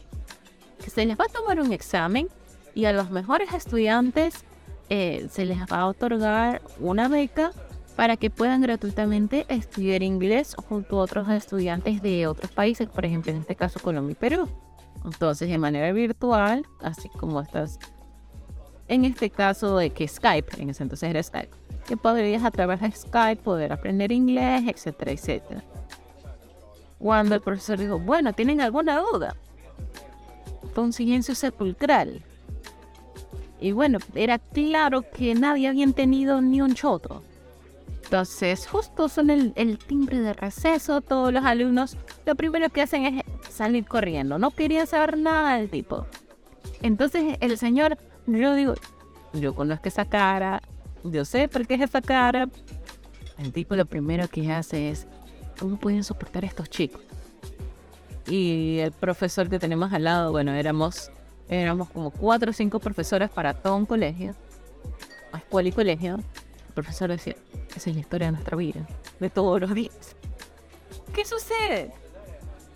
que 0.82 0.90
se 0.90 1.06
les 1.06 1.20
va 1.20 1.26
a 1.26 1.34
tomar 1.34 1.60
un 1.60 1.74
examen 1.74 2.30
y 2.74 2.86
a 2.86 2.94
los 2.94 3.12
mejores 3.12 3.54
estudiantes 3.54 4.46
eh, 4.90 5.28
se 5.30 5.46
les 5.46 5.60
va 5.60 5.80
a 5.80 5.88
otorgar 5.88 6.62
una 6.80 7.10
beca 7.10 7.52
para 7.96 8.18
que 8.18 8.30
puedan 8.30 8.62
gratuitamente 8.62 9.46
estudiar 9.50 10.04
inglés 10.04 10.56
junto 10.56 11.00
a 11.00 11.04
otros 11.04 11.30
estudiantes 11.30 12.02
de 12.02 12.28
otros 12.28 12.52
países, 12.52 12.90
por 12.90 13.06
ejemplo, 13.06 13.32
en 13.32 13.40
este 13.40 13.56
caso 13.56 13.80
Colombia 13.80 14.12
y 14.12 14.16
Perú. 14.16 14.50
Entonces, 15.06 15.50
de 15.50 15.58
manera 15.58 15.92
virtual, 15.92 16.66
así 16.82 17.10
como 17.10 17.40
estás 17.40 17.80
en 18.88 19.06
este 19.06 19.30
caso 19.30 19.78
de 19.78 19.92
que 19.92 20.08
Skype, 20.08 20.62
en 20.62 20.70
ese 20.70 20.84
entonces 20.84 21.10
era 21.10 21.22
Skype, 21.22 21.56
que 21.88 21.98
podrías 21.98 22.44
a 22.44 22.52
través 22.52 22.82
de 22.82 22.92
Skype 22.92 23.42
poder 23.42 23.72
aprender 23.72 24.12
inglés, 24.12 24.64
etcétera, 24.68 25.12
etcétera. 25.12 25.64
Cuando 27.00 27.36
el 27.36 27.42
profesor 27.42 27.78
dijo, 27.78 28.00
bueno, 28.00 28.34
¿tienen 28.34 28.62
alguna 28.62 29.00
duda? 29.00 29.36
Fue 30.74 30.84
un 30.84 30.94
silencio 30.94 31.36
sepulcral. 31.36 32.24
Y 33.60 33.72
bueno, 33.72 34.00
era 34.16 34.40
claro 34.40 35.04
que 35.12 35.34
nadie 35.34 35.68
había 35.68 35.84
entendido 35.84 36.42
ni 36.42 36.62
un 36.62 36.74
choto. 36.74 37.24
Entonces, 38.06 38.68
justo 38.68 39.10
son 39.10 39.32
el, 39.32 39.52
el 39.56 39.80
timbre 39.80 40.20
de 40.20 40.34
receso, 40.34 41.02
todos 41.02 41.34
los 41.34 41.44
alumnos 41.44 41.98
lo 42.26 42.36
primero 42.36 42.70
que 42.70 42.84
hacen 42.84 43.04
es 43.06 43.24
salir 43.50 43.86
corriendo. 43.86 44.38
No 44.38 44.52
querían 44.52 44.86
saber 44.86 45.18
nada 45.18 45.58
del 45.58 45.70
tipo. 45.70 46.06
Entonces, 46.84 47.38
el 47.42 47.58
señor, 47.58 47.98
yo 48.28 48.54
digo, 48.54 48.76
yo 49.34 49.56
conozco 49.56 49.88
esa 49.88 50.06
cara, 50.06 50.62
yo 51.04 51.26
sé 51.26 51.48
por 51.48 51.66
qué 51.66 51.74
es 51.74 51.82
esa 51.82 52.00
cara. 52.00 52.48
El 53.40 53.52
tipo 53.52 53.76
lo 53.76 53.88
primero 53.88 54.28
que 54.28 54.52
hace 54.52 54.92
es, 54.92 55.08
¿cómo 55.60 55.78
pueden 55.78 56.04
soportar 56.04 56.44
a 56.44 56.48
estos 56.48 56.70
chicos? 56.70 57.02
Y 58.28 58.78
el 58.80 58.92
profesor 58.92 59.50
que 59.50 59.58
tenemos 59.58 59.92
al 59.94 60.04
lado, 60.04 60.32
bueno, 60.32 60.54
éramos, 60.54 61.12
éramos 61.50 61.90
como 61.90 62.12
cuatro 62.12 62.52
o 62.52 62.54
cinco 62.54 62.80
profesores 62.80 63.32
para 63.32 63.56
todo 63.56 63.76
un 63.76 63.88
colegio, 63.88 64.36
escuela 65.36 65.70
y 65.70 65.72
colegio. 65.72 66.20
Profesor 66.76 67.10
decía, 67.10 67.36
esa 67.76 67.90
es 67.90 67.96
la 67.96 68.02
historia 68.02 68.28
de 68.28 68.34
nuestra 68.34 68.56
vida, 68.58 68.86
de 69.20 69.30
todos 69.30 69.60
los 69.62 69.74
días. 69.74 70.16
¿Qué 71.14 71.26
sucede? 71.26 71.92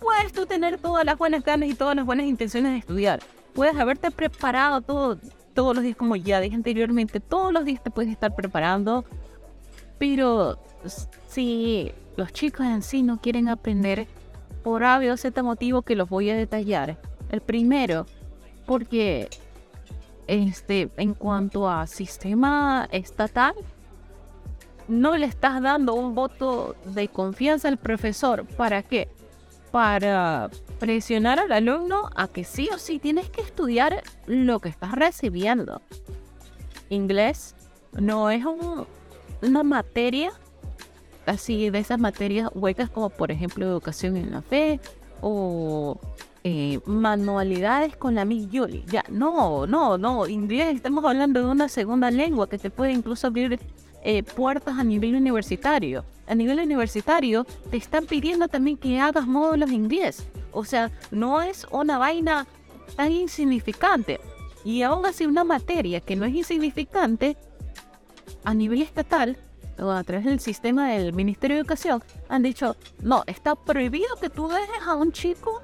Puedes 0.00 0.32
tú 0.32 0.46
tener 0.46 0.78
todas 0.78 1.04
las 1.04 1.18
buenas 1.18 1.44
ganas 1.44 1.68
y 1.68 1.74
todas 1.74 1.94
las 1.94 2.06
buenas 2.06 2.26
intenciones 2.26 2.72
de 2.72 2.78
estudiar. 2.78 3.20
Puedes 3.54 3.76
haberte 3.76 4.10
preparado 4.10 4.80
todo, 4.80 5.18
todos 5.54 5.76
los 5.76 5.84
días, 5.84 5.96
como 5.96 6.16
ya 6.16 6.40
dije 6.40 6.56
anteriormente, 6.56 7.20
todos 7.20 7.52
los 7.52 7.64
días 7.64 7.82
te 7.82 7.90
puedes 7.90 8.10
estar 8.10 8.34
preparando. 8.34 9.04
Pero 9.98 10.58
si 11.28 11.92
los 12.16 12.32
chicos 12.32 12.64
en 12.66 12.82
sí 12.82 13.02
no 13.02 13.20
quieren 13.20 13.48
aprender, 13.48 14.06
por 14.62 14.84
A, 14.84 15.00
Z 15.16 15.42
motivo 15.42 15.82
que 15.82 15.96
los 15.96 16.08
voy 16.08 16.30
a 16.30 16.36
detallar. 16.36 16.98
El 17.30 17.40
primero, 17.40 18.06
porque 18.66 19.28
este, 20.26 20.90
en 20.96 21.14
cuanto 21.14 21.68
a 21.68 21.86
sistema 21.86 22.88
estatal, 22.92 23.54
no 24.90 25.16
le 25.16 25.26
estás 25.26 25.62
dando 25.62 25.94
un 25.94 26.14
voto 26.14 26.74
de 26.84 27.08
confianza 27.08 27.68
al 27.68 27.78
profesor. 27.78 28.44
¿Para 28.44 28.82
qué? 28.82 29.08
Para 29.70 30.50
presionar 30.78 31.38
al 31.38 31.52
alumno 31.52 32.10
a 32.16 32.28
que 32.28 32.44
sí 32.44 32.68
o 32.74 32.78
sí 32.78 32.98
tienes 32.98 33.30
que 33.30 33.40
estudiar 33.40 34.02
lo 34.26 34.58
que 34.58 34.68
estás 34.68 34.92
recibiendo. 34.92 35.80
Inglés 36.88 37.54
no 37.92 38.30
es 38.30 38.44
una 39.42 39.62
materia 39.62 40.32
así 41.26 41.70
de 41.70 41.78
esas 41.78 42.00
materias 42.00 42.50
huecas 42.54 42.90
como 42.90 43.10
por 43.10 43.30
ejemplo 43.30 43.64
educación 43.64 44.16
en 44.16 44.32
la 44.32 44.42
fe 44.42 44.80
o 45.20 45.98
eh, 46.42 46.80
manualidades 46.86 47.96
con 47.96 48.14
la 48.14 48.24
Miss. 48.24 48.48
Ya, 48.86 49.04
no, 49.10 49.66
no, 49.66 49.98
no. 49.98 50.26
Inglés, 50.26 50.74
estamos 50.74 51.04
hablando 51.04 51.40
de 51.40 51.46
una 51.46 51.68
segunda 51.68 52.10
lengua 52.10 52.48
que 52.48 52.58
te 52.58 52.70
puede 52.70 52.92
incluso 52.92 53.26
abrir 53.26 53.60
eh, 54.02 54.22
puertas 54.22 54.78
a 54.78 54.84
nivel 54.84 55.14
universitario. 55.14 56.04
A 56.26 56.34
nivel 56.34 56.60
universitario 56.60 57.44
te 57.70 57.76
están 57.76 58.06
pidiendo 58.06 58.48
también 58.48 58.76
que 58.76 59.00
hagas 59.00 59.26
módulos 59.26 59.68
de 59.68 59.74
inglés. 59.74 60.24
O 60.52 60.64
sea, 60.64 60.90
no 61.10 61.42
es 61.42 61.66
una 61.70 61.98
vaina 61.98 62.46
tan 62.96 63.12
insignificante. 63.12 64.20
Y 64.64 64.82
aún 64.82 65.06
así 65.06 65.26
una 65.26 65.44
materia 65.44 66.00
que 66.00 66.16
no 66.16 66.24
es 66.24 66.34
insignificante 66.34 67.36
a 68.44 68.54
nivel 68.54 68.82
estatal 68.82 69.36
a 69.78 70.04
través 70.04 70.26
del 70.26 70.40
sistema 70.40 70.90
del 70.90 71.12
Ministerio 71.12 71.56
de 71.56 71.60
Educación 71.62 72.02
han 72.28 72.42
dicho, 72.42 72.76
no, 73.02 73.22
está 73.26 73.54
prohibido 73.54 74.08
que 74.20 74.28
tú 74.28 74.48
dejes 74.48 74.86
a 74.86 74.94
un 74.94 75.12
chico 75.12 75.62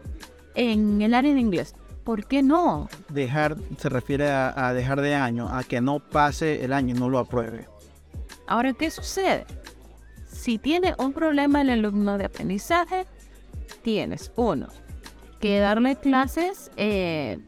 en 0.55 1.03
el 1.03 1.13
área 1.13 1.35
de 1.35 1.41
inglés. 1.41 1.75
¿Por 2.03 2.25
qué 2.25 2.43
no? 2.43 2.89
Dejar 3.09 3.57
se 3.79 3.89
refiere 3.89 4.31
a 4.31 4.73
dejar 4.73 5.01
de 5.01 5.15
año, 5.15 5.49
a 5.49 5.65
que 5.65 5.81
no 5.81 5.99
pase 5.99 6.65
el 6.65 6.73
año 6.73 6.95
y 6.95 6.99
no 6.99 7.11
lo 7.11 7.19
apruebe. 7.19 7.67
Ahora, 8.47 8.73
¿qué 8.73 8.91
sucede? 8.91 9.45
Si 10.29 10.59
tiene 10.59 10.95
un 10.99 11.13
problema 11.13 11.63
el 11.63 11.71
alumno 11.71 12.19
de 12.19 12.27
aprendizaje, 12.27 13.07
tienes 13.83 14.31
uno, 14.37 14.69
que 15.41 15.59
darle 15.59 15.97
clases 15.97 16.71
eh, 16.77 17.39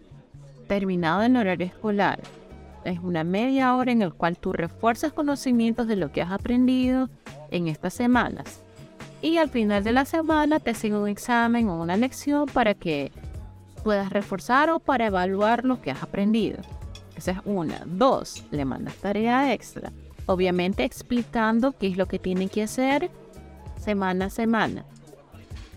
terminado 0.67 1.23
en 1.23 1.37
horario 1.37 1.67
escolar. 1.67 2.21
Es 2.85 2.99
una 3.01 3.23
media 3.23 3.77
hora 3.77 3.93
en 3.93 4.03
el 4.03 4.13
cual 4.13 4.39
tú 4.39 4.53
refuerzas 4.53 5.13
conocimientos 5.13 5.87
de 5.87 5.97
lo 5.97 6.11
que 6.11 6.23
has 6.23 6.33
aprendido 6.33 7.09
en 7.51 7.69
estas 7.69 7.95
semanas. 7.95 8.61
Y 9.23 9.37
al 9.37 9.51
final 9.51 9.85
de 9.85 9.93
la 9.93 10.05
semana 10.05 10.59
te 10.59 10.71
hacen 10.71 10.95
un 10.95 11.09
examen 11.09 11.69
o 11.69 11.81
una 11.81 11.97
lección 11.97 12.47
para 12.47 12.75
que 12.75 13.13
puedas 13.85 14.11
reforzar 14.11 14.71
o 14.71 14.81
para 14.81 15.07
evaluar 15.07 15.65
lo 15.65 15.81
que 15.81 15.91
has 15.91 16.03
aprendido. 16.03 16.59
Esa 17.17 17.33
es 17.33 17.39
una. 17.45 17.83
Dos, 17.85 18.45
le 18.51 18.65
mandas 18.65 18.95
tarea 18.97 19.53
extra 19.53 19.93
obviamente 20.29 20.85
explicando 20.85 21.72
qué 21.72 21.89
es 21.89 21.97
lo 21.97 22.07
que 22.07 22.18
tienen 22.18 22.49
que 22.49 22.62
hacer 22.62 23.11
semana 23.81 24.26
a 24.26 24.31
semana. 24.31 24.85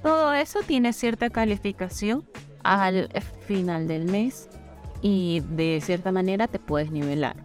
Todo 0.03 0.33
eso 0.33 0.59
tiene 0.65 0.93
cierta 0.93 1.29
calificación 1.29 2.25
al 2.63 3.09
final 3.47 3.87
del 3.87 4.05
mes 4.05 4.49
y 5.01 5.41
de 5.51 5.79
cierta 5.81 6.11
manera 6.11 6.47
te 6.47 6.59
puedes 6.59 6.91
nivelar. 6.91 7.37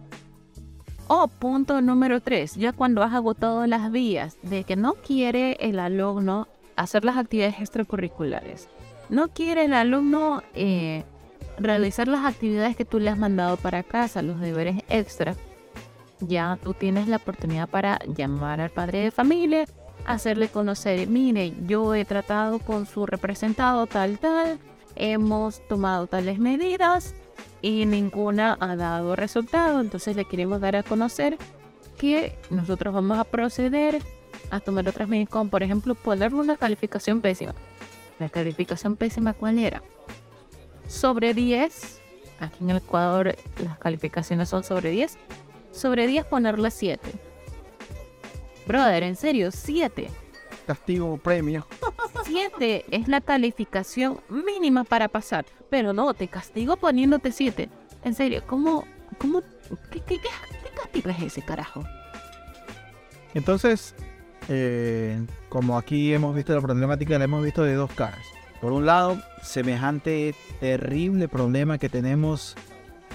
O 1.07 1.29
punto 1.29 1.81
número 1.81 2.19
3, 2.19 2.55
ya 2.55 2.73
cuando 2.73 3.01
has 3.01 3.13
agotado 3.13 3.65
las 3.67 3.89
vías 3.91 4.37
de 4.43 4.65
que 4.65 4.75
no 4.75 4.95
quiere 4.95 5.57
el 5.61 5.79
alumno 5.79 6.49
hacer 6.75 7.05
las 7.05 7.15
actividades 7.15 7.59
extracurriculares, 7.59 8.67
no 9.09 9.29
quiere 9.29 9.63
el 9.65 9.73
alumno 9.73 10.43
eh, 10.53 11.05
realizar 11.57 12.09
las 12.09 12.25
actividades 12.25 12.75
que 12.75 12.83
tú 12.83 12.99
le 12.99 13.09
has 13.09 13.17
mandado 13.17 13.55
para 13.55 13.83
casa, 13.83 14.21
los 14.21 14.41
deberes 14.41 14.83
extra, 14.89 15.35
ya 16.19 16.57
tú 16.63 16.73
tienes 16.73 17.07
la 17.07 17.17
oportunidad 17.17 17.69
para 17.69 17.99
llamar 18.05 18.61
al 18.61 18.69
padre 18.69 18.99
de 18.99 19.11
familia, 19.11 19.65
hacerle 20.05 20.49
conocer, 20.49 21.07
mire, 21.07 21.53
yo 21.67 21.93
he 21.93 22.05
tratado 22.05 22.59
con 22.59 22.85
su 22.85 23.05
representado 23.05 23.87
tal, 23.87 24.19
tal, 24.19 24.59
hemos 24.95 25.65
tomado 25.67 26.07
tales 26.07 26.39
medidas 26.39 27.13
y 27.61 27.85
ninguna 27.85 28.57
ha 28.59 28.75
dado 28.75 29.15
resultado, 29.15 29.81
entonces 29.81 30.15
le 30.15 30.25
queremos 30.25 30.61
dar 30.61 30.75
a 30.75 30.83
conocer 30.83 31.37
que 31.97 32.37
nosotros 32.49 32.93
vamos 32.93 33.17
a 33.17 33.23
proceder 33.23 34.01
a 34.51 34.59
tomar 34.59 34.87
otras 34.87 35.09
medidas, 35.09 35.29
como 35.29 35.49
por 35.49 35.63
ejemplo 35.63 35.95
ponerle 35.95 36.39
una 36.39 36.57
calificación 36.57 37.21
pésima. 37.21 37.53
La 38.19 38.29
calificación 38.29 38.95
pésima, 38.95 39.33
¿cuál 39.33 39.59
era? 39.59 39.83
Sobre 40.87 41.33
10, 41.33 42.01
aquí 42.39 42.63
en 42.63 42.69
Ecuador 42.71 43.35
las 43.63 43.77
calificaciones 43.77 44.49
son 44.49 44.63
sobre 44.63 44.91
10, 44.91 45.17
sobre 45.77 46.07
10 46.07 46.25
ponerle 46.25 46.71
7. 46.71 47.09
Brother, 48.67 49.03
en 49.03 49.15
serio, 49.15 49.51
7. 49.51 50.09
Castigo 50.65 51.17
premio. 51.17 51.65
7 52.23 52.85
es 52.91 53.07
la 53.07 53.21
calificación 53.21 54.19
mínima 54.29 54.83
para 54.83 55.07
pasar. 55.07 55.45
Pero 55.69 55.93
no, 55.93 56.13
te 56.13 56.27
castigo 56.27 56.75
poniéndote 56.75 57.31
7. 57.31 57.69
En 58.03 58.13
serio, 58.13 58.43
¿cómo, 58.45 58.85
cómo, 59.17 59.41
qué, 59.91 60.01
qué, 60.01 60.19
qué, 60.19 60.29
castigo 60.75 61.09
es 61.09 61.21
ese 61.21 61.41
carajo? 61.41 61.83
Entonces, 63.33 63.95
eh, 64.49 65.25
como 65.49 65.77
aquí 65.77 66.13
hemos 66.13 66.35
visto 66.35 66.53
la 66.53 66.61
problemática, 66.61 67.17
la 67.17 67.25
hemos 67.25 67.43
visto 67.43 67.63
de 67.63 67.75
dos 67.75 67.91
caras. 67.93 68.25
Por 68.61 68.73
un 68.73 68.85
lado, 68.85 69.21
semejante 69.43 70.33
terrible 70.59 71.27
problema 71.27 71.77
que 71.77 71.89
tenemos 71.89 72.55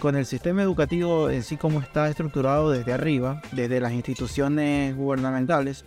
con 0.02 0.16
el 0.16 0.26
sistema 0.26 0.62
educativo 0.62 1.30
en 1.30 1.44
sí 1.44 1.56
como 1.56 1.80
está 1.80 2.08
estructurado 2.08 2.72
desde 2.72 2.92
arriba, 2.92 3.40
desde 3.52 3.78
las 3.78 3.92
instituciones 3.92 4.96
gubernamentales, 4.96 5.84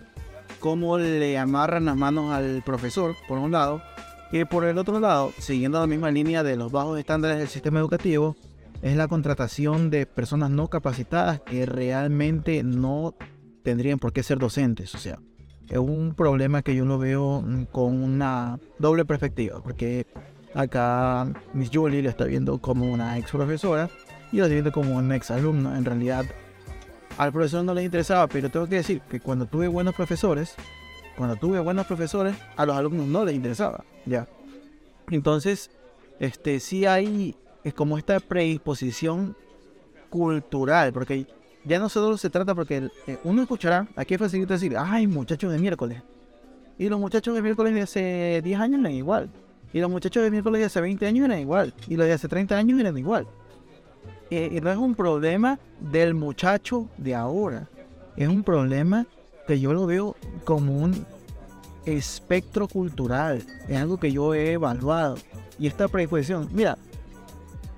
cómo 0.62 0.98
le 0.98 1.38
amarran 1.38 1.84
las 1.84 1.98
manos 1.98 2.32
al 2.32 2.64
profesor, 2.66 3.14
por 3.28 3.40
un 3.40 3.52
lado, 3.52 3.82
y 4.32 4.46
por 4.46 4.64
el 4.64 4.78
otro 4.78 5.02
lado, 5.02 5.34
siguiendo 5.38 5.82
la 5.82 5.86
misma 5.86 6.12
línea 6.12 6.44
de 6.44 6.56
los 6.56 6.72
bajos 6.72 6.98
estándares 6.98 7.40
del 7.40 7.50
sistema 7.50 7.80
educativo, 7.80 8.38
es 8.82 8.96
la 8.96 9.10
contratación 9.10 9.90
de 9.90 10.06
personas 10.06 10.50
no 10.50 10.70
capacitadas 10.70 11.42
que 11.42 11.66
realmente 11.66 12.64
no 12.64 13.16
tendrían 13.64 14.00
por 14.00 14.14
qué 14.14 14.24
ser 14.24 14.38
docentes. 14.38 14.96
O 14.96 14.98
sea, 14.98 15.20
es 15.68 15.78
un 15.78 16.14
problema 16.16 16.62
que 16.62 16.74
yo 16.74 16.86
lo 16.86 16.98
veo 16.98 17.44
con 17.70 18.02
una 18.02 18.62
doble 18.80 19.04
perspectiva, 19.04 19.62
porque 19.62 20.08
acá 20.54 21.34
Miss 21.54 21.70
Julie 21.74 22.02
lo 22.02 22.10
está 22.10 22.24
viendo 22.24 22.60
como 22.60 22.90
una 22.90 23.18
ex 23.18 23.32
profesora 23.32 23.90
y 24.36 24.40
lo 24.40 24.50
siento 24.50 24.74
como 24.74 24.98
un 24.98 25.14
ex 25.14 25.32
alumno. 25.32 25.74
En 25.78 25.86
realidad, 25.86 26.26
al 27.18 27.32
profesor 27.32 27.64
no 27.64 27.74
le 27.74 27.84
interesaba, 27.84 28.28
pero 28.28 28.52
tengo 28.52 28.68
que 28.68 28.76
decir 28.76 29.00
que 29.10 29.22
cuando 29.22 29.46
tuve 29.46 29.70
buenos 29.70 29.96
profesores, 29.96 30.56
cuando 31.16 31.38
tuve 31.38 31.62
buenos 31.62 31.88
profesores, 31.88 32.36
a 32.58 32.66
los 32.66 32.76
alumnos 32.76 33.08
no 33.08 33.24
les 33.24 33.34
interesaba, 33.34 33.86
ya. 34.06 34.28
Entonces, 35.10 35.72
este, 36.20 36.60
sí 36.60 36.86
hay 36.86 37.38
es 37.64 37.74
como 37.74 37.98
esta 37.98 38.20
predisposición 38.20 39.38
cultural, 40.10 40.92
porque 40.92 41.28
ya 41.64 41.80
no 41.80 41.88
solo 41.88 42.18
se 42.18 42.30
trata 42.30 42.54
porque 42.54 42.90
eh, 43.08 43.18
uno 43.24 43.42
escuchará, 43.42 43.88
aquí 43.96 44.16
es 44.16 44.20
fácil 44.20 44.46
decir, 44.46 44.76
ay, 44.78 45.08
muchachos 45.08 45.50
de 45.50 45.60
miércoles. 45.60 46.04
Y 46.78 46.90
los 46.90 47.00
muchachos 47.00 47.34
de 47.36 47.42
miércoles 47.42 47.74
de 47.74 47.82
hace 47.84 48.42
10 48.44 48.60
años 48.60 48.82
eran 48.82 48.92
igual. 48.92 49.30
Y 49.72 49.80
los 49.80 49.90
muchachos 49.90 50.24
de 50.24 50.30
miércoles 50.30 50.60
de 50.60 50.66
hace 50.66 50.82
20 50.82 51.08
años 51.08 51.26
eran 51.26 51.40
igual. 51.40 51.74
Y 51.88 51.96
los 51.96 52.06
de 52.06 52.12
hace 52.12 52.28
30 52.28 52.58
años 52.58 52.78
eran 52.78 52.98
igual. 52.98 53.28
Eh, 54.30 54.50
y 54.52 54.62
no 54.62 54.72
es 54.72 54.78
un 54.78 54.96
problema 54.96 55.60
del 55.80 56.14
muchacho 56.14 56.90
de 56.98 57.16
ahora. 57.16 57.68
Es 58.18 58.28
un 58.28 58.44
problema 58.44 59.06
que 59.48 59.60
yo 59.60 59.74
lo 59.74 59.86
veo 59.86 60.16
como 60.44 60.78
un 60.78 61.06
espectro 61.86 62.68
cultural. 62.68 63.44
Es 63.68 63.78
algo 63.78 63.98
que 63.98 64.12
yo 64.12 64.34
he 64.34 64.54
evaluado. 64.54 65.18
Y 65.60 65.68
esta 65.68 65.88
predisposición. 65.88 66.50
Mira, 66.52 66.78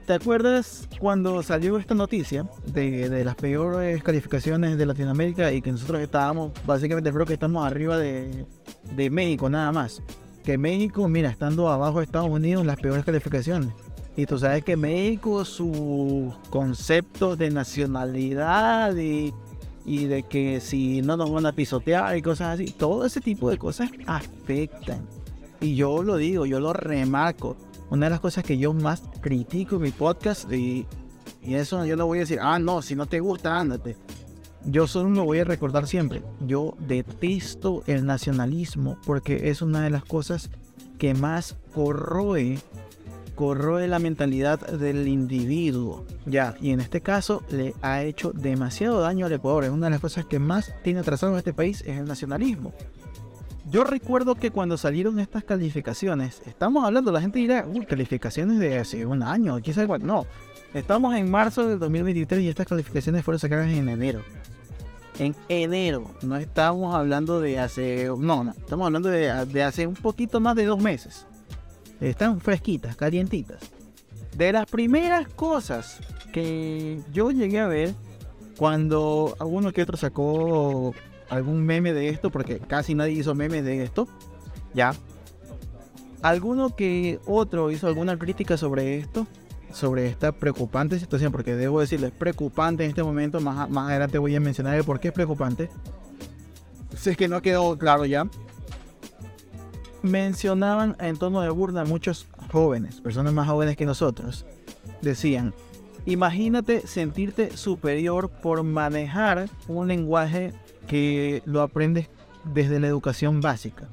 ¿te 0.05 0.13
acuerdas 0.13 0.87
cuando 0.99 1.43
salió 1.43 1.77
esta 1.77 1.93
noticia 1.93 2.47
de, 2.65 3.09
de, 3.09 3.25
las 3.25 3.35
peores 3.35 4.01
calificaciones 4.03 4.77
de 4.77 4.85
Latinoamérica 4.85 5.51
y 5.51 5.61
que 5.61 5.71
nosotros 5.71 6.01
estábamos, 6.01 6.51
básicamente 6.65 7.11
creo 7.11 7.25
que 7.25 7.33
estamos 7.33 7.65
arriba 7.65 7.97
de, 7.97 8.45
de 8.95 9.09
México 9.09 9.49
nada 9.49 9.71
más? 9.71 10.01
Que 10.43 10.57
México, 10.57 11.07
mira, 11.09 11.29
estando 11.29 11.67
abajo 11.69 11.99
de 11.99 12.05
Estados 12.05 12.29
Unidos, 12.29 12.65
las 12.65 12.79
peores 12.79 13.03
calificaciones. 13.03 13.73
Y 14.17 14.25
tú 14.25 14.39
sabes 14.39 14.63
que 14.63 14.75
México, 14.75 15.45
su 15.45 16.33
concepto 16.49 17.35
de 17.35 17.51
nacionalidad 17.51 18.95
y, 18.95 19.31
de 19.85 20.23
que 20.23 20.59
si 20.59 21.03
no 21.03 21.15
nos 21.15 21.31
van 21.31 21.45
a 21.45 21.51
pisotear 21.51 22.17
y 22.17 22.23
cosas 22.23 22.55
así, 22.55 22.71
todo 22.71 23.05
ese 23.05 23.21
tipo 23.21 23.47
de 23.51 23.59
cosas 23.59 23.91
afectan. 24.07 25.05
Y 25.61 25.75
yo 25.75 26.01
lo 26.01 26.17
digo, 26.17 26.47
yo 26.47 26.59
lo 26.59 26.73
remarco. 26.73 27.55
Una 27.91 28.07
de 28.07 28.09
las 28.09 28.19
cosas 28.19 28.43
que 28.43 28.57
yo 28.57 28.73
más 28.73 29.03
critico 29.21 29.75
en 29.75 29.83
mi 29.83 29.91
podcast, 29.91 30.51
y, 30.51 30.87
y 31.43 31.53
eso 31.53 31.85
yo 31.85 31.95
no 31.95 32.07
voy 32.07 32.17
a 32.17 32.21
decir, 32.21 32.39
ah, 32.41 32.57
no, 32.57 32.81
si 32.81 32.95
no 32.95 33.05
te 33.05 33.19
gusta, 33.19 33.59
ándate. 33.59 33.97
Yo 34.65 34.87
solo 34.87 35.09
me 35.09 35.21
voy 35.21 35.39
a 35.39 35.43
recordar 35.43 35.87
siempre, 35.87 36.23
yo 36.41 36.75
detesto 36.79 37.83
el 37.85 38.05
nacionalismo 38.05 38.97
porque 39.05 39.49
es 39.49 39.61
una 39.61 39.81
de 39.81 39.91
las 39.91 40.03
cosas 40.03 40.49
que 40.97 41.13
más 41.13 41.55
corroe 41.73 42.57
corroe 43.37 43.87
la 43.87 43.99
mentalidad 43.99 44.59
del 44.59 45.07
individuo. 45.07 46.03
Ya, 46.25 46.55
y 46.59 46.71
en 46.71 46.81
este 46.81 47.01
caso 47.01 47.43
le 47.51 47.75
ha 47.83 48.01
hecho 48.01 48.31
demasiado 48.33 48.99
daño 48.99 49.27
al 49.27 49.31
Ecuador. 49.31 49.63
Es 49.63 49.69
una 49.69 49.85
de 49.85 49.91
las 49.91 50.01
cosas 50.01 50.25
que 50.25 50.39
más 50.39 50.73
tiene 50.83 51.01
atrasado 51.01 51.33
en 51.33 51.37
este 51.37 51.53
país 51.53 51.81
es 51.85 51.99
el 51.99 52.05
nacionalismo. 52.05 52.73
Yo 53.69 53.83
recuerdo 53.83 54.33
que 54.33 54.49
cuando 54.49 54.75
salieron 54.75 55.19
estas 55.19 55.43
calificaciones, 55.43 56.41
estamos 56.47 56.83
hablando, 56.83 57.11
la 57.11 57.21
gente 57.21 57.37
dirá, 57.37 57.63
uy, 57.71 57.85
calificaciones 57.85 58.57
de 58.57 58.79
hace 58.79 59.05
un 59.05 59.21
año, 59.21 59.59
quizás 59.59 59.83
igual. 59.83 60.03
No, 60.03 60.25
estamos 60.73 61.15
en 61.15 61.29
marzo 61.29 61.67
del 61.67 61.77
2023 61.77 62.41
y 62.41 62.49
estas 62.49 62.65
calificaciones 62.65 63.23
fueron 63.23 63.39
sacadas 63.39 63.67
en 63.67 63.87
enero. 63.87 64.23
En 65.19 65.35
enero, 65.47 66.09
no 66.23 66.37
estamos 66.37 66.95
hablando 66.95 67.39
de 67.39 67.59
hace, 67.59 68.07
no, 68.17 68.43
no, 68.43 68.51
estamos 68.51 68.87
hablando 68.87 69.09
de, 69.09 69.45
de 69.45 69.63
hace 69.63 69.85
un 69.85 69.95
poquito 69.95 70.39
más 70.39 70.55
de 70.55 70.65
dos 70.65 70.81
meses. 70.81 71.26
Están 72.01 72.39
fresquitas, 72.39 72.95
calientitas. 72.95 73.59
De 74.35 74.51
las 74.51 74.67
primeras 74.67 75.27
cosas 75.29 75.99
que 76.31 77.01
yo 77.11 77.31
llegué 77.31 77.59
a 77.59 77.67
ver 77.67 77.95
cuando 78.57 79.35
alguno 79.39 79.71
que 79.71 79.81
otro 79.81 79.97
sacó 79.97 80.93
algún 81.29 81.65
meme 81.65 81.93
de 81.93 82.09
esto, 82.09 82.29
porque 82.29 82.59
casi 82.59 82.95
nadie 82.95 83.13
hizo 83.13 83.35
memes 83.35 83.63
de 83.63 83.83
esto, 83.83 84.07
ya. 84.73 84.93
Alguno 86.21 86.75
que 86.75 87.19
otro 87.25 87.71
hizo 87.71 87.87
alguna 87.87 88.17
crítica 88.17 88.57
sobre 88.57 88.97
esto, 88.97 89.27
sobre 89.71 90.07
esta 90.07 90.31
preocupante 90.31 90.99
situación, 90.99 91.31
porque 91.31 91.55
debo 91.55 91.79
decirles, 91.79 92.11
preocupante 92.11 92.83
en 92.83 92.89
este 92.89 93.03
momento, 93.03 93.39
más, 93.39 93.69
adelante 93.75 94.17
voy 94.17 94.35
a 94.35 94.39
mencionar 94.39 94.75
el 94.75 94.83
por 94.83 94.99
qué 94.99 95.09
es 95.09 95.13
preocupante. 95.13 95.69
Si 96.97 97.11
es 97.11 97.17
que 97.17 97.27
no 97.27 97.41
quedó 97.41 97.77
claro 97.77 98.05
ya. 98.05 98.27
Mencionaban 100.07 100.95
en 100.99 101.17
tono 101.17 101.41
de 101.41 101.49
burla 101.49 101.83
muchos 101.83 102.27
jóvenes, 102.51 103.01
personas 103.01 103.33
más 103.33 103.47
jóvenes 103.47 103.75
que 103.75 103.85
nosotros, 103.85 104.45
decían, 105.01 105.53
imagínate 106.05 106.87
sentirte 106.87 107.57
superior 107.57 108.29
por 108.29 108.63
manejar 108.63 109.49
un 109.67 109.87
lenguaje 109.87 110.53
que 110.87 111.41
lo 111.45 111.61
aprendes 111.61 112.07
desde 112.53 112.79
la 112.79 112.87
educación 112.87 113.41
básica. 113.41 113.89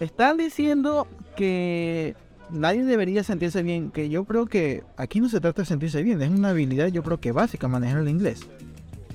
Están 0.00 0.36
diciendo 0.36 1.06
que 1.36 2.14
nadie 2.50 2.84
debería 2.84 3.24
sentirse 3.24 3.62
bien, 3.62 3.90
que 3.90 4.10
yo 4.10 4.24
creo 4.24 4.46
que 4.46 4.84
aquí 4.96 5.20
no 5.20 5.28
se 5.28 5.40
trata 5.40 5.62
de 5.62 5.66
sentirse 5.66 6.02
bien, 6.02 6.20
es 6.20 6.28
una 6.28 6.50
habilidad 6.50 6.88
yo 6.88 7.02
creo 7.02 7.20
que 7.20 7.32
básica 7.32 7.68
manejar 7.68 8.00
el 8.00 8.08
inglés. 8.08 8.46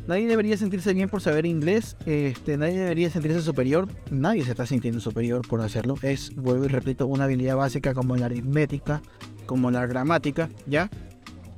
Nadie 0.08 0.26
debería 0.28 0.56
sentirse 0.56 0.94
bien 0.94 1.10
por 1.10 1.22
saber 1.22 1.46
inglés, 1.46 1.98
este, 2.06 2.56
nadie 2.56 2.80
debería 2.80 3.10
sentirse 3.10 3.42
superior, 3.42 3.90
nadie 4.10 4.46
se 4.46 4.52
está 4.52 4.66
sintiendo 4.66 5.02
superior 5.02 5.46
por 5.46 5.60
hacerlo. 5.60 5.96
Es, 6.02 6.34
vuelvo 6.34 6.64
y 6.64 6.70
repito, 6.70 7.08
una 7.08 7.26
habilidad 7.26 7.58
básica 7.58 7.94
como 7.94 8.16
la 8.16 8.28
aritmética, 8.28 9.02
como 9.46 9.70
la 9.70 9.86
gramática, 9.86 10.50
¿ya? 10.66 10.90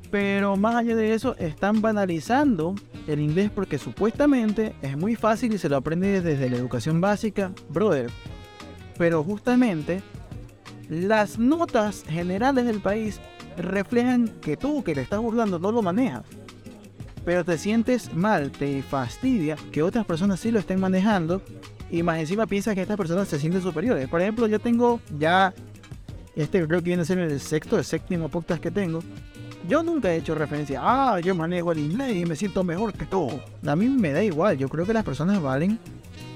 Pero 0.09 0.57
más 0.57 0.75
allá 0.75 0.95
de 0.95 1.13
eso, 1.13 1.35
están 1.37 1.81
banalizando 1.81 2.73
el 3.05 3.19
inglés 3.19 3.51
porque 3.53 3.77
supuestamente 3.77 4.73
es 4.81 4.97
muy 4.97 5.15
fácil 5.15 5.53
y 5.53 5.59
se 5.59 5.69
lo 5.69 5.77
aprende 5.77 6.19
desde 6.21 6.49
la 6.49 6.57
educación 6.57 6.99
básica, 6.99 7.51
brother. 7.69 8.09
Pero 8.97 9.23
justamente 9.23 10.01
las 10.89 11.37
notas 11.37 12.03
generales 12.09 12.65
del 12.65 12.81
país 12.81 13.21
reflejan 13.57 14.27
que 14.41 14.57
tú 14.57 14.83
que 14.83 14.95
te 14.95 15.01
estás 15.01 15.19
burlando 15.19 15.59
no 15.59 15.71
lo 15.71 15.83
manejas. 15.83 16.23
Pero 17.29 17.45
te 17.45 17.59
sientes 17.59 18.11
mal, 18.15 18.49
te 18.49 18.81
fastidia 18.81 19.55
que 19.71 19.83
otras 19.83 20.03
personas 20.03 20.39
sí 20.39 20.49
lo 20.49 20.57
estén 20.57 20.79
manejando 20.79 21.43
y 21.91 22.01
más 22.01 22.17
encima 22.17 22.47
piensas 22.47 22.73
que 22.73 22.81
estas 22.81 22.97
personas 22.97 23.27
se 23.27 23.37
sienten 23.37 23.61
superiores. 23.61 24.09
Por 24.09 24.19
ejemplo, 24.19 24.47
yo 24.47 24.57
tengo 24.57 24.99
ya, 25.19 25.53
este 26.35 26.65
creo 26.65 26.79
que 26.79 26.85
viene 26.85 27.03
a 27.03 27.05
ser 27.05 27.19
el 27.19 27.39
sexto, 27.39 27.77
el 27.77 27.83
séptimo 27.83 28.29
podcast 28.29 28.59
que 28.59 28.71
tengo 28.71 29.03
yo 29.67 29.83
nunca 29.83 30.11
he 30.11 30.17
hecho 30.17 30.33
referencia, 30.33 30.79
ah, 30.81 31.19
yo 31.19 31.35
manejo 31.35 31.71
el 31.71 31.77
inglés 31.77 32.15
y 32.15 32.25
me 32.25 32.35
siento 32.35 32.63
mejor 32.63 32.93
que 32.93 33.05
tú. 33.05 33.29
A 33.63 33.75
mí 33.75 33.87
me 33.89 34.11
da 34.11 34.23
igual, 34.23 34.57
yo 34.57 34.67
creo 34.67 34.87
que 34.87 34.93
las 34.93 35.03
personas 35.03 35.39
valen 35.39 35.77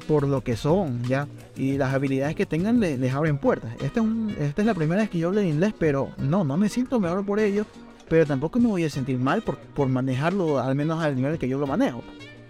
por 0.07 0.27
lo 0.27 0.41
que 0.41 0.55
son, 0.55 1.01
¿ya? 1.05 1.27
Y 1.55 1.79
las 1.79 1.91
habilidades 1.91 2.35
que 2.35 2.45
tengan 2.45 2.79
les, 2.79 3.13
abren 3.15 3.39
puertas. 3.39 3.73
Esta 3.81 4.01
es, 4.01 4.37
esta 4.37 4.61
es 4.61 4.65
la 4.67 4.75
primera 4.75 5.01
vez 5.01 5.09
que 5.09 5.17
yo 5.17 5.29
hablo 5.29 5.39
de 5.39 5.47
inglés, 5.47 5.73
pero 5.75 6.11
no, 6.19 6.43
no 6.43 6.55
me 6.55 6.69
siento 6.69 6.99
mejor 6.99 7.25
por 7.25 7.39
ello, 7.39 7.65
pero 8.13 8.27
tampoco 8.27 8.59
me 8.59 8.67
voy 8.67 8.83
a 8.83 8.91
sentir 8.91 9.17
mal 9.17 9.41
por, 9.41 9.57
por 9.57 9.87
manejarlo 9.87 10.59
al 10.59 10.75
menos 10.75 11.03
al 11.03 11.15
nivel 11.15 11.39
que 11.39 11.47
yo 11.47 11.57
lo 11.57 11.65
manejo. 11.65 12.03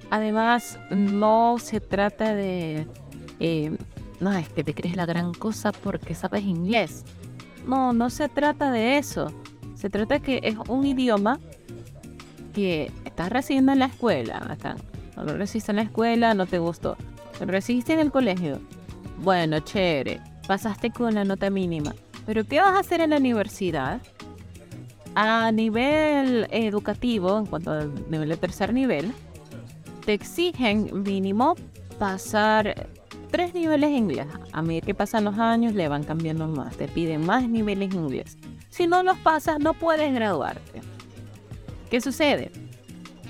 Además, 0.09 0.77
no 0.89 1.55
se 1.57 1.79
trata 1.79 2.35
de... 2.35 2.85
Eh, 3.39 3.71
no, 4.19 4.33
es 4.33 4.49
que 4.49 4.65
te 4.65 4.73
crees 4.73 4.97
la 4.97 5.05
gran 5.05 5.33
cosa 5.33 5.71
porque 5.71 6.15
sabes 6.15 6.43
inglés. 6.43 7.05
No, 7.65 7.93
no 7.93 8.09
se 8.09 8.27
trata 8.27 8.71
de 8.71 8.97
eso. 8.97 9.31
Se 9.75 9.89
trata 9.89 10.19
que 10.19 10.41
es 10.43 10.57
un 10.67 10.85
idioma 10.85 11.39
que 12.53 12.91
estás 13.05 13.29
recibiendo 13.29 13.71
en 13.71 13.79
la 13.79 13.85
escuela. 13.85 14.57
No 15.15 15.23
lo 15.23 15.37
recibiste 15.37 15.71
en 15.71 15.77
la 15.77 15.83
escuela, 15.83 16.33
no 16.33 16.45
te 16.45 16.59
gustó. 16.59 16.97
Lo 17.39 17.45
recibiste 17.45 17.93
en 17.93 17.99
el 17.99 18.11
colegio. 18.11 18.59
Bueno, 19.19 19.61
chévere. 19.61 20.19
Pasaste 20.45 20.91
con 20.91 21.13
la 21.13 21.23
nota 21.23 21.49
mínima. 21.49 21.95
Pero 22.25 22.43
¿qué 22.43 22.59
vas 22.59 22.73
a 22.73 22.79
hacer 22.79 22.99
en 22.99 23.11
la 23.11 23.17
universidad? 23.17 24.01
A 25.15 25.51
nivel 25.51 26.47
educativo, 26.49 27.37
en 27.37 27.45
cuanto 27.45 27.71
al 27.71 28.09
nivel 28.09 28.29
de 28.29 28.37
tercer 28.37 28.73
nivel, 28.73 29.13
te 30.05 30.13
exigen 30.13 31.03
mínimo 31.03 31.55
pasar 31.99 32.87
tres 33.29 33.53
niveles 33.53 33.89
en 33.89 33.95
inglés. 33.95 34.27
A 34.51 34.61
medida 34.61 34.85
que 34.85 34.95
pasan 34.95 35.23
los 35.23 35.37
años, 35.37 35.73
le 35.73 35.87
van 35.87 36.03
cambiando 36.03 36.47
más. 36.47 36.75
Te 36.77 36.87
piden 36.87 37.25
más 37.25 37.47
niveles 37.47 37.93
en 37.93 38.05
inglés. 38.05 38.37
Si 38.69 38.87
no 38.87 39.03
los 39.03 39.17
pasas, 39.19 39.59
no 39.59 39.73
puedes 39.73 40.11
graduarte. 40.13 40.81
¿Qué 41.91 42.01
sucede? 42.01 42.51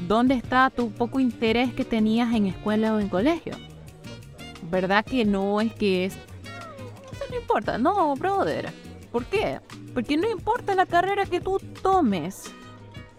¿Dónde 0.07 0.35
está 0.35 0.69
tu 0.69 0.89
poco 0.91 1.19
interés 1.19 1.73
que 1.73 1.83
tenías 1.83 2.33
en 2.33 2.47
escuela 2.47 2.93
o 2.93 2.99
en 2.99 3.09
colegio? 3.09 3.55
¿Verdad 4.71 5.03
que 5.03 5.25
no 5.25 5.59
es 5.59 5.73
que 5.73 6.05
es... 6.05 6.13
Eso 6.13 7.25
no 7.29 7.37
importa, 7.37 7.77
no, 7.77 8.15
brother. 8.15 8.71
¿Por 9.13 9.25
qué? 9.25 9.61
Porque 9.93 10.17
no 10.17 10.29
importa 10.29 10.75
la 10.75 10.85
carrera 10.85 11.25
que 11.25 11.39
tú 11.39 11.57
tomes, 11.81 12.51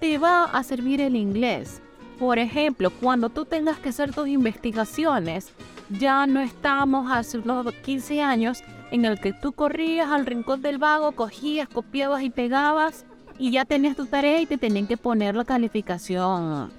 te 0.01 0.19
va 0.19 0.45
a 0.45 0.63
servir 0.63 1.01
el 1.01 1.17
inglés. 1.17 1.81
Por 2.19 2.39
ejemplo, 2.39 2.91
cuando 2.91 3.31
tú 3.31 3.47
tengas 3.47 3.79
que 3.79 3.89
hacer 3.89 4.13
tus 4.13 4.29
investigaciones, 4.29 5.53
ya 5.89 6.27
no 6.27 6.41
estamos 6.41 7.11
hace 7.11 7.39
unos 7.39 7.73
15 7.73 8.21
años 8.21 8.63
en 8.91 9.07
el 9.07 9.19
que 9.21 9.33
tú 9.33 9.53
corrías 9.53 10.11
al 10.11 10.27
rincón 10.27 10.61
del 10.61 10.79
vago, 10.79 11.13
cogías, 11.13 11.69
copiabas 11.69 12.23
y 12.23 12.31
pegabas 12.31 13.07
y 13.39 13.53
ya 13.53 13.65
tenías 13.65 13.97
tu 13.97 14.07
tarea 14.07 14.41
y 14.41 14.47
te 14.47 14.59
tenían 14.59 14.87
que 14.87 14.97
poner 14.97 15.35
la 15.35 15.45
calificación 15.45 16.71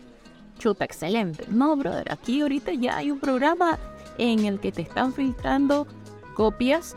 chuta 0.58 0.86
excelente. 0.86 1.46
No, 1.50 1.76
brother, 1.76 2.12
aquí 2.12 2.42
ahorita 2.42 2.74
ya 2.74 2.98
hay 2.98 3.12
un 3.12 3.20
programa 3.20 3.80
en 4.18 4.46
el 4.46 4.60
que 4.60 4.72
te 4.72 4.82
están 4.82 5.14
filtrando 5.14 5.88
copias, 6.34 6.96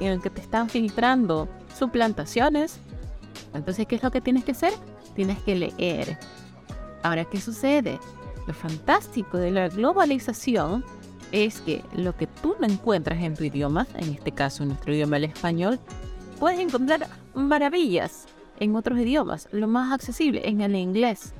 en 0.00 0.08
el 0.08 0.20
que 0.20 0.30
te 0.30 0.40
están 0.40 0.68
filtrando 0.68 1.48
suplantaciones. 1.76 2.78
Entonces, 3.54 3.86
¿qué 3.86 3.96
es 3.96 4.02
lo 4.02 4.10
que 4.10 4.20
tienes 4.20 4.44
que 4.44 4.52
hacer? 4.52 4.72
Tienes 5.14 5.38
que 5.40 5.54
leer. 5.54 6.18
Ahora, 7.02 7.24
¿qué 7.24 7.40
sucede? 7.40 7.98
Lo 8.46 8.54
fantástico 8.54 9.38
de 9.38 9.50
la 9.50 9.68
globalización 9.68 10.84
es 11.32 11.60
que 11.60 11.82
lo 11.94 12.16
que 12.16 12.26
tú 12.26 12.54
no 12.60 12.66
encuentras 12.66 13.22
en 13.22 13.34
tu 13.34 13.44
idioma, 13.44 13.86
en 13.96 14.12
este 14.12 14.32
caso 14.32 14.62
en 14.62 14.70
nuestro 14.70 14.94
idioma 14.94 15.16
el 15.16 15.24
español, 15.24 15.80
puedes 16.38 16.60
encontrar 16.60 17.08
maravillas 17.34 18.26
en 18.60 18.74
otros 18.76 18.98
idiomas, 18.98 19.48
lo 19.52 19.68
más 19.68 19.92
accesible 19.92 20.48
en 20.48 20.60
el 20.60 20.74
inglés. 20.76 21.32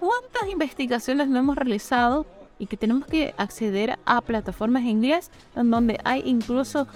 ¿Cuántas 0.00 0.48
investigaciones 0.50 1.28
no 1.28 1.38
hemos 1.38 1.56
realizado 1.56 2.26
y 2.58 2.66
que 2.66 2.76
tenemos 2.76 3.06
que 3.06 3.34
acceder 3.36 3.98
a 4.04 4.20
plataformas 4.20 4.82
en 4.82 4.88
inglés 4.88 5.30
en 5.56 5.70
donde 5.70 5.98
hay 6.04 6.22
incluso 6.24 6.86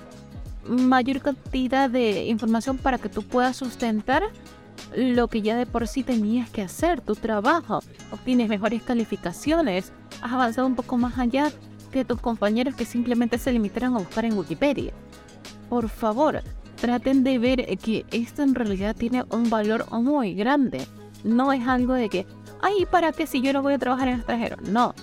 mayor 0.66 1.20
cantidad 1.20 1.90
de 1.90 2.26
información 2.26 2.78
para 2.78 2.98
que 2.98 3.08
tú 3.08 3.22
puedas 3.22 3.56
sustentar 3.56 4.24
lo 4.96 5.28
que 5.28 5.42
ya 5.42 5.56
de 5.56 5.66
por 5.66 5.88
sí 5.88 6.02
tenías 6.02 6.50
que 6.50 6.62
hacer, 6.62 7.00
tu 7.00 7.14
trabajo, 7.14 7.80
obtienes 8.10 8.48
mejores 8.48 8.82
calificaciones, 8.82 9.92
has 10.20 10.32
avanzado 10.32 10.66
un 10.66 10.74
poco 10.74 10.98
más 10.98 11.18
allá 11.18 11.50
que 11.90 12.04
tus 12.04 12.20
compañeros 12.20 12.74
que 12.74 12.84
simplemente 12.84 13.38
se 13.38 13.52
limitaron 13.52 13.94
a 13.94 13.98
buscar 13.98 14.24
en 14.24 14.36
Wikipedia. 14.36 14.92
Por 15.68 15.88
favor, 15.88 16.42
traten 16.80 17.22
de 17.24 17.38
ver 17.38 17.78
que 17.78 18.04
esto 18.10 18.42
en 18.42 18.54
realidad 18.54 18.96
tiene 18.96 19.24
un 19.30 19.48
valor 19.50 19.86
muy 19.92 20.34
grande. 20.34 20.86
No 21.24 21.52
es 21.52 21.66
algo 21.66 21.94
de 21.94 22.08
que, 22.08 22.26
ay, 22.60 22.86
¿para 22.90 23.12
qué 23.12 23.26
si 23.26 23.40
yo 23.40 23.52
no 23.52 23.62
voy 23.62 23.74
a 23.74 23.78
trabajar 23.78 24.08
en 24.08 24.16
extranjero? 24.16 24.56
No, 24.68 24.94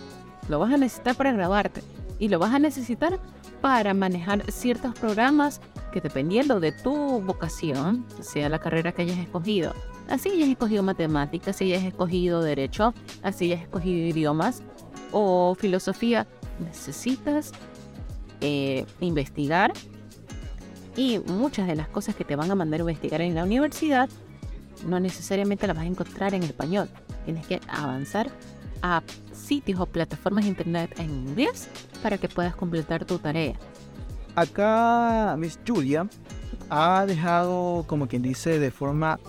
lo 0.50 0.60
vas 0.60 0.74
a 0.74 0.78
necesitar 0.78 1.16
para 1.16 1.32
grabarte 1.32 1.82
y 2.20 2.28
lo 2.28 2.38
vas 2.38 2.54
a 2.54 2.60
necesitar 2.60 3.20
para 3.62 3.94
manejar 3.94 4.50
ciertos 4.52 4.94
programas 4.96 5.62
que 5.92 6.02
dependiendo 6.02 6.60
de 6.60 6.72
tu 6.72 7.22
vocación, 7.22 8.06
sea 8.22 8.50
la 8.50 8.60
carrera 8.60 8.92
que 8.92 9.02
hayas 9.02 9.18
escogido, 9.18 9.74
así 10.08 10.30
hayas 10.30 10.50
escogido 10.50 10.84
matemáticas, 10.84 11.56
si 11.56 11.66
hayas 11.66 11.84
escogido 11.84 12.42
derecho, 12.42 12.94
así 13.24 13.46
hayas 13.46 13.64
escogido 13.64 14.08
idiomas 14.08 14.62
o 15.12 15.56
filosofía, 15.56 16.28
necesitas 16.60 17.52
eh, 18.42 18.86
investigar 19.00 19.74
Y 20.96 21.20
muchas 21.20 21.68
de 21.68 21.76
las 21.76 21.88
cosas 21.88 22.16
que 22.16 22.26
te 22.26 22.36
van 22.36 22.52
a 22.52 22.56
mandar 22.56 22.80
a 22.80 22.84
investigar 22.84 23.22
en 23.22 23.36
la 23.36 23.44
universidad 23.44 24.10
no 24.86 25.00
necesariamente 25.00 25.68
las 25.68 25.76
vas 25.76 25.86
a 25.86 25.88
encontrar 25.88 26.34
en 26.34 26.44
español. 26.44 26.90
Tienes 27.26 27.46
que 27.48 27.60
avanzar 27.68 28.30
a 28.82 29.02
sitios 29.50 29.80
o 29.80 29.88
plataformas 29.88 30.44
de 30.44 30.52
internet 30.52 30.94
en 31.00 31.10
inglés 31.10 31.68
para 32.04 32.20
que 32.20 32.30
puedas 32.30 32.56
completar 32.56 33.04
tu 33.04 33.18
tarea. 33.18 33.56
Acá 34.36 35.36
Miss 35.38 35.60
Julia 35.68 36.08
ha 36.70 37.06
dejado, 37.08 37.84
como 37.88 38.08
quien 38.08 38.22
dice, 38.22 38.60
de 38.60 38.70
forma 38.70 39.20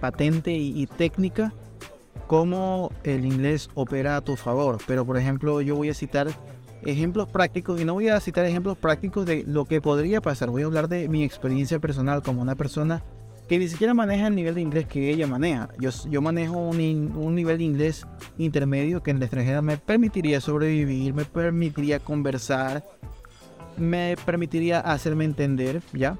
patente 0.00 0.52
y, 0.52 0.82
y 0.82 0.86
técnica 0.86 1.52
cómo 2.26 2.92
el 3.04 3.24
inglés 3.24 3.70
opera 3.74 4.16
a 4.16 4.20
tu 4.20 4.36
favor. 4.36 4.78
Pero, 4.86 5.04
por 5.06 5.16
ejemplo, 5.16 5.62
yo 5.62 5.76
voy 5.76 5.88
a 5.88 5.94
citar 5.94 6.28
ejemplos 6.84 7.28
prácticos 7.28 7.80
y 7.80 7.84
no 7.84 7.94
voy 7.94 8.08
a 8.08 8.20
citar 8.20 8.44
ejemplos 8.44 8.76
prácticos 8.76 9.24
de 9.26 9.44
lo 9.46 9.64
que 9.64 9.80
podría 9.80 10.20
pasar. 10.20 10.50
Voy 10.50 10.62
a 10.62 10.66
hablar 10.66 10.88
de 10.88 11.08
mi 11.08 11.24
experiencia 11.24 11.78
personal 11.78 12.22
como 12.22 12.42
una 12.42 12.54
persona 12.54 13.02
que 13.50 13.58
ni 13.58 13.66
siquiera 13.66 13.94
maneja 13.94 14.28
el 14.28 14.36
nivel 14.36 14.54
de 14.54 14.60
inglés 14.60 14.86
que 14.86 15.10
ella 15.10 15.26
maneja. 15.26 15.70
Yo, 15.80 15.90
yo 16.08 16.22
manejo 16.22 16.56
un, 16.56 16.78
un 17.16 17.34
nivel 17.34 17.58
de 17.58 17.64
inglés 17.64 18.06
intermedio 18.38 19.02
que 19.02 19.10
en 19.10 19.18
la 19.18 19.24
extranjera 19.24 19.60
me 19.60 19.76
permitiría 19.76 20.40
sobrevivir, 20.40 21.12
me 21.14 21.24
permitiría 21.24 21.98
conversar, 21.98 22.84
me 23.76 24.14
permitiría 24.24 24.78
hacerme 24.78 25.24
entender, 25.24 25.82
¿ya? 25.92 26.16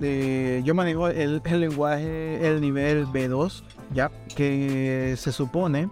Eh, 0.00 0.62
yo 0.64 0.74
manejo 0.74 1.08
el, 1.08 1.42
el 1.44 1.60
lenguaje, 1.60 2.48
el 2.48 2.62
nivel 2.62 3.04
B2, 3.08 3.62
¿ya? 3.92 4.10
Que 4.34 5.14
se 5.18 5.32
supone 5.32 5.90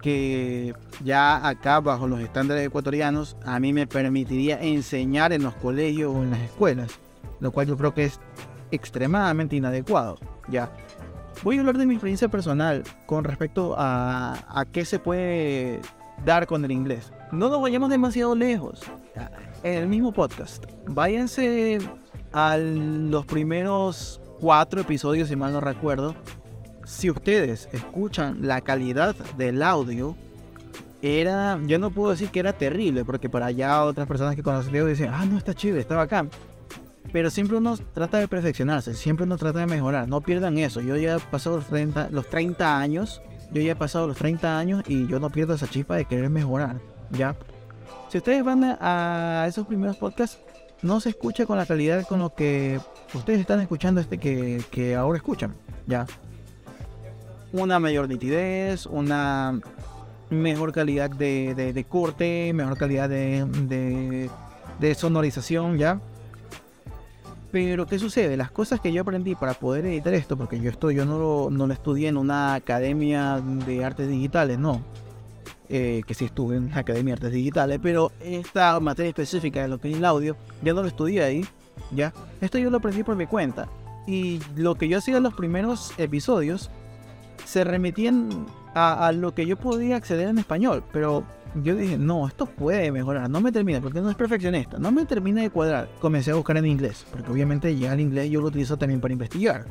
que 0.00 0.76
ya 1.02 1.44
acá 1.48 1.80
bajo 1.80 2.06
los 2.06 2.20
estándares 2.20 2.64
ecuatorianos 2.64 3.36
a 3.44 3.58
mí 3.58 3.72
me 3.72 3.88
permitiría 3.88 4.62
enseñar 4.62 5.32
en 5.32 5.42
los 5.42 5.54
colegios 5.54 6.14
o 6.14 6.22
en 6.22 6.30
las 6.30 6.40
escuelas, 6.40 7.00
lo 7.40 7.50
cual 7.50 7.66
yo 7.66 7.76
creo 7.76 7.92
que 7.94 8.04
es 8.04 8.20
extremadamente 8.72 9.56
inadecuado, 9.56 10.18
¿ya? 10.48 10.72
Voy 11.42 11.56
a 11.56 11.60
hablar 11.60 11.78
de 11.78 11.86
mi 11.86 11.94
experiencia 11.94 12.28
personal 12.28 12.82
con 13.06 13.24
respecto 13.24 13.74
a, 13.76 14.36
a 14.48 14.64
qué 14.64 14.84
se 14.84 14.98
puede 14.98 15.80
dar 16.24 16.46
con 16.46 16.64
el 16.64 16.70
inglés. 16.70 17.12
No 17.30 17.48
nos 17.48 17.62
vayamos 17.62 17.90
demasiado 17.90 18.34
lejos. 18.34 18.82
En 19.62 19.74
el 19.74 19.88
mismo 19.88 20.12
podcast, 20.12 20.64
váyanse 20.86 21.78
a 22.32 22.56
los 22.56 23.26
primeros 23.26 24.20
cuatro 24.40 24.80
episodios, 24.80 25.28
si 25.28 25.36
mal 25.36 25.52
no 25.52 25.60
recuerdo. 25.60 26.14
Si 26.84 27.10
ustedes 27.10 27.68
escuchan 27.72 28.46
la 28.46 28.60
calidad 28.60 29.14
del 29.36 29.62
audio, 29.62 30.16
era, 31.00 31.60
yo 31.64 31.78
no 31.78 31.90
puedo 31.90 32.10
decir 32.10 32.30
que 32.30 32.40
era 32.40 32.52
terrible, 32.52 33.04
porque 33.04 33.28
para 33.28 33.46
allá 33.46 33.84
otras 33.84 34.06
personas 34.06 34.36
que 34.36 34.42
conocen 34.42 34.86
dicen, 34.86 35.10
ah, 35.12 35.24
no, 35.24 35.38
está 35.38 35.54
chido, 35.54 35.78
está 35.78 35.96
bacán. 35.96 36.30
Pero 37.12 37.30
siempre 37.30 37.56
uno 37.56 37.76
trata 37.94 38.18
de 38.18 38.28
perfeccionarse, 38.28 38.94
siempre 38.94 39.24
uno 39.24 39.36
trata 39.36 39.58
de 39.60 39.66
mejorar, 39.66 40.08
no 40.08 40.20
pierdan 40.20 40.56
eso. 40.58 40.80
Yo 40.80 40.96
ya 40.96 41.16
he 41.16 41.20
pasado 41.20 41.56
los 41.56 41.66
30, 41.66 42.08
los 42.10 42.28
30 42.30 42.78
años, 42.78 43.20
yo 43.52 43.60
ya 43.60 43.72
he 43.72 43.76
pasado 43.76 44.06
los 44.06 44.16
30 44.16 44.58
años 44.58 44.82
y 44.86 45.06
yo 45.08 45.20
no 45.20 45.28
pierdo 45.30 45.54
esa 45.54 45.68
chispa 45.68 45.96
de 45.96 46.04
querer 46.06 46.30
mejorar, 46.30 46.76
¿ya? 47.10 47.34
Si 48.08 48.18
ustedes 48.18 48.44
van 48.44 48.76
a, 48.80 49.44
esos 49.48 49.66
primeros 49.66 49.96
podcasts, 49.96 50.38
no 50.80 51.00
se 51.00 51.10
escucha 51.10 51.44
con 51.46 51.56
la 51.58 51.66
calidad 51.66 52.06
con 52.06 52.18
lo 52.20 52.34
que 52.34 52.80
ustedes 53.14 53.40
están 53.40 53.60
escuchando 53.60 54.00
este 54.00 54.18
que, 54.18 54.62
que 54.70 54.94
ahora 54.94 55.16
escuchan, 55.18 55.54
¿ya? 55.86 56.06
Una 57.52 57.78
mayor 57.78 58.08
nitidez, 58.08 58.86
una 58.86 59.60
mejor 60.30 60.72
calidad 60.72 61.10
de, 61.10 61.54
de- 61.54 61.72
de 61.74 61.84
corte, 61.84 62.52
mejor 62.54 62.78
calidad 62.78 63.08
de- 63.10 64.30
de 64.80 64.94
sonorización, 64.94 65.76
¿ya? 65.76 66.00
Pero, 67.52 67.86
¿qué 67.86 67.98
sucede? 67.98 68.38
Las 68.38 68.50
cosas 68.50 68.80
que 68.80 68.92
yo 68.92 69.02
aprendí 69.02 69.34
para 69.34 69.52
poder 69.52 69.84
editar 69.84 70.14
esto, 70.14 70.38
porque 70.38 70.58
yo 70.58 70.70
esto 70.70 70.90
yo 70.90 71.04
no 71.04 71.18
lo, 71.18 71.50
no 71.50 71.66
lo 71.66 71.74
estudié 71.74 72.08
en 72.08 72.16
una 72.16 72.54
academia 72.54 73.40
de 73.40 73.84
artes 73.84 74.08
digitales, 74.08 74.58
no. 74.58 74.80
Eh, 75.68 76.02
que 76.06 76.14
sí 76.14 76.24
estuve 76.24 76.56
en 76.56 76.70
la 76.70 76.78
academia 76.78 77.14
de 77.14 77.18
artes 77.18 77.32
digitales, 77.32 77.78
pero 77.82 78.10
esta 78.20 78.80
materia 78.80 79.10
específica 79.10 79.60
de 79.60 79.68
lo 79.68 79.78
que 79.78 79.90
es 79.90 79.98
el 79.98 80.04
audio, 80.04 80.34
ya 80.62 80.72
no 80.72 80.80
lo 80.80 80.88
estudié 80.88 81.22
ahí, 81.22 81.44
¿ya? 81.90 82.14
Esto 82.40 82.56
yo 82.56 82.70
lo 82.70 82.78
aprendí 82.78 83.02
por 83.02 83.16
mi 83.16 83.26
cuenta. 83.26 83.68
Y 84.06 84.40
lo 84.56 84.74
que 84.74 84.88
yo 84.88 84.98
hacía 84.98 85.18
en 85.18 85.22
los 85.22 85.34
primeros 85.34 85.92
episodios 85.98 86.70
se 87.44 87.64
remitían 87.64 88.46
a, 88.74 89.06
a 89.06 89.12
lo 89.12 89.34
que 89.34 89.44
yo 89.44 89.58
podía 89.58 89.96
acceder 89.96 90.28
en 90.28 90.38
español, 90.38 90.82
pero 90.90 91.22
yo 91.62 91.76
dije, 91.76 91.98
no, 91.98 92.26
esto 92.26 92.46
puede 92.46 92.90
mejorar, 92.90 93.28
no 93.28 93.40
me 93.40 93.52
termina, 93.52 93.80
porque 93.80 94.00
no 94.00 94.10
es 94.10 94.16
perfeccionista, 94.16 94.78
no 94.78 94.90
me 94.90 95.04
termina 95.04 95.42
de 95.42 95.50
cuadrar. 95.50 95.88
Comencé 96.00 96.30
a 96.30 96.34
buscar 96.34 96.56
en 96.56 96.66
inglés, 96.66 97.04
porque 97.10 97.30
obviamente 97.30 97.76
ya 97.76 97.92
el 97.92 98.00
inglés 98.00 98.30
yo 98.30 98.40
lo 98.40 98.48
utilizo 98.48 98.76
también 98.76 99.00
para 99.00 99.12
investigar. 99.12 99.66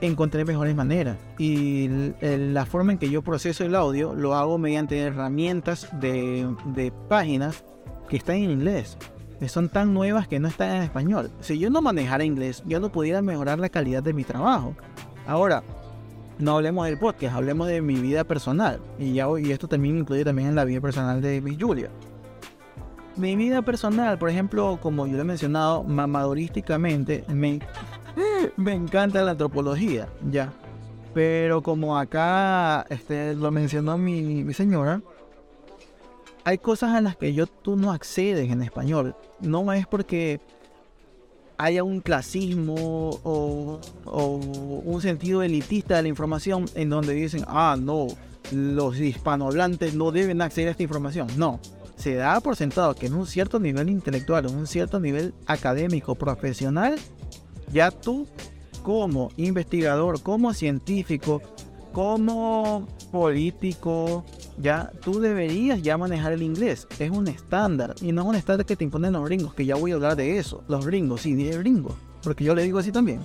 Encontré 0.00 0.44
mejores 0.44 0.76
maneras 0.76 1.16
y 1.38 1.88
la 2.20 2.64
forma 2.66 2.92
en 2.92 2.98
que 2.98 3.10
yo 3.10 3.22
proceso 3.22 3.64
el 3.64 3.74
audio 3.74 4.14
lo 4.14 4.34
hago 4.34 4.56
mediante 4.56 5.00
herramientas 5.00 5.88
de, 6.00 6.48
de 6.66 6.92
páginas 7.08 7.64
que 8.08 8.16
están 8.16 8.36
en 8.36 8.50
inglés, 8.50 8.96
que 9.40 9.48
son 9.48 9.68
tan 9.68 9.92
nuevas 9.92 10.28
que 10.28 10.38
no 10.38 10.46
están 10.46 10.76
en 10.76 10.82
español. 10.84 11.32
Si 11.40 11.58
yo 11.58 11.68
no 11.70 11.82
manejara 11.82 12.24
inglés, 12.24 12.62
yo 12.66 12.78
no 12.78 12.92
pudiera 12.92 13.22
mejorar 13.22 13.58
la 13.58 13.68
calidad 13.68 14.02
de 14.02 14.12
mi 14.12 14.22
trabajo. 14.22 14.76
Ahora, 15.26 15.64
no 16.38 16.56
hablemos 16.56 16.86
del 16.86 16.98
podcast, 16.98 17.34
hablemos 17.34 17.68
de 17.68 17.82
mi 17.82 17.96
vida 17.96 18.24
personal. 18.24 18.80
Y, 18.98 19.14
ya, 19.14 19.26
y 19.40 19.50
esto 19.50 19.68
también 19.68 19.98
incluye 19.98 20.24
también 20.24 20.48
en 20.48 20.54
la 20.54 20.64
vida 20.64 20.80
personal 20.80 21.20
de 21.20 21.40
Miss 21.40 21.58
Julia. 21.60 21.90
Mi 23.16 23.34
vida 23.34 23.62
personal, 23.62 24.18
por 24.18 24.30
ejemplo, 24.30 24.78
como 24.80 25.06
yo 25.06 25.16
lo 25.16 25.22
he 25.22 25.24
mencionado, 25.24 25.82
mamadorísticamente, 25.82 27.24
me, 27.28 27.58
me 28.56 28.74
encanta 28.74 29.22
la 29.22 29.32
antropología, 29.32 30.08
ya. 30.30 30.52
Pero 31.14 31.62
como 31.62 31.98
acá 31.98 32.86
este, 32.90 33.34
lo 33.34 33.50
mencionó 33.50 33.98
mi, 33.98 34.44
mi 34.44 34.54
señora, 34.54 35.00
hay 36.44 36.58
cosas 36.58 36.94
a 36.94 37.00
las 37.00 37.16
que 37.16 37.34
yo 37.34 37.46
tú 37.46 37.76
no 37.76 37.90
accedes 37.90 38.50
en 38.50 38.62
español. 38.62 39.16
No 39.40 39.72
es 39.72 39.86
porque 39.86 40.40
haya 41.58 41.82
un 41.82 42.00
clasismo 42.00 43.10
o, 43.24 43.80
un 44.84 45.02
sentido 45.02 45.42
elitista 45.42 45.96
de 45.96 46.02
la 46.02 46.08
información 46.08 46.66
en 46.74 46.88
donde 46.88 47.14
dicen, 47.14 47.44
ah, 47.48 47.76
no, 47.78 48.06
los 48.52 48.98
hispanohablantes 48.98 49.94
no 49.94 50.12
deben 50.12 50.40
acceder 50.40 50.68
a 50.68 50.70
esta 50.70 50.84
información. 50.84 51.26
No, 51.36 51.60
se 51.96 52.14
da 52.14 52.40
por 52.40 52.56
sentado 52.56 52.94
que 52.94 53.06
en 53.06 53.14
un 53.14 53.26
cierto 53.26 53.58
nivel 53.58 53.90
intelectual, 53.90 54.46
en 54.46 54.56
un 54.56 54.66
cierto 54.66 55.00
nivel 55.00 55.34
académico, 55.46 56.14
profesional, 56.14 56.96
ya 57.72 57.90
tú 57.90 58.26
como 58.82 59.30
investigador, 59.36 60.22
como 60.22 60.54
científico, 60.54 61.42
como 61.92 62.86
político, 63.10 64.24
ya 64.60 64.90
tú 65.02 65.20
deberías 65.20 65.82
ya 65.82 65.96
manejar 65.96 66.32
el 66.32 66.42
inglés. 66.42 66.86
Es 66.98 67.10
un 67.10 67.28
estándar 67.28 67.94
y 68.00 68.12
no 68.12 68.22
es 68.22 68.28
un 68.28 68.34
estándar 68.34 68.66
que 68.66 68.76
te 68.76 68.84
imponen 68.84 69.12
los 69.12 69.24
gringos, 69.24 69.54
que 69.54 69.64
ya 69.64 69.76
voy 69.76 69.92
a 69.92 69.94
hablar 69.94 70.16
de 70.16 70.38
eso. 70.38 70.62
Los 70.68 70.86
gringos, 70.86 71.22
sí, 71.22 71.34
de 71.34 71.56
gringos, 71.58 71.94
porque 72.22 72.44
yo 72.44 72.54
le 72.54 72.62
digo 72.62 72.78
así 72.78 72.92
también. 72.92 73.20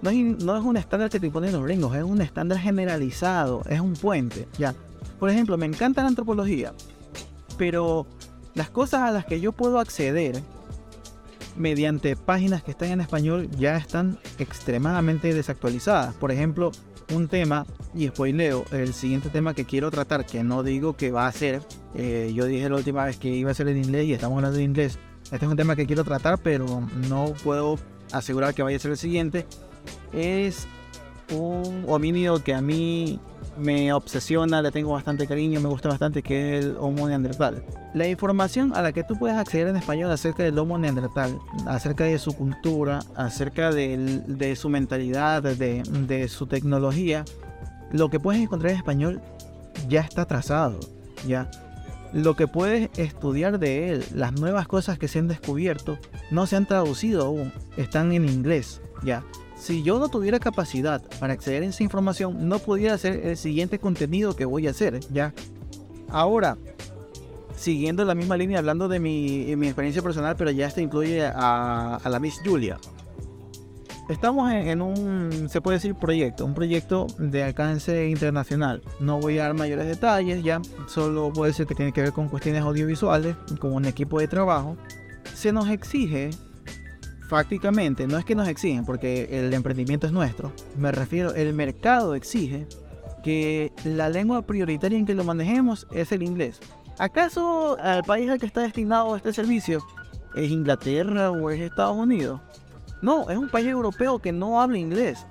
No 0.00 0.10
es, 0.10 0.16
no 0.44 0.56
es 0.56 0.64
un 0.64 0.76
estándar 0.76 1.10
que 1.10 1.20
te 1.20 1.26
imponen 1.26 1.52
los 1.52 1.62
gringos, 1.62 1.94
es 1.94 2.02
un 2.02 2.20
estándar 2.20 2.58
generalizado, 2.58 3.62
es 3.68 3.80
un 3.80 3.94
puente, 3.94 4.48
ya. 4.58 4.74
Por 5.18 5.30
ejemplo, 5.30 5.56
me 5.56 5.66
encanta 5.66 6.02
la 6.02 6.08
antropología, 6.08 6.72
pero 7.56 8.06
las 8.54 8.70
cosas 8.70 9.02
a 9.02 9.10
las 9.12 9.24
que 9.24 9.40
yo 9.40 9.52
puedo 9.52 9.78
acceder 9.78 10.42
mediante 11.56 12.16
páginas 12.16 12.62
que 12.62 12.72
están 12.72 12.90
en 12.90 13.00
español 13.00 13.48
ya 13.50 13.76
están 13.76 14.18
extremadamente 14.38 15.32
desactualizadas. 15.32 16.14
Por 16.14 16.32
ejemplo, 16.32 16.72
un 17.14 17.28
tema, 17.28 17.66
y 17.94 18.08
spoileo, 18.08 18.64
el 18.72 18.94
siguiente 18.94 19.28
tema 19.28 19.54
que 19.54 19.64
quiero 19.64 19.90
tratar, 19.90 20.26
que 20.26 20.42
no 20.42 20.62
digo 20.62 20.96
que 20.96 21.10
va 21.10 21.26
a 21.26 21.32
ser, 21.32 21.62
eh, 21.94 22.32
yo 22.34 22.46
dije 22.46 22.68
la 22.68 22.76
última 22.76 23.04
vez 23.04 23.16
que 23.16 23.28
iba 23.28 23.50
a 23.50 23.54
ser 23.54 23.68
en 23.68 23.78
inglés 23.78 24.06
y 24.06 24.14
estamos 24.14 24.36
hablando 24.36 24.56
de 24.56 24.64
inglés. 24.64 24.98
Este 25.24 25.46
es 25.46 25.50
un 25.50 25.56
tema 25.56 25.76
que 25.76 25.86
quiero 25.86 26.04
tratar, 26.04 26.38
pero 26.38 26.66
no 27.08 27.32
puedo 27.42 27.78
asegurar 28.12 28.54
que 28.54 28.62
vaya 28.62 28.76
a 28.76 28.80
ser 28.80 28.90
el 28.90 28.96
siguiente. 28.96 29.46
Es 30.12 30.66
un 31.30 31.84
homínido 31.88 32.42
que 32.42 32.54
a 32.54 32.60
mí 32.60 33.18
me 33.56 33.92
obsesiona, 33.92 34.62
le 34.62 34.70
tengo 34.70 34.92
bastante 34.92 35.26
cariño, 35.26 35.60
me 35.60 35.68
gusta 35.68 35.88
bastante, 35.88 36.22
que 36.22 36.58
es 36.58 36.64
el 36.64 36.76
Homo 36.78 37.08
neandertal. 37.08 37.64
La 37.94 38.08
información 38.08 38.74
a 38.74 38.82
la 38.82 38.92
que 38.92 39.04
tú 39.04 39.18
puedes 39.18 39.36
acceder 39.36 39.68
en 39.68 39.76
español 39.76 40.10
acerca 40.10 40.42
del 40.42 40.58
Homo 40.58 40.78
neandertal, 40.78 41.38
acerca 41.66 42.04
de 42.04 42.18
su 42.18 42.32
cultura, 42.32 43.00
acerca 43.14 43.70
de 43.70 44.56
su 44.56 44.68
mentalidad, 44.68 45.42
de, 45.42 45.82
de 45.82 46.28
su 46.28 46.46
tecnología, 46.46 47.24
lo 47.92 48.08
que 48.08 48.18
puedes 48.18 48.40
encontrar 48.40 48.72
en 48.72 48.78
español 48.78 49.20
ya 49.88 50.00
está 50.00 50.24
trazado, 50.24 50.80
ya. 51.26 51.50
Lo 52.12 52.36
que 52.36 52.46
puedes 52.46 52.90
estudiar 52.98 53.58
de 53.58 53.90
él, 53.90 54.04
las 54.14 54.32
nuevas 54.32 54.68
cosas 54.68 54.98
que 54.98 55.08
se 55.08 55.18
han 55.18 55.28
descubierto, 55.28 55.98
no 56.30 56.46
se 56.46 56.56
han 56.56 56.66
traducido 56.66 57.24
aún, 57.24 57.52
están 57.76 58.12
en 58.12 58.28
inglés, 58.28 58.82
ya. 59.02 59.24
Si 59.62 59.84
yo 59.84 60.00
no 60.00 60.08
tuviera 60.08 60.40
capacidad 60.40 61.00
para 61.20 61.34
acceder 61.34 61.62
a 61.62 61.66
esa 61.66 61.84
información, 61.84 62.48
no 62.48 62.58
pudiera 62.58 62.94
hacer 62.94 63.24
el 63.24 63.36
siguiente 63.36 63.78
contenido 63.78 64.34
que 64.34 64.44
voy 64.44 64.66
a 64.66 64.70
hacer, 64.70 64.98
ya. 65.12 65.32
Ahora, 66.08 66.58
siguiendo 67.54 68.04
la 68.04 68.16
misma 68.16 68.36
línea, 68.36 68.58
hablando 68.58 68.88
de 68.88 68.98
mi, 68.98 69.54
mi 69.54 69.68
experiencia 69.68 70.02
personal, 70.02 70.34
pero 70.36 70.50
ya 70.50 70.66
esto 70.66 70.80
incluye 70.80 71.24
a, 71.24 71.94
a 71.94 72.08
la 72.08 72.18
Miss 72.18 72.40
Julia. 72.44 72.76
Estamos 74.08 74.50
en, 74.50 74.66
en, 74.66 74.82
un, 74.82 75.48
se 75.48 75.60
puede 75.60 75.76
decir, 75.76 75.94
proyecto, 75.94 76.44
un 76.44 76.54
proyecto 76.54 77.06
de 77.18 77.44
alcance 77.44 78.08
internacional. 78.08 78.82
No 78.98 79.20
voy 79.20 79.38
a 79.38 79.44
dar 79.44 79.54
mayores 79.54 79.86
detalles, 79.86 80.42
ya 80.42 80.60
solo 80.88 81.32
puedo 81.32 81.46
decir 81.46 81.68
que 81.68 81.76
tiene 81.76 81.92
que 81.92 82.02
ver 82.02 82.12
con 82.12 82.28
cuestiones 82.28 82.62
audiovisuales, 82.62 83.36
con 83.60 83.72
un 83.72 83.84
equipo 83.84 84.18
de 84.18 84.26
trabajo. 84.26 84.76
Se 85.36 85.52
nos 85.52 85.68
exige, 85.68 86.30
prácticamente, 87.32 88.06
no 88.06 88.18
es 88.18 88.26
que 88.26 88.34
nos 88.34 88.46
exigen, 88.46 88.84
porque 88.84 89.26
el 89.30 89.54
emprendimiento 89.54 90.06
es 90.06 90.12
nuestro, 90.12 90.52
me 90.76 90.92
refiero, 90.92 91.32
el 91.32 91.54
mercado 91.54 92.14
exige 92.14 92.66
que 93.24 93.72
la 93.84 94.10
lengua 94.10 94.42
prioritaria 94.42 94.98
en 94.98 95.06
que 95.06 95.14
lo 95.14 95.24
manejemos 95.24 95.86
es 95.92 96.12
el 96.12 96.22
inglés. 96.22 96.60
¿Acaso 96.98 97.78
al 97.80 98.02
país 98.04 98.28
al 98.28 98.38
que 98.38 98.44
está 98.44 98.60
destinado 98.60 99.16
este 99.16 99.32
servicio 99.32 99.82
es 100.34 100.50
Inglaterra 100.50 101.30
o 101.30 101.48
es 101.48 101.58
Estados 101.58 101.96
Unidos? 101.96 102.38
No, 103.00 103.30
es 103.30 103.38
un 103.38 103.48
país 103.48 103.68
europeo 103.68 104.18
que 104.18 104.30
no 104.30 104.60
habla 104.60 104.76
inglés. 104.76 105.26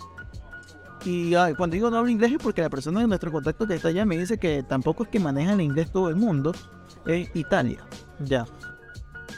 Y 1.06 1.36
cuando 1.56 1.76
digo 1.76 1.92
no 1.92 1.98
habla 1.98 2.10
inglés 2.10 2.32
es 2.32 2.40
porque 2.40 2.64
la 2.64 2.72
persona 2.72 3.02
de 3.02 3.08
nuestro 3.08 3.32
contacto 3.32 3.68
que 3.68 3.76
está 3.76 3.90
allá 3.90 4.06
me 4.08 4.18
dice 4.18 4.40
que 4.40 4.64
tampoco 4.64 5.04
es 5.04 5.10
que 5.10 5.20
maneja 5.20 5.54
el 5.54 5.62
inglés 5.62 5.92
todo 5.92 6.10
el 6.10 6.16
mundo. 6.16 6.52
Es 7.06 7.30
Italia. 7.36 7.86
Ya. 8.26 8.48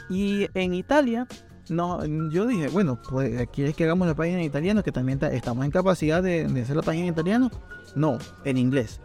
Y 0.08 0.48
en 0.54 0.72
Italia, 0.72 1.26
no, 1.68 2.04
yo 2.30 2.46
dije, 2.46 2.68
bueno, 2.68 2.98
pues 3.08 3.48
¿quieres 3.50 3.74
que 3.74 3.84
hagamos 3.84 4.06
la 4.06 4.14
página 4.14 4.38
en 4.38 4.44
italiano? 4.44 4.82
Que 4.82 4.92
también 4.92 5.18
estamos 5.32 5.64
en 5.64 5.70
capacidad 5.70 6.22
de, 6.22 6.46
de 6.46 6.62
hacer 6.62 6.76
la 6.76 6.82
página 6.82 7.06
en 7.06 7.12
italiano. 7.12 7.50
No, 7.94 8.18
en 8.44 8.58
inglés. 8.58 9.00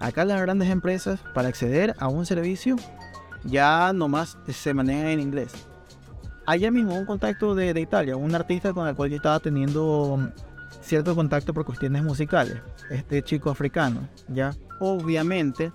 Acá 0.00 0.24
las 0.24 0.40
grandes 0.40 0.70
empresas, 0.70 1.20
para 1.34 1.48
acceder 1.48 1.94
a 1.98 2.08
un 2.08 2.24
servicio, 2.24 2.76
ya 3.44 3.92
nomás 3.92 4.38
se 4.48 4.74
manejan 4.74 5.06
en 5.08 5.20
inglés 5.20 5.68
allá 6.48 6.70
mismo 6.70 6.98
un 6.98 7.04
contacto 7.04 7.54
de, 7.54 7.74
de, 7.74 7.80
Italia, 7.82 8.16
un 8.16 8.34
artista 8.34 8.72
con 8.72 8.88
el 8.88 8.94
cual 8.94 9.10
yo 9.10 9.16
estaba 9.16 9.38
teniendo 9.38 10.14
um, 10.14 10.30
cierto 10.80 11.14
contacto 11.14 11.52
por 11.52 11.66
cuestiones 11.66 12.02
musicales, 12.02 12.56
este 12.88 13.22
chico 13.22 13.50
africano, 13.50 14.08
ya, 14.28 14.54
obviamente, 14.80 15.72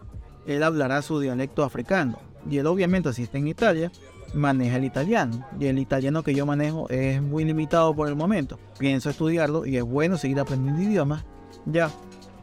él 0.48 0.64
hablará 0.64 1.04
su 1.04 1.20
dialecto 1.20 1.64
africano, 1.64 2.18
y 2.50 2.58
él 2.58 2.66
obviamente 2.66 3.14
si 3.14 3.22
está 3.22 3.38
en 3.38 3.50
Italia, 3.50 3.92
maneja 4.34 4.78
el 4.78 4.86
italiano, 4.86 5.46
y 5.60 5.68
el 5.68 5.80
italiano 5.80 6.24
que 6.24 6.34
yo 6.34 6.46
manejo 6.46 6.90
es 6.90 7.22
muy 7.22 7.46
limitado 7.46 7.96
por 7.96 8.08
el 8.08 8.16
momento, 8.16 8.60
pienso 8.78 9.10
estudiarlo 9.10 9.66
y 9.66 9.78
es 9.78 9.84
bueno 9.84 10.18
seguir 10.18 10.40
aprendiendo 10.40 10.82
idiomas, 10.82 11.26
ya, 11.66 11.90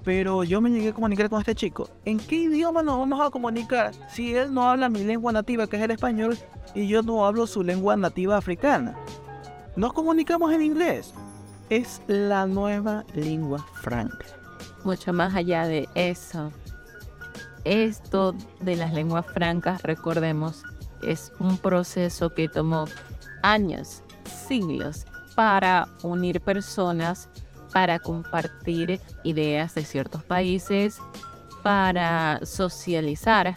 pero 0.04 0.44
yo 0.44 0.60
me 0.60 0.70
llegué 0.70 0.88
a 0.88 0.94
comunicar 0.94 1.28
con 1.28 1.40
este 1.40 1.54
chico. 1.54 1.88
¿En 2.04 2.18
qué 2.18 2.36
idioma 2.36 2.82
nos 2.82 2.98
vamos 2.98 3.20
a 3.20 3.30
comunicar 3.30 3.92
si 4.08 4.34
él 4.34 4.52
no 4.52 4.68
habla 4.68 4.88
mi 4.88 5.04
lengua 5.04 5.32
nativa, 5.32 5.66
que 5.66 5.76
es 5.76 5.82
el 5.82 5.90
español, 5.90 6.38
y 6.74 6.88
yo 6.88 7.02
no 7.02 7.26
hablo 7.26 7.46
su 7.46 7.62
lengua 7.62 7.96
nativa 7.96 8.36
africana? 8.36 8.96
Nos 9.76 9.92
comunicamos 9.92 10.52
en 10.52 10.62
inglés. 10.62 11.12
Es 11.68 12.02
la 12.08 12.46
nueva 12.46 13.04
lengua 13.14 13.64
franca. 13.74 14.26
Mucho 14.84 15.12
más 15.12 15.34
allá 15.34 15.66
de 15.66 15.88
eso. 15.94 16.50
Esto 17.64 18.34
de 18.60 18.76
las 18.76 18.92
lenguas 18.92 19.26
francas, 19.26 19.82
recordemos, 19.82 20.64
es 21.02 21.32
un 21.38 21.58
proceso 21.58 22.34
que 22.34 22.48
tomó 22.48 22.86
años, 23.42 24.02
siglos, 24.48 25.06
para 25.34 25.88
unir 26.02 26.40
personas 26.40 27.28
para 27.72 27.98
compartir 27.98 29.00
ideas 29.24 29.74
de 29.74 29.84
ciertos 29.84 30.22
países, 30.22 30.98
para 31.62 32.40
socializar. 32.44 33.56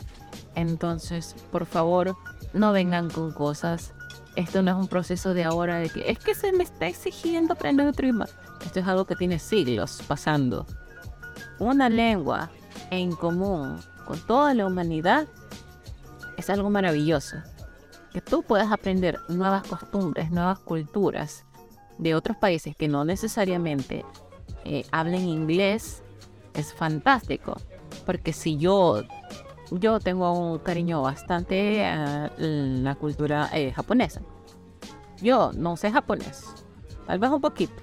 Entonces, 0.56 1.36
por 1.52 1.66
favor, 1.66 2.16
no 2.54 2.72
vengan 2.72 3.10
con 3.10 3.32
cosas. 3.32 3.94
Esto 4.36 4.62
no 4.62 4.72
es 4.72 4.78
un 4.78 4.88
proceso 4.88 5.34
de 5.34 5.44
ahora 5.44 5.78
de 5.78 5.90
que 5.90 6.10
es 6.10 6.20
que 6.20 6.36
se 6.36 6.52
me 6.54 6.64
está 6.64 6.88
exigiendo 6.88 7.54
aprender 7.54 7.88
otro 7.88 8.06
idioma. 8.06 8.28
Esto 8.66 8.80
es 8.80 8.88
algo 8.88 9.06
que 9.06 9.16
tiene 9.16 9.40
siglos 9.40 10.02
pasando. 10.08 10.66
Una 11.60 11.90
lengua 11.90 12.50
en 12.90 13.12
común 13.16 13.80
con 14.06 14.20
toda 14.20 14.54
la 14.54 14.66
humanidad 14.66 15.28
es 16.38 16.50
algo 16.50 16.70
maravilloso. 16.70 17.38
Que 18.12 18.22
tú 18.22 18.44
puedas 18.44 18.72
aprender 18.72 19.20
nuevas 19.28 19.68
costumbres, 19.68 20.32
nuevas 20.32 20.60
culturas, 20.60 21.46
de 21.98 22.16
otros 22.16 22.38
países 22.38 22.76
que 22.76 22.88
no 22.88 23.06
necesariamente 23.06 24.06
eh, 24.66 24.86
hablen 24.92 25.28
inglés 25.28 26.04
es 26.54 26.74
fantástico. 26.74 27.58
Porque 28.06 28.34
si 28.34 28.58
yo, 28.58 29.04
yo 29.72 30.00
tengo 30.00 30.32
un 30.32 30.60
cariño 30.60 31.02
bastante 31.02 31.86
a 31.86 32.32
la 32.38 32.96
cultura 32.96 33.50
eh, 33.54 33.72
japonesa. 33.72 34.22
Yo 35.22 35.52
no 35.54 35.78
sé 35.78 35.92
japonés, 35.92 36.44
tal 37.08 37.20
vez 37.20 37.30
un 37.30 37.40
poquito, 37.40 37.74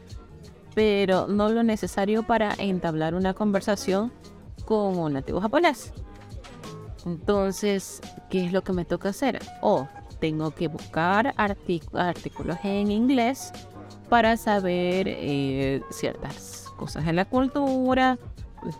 pero 0.74 1.26
no 1.26 1.48
lo 1.48 1.62
necesario 1.62 2.22
para 2.22 2.52
entablar 2.58 3.14
una 3.14 3.32
conversación 3.32 4.12
con 4.66 4.98
un 4.98 5.14
nativo 5.14 5.40
japonés. 5.40 5.92
Entonces, 7.06 8.00
¿qué 8.28 8.44
es 8.44 8.52
lo 8.52 8.62
que 8.62 8.72
me 8.72 8.84
toca 8.84 9.10
hacer? 9.10 9.38
O 9.62 9.88
tengo 10.20 10.50
que 10.50 10.68
buscar 10.68 11.34
artículos 11.36 12.58
en 12.62 12.90
inglés 12.90 13.52
para 14.08 14.36
saber 14.36 15.06
eh, 15.08 15.82
ciertas 15.90 16.66
cosas 16.76 17.06
en 17.06 17.16
la 17.16 17.24
cultura, 17.24 18.18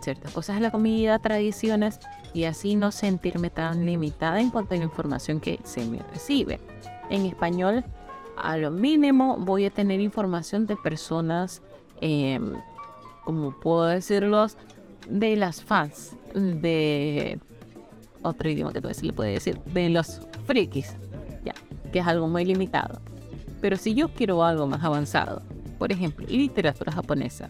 ciertas 0.01 0.31
cosas 0.31 0.57
en 0.57 0.63
la 0.63 0.71
comida, 0.71 1.19
tradiciones 1.19 1.99
y 2.33 2.43
así 2.43 2.75
no 2.75 2.91
sentirme 2.91 3.49
tan 3.49 3.85
limitada 3.85 4.39
en 4.39 4.51
cuanto 4.51 4.75
a 4.75 4.77
la 4.77 4.83
información 4.83 5.39
que 5.39 5.59
se 5.63 5.85
me 5.85 5.99
recibe. 6.13 6.59
En 7.09 7.25
español, 7.25 7.83
a 8.37 8.57
lo 8.57 8.71
mínimo 8.71 9.37
voy 9.37 9.65
a 9.65 9.71
tener 9.71 9.99
información 9.99 10.67
de 10.67 10.75
personas, 10.75 11.61
em, 11.99 12.53
como 13.25 13.59
puedo 13.59 13.85
decirlos, 13.85 14.57
de 15.09 15.35
las 15.35 15.63
fans 15.63 16.15
de 16.33 17.39
otro 18.23 18.49
idioma 18.49 18.73
que 18.73 18.93
se 18.93 19.05
le 19.05 19.13
puede 19.13 19.33
decir, 19.33 19.59
de 19.65 19.89
los 19.89 20.21
frikis, 20.45 20.95
ya, 21.43 21.53
que 21.91 21.99
es 21.99 22.07
algo 22.07 22.27
muy 22.27 22.45
limitado. 22.45 23.01
Pero 23.61 23.77
si 23.77 23.93
yo 23.93 24.09
quiero 24.09 24.43
algo 24.43 24.67
más 24.67 24.83
avanzado, 24.83 25.41
por 25.77 25.91
ejemplo, 25.91 26.25
literatura 26.27 26.91
japonesa, 26.91 27.49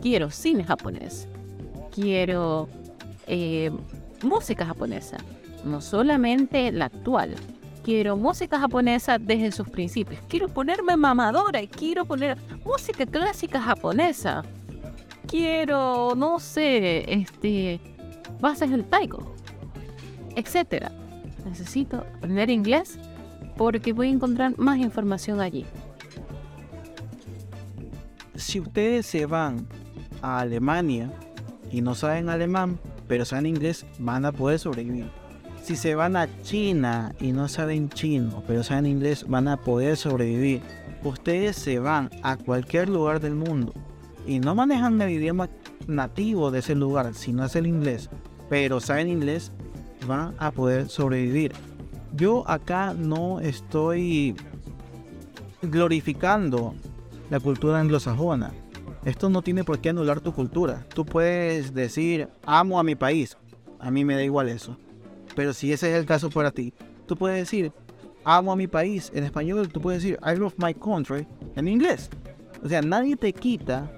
quiero 0.00 0.30
cine 0.30 0.64
japonés, 0.64 1.28
quiero 1.92 2.68
eh, 3.26 3.70
música 4.22 4.64
japonesa, 4.64 5.18
no 5.64 5.80
solamente 5.80 6.70
la 6.72 6.86
actual, 6.86 7.34
quiero 7.82 8.16
música 8.16 8.58
japonesa 8.58 9.18
desde 9.18 9.52
sus 9.52 9.68
principios, 9.68 10.20
quiero 10.28 10.48
ponerme 10.48 10.96
mamadora 10.96 11.62
y 11.62 11.68
quiero 11.68 12.04
poner 12.04 12.38
música 12.64 13.06
clásica 13.06 13.60
japonesa, 13.60 14.42
quiero, 15.26 16.14
no 16.16 16.38
sé, 16.38 17.12
este, 17.12 17.80
bases 18.40 18.70
del 18.70 18.84
taiko, 18.84 19.33
etcétera. 20.36 20.92
Necesito 21.44 21.98
aprender 21.98 22.50
inglés 22.50 22.98
porque 23.56 23.92
voy 23.92 24.08
a 24.08 24.10
encontrar 24.10 24.58
más 24.58 24.78
información 24.78 25.40
allí. 25.40 25.64
Si 28.34 28.60
ustedes 28.60 29.06
se 29.06 29.26
van 29.26 29.66
a 30.22 30.40
Alemania 30.40 31.12
y 31.70 31.80
no 31.80 31.94
saben 31.94 32.28
alemán, 32.28 32.78
pero 33.06 33.24
saben 33.24 33.46
inglés, 33.46 33.86
van 33.98 34.24
a 34.24 34.32
poder 34.32 34.58
sobrevivir. 34.58 35.10
Si 35.62 35.76
se 35.76 35.94
van 35.94 36.16
a 36.16 36.28
China 36.42 37.14
y 37.20 37.32
no 37.32 37.48
saben 37.48 37.88
chino, 37.88 38.42
pero 38.46 38.62
saben 38.62 38.86
inglés, 38.86 39.24
van 39.28 39.48
a 39.48 39.56
poder 39.56 39.96
sobrevivir. 39.96 40.60
Ustedes 41.02 41.56
se 41.56 41.78
van 41.78 42.10
a 42.22 42.36
cualquier 42.36 42.88
lugar 42.88 43.20
del 43.20 43.34
mundo 43.34 43.72
y 44.26 44.40
no 44.40 44.54
manejan 44.54 45.00
el 45.00 45.10
idioma 45.10 45.48
nativo 45.86 46.50
de 46.50 46.60
ese 46.60 46.74
lugar, 46.74 47.14
sino 47.14 47.44
es 47.44 47.56
el 47.56 47.66
inglés, 47.66 48.10
pero 48.48 48.80
saben 48.80 49.08
inglés, 49.08 49.52
van 50.06 50.34
a 50.38 50.50
poder 50.50 50.88
sobrevivir 50.88 51.52
yo 52.16 52.48
acá 52.48 52.94
no 52.94 53.40
estoy 53.40 54.36
glorificando 55.62 56.74
la 57.30 57.40
cultura 57.40 57.80
anglosajona. 57.80 58.52
Esto 59.04 59.28
no 59.28 59.42
tiene 59.42 59.64
por 59.64 59.80
qué 59.80 59.90
anular 59.90 60.20
tu 60.20 60.32
cultura. 60.32 60.86
Tú 60.94 61.04
puedes 61.04 61.74
decir, 61.74 62.28
amo 62.46 62.78
a 62.78 62.84
mi 62.84 62.94
país. 62.94 63.36
A 63.78 63.90
mí 63.90 64.04
me 64.04 64.14
da 64.14 64.22
igual 64.22 64.48
eso. 64.48 64.78
Pero 65.34 65.52
si 65.52 65.72
ese 65.72 65.90
es 65.90 65.98
el 65.98 66.06
caso 66.06 66.30
para 66.30 66.52
ti, 66.52 66.72
tú 67.06 67.16
puedes 67.16 67.38
decir, 67.38 67.72
amo 68.24 68.52
a 68.52 68.56
mi 68.56 68.66
país. 68.66 69.10
En 69.14 69.24
español, 69.24 69.68
tú 69.68 69.80
puedes 69.80 70.02
decir, 70.02 70.18
I 70.24 70.38
love 70.38 70.54
my 70.56 70.72
country. 70.72 71.26
En 71.56 71.68
inglés. 71.68 72.08
O 72.62 72.68
sea, 72.68 72.80
nadie 72.80 73.16
te 73.16 73.32
quita 73.32 73.90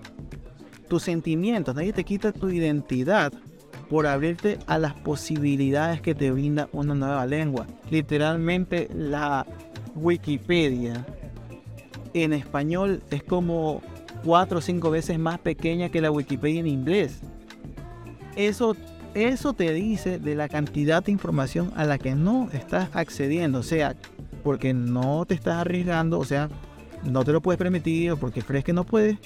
tus 0.89 1.03
sentimientos, 1.03 1.75
nadie 1.75 1.93
te 1.93 2.05
quita 2.05 2.33
tu 2.33 2.49
identidad 2.49 3.33
por 3.89 4.07
abrirte 4.07 4.59
a 4.67 4.79
las 4.79 4.95
posibilidades 4.95 6.01
que 6.01 6.15
te 6.15 6.31
brinda 6.31 6.69
una 6.73 6.95
nueva 6.95 7.27
lengua. 7.27 7.67
Literalmente 7.91 8.89
la 8.95 9.47
Wikipedia 9.95 11.07
en 12.15 12.33
español 12.33 13.03
es 13.11 13.23
como 13.23 13.83
cuatro 14.25 14.59
o 14.59 14.61
cinco 14.61 14.91
veces 14.91 15.19
más 15.19 15.39
pequeña 15.39 15.89
que 15.89 16.01
la 16.01 16.11
Wikipedia 16.11 16.61
en 16.61 16.67
inglés. 16.67 17.21
Eso 18.35 18.77
eso 19.17 19.55
te 19.55 19.73
dice 19.73 20.19
de 20.19 20.35
la 20.35 20.47
cantidad 20.47 21.03
de 21.03 21.11
información 21.11 21.73
a 21.75 21.85
la 21.85 21.97
que 21.97 22.15
no 22.15 22.51
estás 22.53 22.91
accediendo, 22.93 23.61
o 23.61 23.63
sea, 23.63 23.97
porque 24.45 24.75
no 24.75 25.25
te 25.25 25.33
estás 25.33 25.55
arriesgando, 25.55 26.19
o 26.19 26.25
sea, 26.27 26.51
no 27.03 27.25
te 27.25 27.33
lo 27.33 27.41
puedes 27.41 27.57
permitir 27.57 28.11
o 28.11 28.19
porque 28.19 28.43
crees 28.43 28.63
que 28.63 28.75
no 28.75 28.85
puedes. 28.85 29.17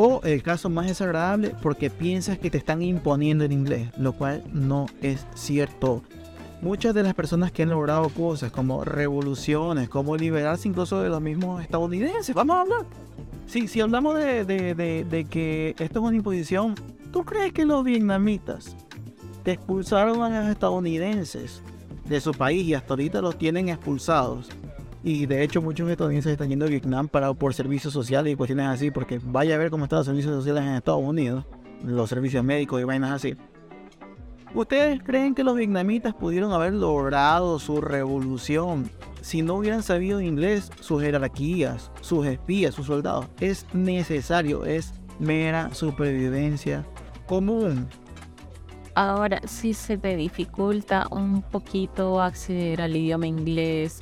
O 0.00 0.20
el 0.22 0.44
caso 0.44 0.70
más 0.70 0.86
desagradable, 0.86 1.56
porque 1.60 1.90
piensas 1.90 2.38
que 2.38 2.52
te 2.52 2.58
están 2.58 2.82
imponiendo 2.82 3.44
el 3.44 3.50
inglés, 3.50 3.90
lo 3.98 4.12
cual 4.12 4.44
no 4.52 4.86
es 5.02 5.26
cierto. 5.34 6.04
Muchas 6.62 6.94
de 6.94 7.02
las 7.02 7.14
personas 7.14 7.50
que 7.50 7.64
han 7.64 7.70
logrado 7.70 8.08
cosas 8.10 8.52
como 8.52 8.84
revoluciones, 8.84 9.88
como 9.88 10.16
liberarse 10.16 10.68
incluso 10.68 11.00
de 11.00 11.08
los 11.08 11.20
mismos 11.20 11.62
estadounidenses, 11.62 12.32
vamos 12.32 12.54
a 12.54 12.60
hablar. 12.60 12.86
Sí, 13.48 13.66
si 13.66 13.80
hablamos 13.80 14.14
de, 14.14 14.44
de, 14.44 15.26
que 15.28 15.74
esto 15.76 15.98
es 15.98 16.04
una 16.04 16.16
imposición, 16.16 16.76
¿tú 17.10 17.24
crees 17.24 17.52
que 17.52 17.64
los 17.64 17.82
vietnamitas 17.82 18.76
te 19.42 19.50
expulsaron 19.50 20.22
a 20.22 20.42
los 20.42 20.48
estadounidenses 20.48 21.60
de 22.04 22.20
su 22.20 22.30
país 22.30 22.64
y 22.64 22.74
hasta 22.74 22.92
ahorita 22.92 23.20
los 23.20 23.36
tienen 23.36 23.68
expulsados? 23.68 24.48
Y 25.02 25.26
de 25.26 25.42
hecho 25.42 25.62
muchos 25.62 25.88
estadounidenses 25.90 26.32
están 26.32 26.48
yendo 26.48 26.66
a 26.66 26.68
Vietnam 26.68 27.08
para, 27.08 27.32
por 27.32 27.54
servicios 27.54 27.92
sociales 27.92 28.32
y 28.32 28.36
cuestiones 28.36 28.66
así, 28.66 28.90
porque 28.90 29.20
vaya 29.22 29.54
a 29.54 29.58
ver 29.58 29.70
cómo 29.70 29.84
están 29.84 29.98
los 29.98 30.06
servicios 30.06 30.34
sociales 30.34 30.64
en 30.64 30.70
Estados 30.70 31.02
Unidos, 31.02 31.44
los 31.84 32.08
servicios 32.08 32.44
médicos 32.44 32.80
y 32.80 32.84
vainas 32.84 33.12
así. 33.12 33.36
¿Ustedes 34.54 35.00
creen 35.02 35.34
que 35.34 35.44
los 35.44 35.56
vietnamitas 35.56 36.14
pudieron 36.14 36.52
haber 36.52 36.72
logrado 36.72 37.58
su 37.58 37.80
revolución 37.80 38.90
si 39.20 39.42
no 39.42 39.56
hubieran 39.56 39.82
sabido 39.82 40.20
inglés, 40.20 40.70
sus 40.80 41.02
jerarquías, 41.02 41.92
sus 42.00 42.26
espías, 42.26 42.74
sus 42.74 42.86
soldados? 42.86 43.26
Es 43.40 43.66
necesario, 43.74 44.64
es 44.64 44.94
mera 45.18 45.72
supervivencia 45.74 46.84
común. 47.26 47.88
Ahora, 48.94 49.40
si 49.46 49.74
se 49.74 49.96
te 49.96 50.16
dificulta 50.16 51.06
un 51.10 51.42
poquito 51.42 52.20
acceder 52.20 52.80
al 52.80 52.96
idioma 52.96 53.28
inglés, 53.28 54.00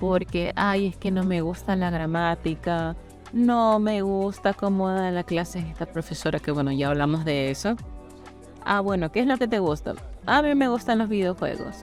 porque, 0.00 0.52
ay, 0.56 0.86
es 0.86 0.96
que 0.96 1.10
no 1.10 1.24
me 1.24 1.40
gusta 1.40 1.76
la 1.76 1.90
gramática, 1.90 2.96
no 3.32 3.78
me 3.78 4.02
gusta 4.02 4.54
cómo 4.54 4.88
da 4.88 5.10
la 5.10 5.24
clase 5.24 5.58
esta 5.58 5.86
profesora, 5.86 6.38
que 6.38 6.50
bueno, 6.50 6.72
ya 6.72 6.88
hablamos 6.88 7.24
de 7.24 7.50
eso. 7.50 7.76
Ah, 8.64 8.80
bueno, 8.80 9.10
¿qué 9.10 9.20
es 9.20 9.26
lo 9.26 9.36
que 9.36 9.48
te 9.48 9.58
gusta? 9.58 9.94
A 10.26 10.42
mí 10.42 10.54
me 10.54 10.68
gustan 10.68 10.98
los 10.98 11.08
videojuegos. 11.08 11.82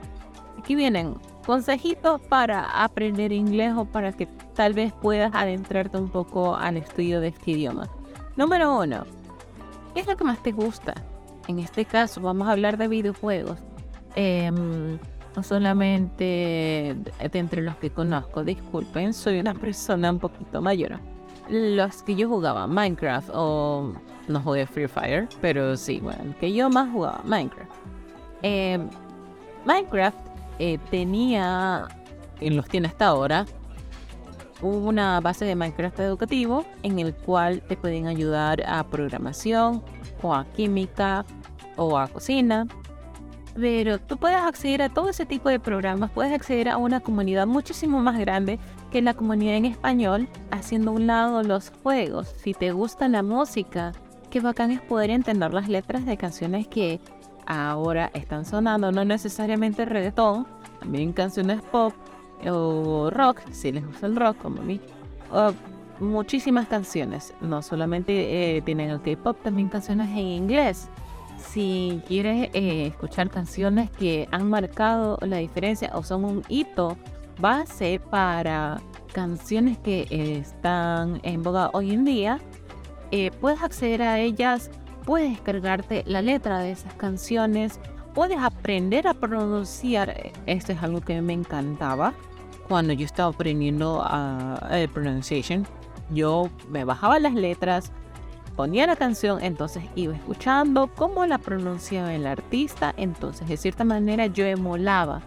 Aquí 0.58 0.74
vienen 0.74 1.14
consejitos 1.44 2.20
para 2.22 2.82
aprender 2.82 3.32
inglés 3.32 3.74
o 3.76 3.84
para 3.84 4.12
que 4.12 4.26
tal 4.54 4.72
vez 4.72 4.92
puedas 4.92 5.32
adentrarte 5.34 5.96
un 5.96 6.08
poco 6.08 6.56
al 6.56 6.76
estudio 6.76 7.20
de 7.20 7.28
este 7.28 7.52
idioma. 7.52 7.88
Número 8.36 8.78
uno, 8.78 9.04
¿qué 9.94 10.00
es 10.00 10.06
lo 10.06 10.16
que 10.16 10.24
más 10.24 10.42
te 10.42 10.52
gusta? 10.52 10.94
En 11.48 11.58
este 11.60 11.84
caso 11.84 12.20
vamos 12.20 12.48
a 12.48 12.52
hablar 12.52 12.76
de 12.76 12.88
videojuegos. 12.88 13.58
Em, 14.16 14.98
no 15.36 15.42
solamente 15.42 16.24
de 16.24 17.38
entre 17.38 17.60
los 17.60 17.76
que 17.76 17.90
conozco, 17.90 18.42
disculpen, 18.42 19.12
soy 19.12 19.38
una 19.38 19.52
persona 19.52 20.10
un 20.10 20.18
poquito 20.18 20.62
mayor. 20.62 20.98
Los 21.50 22.02
que 22.02 22.16
yo 22.16 22.26
jugaba 22.26 22.66
Minecraft 22.66 23.30
o 23.34 23.92
no 24.28 24.40
jugué 24.40 24.66
Free 24.66 24.88
Fire, 24.88 25.28
pero 25.42 25.76
sí, 25.76 26.00
bueno, 26.00 26.34
que 26.40 26.52
yo 26.52 26.70
más 26.70 26.90
jugaba 26.90 27.20
Minecraft. 27.24 27.70
Em, 28.40 28.88
Minecraft 29.66 30.16
eh, 30.58 30.78
tenía, 30.90 31.86
y 32.40 32.50
los 32.50 32.66
tiene 32.66 32.88
hasta 32.88 33.06
ahora, 33.06 33.44
una 34.62 35.20
base 35.20 35.44
de 35.44 35.54
Minecraft 35.54 36.00
educativo 36.00 36.64
en 36.82 36.98
el 36.98 37.14
cual 37.14 37.60
te 37.60 37.76
pueden 37.76 38.06
ayudar 38.06 38.64
a 38.66 38.82
programación 38.84 39.82
o 40.22 40.34
a 40.34 40.46
química 40.46 41.26
o 41.76 41.98
a 41.98 42.08
cocina 42.08 42.66
pero 43.58 43.98
tú 43.98 44.18
puedes 44.18 44.36
acceder 44.36 44.82
a 44.82 44.88
todo 44.88 45.08
ese 45.08 45.24
tipo 45.24 45.48
de 45.48 45.58
programas, 45.58 46.10
puedes 46.10 46.32
acceder 46.32 46.68
a 46.68 46.76
una 46.76 47.00
comunidad 47.00 47.46
muchísimo 47.46 48.00
más 48.00 48.18
grande 48.18 48.58
que 48.90 49.02
la 49.02 49.14
comunidad 49.14 49.56
en 49.56 49.64
español, 49.64 50.28
haciendo 50.50 50.92
un 50.92 51.06
lado 51.06 51.42
los 51.42 51.72
juegos. 51.82 52.28
Si 52.36 52.52
te 52.52 52.72
gusta 52.72 53.08
la 53.08 53.22
música, 53.22 53.92
qué 54.30 54.40
bacán 54.40 54.70
es 54.70 54.80
poder 54.80 55.10
entender 55.10 55.54
las 55.54 55.68
letras 55.68 56.04
de 56.04 56.16
canciones 56.16 56.68
que 56.68 57.00
ahora 57.46 58.10
están 58.12 58.44
sonando, 58.44 58.92
no 58.92 59.04
necesariamente 59.04 59.84
reggaetón, 59.84 60.46
también 60.80 61.12
canciones 61.12 61.62
pop 61.62 61.94
o 62.46 63.08
rock, 63.10 63.40
si 63.50 63.72
les 63.72 63.86
gusta 63.86 64.06
el 64.06 64.16
rock 64.16 64.36
como 64.38 64.60
a 64.60 64.64
mí. 64.64 64.80
O 65.32 65.52
muchísimas 65.98 66.66
canciones, 66.68 67.32
no 67.40 67.62
solamente 67.62 68.56
eh, 68.56 68.62
tienen 68.62 68.90
el 68.90 69.00
K-pop, 69.00 69.38
también 69.42 69.70
canciones 69.70 70.10
en 70.10 70.18
inglés 70.18 70.90
si 71.56 72.02
quieres 72.06 72.50
eh, 72.52 72.88
escuchar 72.88 73.30
canciones 73.30 73.88
que 73.88 74.28
han 74.30 74.50
marcado 74.50 75.16
la 75.22 75.38
diferencia 75.38 75.90
o 75.94 76.02
son 76.02 76.26
un 76.26 76.42
hito 76.50 76.98
base 77.40 77.98
para 78.10 78.78
canciones 79.14 79.78
que 79.78 80.06
están 80.10 81.18
en 81.22 81.42
boga 81.42 81.70
hoy 81.72 81.92
en 81.92 82.04
día, 82.04 82.40
eh, 83.10 83.30
puedes 83.40 83.62
acceder 83.62 84.02
a 84.02 84.20
ellas, 84.20 84.70
puedes 85.06 85.30
descargarte 85.30 86.04
la 86.06 86.20
letra 86.20 86.58
de 86.58 86.72
esas 86.72 86.92
canciones, 86.92 87.80
puedes 88.12 88.38
aprender 88.38 89.08
a 89.08 89.14
pronunciar. 89.14 90.14
Esto 90.44 90.72
es 90.72 90.82
algo 90.82 91.00
que 91.00 91.22
me 91.22 91.32
encantaba 91.32 92.12
cuando 92.68 92.92
yo 92.92 93.06
estaba 93.06 93.30
aprendiendo 93.30 94.02
a, 94.02 94.56
a 94.56 94.88
pronunciation. 94.92 95.66
Yo 96.10 96.50
me 96.68 96.84
bajaba 96.84 97.18
las 97.18 97.32
letras, 97.32 97.92
ponía 98.56 98.86
la 98.86 98.96
canción, 98.96 99.42
entonces 99.44 99.84
iba 99.94 100.14
escuchando 100.14 100.88
cómo 100.96 101.26
la 101.26 101.38
pronunciaba 101.38 102.14
el 102.14 102.26
artista, 102.26 102.94
entonces 102.96 103.48
de 103.48 103.56
cierta 103.58 103.84
manera 103.84 104.26
yo 104.26 104.46
emulaba. 104.46 105.20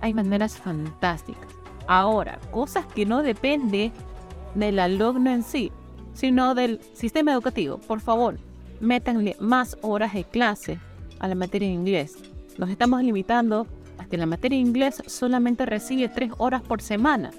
Hay 0.00 0.12
maneras 0.12 0.58
fantásticas. 0.58 1.48
Ahora, 1.86 2.38
cosas 2.50 2.86
que 2.86 3.06
no 3.06 3.22
depende 3.22 3.90
del 4.54 4.78
alumno 4.78 5.30
en 5.30 5.42
sí, 5.42 5.72
sino 6.14 6.54
del 6.54 6.80
sistema 6.92 7.32
educativo. 7.32 7.78
Por 7.78 8.00
favor, 8.00 8.38
métanle 8.80 9.36
más 9.40 9.78
horas 9.80 10.12
de 10.12 10.24
clase 10.24 10.78
a 11.18 11.28
la 11.28 11.34
materia 11.34 11.68
de 11.68 11.74
inglés. 11.74 12.18
Nos 12.58 12.68
estamos 12.68 13.02
limitando 13.02 13.66
a 13.98 14.04
que 14.04 14.18
la 14.18 14.26
materia 14.26 14.58
de 14.58 14.68
inglés 14.68 15.02
solamente 15.06 15.64
recibe 15.64 16.08
tres 16.08 16.32
horas 16.36 16.60
por 16.60 16.82
semana. 16.82 17.30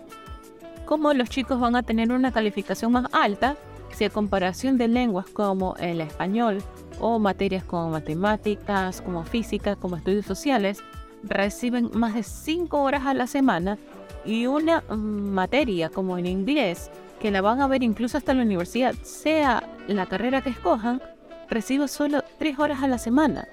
¿Cómo 0.86 1.14
los 1.14 1.30
chicos 1.30 1.60
van 1.60 1.76
a 1.76 1.84
tener 1.84 2.12
una 2.12 2.32
calificación 2.32 2.92
más 2.92 3.06
alta 3.14 3.56
si 3.94 4.06
a 4.06 4.10
comparación 4.10 4.78
de 4.78 4.88
lenguas 4.88 5.28
como 5.28 5.76
el 5.78 6.02
español 6.02 6.64
o 7.00 7.20
materias 7.20 7.64
como 7.64 7.90
matemáticas, 7.90 9.02
como 9.02 9.24
física, 9.24 9.76
como 9.76 9.96
estudios 9.96 10.26
sociales, 10.26 10.84
reciben 11.24 11.90
más 11.94 12.14
de 12.14 12.24
5 12.24 12.82
horas 12.82 13.06
a 13.06 13.14
la 13.14 13.28
semana 13.28 13.78
y 14.26 14.48
una 14.48 14.82
mm, 14.82 14.96
materia 14.96 15.90
como 15.90 16.18
el 16.18 16.28
inglés, 16.28 16.92
que 17.20 17.32
la 17.32 17.42
van 17.42 17.62
a 17.62 17.68
ver 17.68 17.84
incluso 17.84 18.18
hasta 18.18 18.34
la 18.34 18.44
universidad, 18.44 18.94
sea 19.02 19.64
la 19.88 20.06
carrera 20.06 20.42
que 20.42 20.50
escojan, 20.50 21.02
recibe 21.50 21.88
solo 21.88 22.24
3 22.40 22.60
horas 22.60 22.84
a 22.84 22.88
la 22.88 22.98
semana. 22.98 23.48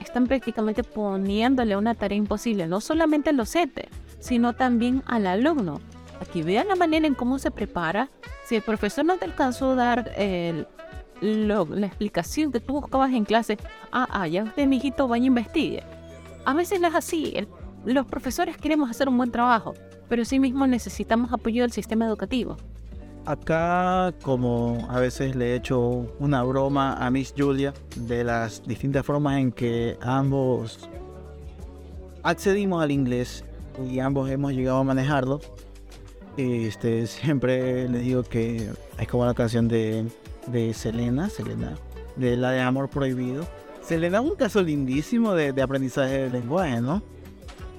Están 0.00 0.26
prácticamente 0.26 0.82
poniéndole 0.82 1.76
una 1.76 1.94
tarea 1.94 2.18
imposible, 2.18 2.66
no 2.66 2.80
solamente 2.80 3.30
al 3.30 3.36
docente, 3.36 3.88
sino 4.18 4.54
también 4.54 5.02
al 5.06 5.26
alumno. 5.26 5.80
Aquí 6.20 6.42
vean 6.42 6.68
la 6.68 6.76
manera 6.76 7.06
en 7.06 7.14
cómo 7.14 7.38
se 7.38 7.50
prepara 7.50 8.10
si 8.44 8.56
el 8.56 8.62
profesor 8.62 9.04
no 9.04 9.16
te 9.16 9.24
alcanzó 9.24 9.72
a 9.72 9.74
dar 9.74 10.12
la 11.22 11.86
explicación 11.86 12.52
que 12.52 12.60
tú 12.60 12.74
buscabas 12.74 13.12
en 13.12 13.24
clase, 13.24 13.58
ah, 13.92 14.08
ah, 14.10 14.26
ya 14.26 14.44
usted, 14.44 14.66
mijito, 14.66 15.08
vaya 15.08 15.24
a 15.24 15.26
investigue. 15.26 15.82
A 16.44 16.54
veces 16.54 16.80
no 16.80 16.88
es 16.88 16.94
así. 16.94 17.34
los 17.84 18.06
profesores 18.06 18.56
queremos 18.56 18.90
hacer 18.90 19.08
un 19.08 19.16
buen 19.16 19.30
trabajo, 19.30 19.74
pero 20.08 20.24
sí 20.24 20.38
mismo 20.38 20.66
necesitamos 20.66 21.32
apoyo 21.32 21.62
del 21.62 21.72
sistema 21.72 22.06
educativo. 22.06 22.56
Acá, 23.24 24.12
como 24.22 24.84
a 24.90 24.98
veces 24.98 25.36
le 25.36 25.52
he 25.52 25.54
hecho 25.54 25.78
una 26.18 26.42
broma 26.42 26.94
a 26.94 27.08
Miss 27.10 27.32
Julia 27.36 27.72
de 27.94 28.24
las 28.24 28.64
distintas 28.66 29.06
formas 29.06 29.38
en 29.38 29.52
que 29.52 29.96
ambos 30.00 30.88
accedimos 32.24 32.82
al 32.82 32.90
inglés 32.90 33.44
y 33.88 34.00
ambos 34.00 34.28
hemos 34.28 34.52
llegado 34.52 34.78
a 34.78 34.84
manejarlo, 34.84 35.40
este, 36.36 37.06
siempre 37.06 37.88
les 37.88 38.02
digo 38.02 38.22
que 38.22 38.70
es 38.98 39.08
como 39.08 39.26
la 39.26 39.34
canción 39.34 39.68
de, 39.68 40.06
de 40.46 40.74
Selena, 40.74 41.28
Selena, 41.28 41.76
de 42.16 42.36
la 42.36 42.50
de 42.50 42.60
Amor 42.60 42.88
Prohibido. 42.88 43.46
Selena 43.82 44.18
es 44.18 44.24
un 44.24 44.36
caso 44.36 44.62
lindísimo 44.62 45.34
de, 45.34 45.60
aprendizaje 45.60 46.22
del 46.22 46.32
lenguaje, 46.32 46.80
¿no? 46.80 47.02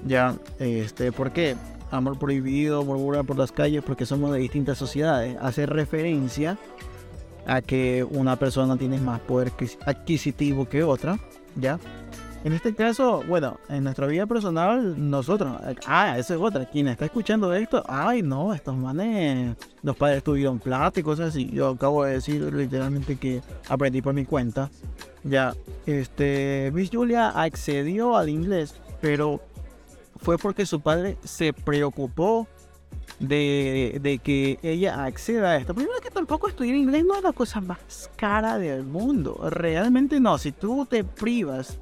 Ya, 0.06 0.36
este, 0.58 1.12
¿por 1.12 1.32
qué? 1.32 1.56
Amor 1.90 2.18
Prohibido, 2.18 2.84
murmura 2.84 3.22
por 3.22 3.38
las 3.38 3.52
calles, 3.52 3.82
porque 3.84 4.04
somos 4.04 4.32
de 4.32 4.38
distintas 4.38 4.76
sociedades. 4.76 5.36
Hace 5.40 5.66
referencia 5.66 6.58
a 7.46 7.62
que 7.62 8.04
una 8.04 8.36
persona 8.36 8.76
tiene 8.76 8.98
más 8.98 9.20
poder 9.20 9.52
adquisitivo 9.86 10.68
que 10.68 10.82
otra, 10.82 11.18
¿ya? 11.56 11.78
En 12.44 12.52
este 12.52 12.74
caso, 12.74 13.22
bueno, 13.26 13.58
en 13.70 13.84
nuestra 13.84 14.06
vida 14.06 14.26
personal, 14.26 14.94
nosotros, 15.10 15.56
ah, 15.86 16.18
esa 16.18 16.34
es 16.34 16.40
otra, 16.40 16.66
quien 16.66 16.88
está 16.88 17.06
escuchando 17.06 17.54
esto, 17.54 17.82
ay, 17.88 18.20
no, 18.20 18.52
estos 18.52 18.76
manes, 18.76 19.56
los 19.82 19.96
padres 19.96 20.22
tuvieron 20.22 20.58
plata 20.58 21.00
y 21.00 21.02
cosas 21.02 21.30
así. 21.30 21.48
Yo 21.50 21.70
acabo 21.70 22.04
de 22.04 22.12
decir 22.12 22.52
literalmente 22.52 23.16
que 23.16 23.40
aprendí 23.66 24.02
por 24.02 24.12
mi 24.12 24.26
cuenta. 24.26 24.70
Ya, 25.22 25.54
este, 25.86 26.70
Miss 26.74 26.90
Julia 26.92 27.30
accedió 27.30 28.14
al 28.14 28.28
inglés, 28.28 28.74
pero 29.00 29.40
fue 30.16 30.36
porque 30.36 30.66
su 30.66 30.82
padre 30.82 31.16
se 31.24 31.54
preocupó 31.54 32.46
de, 33.20 33.98
de, 34.02 34.18
que 34.18 34.58
ella 34.62 35.02
acceda 35.06 35.52
a 35.52 35.56
esto. 35.56 35.74
Primero 35.74 35.98
que 36.02 36.10
tampoco 36.10 36.48
estudiar 36.48 36.76
inglés 36.76 37.06
no 37.06 37.16
es 37.16 37.22
la 37.22 37.32
cosa 37.32 37.62
más 37.62 38.10
cara 38.16 38.58
del 38.58 38.84
mundo. 38.84 39.48
Realmente 39.48 40.20
no. 40.20 40.36
Si 40.36 40.52
tú 40.52 40.84
te 40.84 41.04
privas 41.04 41.78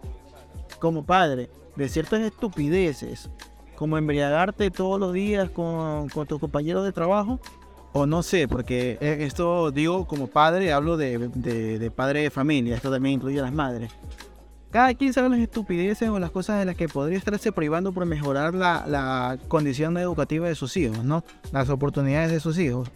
como 0.83 1.07
padre 1.07 1.49
de 1.77 1.89
ciertas 1.89 2.23
estupideces, 2.23 3.31
como 3.77 3.99
embriagarte 3.99 4.69
todos 4.73 4.99
los 4.99 5.13
días 5.13 5.49
con, 5.49 6.09
con 6.09 6.27
tus 6.27 6.41
compañeros 6.41 6.85
de 6.85 6.91
trabajo, 6.91 7.39
o 7.93 8.05
no 8.05 8.25
sé, 8.25 8.49
porque 8.49 8.99
e, 9.01 9.25
esto 9.25 9.71
digo 9.71 10.09
como 10.09 10.27
padre, 10.27 10.73
hablo 10.73 10.97
de, 10.97 11.29
de, 11.29 11.91
padre 11.93 12.23
de 12.23 12.31
familia, 12.31 12.75
esto 12.75 12.91
también 12.91 13.15
incluye 13.15 13.39
a 13.39 13.43
las 13.43 13.53
madres. 13.53 13.93
Cada 14.73 14.93
quien 14.95 15.13
sabe 15.13 15.29
las 15.29 15.39
estupideces 15.39 16.09
o 16.09 16.19
las 16.19 16.33
cosas 16.33 16.59
de 16.59 16.65
las 16.65 16.75
que 16.75 16.89
podría 16.89 17.17
estarse 17.17 17.53
privando 17.53 17.93
por 17.93 18.05
mejorar 18.05 18.53
la, 18.53 18.85
la 18.89 19.39
condición 19.47 19.97
educativa 19.99 20.49
de 20.49 20.57
sus 20.57 20.77
hijos, 20.77 21.05
¿no? 21.05 21.23
Las 21.53 21.69
oportunidades 21.69 22.33
de 22.33 22.41
sus 22.41 22.59
hijos. 22.59 22.91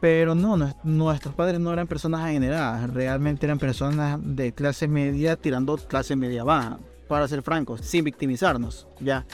Pero 0.00 0.34
no, 0.34 0.74
nuestros 0.82 1.36
padres 1.36 1.60
no 1.60 1.72
eran 1.72 1.86
personas 1.86 2.22
adineradas, 2.22 2.92
realmente 2.92 3.46
eran 3.46 3.60
personas 3.60 4.18
de 4.20 4.52
clase 4.52 4.88
media 4.88 5.36
tirando 5.36 5.76
clase 5.76 6.16
media 6.16 6.42
baja, 6.42 6.78
para 7.08 7.28
ser 7.28 7.42
francos, 7.42 7.80
sin 7.82 8.04
victimizarnos, 8.04 8.86
ya. 9.00 9.24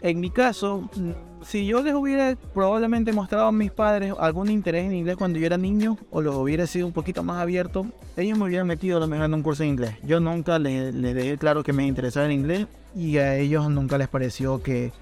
En 0.00 0.18
mi 0.18 0.30
caso, 0.30 0.90
mm, 0.96 1.10
si 1.44 1.64
yo 1.64 1.80
les 1.80 1.94
hubiera 1.94 2.36
probablemente 2.52 3.12
mostrado 3.12 3.46
a 3.46 3.52
mis 3.52 3.70
padres 3.70 4.12
algún 4.18 4.50
interés 4.50 4.84
en 4.86 4.94
inglés 4.94 5.16
cuando 5.16 5.38
yo 5.38 5.46
era 5.46 5.56
niño, 5.56 5.96
o 6.10 6.20
los 6.20 6.34
hubiera 6.34 6.66
sido 6.66 6.88
un 6.88 6.92
poquito 6.92 7.22
más 7.22 7.40
abierto, 7.40 7.86
ellos 8.16 8.36
me 8.36 8.46
hubieran 8.46 8.66
metido 8.66 8.96
a 8.96 9.00
lo 9.00 9.06
mejor 9.06 9.26
en 9.26 9.34
un 9.34 9.42
curso 9.42 9.62
de 9.62 9.68
inglés. 9.68 9.94
Yo 10.02 10.18
nunca 10.18 10.58
les, 10.58 10.92
dejé 11.00 11.38
claro 11.38 11.62
que 11.62 11.72
me 11.72 11.86
interesaba 11.86 12.26
el 12.26 12.32
inglés 12.32 12.66
y 12.96 13.18
a 13.18 13.36
ellos 13.36 13.70
nunca 13.70 13.96
les 13.96 14.08
pareció 14.08 14.60
que, 14.60 14.92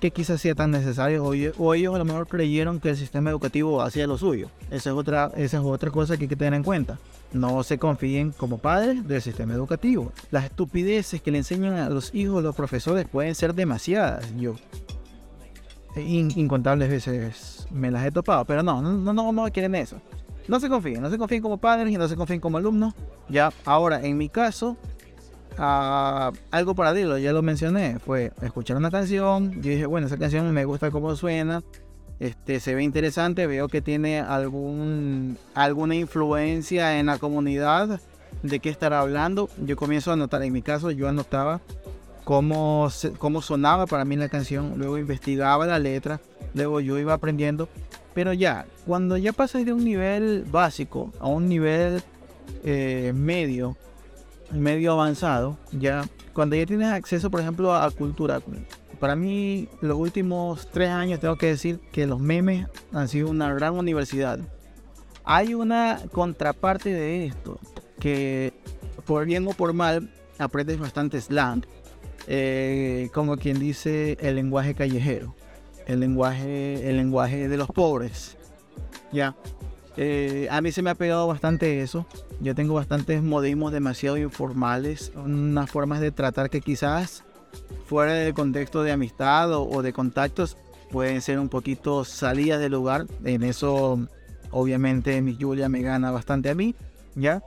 que 0.00 0.10
quizás 0.10 0.40
sea 0.40 0.54
tan 0.54 0.70
necesario 0.70 1.24
o, 1.24 1.32
o, 1.58 1.74
ellos 1.74 1.94
a 1.94 1.98
lo 1.98 2.04
mejor 2.04 2.26
creyeron 2.26 2.80
que 2.80 2.90
el 2.90 2.96
sistema 2.96 3.30
educativo 3.30 3.82
hacía 3.82 4.06
lo 4.06 4.18
suyo. 4.18 4.50
Esa 4.70 4.90
es 4.90 4.96
otra, 4.96 5.32
es 5.36 5.54
otra 5.54 5.90
cosa 5.90 6.16
que 6.16 6.24
hay 6.24 6.28
que 6.28 6.36
tener 6.36 6.54
en 6.54 6.62
cuenta. 6.62 6.98
No 7.32 7.62
se 7.62 7.78
confíen 7.78 8.32
como 8.32 8.58
padres 8.58 9.06
del 9.06 9.22
sistema 9.22 9.54
educativo. 9.54 10.12
Las 10.30 10.44
estupideces 10.44 11.20
que 11.20 11.30
le 11.30 11.38
enseñan 11.38 11.74
a 11.74 11.88
los 11.88 12.14
hijos 12.14 12.42
los 12.42 12.54
profesores 12.54 13.06
pueden 13.08 13.34
ser 13.34 13.54
demasiadas. 13.54 14.26
Yo 14.36 14.56
incontables 16.00 16.88
veces 16.90 17.66
me 17.70 17.90
las 17.90 18.04
he 18.04 18.10
topado, 18.10 18.44
pero 18.44 18.62
no, 18.62 18.82
no, 18.82 19.12
no, 19.12 19.32
no 19.32 19.50
quieren 19.50 19.74
eso. 19.74 20.00
No 20.48 20.60
se 20.60 20.68
confíen, 20.68 21.02
no 21.02 21.10
se 21.10 21.18
confíen 21.18 21.42
como 21.42 21.58
padres 21.58 21.92
y 21.92 21.96
no 21.96 22.06
se 22.06 22.16
confíen 22.16 22.40
como 22.40 22.58
alumnos. 22.58 22.94
Ya, 23.28 23.52
ahora, 23.64 24.04
en 24.04 24.16
mi 24.16 24.28
caso, 24.28 24.76
uh, 25.58 26.36
algo 26.50 26.74
paralelo, 26.74 27.18
ya 27.18 27.32
lo 27.32 27.42
mencioné, 27.42 27.98
fue 27.98 28.32
escuchar 28.42 28.76
una 28.76 28.90
canción. 28.90 29.52
Yo 29.62 29.70
dije, 29.70 29.86
bueno, 29.86 30.06
esa 30.06 30.18
canción 30.18 30.50
me 30.52 30.64
gusta 30.64 30.90
cómo 30.90 31.14
suena 31.16 31.62
este, 32.18 32.60
se 32.60 32.74
ve 32.74 32.82
interesante, 32.82 33.46
veo 33.46 33.68
que 33.68 33.82
tiene 33.82 34.20
algún, 34.20 35.38
alguna 35.54 35.94
influencia 35.94 36.98
en 36.98 37.06
la 37.06 37.18
comunidad 37.18 38.00
de 38.42 38.60
qué 38.60 38.70
estará 38.70 39.00
hablando. 39.00 39.50
Yo 39.64 39.76
comienzo 39.76 40.10
a 40.10 40.14
anotar, 40.14 40.42
en 40.42 40.52
mi 40.52 40.62
caso 40.62 40.90
yo 40.90 41.08
anotaba 41.08 41.60
cómo, 42.24 42.88
cómo 43.18 43.42
sonaba 43.42 43.86
para 43.86 44.04
mí 44.04 44.16
la 44.16 44.28
canción, 44.28 44.74
luego 44.78 44.98
investigaba 44.98 45.66
la 45.66 45.78
letra, 45.78 46.20
luego 46.54 46.80
yo 46.80 46.98
iba 46.98 47.12
aprendiendo. 47.12 47.68
Pero 48.14 48.32
ya, 48.32 48.64
cuando 48.86 49.18
ya 49.18 49.34
pasas 49.34 49.66
de 49.66 49.74
un 49.74 49.84
nivel 49.84 50.44
básico 50.50 51.12
a 51.20 51.28
un 51.28 51.50
nivel 51.50 52.02
eh, 52.64 53.12
medio, 53.14 53.76
medio 54.52 54.92
avanzado, 54.92 55.58
ya 55.72 56.04
cuando 56.32 56.56
ya 56.56 56.66
tienes 56.66 56.88
acceso, 56.88 57.30
por 57.30 57.40
ejemplo, 57.40 57.74
a 57.74 57.90
cultura, 57.90 58.40
para 58.98 59.14
mí, 59.14 59.68
los 59.80 59.96
últimos 59.98 60.68
tres 60.70 60.88
años 60.88 61.20
tengo 61.20 61.36
que 61.36 61.46
decir 61.46 61.80
que 61.92 62.06
los 62.06 62.20
memes 62.20 62.66
han 62.92 63.08
sido 63.08 63.28
una 63.28 63.52
gran 63.52 63.74
universidad. 63.74 64.38
Hay 65.24 65.54
una 65.54 66.00
contraparte 66.12 66.92
de 66.92 67.26
esto, 67.26 67.58
que 68.00 68.54
por 69.04 69.26
bien 69.26 69.46
o 69.46 69.50
por 69.52 69.72
mal 69.72 70.10
aprendes 70.38 70.78
bastante 70.78 71.20
slang, 71.20 71.66
eh, 72.26 73.10
como 73.12 73.36
quien 73.36 73.58
dice 73.58 74.16
el 74.20 74.36
lenguaje 74.36 74.74
callejero, 74.74 75.34
el 75.86 76.00
lenguaje, 76.00 76.88
el 76.88 76.96
lenguaje 76.96 77.48
de 77.48 77.56
los 77.56 77.68
pobres. 77.68 78.36
Ya, 79.12 79.36
eh, 79.96 80.46
a 80.50 80.60
mí 80.60 80.72
se 80.72 80.82
me 80.82 80.90
ha 80.90 80.94
pegado 80.94 81.26
bastante 81.26 81.80
eso. 81.80 82.06
Yo 82.40 82.54
tengo 82.54 82.74
bastantes 82.74 83.22
modismos 83.22 83.72
demasiado 83.72 84.18
informales, 84.18 85.12
unas 85.14 85.70
formas 85.70 86.00
de 86.00 86.10
tratar 86.10 86.50
que 86.50 86.60
quizás 86.60 87.24
fuera 87.86 88.12
del 88.12 88.34
contexto 88.34 88.82
de 88.82 88.92
amistad 88.92 89.52
o, 89.52 89.82
de 89.82 89.92
contactos 89.92 90.58
pueden 90.90 91.22
ser 91.22 91.38
un 91.38 91.48
poquito 91.48 92.04
salidas 92.04 92.60
del 92.60 92.72
lugar. 92.72 93.06
En 93.24 93.42
eso, 93.42 93.98
obviamente, 94.50 95.20
mi 95.22 95.36
Julia 95.40 95.68
me 95.68 95.80
gana 95.80 96.10
bastante 96.10 96.50
a 96.50 96.54
mí, 96.54 96.74
¿ya? 97.14 97.42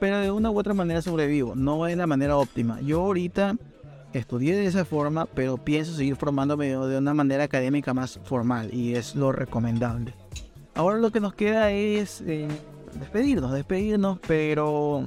Pero 0.00 0.18
de 0.18 0.30
una 0.30 0.50
u 0.50 0.58
otra 0.58 0.74
manera 0.74 1.02
sobrevivo. 1.02 1.54
No 1.54 1.86
es 1.86 1.96
la 1.96 2.06
manera 2.06 2.36
óptima. 2.36 2.80
Yo 2.80 3.02
ahorita 3.02 3.56
estudié 4.12 4.56
de 4.56 4.66
esa 4.66 4.84
forma, 4.84 5.26
pero 5.26 5.56
pienso 5.56 5.94
seguir 5.94 6.16
formándome 6.16 6.68
de 6.68 6.98
una 6.98 7.14
manera 7.14 7.44
académica 7.44 7.94
más 7.94 8.18
formal 8.24 8.74
y 8.74 8.94
es 8.94 9.14
lo 9.14 9.30
recomendable. 9.30 10.25
Ahora 10.76 10.98
lo 10.98 11.10
que 11.10 11.20
nos 11.20 11.34
queda 11.34 11.70
es 11.70 12.20
eh, 12.20 12.48
despedirnos, 12.98 13.50
despedirnos, 13.52 14.18
pero 14.26 15.04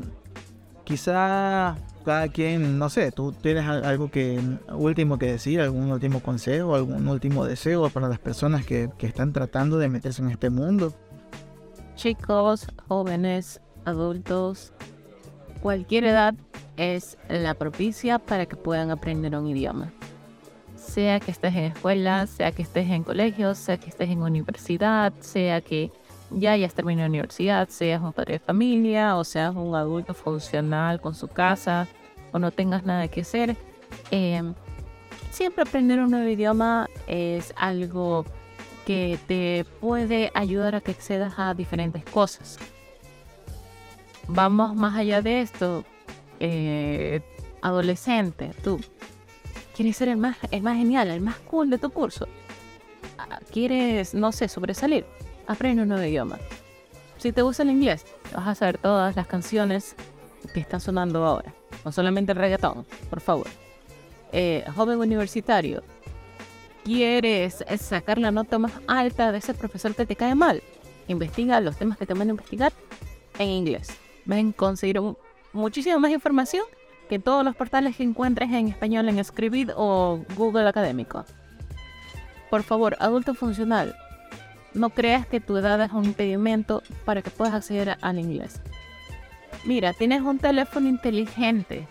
quizá 0.83 1.77
cada 2.03 2.27
quien, 2.29 2.79
no 2.79 2.89
sé, 2.89 3.11
tú 3.11 3.33
tienes 3.33 3.67
algo 3.67 4.09
que 4.09 4.39
último 4.71 5.19
que 5.19 5.27
decir, 5.27 5.61
algún 5.61 5.91
último 5.91 6.21
consejo, 6.21 6.73
algún 6.73 7.07
último 7.07 7.45
deseo 7.45 7.87
para 7.91 8.09
las 8.09 8.17
personas 8.17 8.65
que, 8.65 8.89
que 8.97 9.05
están 9.05 9.31
tratando 9.31 9.77
de 9.77 9.89
meterse 9.89 10.23
en 10.23 10.31
este 10.31 10.49
mundo. 10.49 10.91
Chicos, 11.95 12.65
jóvenes, 12.87 13.61
adultos, 13.85 14.73
cualquier 15.61 16.05
edad 16.05 16.33
es 16.77 17.19
la 17.27 17.53
propicia 17.53 18.17
para 18.17 18.47
que 18.47 18.55
puedan 18.55 18.89
aprender 18.89 19.35
un 19.35 19.45
idioma. 19.45 19.93
Sea 20.89 21.19
que 21.19 21.29
estés 21.29 21.55
en 21.55 21.65
escuela, 21.65 22.25
sea 22.25 22.51
que 22.51 22.63
estés 22.63 22.89
en 22.89 23.03
colegio, 23.03 23.53
sea 23.53 23.77
que 23.77 23.89
estés 23.89 24.09
en 24.09 24.23
universidad, 24.23 25.13
sea 25.19 25.61
que 25.61 25.91
ya 26.31 26.53
hayas 26.53 26.73
terminado 26.73 27.07
la 27.07 27.09
universidad, 27.09 27.69
seas 27.69 28.01
un 28.01 28.11
padre 28.11 28.33
de 28.33 28.39
familia 28.39 29.15
o 29.15 29.23
seas 29.23 29.55
un 29.55 29.75
adulto 29.75 30.15
funcional 30.15 30.99
con 30.99 31.13
su 31.13 31.27
casa, 31.27 31.87
o 32.31 32.39
no 32.39 32.49
tengas 32.49 32.85
nada 32.85 33.07
que 33.07 33.21
hacer, 33.21 33.55
em, 34.09 34.55
siempre 35.29 35.61
aprender 35.61 35.99
un 35.99 36.09
nuevo 36.09 36.27
idioma 36.27 36.87
es 37.05 37.53
algo 37.55 38.25
que 38.87 39.19
te 39.27 39.65
puede 39.79 40.31
ayudar 40.33 40.73
a 40.73 40.81
que 40.81 40.89
accedas 40.89 41.35
a 41.37 41.53
diferentes 41.53 42.03
cosas. 42.05 42.57
Vamos 44.27 44.75
más 44.75 44.95
allá 44.95 45.21
de 45.21 45.41
esto. 45.41 45.83
Eh, 46.39 47.21
adolescente, 47.61 48.51
tú 48.63 48.79
quieres 49.79 49.95
ser 49.95 50.09
el 50.09 50.17
más, 50.17 50.35
el 50.51 50.61
más 50.61 50.75
genial, 50.75 51.07
el 51.07 51.21
más 51.21 51.37
cool 51.37 51.69
de 51.69 51.77
tu 51.77 51.89
curso. 51.89 52.27
Ah, 53.17 53.39
quieres, 53.49 54.13
no 54.13 54.33
sé, 54.33 54.49
sobresalir. 54.49 55.05
Aprende 55.47 55.83
un 55.83 55.87
nuevo 55.87 56.03
idioma. 56.03 56.37
Si 57.17 57.31
te 57.31 57.43
gusta 57.43 57.63
el 57.63 57.69
inglés, 57.69 58.05
vas 58.35 58.45
a 58.45 58.55
saber 58.55 58.77
todas 58.77 59.15
las 59.15 59.25
canciones 59.25 59.95
que 60.53 60.59
están 60.59 60.81
sonando 60.81 61.23
ahora 61.23 61.53
no 61.85 61.93
solamente 61.93 62.33
el 62.33 62.37
reggaetón, 62.37 62.85
por 63.09 63.21
favor. 63.21 63.47
Eh, 64.33 64.65
joven 64.75 64.99
universitario, 64.99 65.81
¿quieres 66.83 67.63
sacar 67.79 68.17
la 68.17 68.31
nota 68.31 68.59
más 68.59 68.73
alta 68.85 69.31
de 69.31 69.37
ese 69.37 69.53
profesor 69.53 69.95
que 69.95 70.05
te 70.05 70.17
cae 70.17 70.35
mal? 70.35 70.61
Investiga 71.07 71.61
los 71.61 71.77
temas 71.77 71.97
que 71.97 72.05
te 72.05 72.13
van 72.13 72.27
a 72.27 72.31
investigar 72.31 72.73
en 73.37 73.47
inglés. 73.47 73.87
Ven, 74.25 74.51
conseguir 74.51 74.99
muchísima 75.53 75.99
más 75.99 76.11
información 76.11 76.65
que 77.09 77.19
todos 77.19 77.43
los 77.43 77.55
portales 77.55 77.97
que 77.97 78.03
encuentres 78.03 78.51
en 78.51 78.67
español 78.69 79.09
en 79.09 79.23
Scribd 79.23 79.71
o 79.75 80.21
Google 80.37 80.69
Académico. 80.69 81.25
Por 82.49 82.63
favor, 82.63 82.95
adulto 82.99 83.33
funcional, 83.33 83.95
no 84.73 84.91
creas 84.91 85.25
que 85.25 85.39
tu 85.39 85.57
edad 85.57 85.81
es 85.81 85.91
un 85.91 86.05
impedimento 86.05 86.83
para 87.05 87.21
que 87.21 87.31
puedas 87.31 87.53
acceder 87.53 87.97
al 88.01 88.19
inglés. 88.19 88.61
Mira, 89.65 89.93
tienes 89.93 90.21
un 90.21 90.37
teléfono 90.37 90.87
inteligente, 90.87 91.87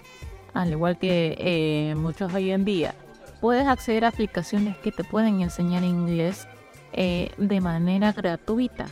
al 0.54 0.70
igual 0.70 0.98
que 0.98 1.36
eh, 1.38 1.94
muchos 1.96 2.32
hoy 2.32 2.50
en 2.50 2.64
día. 2.64 2.94
Puedes 3.40 3.66
acceder 3.66 4.04
a 4.04 4.08
aplicaciones 4.08 4.76
que 4.78 4.90
te 4.92 5.04
pueden 5.04 5.42
enseñar 5.42 5.84
inglés 5.84 6.48
eh, 6.92 7.30
de 7.36 7.60
manera 7.60 8.12
gratuita. 8.12 8.86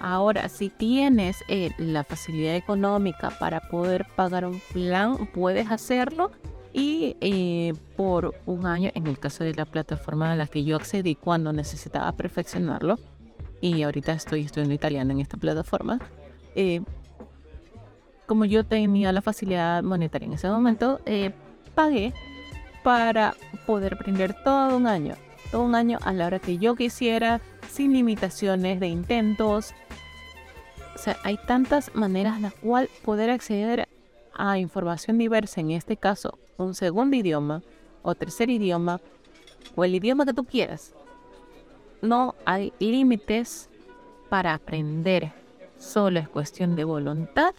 Ahora, 0.00 0.48
si 0.48 0.68
tienes 0.68 1.38
eh, 1.48 1.70
la 1.78 2.04
facilidad 2.04 2.54
económica 2.54 3.30
para 3.38 3.60
poder 3.60 4.06
pagar 4.16 4.44
un 4.44 4.60
plan, 4.72 5.26
puedes 5.26 5.70
hacerlo. 5.70 6.30
Y 6.78 7.72
por 7.96 8.34
un 8.44 8.66
año, 8.66 8.90
en 8.94 9.06
el 9.06 9.18
caso 9.18 9.44
de 9.44 9.54
la 9.54 9.64
plataforma 9.64 10.32
a 10.32 10.36
la 10.36 10.46
que 10.46 10.62
yo 10.62 10.76
accedí 10.76 11.14
cuando 11.14 11.50
necesitaba 11.54 12.12
perfeccionarlo, 12.12 12.98
y 13.62 13.82
ahorita 13.82 14.12
estoy 14.12 14.42
estudiando 14.42 14.74
italiano 14.74 15.12
en 15.12 15.20
esta 15.20 15.38
plataforma, 15.38 15.98
como 18.26 18.44
yo 18.44 18.64
tenía 18.64 19.12
la 19.12 19.22
facilidad 19.22 19.82
monetaria 19.82 20.26
en 20.26 20.34
ese 20.34 20.48
momento, 20.48 21.00
eh, 21.06 21.32
pagué 21.74 22.12
para 22.82 23.34
poder 23.66 23.94
aprender 23.94 24.34
todo 24.44 24.76
un 24.76 24.86
año. 24.86 25.14
Todo 25.50 25.62
un 25.62 25.74
año 25.74 25.98
a 26.02 26.12
la 26.12 26.26
hora 26.26 26.38
que 26.40 26.58
yo 26.58 26.74
quisiera, 26.74 27.40
sin 27.70 27.92
limitaciones 27.92 28.80
de 28.80 28.88
intentos. 28.88 29.74
O 30.96 30.98
sea, 30.98 31.18
hay 31.24 31.36
tantas 31.36 31.94
maneras 31.94 32.40
las 32.40 32.54
cuales 32.54 32.88
poder 33.04 33.28
acceder 33.28 33.86
a 34.32 34.58
información 34.58 35.18
diversa, 35.18 35.60
en 35.60 35.72
este 35.72 35.98
caso, 35.98 36.38
un 36.56 36.74
segundo 36.74 37.14
idioma 37.14 37.62
o 38.02 38.14
tercer 38.14 38.48
idioma, 38.48 39.02
o 39.74 39.84
el 39.84 39.94
idioma 39.94 40.24
que 40.24 40.32
tú 40.32 40.44
quieras. 40.44 40.94
No 42.00 42.34
hay 42.46 42.72
límites 42.78 43.68
para 44.30 44.54
aprender. 44.54 45.32
Solo 45.78 46.18
es 46.18 46.30
cuestión 46.30 46.76
de 46.76 46.84
voluntad 46.84 47.54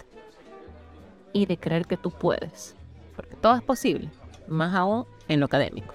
y 1.31 1.45
de 1.45 1.57
creer 1.57 1.85
que 1.85 1.97
tú 1.97 2.09
puedes. 2.09 2.75
Porque 3.15 3.35
todo 3.35 3.55
es 3.55 3.61
posible, 3.61 4.09
más 4.47 4.73
aún 4.73 5.05
en 5.27 5.41
lo 5.41 5.45
académico. 5.45 5.93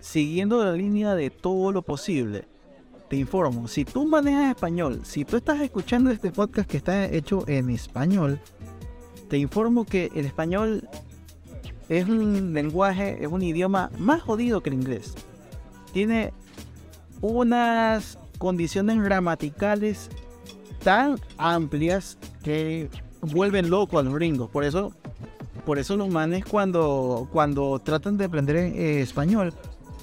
Siguiendo 0.00 0.64
la 0.64 0.72
línea 0.72 1.14
de 1.14 1.30
todo 1.30 1.70
lo 1.70 1.82
posible, 1.82 2.44
te 3.08 3.16
informo, 3.16 3.68
si 3.68 3.84
tú 3.84 4.06
manejas 4.06 4.50
español, 4.50 5.00
si 5.04 5.24
tú 5.24 5.36
estás 5.38 5.60
escuchando 5.60 6.10
este 6.10 6.30
podcast 6.30 6.68
que 6.68 6.76
está 6.76 7.06
hecho 7.06 7.44
en 7.48 7.70
español, 7.70 8.38
te 9.28 9.38
informo 9.38 9.84
que 9.84 10.10
el 10.14 10.26
español 10.26 10.88
es 11.88 12.06
un 12.06 12.52
lenguaje, 12.52 13.18
es 13.22 13.28
un 13.28 13.42
idioma 13.42 13.90
más 13.98 14.22
jodido 14.22 14.60
que 14.62 14.70
el 14.70 14.74
inglés. 14.74 15.14
Tiene 15.92 16.32
unas 17.22 18.18
condiciones 18.38 19.00
gramaticales 19.02 20.10
tan 20.82 21.18
amplias 21.38 22.18
que 22.42 22.90
vuelven 23.22 23.70
loco 23.70 23.98
a 23.98 24.02
los 24.02 24.14
gringos. 24.14 24.50
Por 24.50 24.64
eso, 24.64 24.92
por 25.64 25.78
eso 25.78 25.96
los 25.96 26.08
manes 26.08 26.44
cuando, 26.44 27.28
cuando 27.32 27.78
tratan 27.78 28.18
de 28.18 28.26
aprender 28.26 28.56
eh, 28.56 29.00
español, 29.00 29.54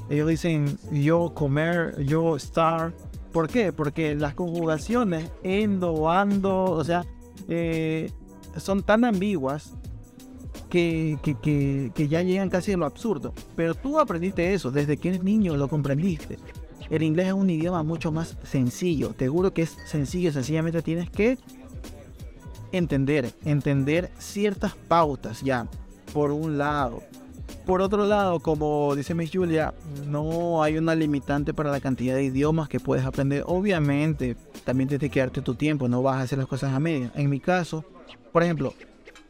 ellos 0.10 0.28
dicen 0.28 0.78
yo 0.92 1.34
comer, 1.34 2.04
yo 2.04 2.36
estar. 2.36 2.94
¿Por 3.32 3.50
qué? 3.50 3.74
Porque 3.74 4.16
las 4.16 4.34
conjugaciones 4.34 5.32
endo, 5.44 6.10
ando, 6.10 6.64
o 6.64 6.84
sea, 6.84 7.06
eh, 7.48 8.12
son 8.58 8.84
tan 8.84 9.04
ambiguas 9.04 9.74
que, 10.70 11.18
que, 11.24 11.92
que, 11.94 12.08
ya 12.08 12.22
llegan 12.22 12.50
casi 12.50 12.74
a 12.74 12.78
lo 12.78 12.86
absurdo. 12.86 13.34
Pero 13.56 13.76
tú 13.76 14.00
aprendiste 14.00 14.54
eso, 14.54 14.72
desde 14.72 14.98
que 14.98 15.10
eres 15.10 15.24
niño 15.24 15.58
lo 15.58 15.68
comprendiste. 15.68 16.38
El 16.90 17.04
inglés 17.04 17.28
es 17.28 17.34
un 17.34 17.50
idioma 17.50 17.84
mucho 17.84 18.12
más 18.12 18.38
sencillo. 18.44 19.10
Te 19.10 19.28
juro 19.28 19.54
que 19.54 19.64
es 19.64 19.76
sencillo, 19.86 20.32
sencillamente 20.32 20.82
tienes 20.82 21.10
que 21.10 21.38
entender, 22.72 23.34
entender 23.44 24.12
ciertas 24.18 24.76
pautas 24.76 25.42
ya, 25.42 25.68
por 26.14 26.32
un 26.32 26.58
lado. 26.58 27.02
Por 27.66 27.82
otro 27.82 28.06
lado, 28.06 28.40
como 28.42 28.96
dice 28.96 29.16
Miss 29.16 29.32
Julia, 29.34 29.74
no 30.06 30.62
hay 30.62 30.78
una 30.78 30.94
limitante 30.94 31.52
para 31.52 31.72
la 31.72 31.80
cantidad 31.80 32.14
de 32.14 32.26
idiomas 32.26 32.70
que 32.70 32.80
puedes 32.80 33.04
aprender. 33.04 33.44
Obviamente, 33.48 34.38
también 34.64 34.88
tienes 34.88 35.10
que 35.10 35.20
darte 35.20 35.42
tu 35.42 35.56
tiempo, 35.56 35.88
no 35.88 36.04
vas 36.04 36.18
a 36.18 36.22
hacer 36.22 36.38
las 36.38 36.48
cosas 36.48 36.74
a 36.74 36.80
media. 36.80 37.12
En 37.16 37.28
mi 37.28 37.40
caso, 37.40 37.84
por 38.32 38.44
ejemplo, 38.44 38.76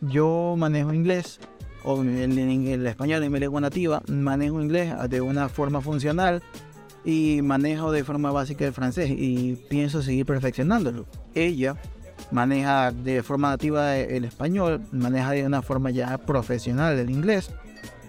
yo 0.02 0.56
manejo 0.58 0.94
inglés, 0.94 1.40
o 1.86 2.02
el, 2.02 2.38
el 2.38 2.86
español 2.88 3.24
en 3.24 3.32
mi 3.32 3.40
lengua 3.40 3.62
nativa, 3.62 4.02
manejo 4.10 4.62
inglés 4.62 4.94
de 5.10 5.22
una 5.22 5.48
forma 5.48 5.80
funcional 5.80 6.44
y 7.06 7.42
manejo 7.42 7.94
de 7.94 8.04
forma 8.04 8.32
básica 8.32 8.66
el 8.66 8.74
francés 8.74 9.12
y 9.12 9.56
pienso 9.70 10.02
seguir 10.02 10.26
perfeccionándolo. 10.26 11.06
Ella 11.36 11.78
maneja 12.32 12.92
de 12.92 13.24
forma 13.24 13.50
nativa 13.52 13.96
el 13.98 14.26
español, 14.26 14.82
maneja 14.92 15.32
de 15.32 15.46
una 15.46 15.62
forma 15.62 15.92
ya 15.92 16.18
profesional 16.18 17.00
el 17.00 17.10
inglés 17.10 17.50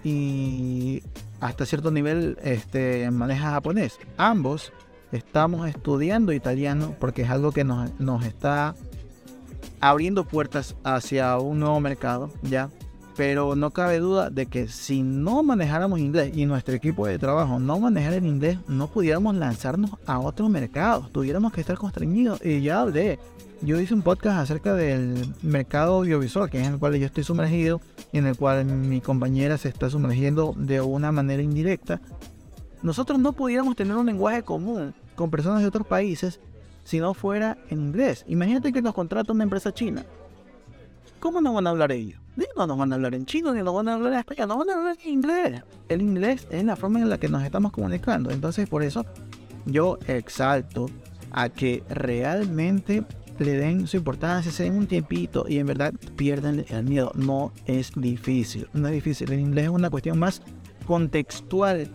y 0.06 1.02
hasta 1.40 1.66
cierto 1.66 1.90
nivel 1.90 2.38
este, 2.44 3.10
maneja 3.10 3.50
japonés. 3.50 3.98
Ambos 4.16 4.72
estamos 5.10 5.68
estudiando 5.68 6.32
italiano 6.32 6.94
porque 7.00 7.22
es 7.22 7.30
algo 7.30 7.50
que 7.50 7.64
nos, 7.64 7.90
nos 7.98 8.24
está 8.24 8.76
abriendo 9.80 10.24
puertas 10.24 10.76
hacia 10.84 11.36
un 11.38 11.58
nuevo 11.58 11.80
mercado, 11.80 12.30
¿ya? 12.42 12.70
Pero 13.16 13.56
no 13.56 13.72
cabe 13.72 13.98
duda 13.98 14.30
de 14.30 14.46
que 14.46 14.68
si 14.68 15.02
no 15.02 15.42
manejáramos 15.42 15.98
inglés 15.98 16.36
y 16.36 16.46
nuestro 16.46 16.76
equipo 16.76 17.08
de 17.08 17.18
trabajo 17.18 17.58
no 17.58 17.80
manejara 17.80 18.14
el 18.14 18.26
inglés, 18.26 18.58
no 18.68 18.86
pudiéramos 18.86 19.34
lanzarnos 19.34 19.90
a 20.06 20.20
otros 20.20 20.48
mercados. 20.50 21.10
Tuviéramos 21.10 21.52
que 21.52 21.62
estar 21.62 21.78
constreñidos. 21.78 22.44
Y 22.44 22.60
ya 22.60 22.82
hablé. 22.82 23.18
Yo 23.62 23.80
hice 23.80 23.94
un 23.94 24.02
podcast 24.02 24.38
acerca 24.38 24.74
del 24.74 25.34
mercado 25.42 25.94
audiovisual, 25.94 26.50
que 26.50 26.60
es 26.60 26.66
en 26.66 26.74
el 26.74 26.78
cual 26.78 26.94
yo 26.96 27.06
estoy 27.06 27.24
sumergido 27.24 27.80
y 28.12 28.18
en 28.18 28.26
el 28.26 28.36
cual 28.36 28.64
mi 28.66 29.00
compañera 29.00 29.56
se 29.56 29.68
está 29.68 29.88
sumergiendo 29.88 30.54
de 30.56 30.82
una 30.82 31.10
manera 31.10 31.42
indirecta. 31.42 32.00
Nosotros 32.82 33.18
no 33.18 33.32
pudiéramos 33.32 33.74
tener 33.74 33.96
un 33.96 34.06
lenguaje 34.06 34.42
común 34.42 34.94
con 35.14 35.30
personas 35.30 35.62
de 35.62 35.68
otros 35.68 35.86
países 35.86 36.38
si 36.84 37.00
no 37.00 37.14
fuera 37.14 37.56
en 37.70 37.80
inglés. 37.80 38.24
Imagínate 38.28 38.72
que 38.72 38.82
nos 38.82 38.94
contrata 38.94 39.32
una 39.32 39.44
empresa 39.44 39.72
china. 39.72 40.04
¿Cómo 41.18 41.40
no 41.40 41.54
van 41.54 41.66
a 41.66 41.70
hablar 41.70 41.92
ellos? 41.92 42.20
No 42.56 42.66
nos 42.66 42.76
van 42.76 42.92
a 42.92 42.96
hablar 42.96 43.14
en 43.14 43.24
chino, 43.24 43.54
ni 43.54 43.62
nos 43.62 43.74
van 43.74 43.88
a 43.88 43.94
hablar 43.94 44.12
en 44.12 44.18
español, 44.18 44.48
nos 44.48 44.58
van 44.58 44.70
a 44.70 44.74
hablar 44.74 44.98
en 45.02 45.10
inglés. 45.10 45.62
El 45.88 46.02
inglés 46.02 46.46
es 46.50 46.62
la 46.62 46.76
forma 46.76 47.00
en 47.00 47.08
la 47.08 47.18
que 47.18 47.30
nos 47.30 47.42
estamos 47.42 47.72
comunicando. 47.72 48.30
Entonces, 48.30 48.68
por 48.68 48.82
eso 48.82 49.06
yo 49.64 49.98
exalto 50.06 50.90
a 51.32 51.48
que 51.48 51.82
realmente 51.88 53.04
le 53.38 53.52
den 53.52 53.86
su 53.86 53.96
importancia, 53.96 54.50
se 54.50 54.64
den 54.64 54.74
un 54.74 54.86
tiempito 54.86 55.46
y 55.48 55.58
en 55.58 55.66
verdad 55.66 55.94
pierden 56.16 56.64
el 56.68 56.84
miedo. 56.84 57.12
No 57.14 57.52
es 57.66 57.92
difícil, 57.94 58.68
no 58.72 58.88
es 58.88 58.94
difícil. 58.94 59.30
El 59.32 59.40
inglés 59.40 59.64
es 59.64 59.70
una 59.70 59.90
cuestión 59.90 60.18
más 60.18 60.42
contextual 60.86 61.88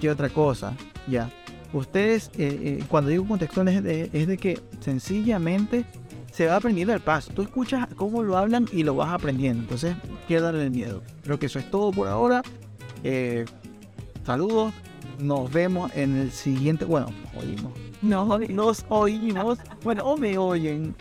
que 0.00 0.10
otra 0.10 0.28
cosa. 0.28 0.76
Ya. 1.08 1.30
Ustedes, 1.72 2.30
eh, 2.38 2.78
eh, 2.80 2.84
cuando 2.88 3.10
digo 3.10 3.26
contextual, 3.26 3.68
es 3.68 4.26
de 4.26 4.36
que 4.38 4.60
sencillamente 4.80 5.84
se 6.36 6.46
va 6.46 6.56
aprendiendo 6.56 6.92
el 6.92 7.00
paso. 7.00 7.32
Tú 7.32 7.40
escuchas 7.40 7.88
cómo 7.96 8.22
lo 8.22 8.36
hablan 8.36 8.66
y 8.70 8.82
lo 8.82 8.94
vas 8.94 9.10
aprendiendo. 9.10 9.62
Entonces, 9.62 9.96
darle 10.28 10.64
el 10.64 10.70
miedo. 10.70 11.02
Creo 11.24 11.38
que 11.38 11.46
eso 11.46 11.58
es 11.58 11.70
todo 11.70 11.92
por 11.92 12.08
ahora. 12.08 12.42
Eh, 13.04 13.46
saludos. 14.24 14.74
Nos 15.18 15.50
vemos 15.50 15.90
en 15.94 16.16
el 16.16 16.30
siguiente. 16.30 16.84
Bueno, 16.84 17.06
oímos. 17.34 17.72
No, 18.02 18.38
nos 18.38 18.84
oímos. 18.88 19.58
Bueno, 19.82 20.04
o 20.04 20.16
me 20.16 20.36
oyen. 20.38 20.94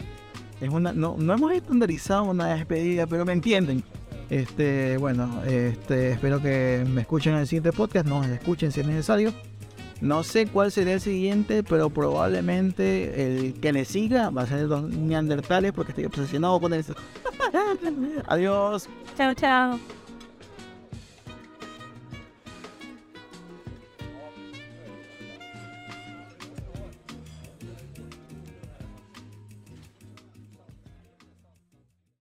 Es 0.61 0.69
una, 0.69 0.93
no, 0.93 1.15
no 1.17 1.33
hemos 1.33 1.51
estandarizado 1.51 2.23
una 2.23 2.55
despedida, 2.55 3.05
pero 3.07 3.25
me 3.25 3.33
entienden. 3.33 3.83
Este, 4.29 4.97
bueno, 4.97 5.43
este, 5.45 6.11
espero 6.11 6.41
que 6.41 6.85
me 6.89 7.01
escuchen 7.01 7.33
en 7.33 7.39
el 7.39 7.47
siguiente 7.47 7.71
podcast. 7.71 8.07
Nos 8.07 8.25
escuchen 8.27 8.71
si 8.71 8.81
es 8.81 8.87
necesario. 8.87 9.33
No 10.01 10.23
sé 10.23 10.47
cuál 10.47 10.71
será 10.71 10.93
el 10.93 11.01
siguiente, 11.01 11.63
pero 11.63 11.89
probablemente 11.89 13.25
el 13.25 13.53
que 13.53 13.71
le 13.71 13.85
siga 13.85 14.29
va 14.29 14.41
a 14.43 14.47
ser 14.47 14.63
los 14.67 14.83
neandertales 14.89 15.71
porque 15.71 15.91
estoy 15.91 16.05
obsesionado 16.05 16.59
con 16.59 16.73
eso. 16.73 16.93
Adiós. 18.27 18.89
Chao, 19.17 19.33
chao. 19.33 19.79